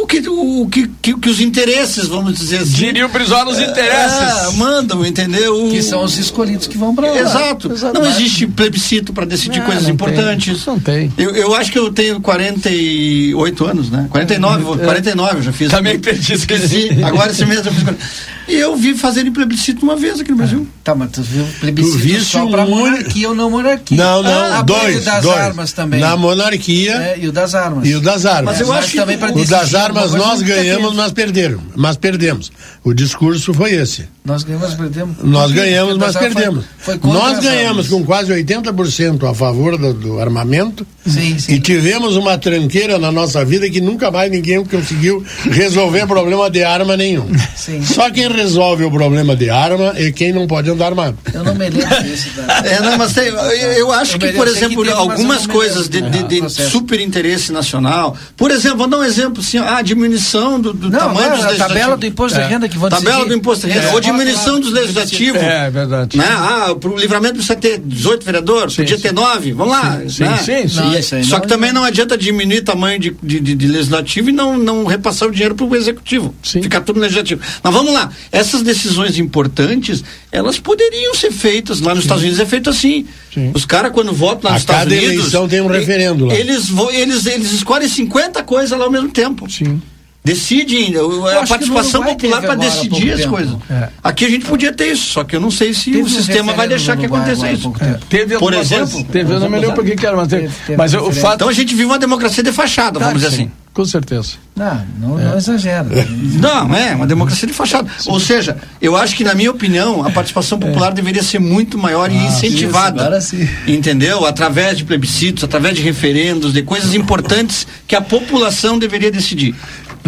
o 0.04 0.08
que, 0.08 0.20
o, 0.30 0.68
que, 0.72 0.88
que, 1.02 1.18
que 1.20 1.30
os 1.30 1.42
interesses, 1.42 2.08
vamos 2.08 2.38
dizer 2.38 2.60
assim. 2.60 2.72
Diria 2.72 3.06
o 3.06 3.10
Brizola 3.10 3.52
os 3.52 3.60
interesses. 3.60 4.48
É, 4.48 4.52
mandam, 4.56 5.06
entendeu? 5.06 5.68
Que 5.70 5.82
são 5.82 6.04
os 6.04 6.18
escolhidos 6.18 6.68
que 6.68 6.78
vão 6.78 6.96
pra 6.96 7.12
lá. 7.12 7.20
Exato. 7.20 7.70
Não 7.94 8.06
existe 8.06 8.48
plebiscito 8.48 9.12
para 9.12 9.26
decidir 9.26 9.60
Não, 9.60 9.66
coisas 9.66 9.84
não 9.84 9.92
importantes. 9.92 10.64
tem. 10.64 10.74
Não 10.74 10.80
tem. 10.80 11.07
Eu, 11.18 11.36
eu 11.36 11.54
acho 11.56 11.72
que 11.72 11.78
eu 11.80 11.92
tenho 11.92 12.20
48 12.22 13.66
anos, 13.66 13.90
né? 13.90 14.08
49, 14.10 14.64
vou- 14.64 14.78
49 14.78 15.38
eu 15.38 15.42
já 15.44 15.52
fiz. 15.54 15.70
Também 15.72 16.00
perdi 16.00 16.34
esse 16.34 16.44
Esqueci. 16.44 16.90
Agora 17.04 17.32
esse 17.32 17.46
mês 17.46 17.66
eu 17.66 17.72
fiz. 17.74 17.84
40. 17.84 18.04
E 18.48 18.56
eu 18.56 18.78
vi 18.78 18.94
fazerem 18.96 19.30
plebiscito 19.30 19.84
uma 19.84 19.98
vez 19.98 20.22
aqui 20.22 20.32
no 20.32 20.38
Brasil. 20.38 20.66
Tá, 20.82 20.96
mas 20.96 21.12
tu 21.12 21.22
viu 21.22 21.46
plebiscito 21.60 21.98
Tu 21.98 22.02
viste 22.02 22.32
só 22.32 22.46
um 22.46 22.52
pra 22.52 22.64
único- 22.64 22.78
monarquia 22.80 23.28
ou 23.30 23.36
não 23.36 23.50
monarquia? 23.52 23.98
Não, 23.98 24.24
não, 24.24 24.32
Ah, 24.54 24.62
dois. 24.62 25.02
E 25.02 25.06
das 25.06 25.22
dois. 25.22 25.38
armas 25.38 25.74
também. 25.74 26.00
Na 26.00 26.16
monarquia 26.16 26.94
É, 26.94 27.20
e 27.20 27.28
o 27.28 27.32
das 27.34 27.54
armas. 27.54 27.86
e 27.86 27.94
o 27.94 28.00
das 28.00 28.26
armas. 28.26 28.54
Mas 28.54 28.62
eu 28.62 28.68
Mas 28.68 28.78
acho 28.80 28.92
que 28.92 28.98
também 28.98 29.18
pra 29.18 29.32
O 29.34 29.46
das 29.46 29.76
armas 29.76 30.14
nós 30.14 30.42
ganhamos, 30.42 30.96
mas 30.96 31.12
perderam. 31.12 31.60
Mas 31.76 31.98
perdemos. 31.98 32.50
O 32.86 32.94
discurso 32.94 33.54
foi 33.54 33.74
esse. 33.74 34.06
Nós 34.24 34.44
ganhamos, 34.44 34.74
perdemos. 34.76 35.18
Nós 35.24 35.52
ganhamos, 35.52 35.98
mas 35.98 36.16
perdemos. 36.16 36.64
Foi, 36.80 36.98
foi 36.98 37.12
Nós 37.12 37.40
ganhamos 37.40 37.90
com 37.90 38.04
quase 38.06 38.32
80% 38.32 39.30
a 39.30 39.34
favor 39.34 39.78
do, 39.78 39.94
do 39.94 40.20
armamento 40.22 40.88
Sim, 41.08 41.38
sim. 41.40 41.54
e 41.54 41.60
tivemos 41.60 42.16
uma 42.16 42.38
tranqueira 42.38 42.98
na 43.00 43.12
nossa 43.12 43.44
vida 43.46 43.70
que 43.70 43.80
nunca 43.82 44.12
mais 44.12 44.32
ninguém 44.32 44.64
conseguiu 44.66 45.24
resolver 45.50 46.06
problema 46.08 46.50
de 46.50 46.64
arma 46.64 46.96
nenhum. 46.98 47.26
Sim. 47.56 47.84
Só 47.84 48.10
quem 48.12 48.28
resolve 48.32 48.84
o 48.84 48.92
problema 48.92 49.36
de 49.36 49.50
arma 49.50 49.94
é 49.96 50.12
quem 50.12 50.32
não 50.34 50.48
pode 50.48 50.70
andar 50.70 50.88
armado. 50.88 51.18
Eu 51.34 51.44
não 51.44 51.54
me 51.56 51.70
lembro. 51.70 51.80
Da... 51.88 52.58
É, 52.68 52.80
não, 52.82 52.98
mas 52.98 53.14
tem- 53.14 53.28
eu, 53.28 53.36
eu 53.38 53.92
acho 53.92 54.16
Eu 54.16 54.20
que, 54.20 54.28
por 54.34 54.46
que 54.46 54.52
exemplo, 54.52 54.86
eu 54.86 54.98
algumas 54.98 55.46
coisas 55.48 55.88
de, 55.90 56.02
de- 56.02 56.10
do 56.24 56.28
de 56.28 56.40
processo. 56.40 56.70
super 56.72 57.00
interesse 57.00 57.52
nacional. 57.52 58.16
Por 58.36 58.52
exemplo, 58.52 58.78
vou 58.80 58.88
dar 58.88 58.98
um 58.98 59.04
exemplo 59.04 59.42
assim, 59.42 59.58
a 59.58 59.82
diminuição 59.82 60.60
do, 60.60 60.74
do 60.74 60.90
Não, 60.90 61.00
tamanho 61.00 61.30
não, 61.30 61.38
dos 61.38 61.46
a 61.62 61.68
tabela 61.68 61.98
do 61.98 62.06
imposto 62.06 62.40
É. 62.40 62.44
de 62.44 62.50
renda 62.54 62.70
que 62.70 62.78
vão 62.78 62.90
Tabela 62.90 63.12
decidir. 63.12 63.30
do 63.30 63.36
imposto 63.36 63.68
de 63.68 63.74
renda, 63.74 63.88
É. 63.88 63.94
ou 63.94 64.00
diminuição 64.02 64.60
dos 64.60 64.72
legislativos. 64.72 65.42
É, 65.42 65.70
verdade. 65.70 66.18
Né? 66.18 66.26
Ah, 66.28 66.76
pro 66.80 66.96
livramento 66.98 67.36
precisa 67.36 67.56
ter 67.56 67.80
18 67.80 68.26
vereadores, 68.26 68.74
Sim, 68.74 68.84
podia 68.84 68.98
sim. 68.98 69.04
ter 69.04 69.14
9, 69.14 69.52
vamos 69.54 69.74
lá. 69.74 70.02
Sim, 70.08 70.24
né? 70.24 70.38
sim, 70.44 70.68
sim. 70.68 70.96
Isso 71.00 71.24
Só 71.24 71.40
que 71.40 71.48
também 71.48 71.72
não 71.74 71.84
adianta 71.84 72.18
diminuir 72.18 72.60
o 72.60 72.64
tamanho 72.64 73.00
de, 73.00 73.16
de, 73.22 73.40
de- 73.40 73.56
de 73.56 73.68
legislativo 73.68 74.30
e 74.30 74.34
não, 74.34 74.58
não 74.58 74.86
repassar 74.86 75.28
o 75.28 75.32
dinheiro 75.32 75.56
para 75.56 75.66
o 75.66 75.76
executivo. 75.76 76.34
Sim. 76.44 76.62
Ficar 76.62 76.82
tudo 76.82 76.96
no 76.98 77.02
legislativo. 77.04 77.42
Mas 77.64 77.74
vamos 77.74 77.94
lá, 77.94 78.10
essas 78.32 78.62
decisões 78.62 79.18
importantes, 79.18 80.04
elas 80.32 80.58
poderiam 80.60 81.14
ser 81.16 81.32
feitas. 81.32 81.80
Lá 81.82 81.94
nos 81.94 82.04
Estados 82.04 82.24
Unidos 82.24 82.40
é 82.40 82.46
feito 82.46 82.70
assim. 82.70 83.06
Sim. 83.34 83.52
Os 83.54 83.66
caras, 83.66 83.92
quando 83.92 84.12
votam 84.14 84.50
lá 84.50 84.52
A 84.52 84.54
nos 84.54 84.62
Estados 84.64 84.84
cada 84.84 84.96
Unidos. 84.96 85.14
eleição 85.20 85.48
tem 85.48 85.62
um 85.62 85.68
referendo 85.68 86.26
lá. 86.26 86.34
Eles, 86.36 86.68
eles, 86.94 87.26
eles 87.26 87.52
escolhem 87.52 87.88
50 87.88 88.44
coisas 88.44 88.78
lá 88.78 88.86
ao 88.86 88.92
mesmo 88.92 89.10
tempo. 89.10 89.50
Sim. 89.50 89.82
Decidem, 90.28 90.98
o- 90.98 91.26
acho 91.26 91.38
a 91.40 91.48
participação 91.48 92.04
popular 92.04 92.42
para 92.42 92.56
decidir 92.56 93.12
as 93.14 93.20
tempo. 93.22 93.32
coisas. 93.32 93.56
É. 93.70 93.90
Aqui 94.04 94.26
a 94.26 94.30
gente 94.30 94.46
podia 94.46 94.74
ter 94.74 94.92
isso, 94.92 95.12
só 95.14 95.24
que 95.24 95.36
eu 95.36 95.40
não 95.40 95.50
sei 95.52 95.74
se 95.74 95.86
Teve 95.86 95.98
o 96.02 96.06
um 96.06 96.10
sistema 96.10 96.54
vai 96.54 96.68
deixar 96.68 96.98
que 96.98 97.06
aconteça 97.06 97.50
isso. 97.52 97.72
tempo. 97.72 98.00
Teve 98.10 98.38
Por 98.38 98.54
exemplo? 98.54 98.90
coisa? 98.90 99.08
Teve, 99.12 99.34
eu 99.34 99.40
não 99.40 99.50
me 99.50 99.60
lembro 99.60 99.76
por 99.76 99.86
que 99.86 100.06
era, 100.06 100.16
mas 100.18 100.28
teve. 100.28 100.50
Teve- 100.66 100.78
mas 100.78 100.94
o 100.94 101.12
fato. 101.12 101.36
Então 101.36 101.50
a 101.50 101.54
gente 101.54 101.70
vive 101.74 101.86
uma 101.86 102.00
democracia 102.00 102.44
de 102.44 102.52
fachada, 102.52 103.00
vamos 103.00 103.16
dizer 103.16 103.28
que 103.30 103.34
assim. 103.36 103.44
sim, 103.46 103.52
Com 103.74 103.86
certeza. 103.86 104.34
Não, 104.56 104.82
não, 105.00 105.18
não 105.20 105.38
exagera. 105.38 105.86
Não, 106.42 106.74
é 106.76 106.96
uma 106.96 107.06
democracia 107.06 107.48
de 107.48 107.54
fachada. 107.54 107.88
Ou 108.08 108.20
seja, 108.20 108.58
eu 108.82 108.96
acho 108.96 109.16
que, 109.16 109.24
na 109.24 109.36
minha 109.36 109.52
opinião, 109.52 110.04
a 110.04 110.10
participação 110.10 110.58
popular 110.58 110.92
deveria 110.92 111.22
ser 111.22 111.38
muito 111.40 111.78
maior 111.78 112.12
e 112.12 112.16
incentivada. 112.16 112.96
isso, 112.98 113.06
agora 113.06 113.22
sim. 113.22 113.48
Entendeu? 113.68 114.26
Através 114.26 114.78
de 114.80 114.84
plebiscitos, 114.84 115.44
através 115.44 115.76
de 115.76 115.84
referendos, 115.84 116.54
de 116.54 116.64
coisas 116.64 116.96
importantes 116.96 117.68
que 117.88 117.96
a 117.96 118.02
população 118.02 118.80
deveria 118.80 119.12
decidir. 119.12 119.54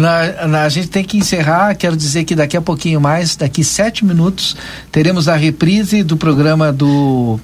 Na, 0.00 0.46
na- 0.46 0.62
a 0.64 0.68
gente 0.68 0.88
tem 0.88 1.04
que 1.04 1.16
encerrar. 1.18 1.74
Quero 1.74 1.96
dizer 1.96 2.24
que 2.24 2.34
daqui 2.34 2.56
a 2.56 2.60
pouquinho 2.60 3.00
mais, 3.00 3.36
daqui 3.36 3.62
sete 3.62 4.04
minutos, 4.04 4.56
teremos 4.90 5.28
a 5.28 5.36
reprise 5.36 6.02
do 6.02 6.16
programa 6.16 6.72
do 6.72 7.38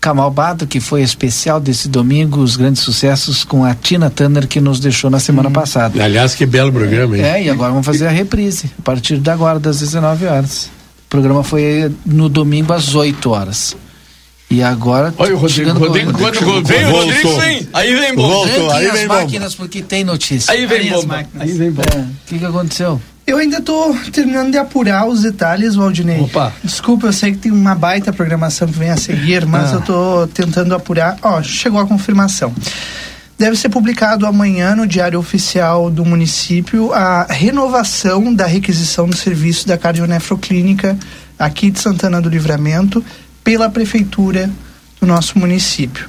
Kamal 0.00 0.30
Badro, 0.30 0.66
que 0.66 0.80
foi 0.80 1.00
especial 1.02 1.60
desse 1.60 1.88
domingo, 1.88 2.40
os 2.40 2.56
grandes 2.56 2.82
sucessos 2.82 3.44
com 3.44 3.64
a 3.64 3.74
Tina 3.74 4.10
Turner, 4.10 4.46
que 4.48 4.60
nos 4.60 4.80
deixou 4.80 5.08
na 5.08 5.20
semana 5.20 5.50
passada. 5.50 6.02
Aliás, 6.02 6.34
que 6.34 6.44
belo 6.44 6.72
programa, 6.72 7.16
hein? 7.16 7.24
É, 7.24 7.42
e 7.44 7.48
agora 7.50 7.70
vamos 7.70 7.86
fazer 7.86 8.06
a 8.06 8.10
reprise, 8.10 8.70
a 8.78 8.82
partir 8.82 9.18
de 9.18 9.30
agora, 9.30 9.58
das 9.60 9.78
19 9.80 10.26
horas. 10.26 10.66
O 11.06 11.08
programa 11.08 11.44
foi 11.44 11.92
no 12.04 12.28
domingo 12.28 12.72
às 12.72 12.94
8 12.94 13.30
horas. 13.30 13.76
E 14.52 14.62
agora. 14.62 15.14
Olha 15.16 15.34
o 15.34 15.38
Rodrigo, 15.38 15.72
com- 15.72 15.78
Rodrigo, 15.78 16.12
quando 16.12 16.64
veio 16.66 16.88
o 16.88 16.90
Voltou. 16.92 17.06
Rodrigo, 17.12 17.40
sim. 17.42 17.68
Aí 17.72 17.94
vem 17.94 18.14
bom. 18.14 18.28
Voltou. 18.28 18.70
Aí 18.70 18.86
as 18.86 18.92
vem 18.92 19.08
bomba. 19.08 19.20
máquinas 19.20 19.54
porque 19.54 19.82
tem 19.82 20.04
notícia. 20.04 20.52
Aí 20.52 20.66
vem 20.66 20.90
máquinas. 21.06 21.48
Aí 21.48 21.52
vem 21.52 21.68
É, 21.68 21.70
bomba. 21.70 22.06
O 22.06 22.26
que, 22.28 22.38
que 22.38 22.44
aconteceu? 22.44 23.00
Eu 23.26 23.38
ainda 23.38 23.60
tô 23.62 23.94
terminando 24.12 24.50
de 24.50 24.58
apurar 24.58 25.06
os 25.08 25.22
detalhes, 25.22 25.74
Valdinei. 25.76 26.20
Opa. 26.20 26.52
Desculpa, 26.62 27.06
eu 27.06 27.12
sei 27.12 27.32
que 27.32 27.38
tem 27.38 27.52
uma 27.52 27.74
baita 27.74 28.12
programação 28.12 28.66
que 28.68 28.78
vem 28.78 28.90
a 28.90 28.96
seguir, 28.96 29.46
mas 29.46 29.72
Ah. 29.72 29.76
eu 29.76 29.80
tô 29.80 30.26
tentando 30.26 30.74
apurar. 30.74 31.16
Ó, 31.22 31.40
chegou 31.42 31.80
a 31.80 31.86
confirmação. 31.86 32.52
Deve 33.38 33.56
ser 33.56 33.70
publicado 33.70 34.26
amanhã 34.26 34.76
no 34.76 34.86
Diário 34.86 35.18
Oficial 35.18 35.90
do 35.90 36.04
município 36.04 36.92
a 36.92 37.24
renovação 37.30 38.34
da 38.34 38.46
requisição 38.46 39.08
do 39.08 39.16
serviço 39.16 39.66
da 39.66 39.78
cardionefroclínica 39.78 40.96
aqui 41.38 41.70
de 41.70 41.80
Santana 41.80 42.20
do 42.20 42.28
Livramento 42.28 43.02
pela 43.42 43.68
prefeitura 43.68 44.50
do 45.00 45.06
nosso 45.06 45.38
município. 45.38 46.08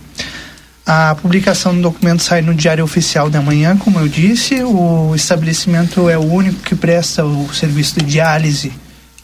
A 0.85 1.15
publicação 1.15 1.73
do 1.73 1.81
documento 1.81 2.21
sai 2.21 2.41
no 2.41 2.53
Diário 2.53 2.83
Oficial 2.83 3.29
da 3.29 3.41
manhã, 3.41 3.77
como 3.77 3.99
eu 3.99 4.07
disse. 4.07 4.61
O 4.63 5.15
estabelecimento 5.15 6.09
é 6.09 6.17
o 6.17 6.23
único 6.23 6.59
que 6.61 6.75
presta 6.75 7.23
o 7.23 7.53
serviço 7.53 7.99
de 7.99 8.05
diálise 8.05 8.71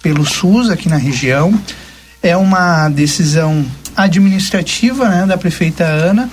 pelo 0.01 0.25
SUS 0.25 0.69
aqui 0.69 0.87
na 0.87 0.95
região. 0.95 1.53
É 2.23 2.35
uma 2.37 2.87
decisão 2.87 3.65
administrativa 3.95 5.09
né, 5.09 5.25
da 5.25 5.37
prefeita 5.37 5.83
Ana, 5.83 6.29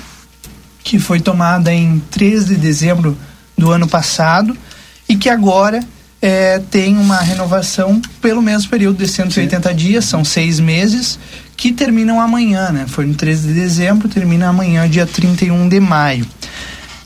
que 0.85 1.01
foi 1.01 1.19
tomada 1.19 1.73
em 1.73 1.99
13 2.11 2.55
de 2.55 2.61
dezembro 2.61 3.19
do 3.59 3.73
ano 3.73 3.89
passado 3.89 4.57
e 5.09 5.17
que 5.17 5.29
agora 5.29 5.81
eh, 6.21 6.61
tem 6.71 6.97
uma 6.97 7.21
renovação 7.21 8.01
pelo 8.21 8.41
mesmo 8.43 8.71
período 8.71 8.99
de 8.99 9.09
180 9.09 9.75
dias, 9.75 10.05
são 10.05 10.25
seis 10.25 10.59
meses, 10.59 11.19
que 11.57 11.73
terminam 11.73 12.21
amanhã, 12.21 12.71
né? 12.71 12.87
Foi 12.89 13.07
no 13.07 13.15
13 13.15 13.49
de 13.49 13.55
dezembro, 13.55 14.09
termina 14.09 14.49
amanhã, 14.49 14.89
dia 14.89 15.07
31 15.07 15.69
de 15.69 15.81
maio. 15.81 16.27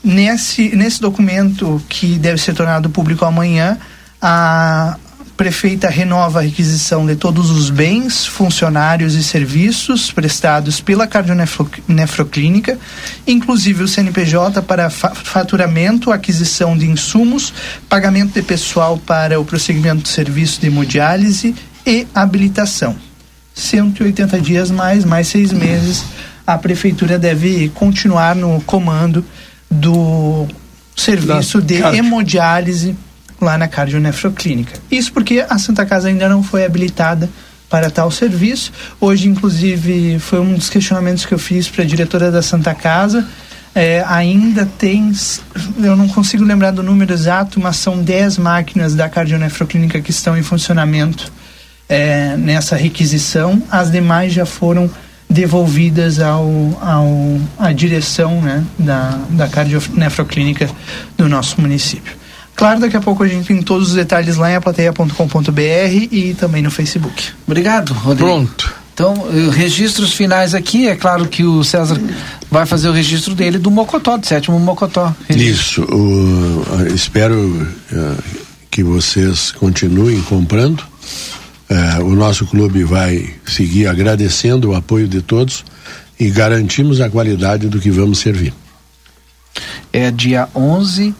Nesse, 0.03 0.75
nesse 0.75 0.99
documento, 0.99 1.81
que 1.87 2.17
deve 2.17 2.41
ser 2.41 2.53
tornado 2.53 2.89
público 2.89 3.23
amanhã, 3.23 3.77
a 4.21 4.97
prefeita 5.41 5.89
renova 5.89 6.37
a 6.37 6.43
requisição 6.43 7.03
de 7.03 7.15
todos 7.15 7.49
os 7.49 7.71
bens, 7.71 8.27
funcionários 8.27 9.15
e 9.15 9.23
serviços 9.23 10.11
prestados 10.11 10.79
pela 10.79 11.07
cardionefroclínica, 11.07 12.77
inclusive 13.25 13.81
o 13.81 13.87
CNPJ 13.87 14.61
para 14.61 14.91
fa 14.91 15.15
faturamento, 15.15 16.11
aquisição 16.11 16.77
de 16.77 16.85
insumos, 16.85 17.51
pagamento 17.89 18.35
de 18.35 18.43
pessoal 18.43 18.99
para 18.99 19.39
o 19.39 19.43
prosseguimento 19.43 20.03
do 20.03 20.07
serviço 20.07 20.61
de 20.61 20.67
hemodiálise 20.67 21.55
e 21.87 22.05
habilitação. 22.13 22.95
180 23.55 24.39
dias 24.39 24.69
mais, 24.69 25.03
mais 25.03 25.27
seis 25.27 25.51
meses, 25.51 26.05
a 26.45 26.55
prefeitura 26.55 27.17
deve 27.17 27.69
continuar 27.69 28.35
no 28.35 28.61
comando 28.61 29.25
do 29.71 30.45
serviço 30.95 31.59
de 31.59 31.81
hemodiálise 31.81 32.95
lá 33.43 33.57
na 33.57 33.67
cardionefroclínica. 33.67 34.73
Isso 34.89 35.11
porque 35.11 35.45
a 35.49 35.57
Santa 35.57 35.85
Casa 35.85 36.07
ainda 36.07 36.29
não 36.29 36.43
foi 36.43 36.63
habilitada 36.63 37.29
para 37.69 37.89
tal 37.89 38.11
serviço. 38.11 38.71
Hoje, 38.99 39.27
inclusive, 39.27 40.19
foi 40.19 40.39
um 40.39 40.53
dos 40.53 40.69
questionamentos 40.69 41.25
que 41.25 41.33
eu 41.33 41.39
fiz 41.39 41.67
para 41.67 41.83
a 41.83 41.87
diretora 41.87 42.29
da 42.29 42.41
Santa 42.41 42.75
Casa. 42.75 43.25
É, 43.73 44.03
ainda 44.05 44.65
tem, 44.77 45.11
eu 45.81 45.95
não 45.95 46.07
consigo 46.09 46.43
lembrar 46.43 46.71
do 46.71 46.83
número 46.83 47.13
exato, 47.13 47.59
mas 47.59 47.77
são 47.77 48.03
10 48.03 48.37
máquinas 48.37 48.93
da 48.93 49.07
cardionefroclínica 49.07 50.01
que 50.01 50.11
estão 50.11 50.37
em 50.37 50.43
funcionamento 50.43 51.31
é, 51.87 52.35
nessa 52.35 52.75
requisição. 52.75 53.63
As 53.71 53.89
demais 53.89 54.33
já 54.33 54.45
foram 54.45 54.89
devolvidas 55.29 56.19
ao, 56.19 56.45
ao 56.81 57.39
à 57.57 57.71
direção 57.71 58.41
né, 58.41 58.65
da, 58.77 59.17
da 59.29 59.47
cardionefroclínica 59.47 60.69
do 61.17 61.29
nosso 61.29 61.61
município. 61.61 62.20
Claro, 62.55 62.79
daqui 62.79 62.95
a 62.95 63.01
pouco 63.01 63.23
a 63.23 63.27
gente 63.27 63.47
tem 63.47 63.61
todos 63.61 63.89
os 63.89 63.95
detalhes 63.95 64.35
lá 64.37 64.51
em 64.51 64.55
aplateia.com.br 64.55 65.61
e 66.11 66.35
também 66.39 66.61
no 66.61 66.69
Facebook. 66.71 67.29
Obrigado, 67.47 67.93
Rodrigo. 67.93 68.29
Pronto. 68.29 68.73
Então, 68.93 69.13
eh, 69.33 69.49
registros 69.55 70.13
finais 70.13 70.53
aqui, 70.53 70.87
é 70.87 70.95
claro 70.95 71.25
que 71.27 71.43
o 71.43 71.63
César 71.63 71.99
vai 72.51 72.65
fazer 72.67 72.89
o 72.89 72.91
registro 72.91 73.33
dele 73.33 73.57
do 73.57 73.71
Mocotó, 73.71 74.17
do 74.17 74.25
sétimo 74.27 74.59
Mocotó. 74.59 75.15
Isso. 75.29 75.81
o- 75.83 76.63
eh, 76.87 76.93
espero 76.93 77.67
eh, 77.91 78.13
que 78.69 78.83
vocês 78.83 79.51
continuem 79.51 80.21
comprando. 80.21 80.83
Eh, 81.69 81.99
o 82.03 82.13
nosso 82.15 82.45
clube 82.45 82.83
vai 82.83 83.33
seguir 83.45 83.87
agradecendo 83.87 84.69
o 84.71 84.75
apoio 84.75 85.07
de 85.07 85.21
todos 85.21 85.63
e 86.19 86.29
garantimos 86.29 87.01
a 87.01 87.09
qualidade 87.09 87.67
do 87.69 87.79
que 87.79 87.89
vamos 87.89 88.19
servir. 88.19 88.53
É 89.91 90.11
dia 90.11 90.47
11, 90.53 91.15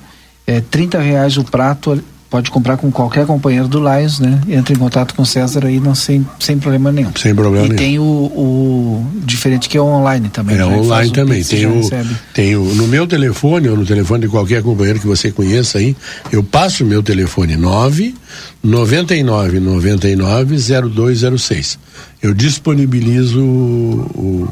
é 0.52 0.62
30 0.62 1.00
reais 1.00 1.38
o 1.38 1.44
prato 1.44 2.02
pode 2.32 2.50
comprar 2.50 2.78
com 2.78 2.90
qualquer 2.90 3.26
companheiro 3.26 3.68
do 3.68 3.80
Lions, 3.80 4.20
né? 4.20 4.40
Entra 4.48 4.74
em 4.74 4.78
contato 4.78 5.14
com 5.14 5.22
o 5.22 5.26
César 5.26 5.66
aí 5.66 5.82
não 5.82 5.94
sem, 5.94 6.26
sem 6.40 6.58
problema 6.58 6.90
nenhum. 6.90 7.12
Sem 7.14 7.36
problema 7.36 7.66
e 7.66 7.70
nenhum. 7.70 7.78
tem 7.78 8.00
o, 8.00 8.04
o 8.04 9.06
diferente 9.26 9.68
que 9.68 9.78
é 9.78 9.82
online 9.82 10.30
também. 10.30 10.56
É 10.56 10.60
né? 10.60 10.66
online 10.66 11.12
também. 11.12 11.42
E 11.42 11.44
Tem 11.44 11.66
o, 11.66 11.76
recebe. 11.76 12.16
tem 12.34 12.56
o. 12.56 12.64
No 12.74 12.88
meu 12.88 13.06
telefone 13.06 13.68
ou 13.68 13.76
no 13.76 13.86
telefone 13.86 14.22
de 14.22 14.30
qualquer 14.30 14.64
companheiro 14.64 14.98
que 14.98 15.06
você 15.06 15.30
conheça 15.30 15.78
aí, 15.78 15.94
eu 16.32 16.42
passo 16.42 16.86
o 16.86 16.88
meu 16.88 17.04
telefone 17.04 17.58
9 17.58 18.16
99 18.64 19.60
99 19.60 20.56
0206. 20.90 21.78
Eu 22.24 22.34
disponibilizo 22.34 23.42
o, 23.44 24.48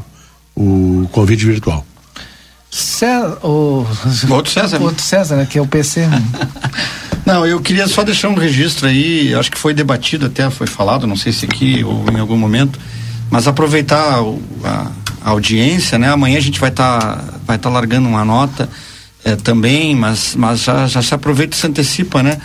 o, 0.58 1.04
o 1.04 1.08
convite 1.14 1.46
virtual. 1.46 1.86
César, 2.70 3.40
o... 3.44 3.86
Outro 4.30 4.52
César. 4.52 4.82
Outro 4.82 5.04
César, 5.04 5.36
né? 5.38 5.48
Que 5.50 5.58
é 5.58 5.62
o 5.62 5.68
PC. 5.68 6.08
Não, 7.26 7.46
eu 7.46 7.60
queria 7.62 7.88
só 7.88 8.04
deixar 8.04 8.30
um 8.30 8.36
registro 8.36 8.88
aí, 8.88 9.34
acho 9.36 9.52
que 9.52 9.58
foi 9.58 9.74
debatido 9.74 10.26
até, 10.26 10.50
foi 10.50 10.66
falado, 10.66 11.06
não 11.06 11.16
sei 11.16 11.32
se 11.32 11.46
aqui 11.46 11.84
ou 11.84 12.04
em 12.12 12.20
algum 12.20 12.36
momento, 12.36 12.80
mas 13.30 13.48
aproveitar 13.48 14.20
a, 14.64 14.92
a 15.22 15.30
audiência, 15.30 16.00
né? 16.00 16.10
Amanhã 16.10 16.40
a 16.40 16.42
gente 16.42 16.60
vai 16.60 16.72
estar 16.72 17.24
vai 17.46 17.60
tá 17.60 17.70
largando 17.70 18.08
uma 18.10 18.26
nota 18.26 18.68
eh, 19.24 19.36
também, 19.36 19.96
mas, 19.96 20.34
mas 20.36 20.64
já, 20.64 20.88
já 20.88 21.04
se 21.04 21.14
aproveita 21.14 21.56
e 21.56 21.60
se 21.60 21.68
antecipa, 21.68 22.24
né? 22.24 22.40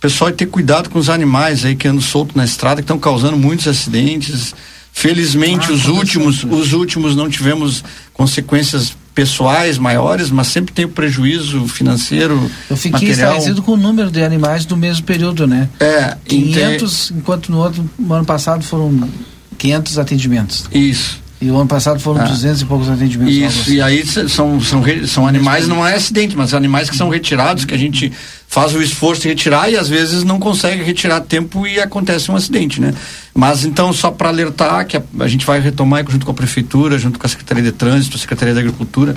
Pessoal, 0.00 0.30
e 0.30 0.32
ter 0.32 0.46
cuidado 0.46 0.88
com 0.88 0.98
os 0.98 1.08
animais 1.08 1.64
aí 1.64 1.74
que 1.74 1.88
andam 1.88 2.00
soltos 2.00 2.36
na 2.36 2.44
estrada, 2.44 2.76
que 2.76 2.84
estão 2.84 2.98
causando 2.98 3.36
muitos 3.36 3.66
acidentes. 3.66 4.54
Felizmente, 4.92 5.68
Ah, 5.70 5.72
os 5.72 5.86
últimos, 5.86 6.44
né? 6.44 6.54
os 6.54 6.72
últimos 6.72 7.16
não 7.16 7.28
tivemos 7.28 7.82
consequências 8.12 8.96
pessoais 9.14 9.76
maiores, 9.78 10.30
mas 10.30 10.46
sempre 10.46 10.72
tem 10.72 10.84
o 10.84 10.88
prejuízo 10.88 11.66
financeiro, 11.68 12.50
Eu 12.70 12.76
fiquei 12.76 13.08
material. 13.08 13.32
estarrecido 13.32 13.62
com 13.62 13.72
o 13.72 13.76
número 13.76 14.10
de 14.10 14.22
animais 14.22 14.64
do 14.64 14.76
mesmo 14.76 15.04
período, 15.04 15.46
né? 15.46 15.68
É, 15.78 16.16
500, 16.26 17.10
enquanto 17.10 17.50
no 17.52 17.58
outro, 17.58 17.88
no 17.98 18.14
ano 18.14 18.24
passado 18.24 18.64
foram 18.64 19.08
500 19.58 19.98
atendimentos. 19.98 20.64
Isso. 20.72 21.20
E 21.40 21.50
o 21.50 21.56
ano 21.56 21.66
passado 21.66 21.98
foram 21.98 22.20
Ah. 22.22 22.24
200 22.28 22.60
e 22.62 22.64
poucos 22.64 22.88
atendimentos. 22.88 23.34
Isso, 23.34 23.72
e 23.72 23.82
aí 23.82 24.06
são, 24.06 24.60
são, 24.60 24.80
re- 24.80 25.06
são 25.08 25.26
animais, 25.26 25.66
não 25.66 25.84
é 25.86 25.94
acidente, 25.94 26.36
mas 26.36 26.54
animais 26.54 26.88
que 26.88 26.96
são 26.96 27.08
retirados, 27.08 27.64
que 27.64 27.74
a 27.74 27.78
gente 27.78 28.12
faz 28.52 28.74
o 28.74 28.82
esforço 28.82 29.22
de 29.22 29.28
retirar 29.28 29.70
e 29.70 29.78
às 29.78 29.88
vezes 29.88 30.24
não 30.24 30.38
consegue 30.38 30.82
retirar 30.82 31.22
tempo 31.22 31.66
e 31.66 31.80
acontece 31.80 32.30
um 32.30 32.36
acidente, 32.36 32.82
né? 32.82 32.92
Mas 33.34 33.64
então, 33.64 33.94
só 33.94 34.10
para 34.10 34.28
alertar 34.28 34.86
que 34.86 34.94
a, 34.94 35.02
a 35.20 35.26
gente 35.26 35.46
vai 35.46 35.58
retomar 35.58 36.04
junto 36.06 36.26
com 36.26 36.32
a 36.32 36.34
Prefeitura, 36.34 36.98
junto 36.98 37.18
com 37.18 37.24
a 37.24 37.30
Secretaria 37.30 37.62
de 37.62 37.72
Trânsito, 37.72 38.18
a 38.18 38.20
Secretaria 38.20 38.52
da 38.52 38.60
Agricultura, 38.60 39.16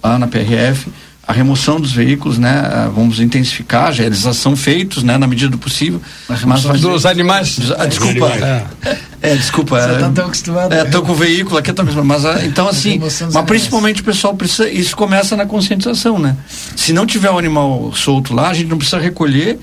lá 0.00 0.16
na 0.20 0.28
PRF, 0.28 0.86
a 1.26 1.32
remoção 1.32 1.80
dos 1.80 1.90
veículos, 1.90 2.38
né? 2.38 2.62
Ah, 2.64 2.88
Vamos 2.94 3.18
intensificar, 3.18 3.92
já 3.92 4.04
eles 4.04 4.20
já 4.20 4.32
são 4.32 4.54
feitos, 4.54 5.02
né? 5.02 5.18
Na 5.18 5.26
medida 5.26 5.50
do 5.50 5.58
possível. 5.58 6.00
Mas 6.28 6.44
Dos 6.80 7.04
animais. 7.06 7.58
Ah, 7.76 7.86
desculpa. 7.86 8.28
É, 8.28 8.98
desculpa. 9.34 9.80
Você 9.80 9.90
é, 9.90 9.98
tá 9.98 10.10
tão 10.10 10.26
acostumado. 10.26 10.72
É, 10.72 10.84
tô 10.84 11.02
com 11.02 11.12
o 11.12 11.14
veículo 11.14 11.56
aqui, 11.56 11.72
tô 11.72 11.82
acostumado. 11.82 12.06
Mas, 12.06 12.24
ah, 12.24 12.44
então, 12.44 12.68
assim, 12.68 13.00
mas 13.32 13.44
principalmente 13.46 14.02
o 14.02 14.04
pessoal 14.04 14.34
precisa. 14.34 14.68
Isso 14.68 14.96
começa 14.96 15.36
na 15.36 15.46
conscientização, 15.46 16.18
né? 16.18 16.36
Se 16.76 16.92
não 16.92 17.06
tiver 17.06 17.30
o 17.30 17.38
animal 17.38 17.92
solto 17.94 18.34
lá, 18.34 18.50
a 18.50 18.54
gente 18.54 18.68
não 18.68 18.78
precisa 18.78 18.98
recolher 18.98 19.58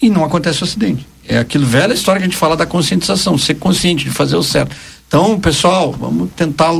e 0.00 0.08
não 0.08 0.24
acontece 0.24 0.62
o 0.62 0.64
acidente. 0.64 1.06
É 1.28 1.38
aquilo 1.38 1.66
velha 1.66 1.92
história 1.92 2.20
que 2.20 2.26
a 2.26 2.28
gente 2.28 2.38
fala 2.38 2.56
da 2.56 2.66
conscientização, 2.66 3.36
ser 3.36 3.54
consciente 3.54 4.04
de 4.04 4.10
fazer 4.10 4.36
o 4.36 4.42
certo. 4.42 4.74
Então, 5.06 5.38
pessoal, 5.38 5.92
vamos 5.92 6.30
tentar 6.34 6.72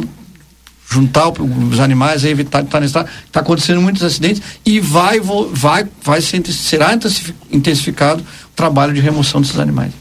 juntar 0.90 1.28
os 1.28 1.80
animais 1.80 2.24
e 2.24 2.28
evitar 2.28 2.60
de 2.60 2.66
estar 2.66 2.82
estrada. 2.82 3.08
Está 3.26 3.40
acontecendo 3.40 3.80
muitos 3.80 4.02
acidentes 4.02 4.42
e 4.64 4.78
vai, 4.78 5.20
vai, 5.20 5.86
vai 6.02 6.20
ser, 6.20 6.44
será 6.52 6.92
intensifi- 6.92 7.34
intensificado 7.50 8.20
o 8.20 8.56
trabalho 8.56 8.92
de 8.92 9.00
remoção 9.00 9.40
desses 9.40 9.58
animais. 9.58 9.92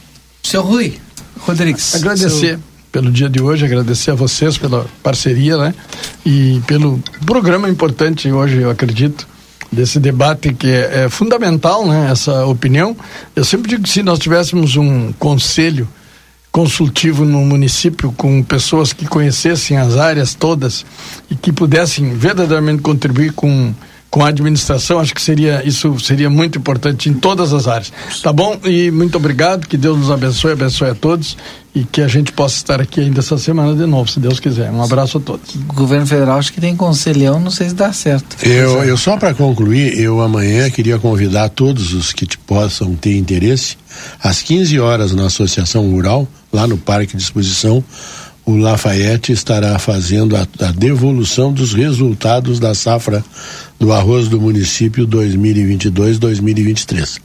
Seu 0.43 0.61
Rui 0.61 0.99
Rodrigues. 1.45 1.95
Agradecer 1.95 2.59
pelo 2.91 3.11
dia 3.11 3.29
de 3.29 3.41
hoje, 3.41 3.65
agradecer 3.65 4.11
a 4.11 4.15
vocês 4.15 4.57
pela 4.57 4.85
parceria, 5.01 5.57
né? 5.57 5.73
E 6.25 6.61
pelo 6.67 7.01
programa 7.25 7.69
importante 7.69 8.29
hoje, 8.31 8.57
eu 8.57 8.69
acredito, 8.69 9.27
desse 9.71 9.99
debate 9.99 10.53
que 10.53 10.67
é, 10.67 11.05
é 11.05 11.09
fundamental, 11.09 11.87
né? 11.87 12.09
Essa 12.11 12.45
opinião. 12.45 12.95
Eu 13.35 13.45
sempre 13.45 13.69
digo 13.69 13.83
que 13.83 13.89
se 13.89 14.03
nós 14.03 14.19
tivéssemos 14.19 14.75
um 14.75 15.13
conselho 15.13 15.87
consultivo 16.51 17.23
no 17.23 17.39
município 17.45 18.11
com 18.17 18.43
pessoas 18.43 18.91
que 18.91 19.07
conhecessem 19.07 19.77
as 19.77 19.95
áreas 19.95 20.33
todas 20.33 20.85
e 21.29 21.35
que 21.35 21.53
pudessem 21.53 22.13
verdadeiramente 22.13 22.81
contribuir 22.81 23.31
com 23.31 23.73
com 24.11 24.25
a 24.25 24.27
administração, 24.27 24.99
acho 24.99 25.15
que 25.15 25.21
seria 25.21 25.65
isso 25.65 25.97
seria 25.99 26.29
muito 26.29 26.59
importante 26.59 27.09
em 27.09 27.13
todas 27.13 27.53
as 27.53 27.65
áreas. 27.65 27.93
Tá 28.21 28.33
bom? 28.33 28.59
E 28.65 28.91
muito 28.91 29.15
obrigado, 29.15 29.65
que 29.65 29.77
Deus 29.77 29.97
nos 29.97 30.11
abençoe, 30.11 30.51
abençoe 30.51 30.89
a 30.89 30.95
todos 30.95 31.37
e 31.73 31.85
que 31.85 32.01
a 32.01 32.07
gente 32.09 32.33
possa 32.33 32.57
estar 32.57 32.81
aqui 32.81 32.99
ainda 32.99 33.19
essa 33.21 33.37
semana 33.37 33.73
de 33.73 33.85
novo, 33.85 34.11
se 34.11 34.19
Deus 34.19 34.37
quiser. 34.41 34.69
Um 34.69 34.83
abraço 34.83 35.17
a 35.17 35.21
todos. 35.21 35.55
O 35.55 35.73
governo 35.73 36.05
federal 36.05 36.37
acho 36.37 36.51
que 36.51 36.59
tem 36.59 36.75
conselhão, 36.75 37.39
não 37.39 37.49
sei 37.49 37.69
se 37.69 37.75
dá 37.75 37.93
certo. 37.93 38.35
Eu, 38.45 38.83
eu 38.83 38.97
só 38.97 39.15
para 39.15 39.33
concluir, 39.33 39.97
eu 39.97 40.19
amanhã 40.19 40.69
queria 40.69 40.99
convidar 40.99 41.47
todos 41.47 41.93
os 41.93 42.11
que 42.11 42.25
te 42.25 42.37
possam 42.37 42.93
ter 42.95 43.15
interesse, 43.15 43.77
às 44.21 44.41
15 44.41 44.77
horas 44.81 45.13
na 45.13 45.27
Associação 45.27 45.89
Rural, 45.89 46.27
lá 46.51 46.67
no 46.67 46.77
Parque 46.77 47.15
de 47.15 47.23
Exposição, 47.23 47.81
o 48.45 48.55
Lafayette 48.55 49.31
estará 49.31 49.79
fazendo 49.79 50.35
a, 50.35 50.47
a 50.59 50.71
devolução 50.71 51.53
dos 51.53 51.73
resultados 51.73 52.59
da 52.59 52.73
safra 52.73 53.23
do 53.79 53.91
arroz 53.91 54.27
do 54.27 54.41
município 54.41 55.07
2022-2023. 55.07 57.19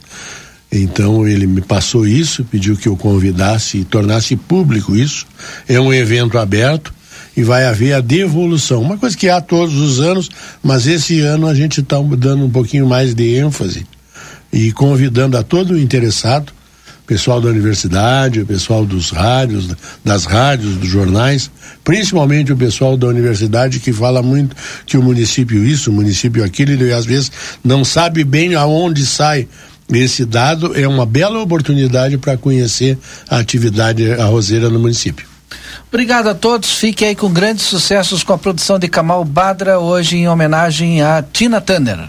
Então 0.71 1.27
ele 1.27 1.47
me 1.47 1.61
passou 1.61 2.07
isso, 2.07 2.45
pediu 2.45 2.77
que 2.77 2.89
eu 2.89 2.97
convidasse 2.97 3.79
e 3.79 3.85
tornasse 3.85 4.37
público 4.37 4.97
isso. 4.97 5.27
É 5.69 5.81
um 5.81 5.93
evento 5.93 6.39
aberto 6.39 6.95
e 7.37 7.43
vai 7.43 7.67
haver 7.67 7.93
a 7.93 8.01
devolução. 8.01 8.83
Uma 8.83 8.99
coisa 8.99 9.17
que 9.17 9.29
há 9.29 9.41
todos 9.41 9.77
os 9.77 10.01
anos, 10.01 10.31
mas 10.63 10.87
esse 10.87 11.21
ano 11.21 11.47
a 11.47 11.55
gente 11.55 11.81
está 11.81 12.01
dando 12.01 12.45
um 12.45 12.51
pouquinho 12.51 12.87
mais 12.87 13.15
de 13.15 13.37
ênfase 13.37 13.87
e 14.53 14.73
convidando 14.73 15.37
a 15.37 15.43
todo 15.43 15.75
o 15.75 15.79
interessado, 15.79 16.53
pessoal 17.07 17.41
da 17.41 17.49
universidade, 17.49 18.41
o 18.41 18.47
pessoal 18.47 18.85
dos 18.85 19.11
rádios, 19.11 19.69
das 20.05 20.25
rádios, 20.25 20.75
dos 20.77 20.89
jornais, 20.89 21.51
principalmente 21.85 22.53
o 22.53 22.57
pessoal 22.57 22.97
da 22.97 23.07
universidade 23.07 23.79
que 23.81 23.93
fala 23.93 24.23
muito 24.23 24.57
que 24.85 24.97
o 24.97 25.03
município 25.03 25.65
isso, 25.65 25.91
o 25.91 25.95
município 25.95 26.45
aquilo, 26.45 26.73
e 26.85 26.93
às 26.93 27.07
vezes 27.07 27.31
não 27.65 27.85
sabe 27.85 28.25
bem 28.25 28.55
aonde 28.55 29.07
sai 29.07 29.47
esse 29.93 30.25
dado, 30.25 30.77
é 30.79 30.87
uma 30.89 31.07
bela 31.07 31.41
oportunidade 31.41 32.19
para 32.19 32.37
conhecer 32.37 32.99
a 33.29 33.39
atividade 33.39 34.13
arrozeira 34.13 34.69
no 34.69 34.81
município. 34.81 35.27
Obrigado 35.89 36.29
a 36.29 36.35
todos. 36.35 36.73
Fique 36.73 37.05
aí 37.05 37.15
com 37.15 37.33
grandes 37.33 37.65
sucessos 37.65 38.25
com 38.25 38.33
a 38.33 38.39
produção 38.39 38.79
de 38.79 38.89
Kamal 38.89 39.25
Badra, 39.25 39.79
hoje 39.79 40.17
em 40.17 40.29
homenagem 40.29 41.03
a 41.03 41.23
Tina 41.23 41.61
Turner. 41.61 42.09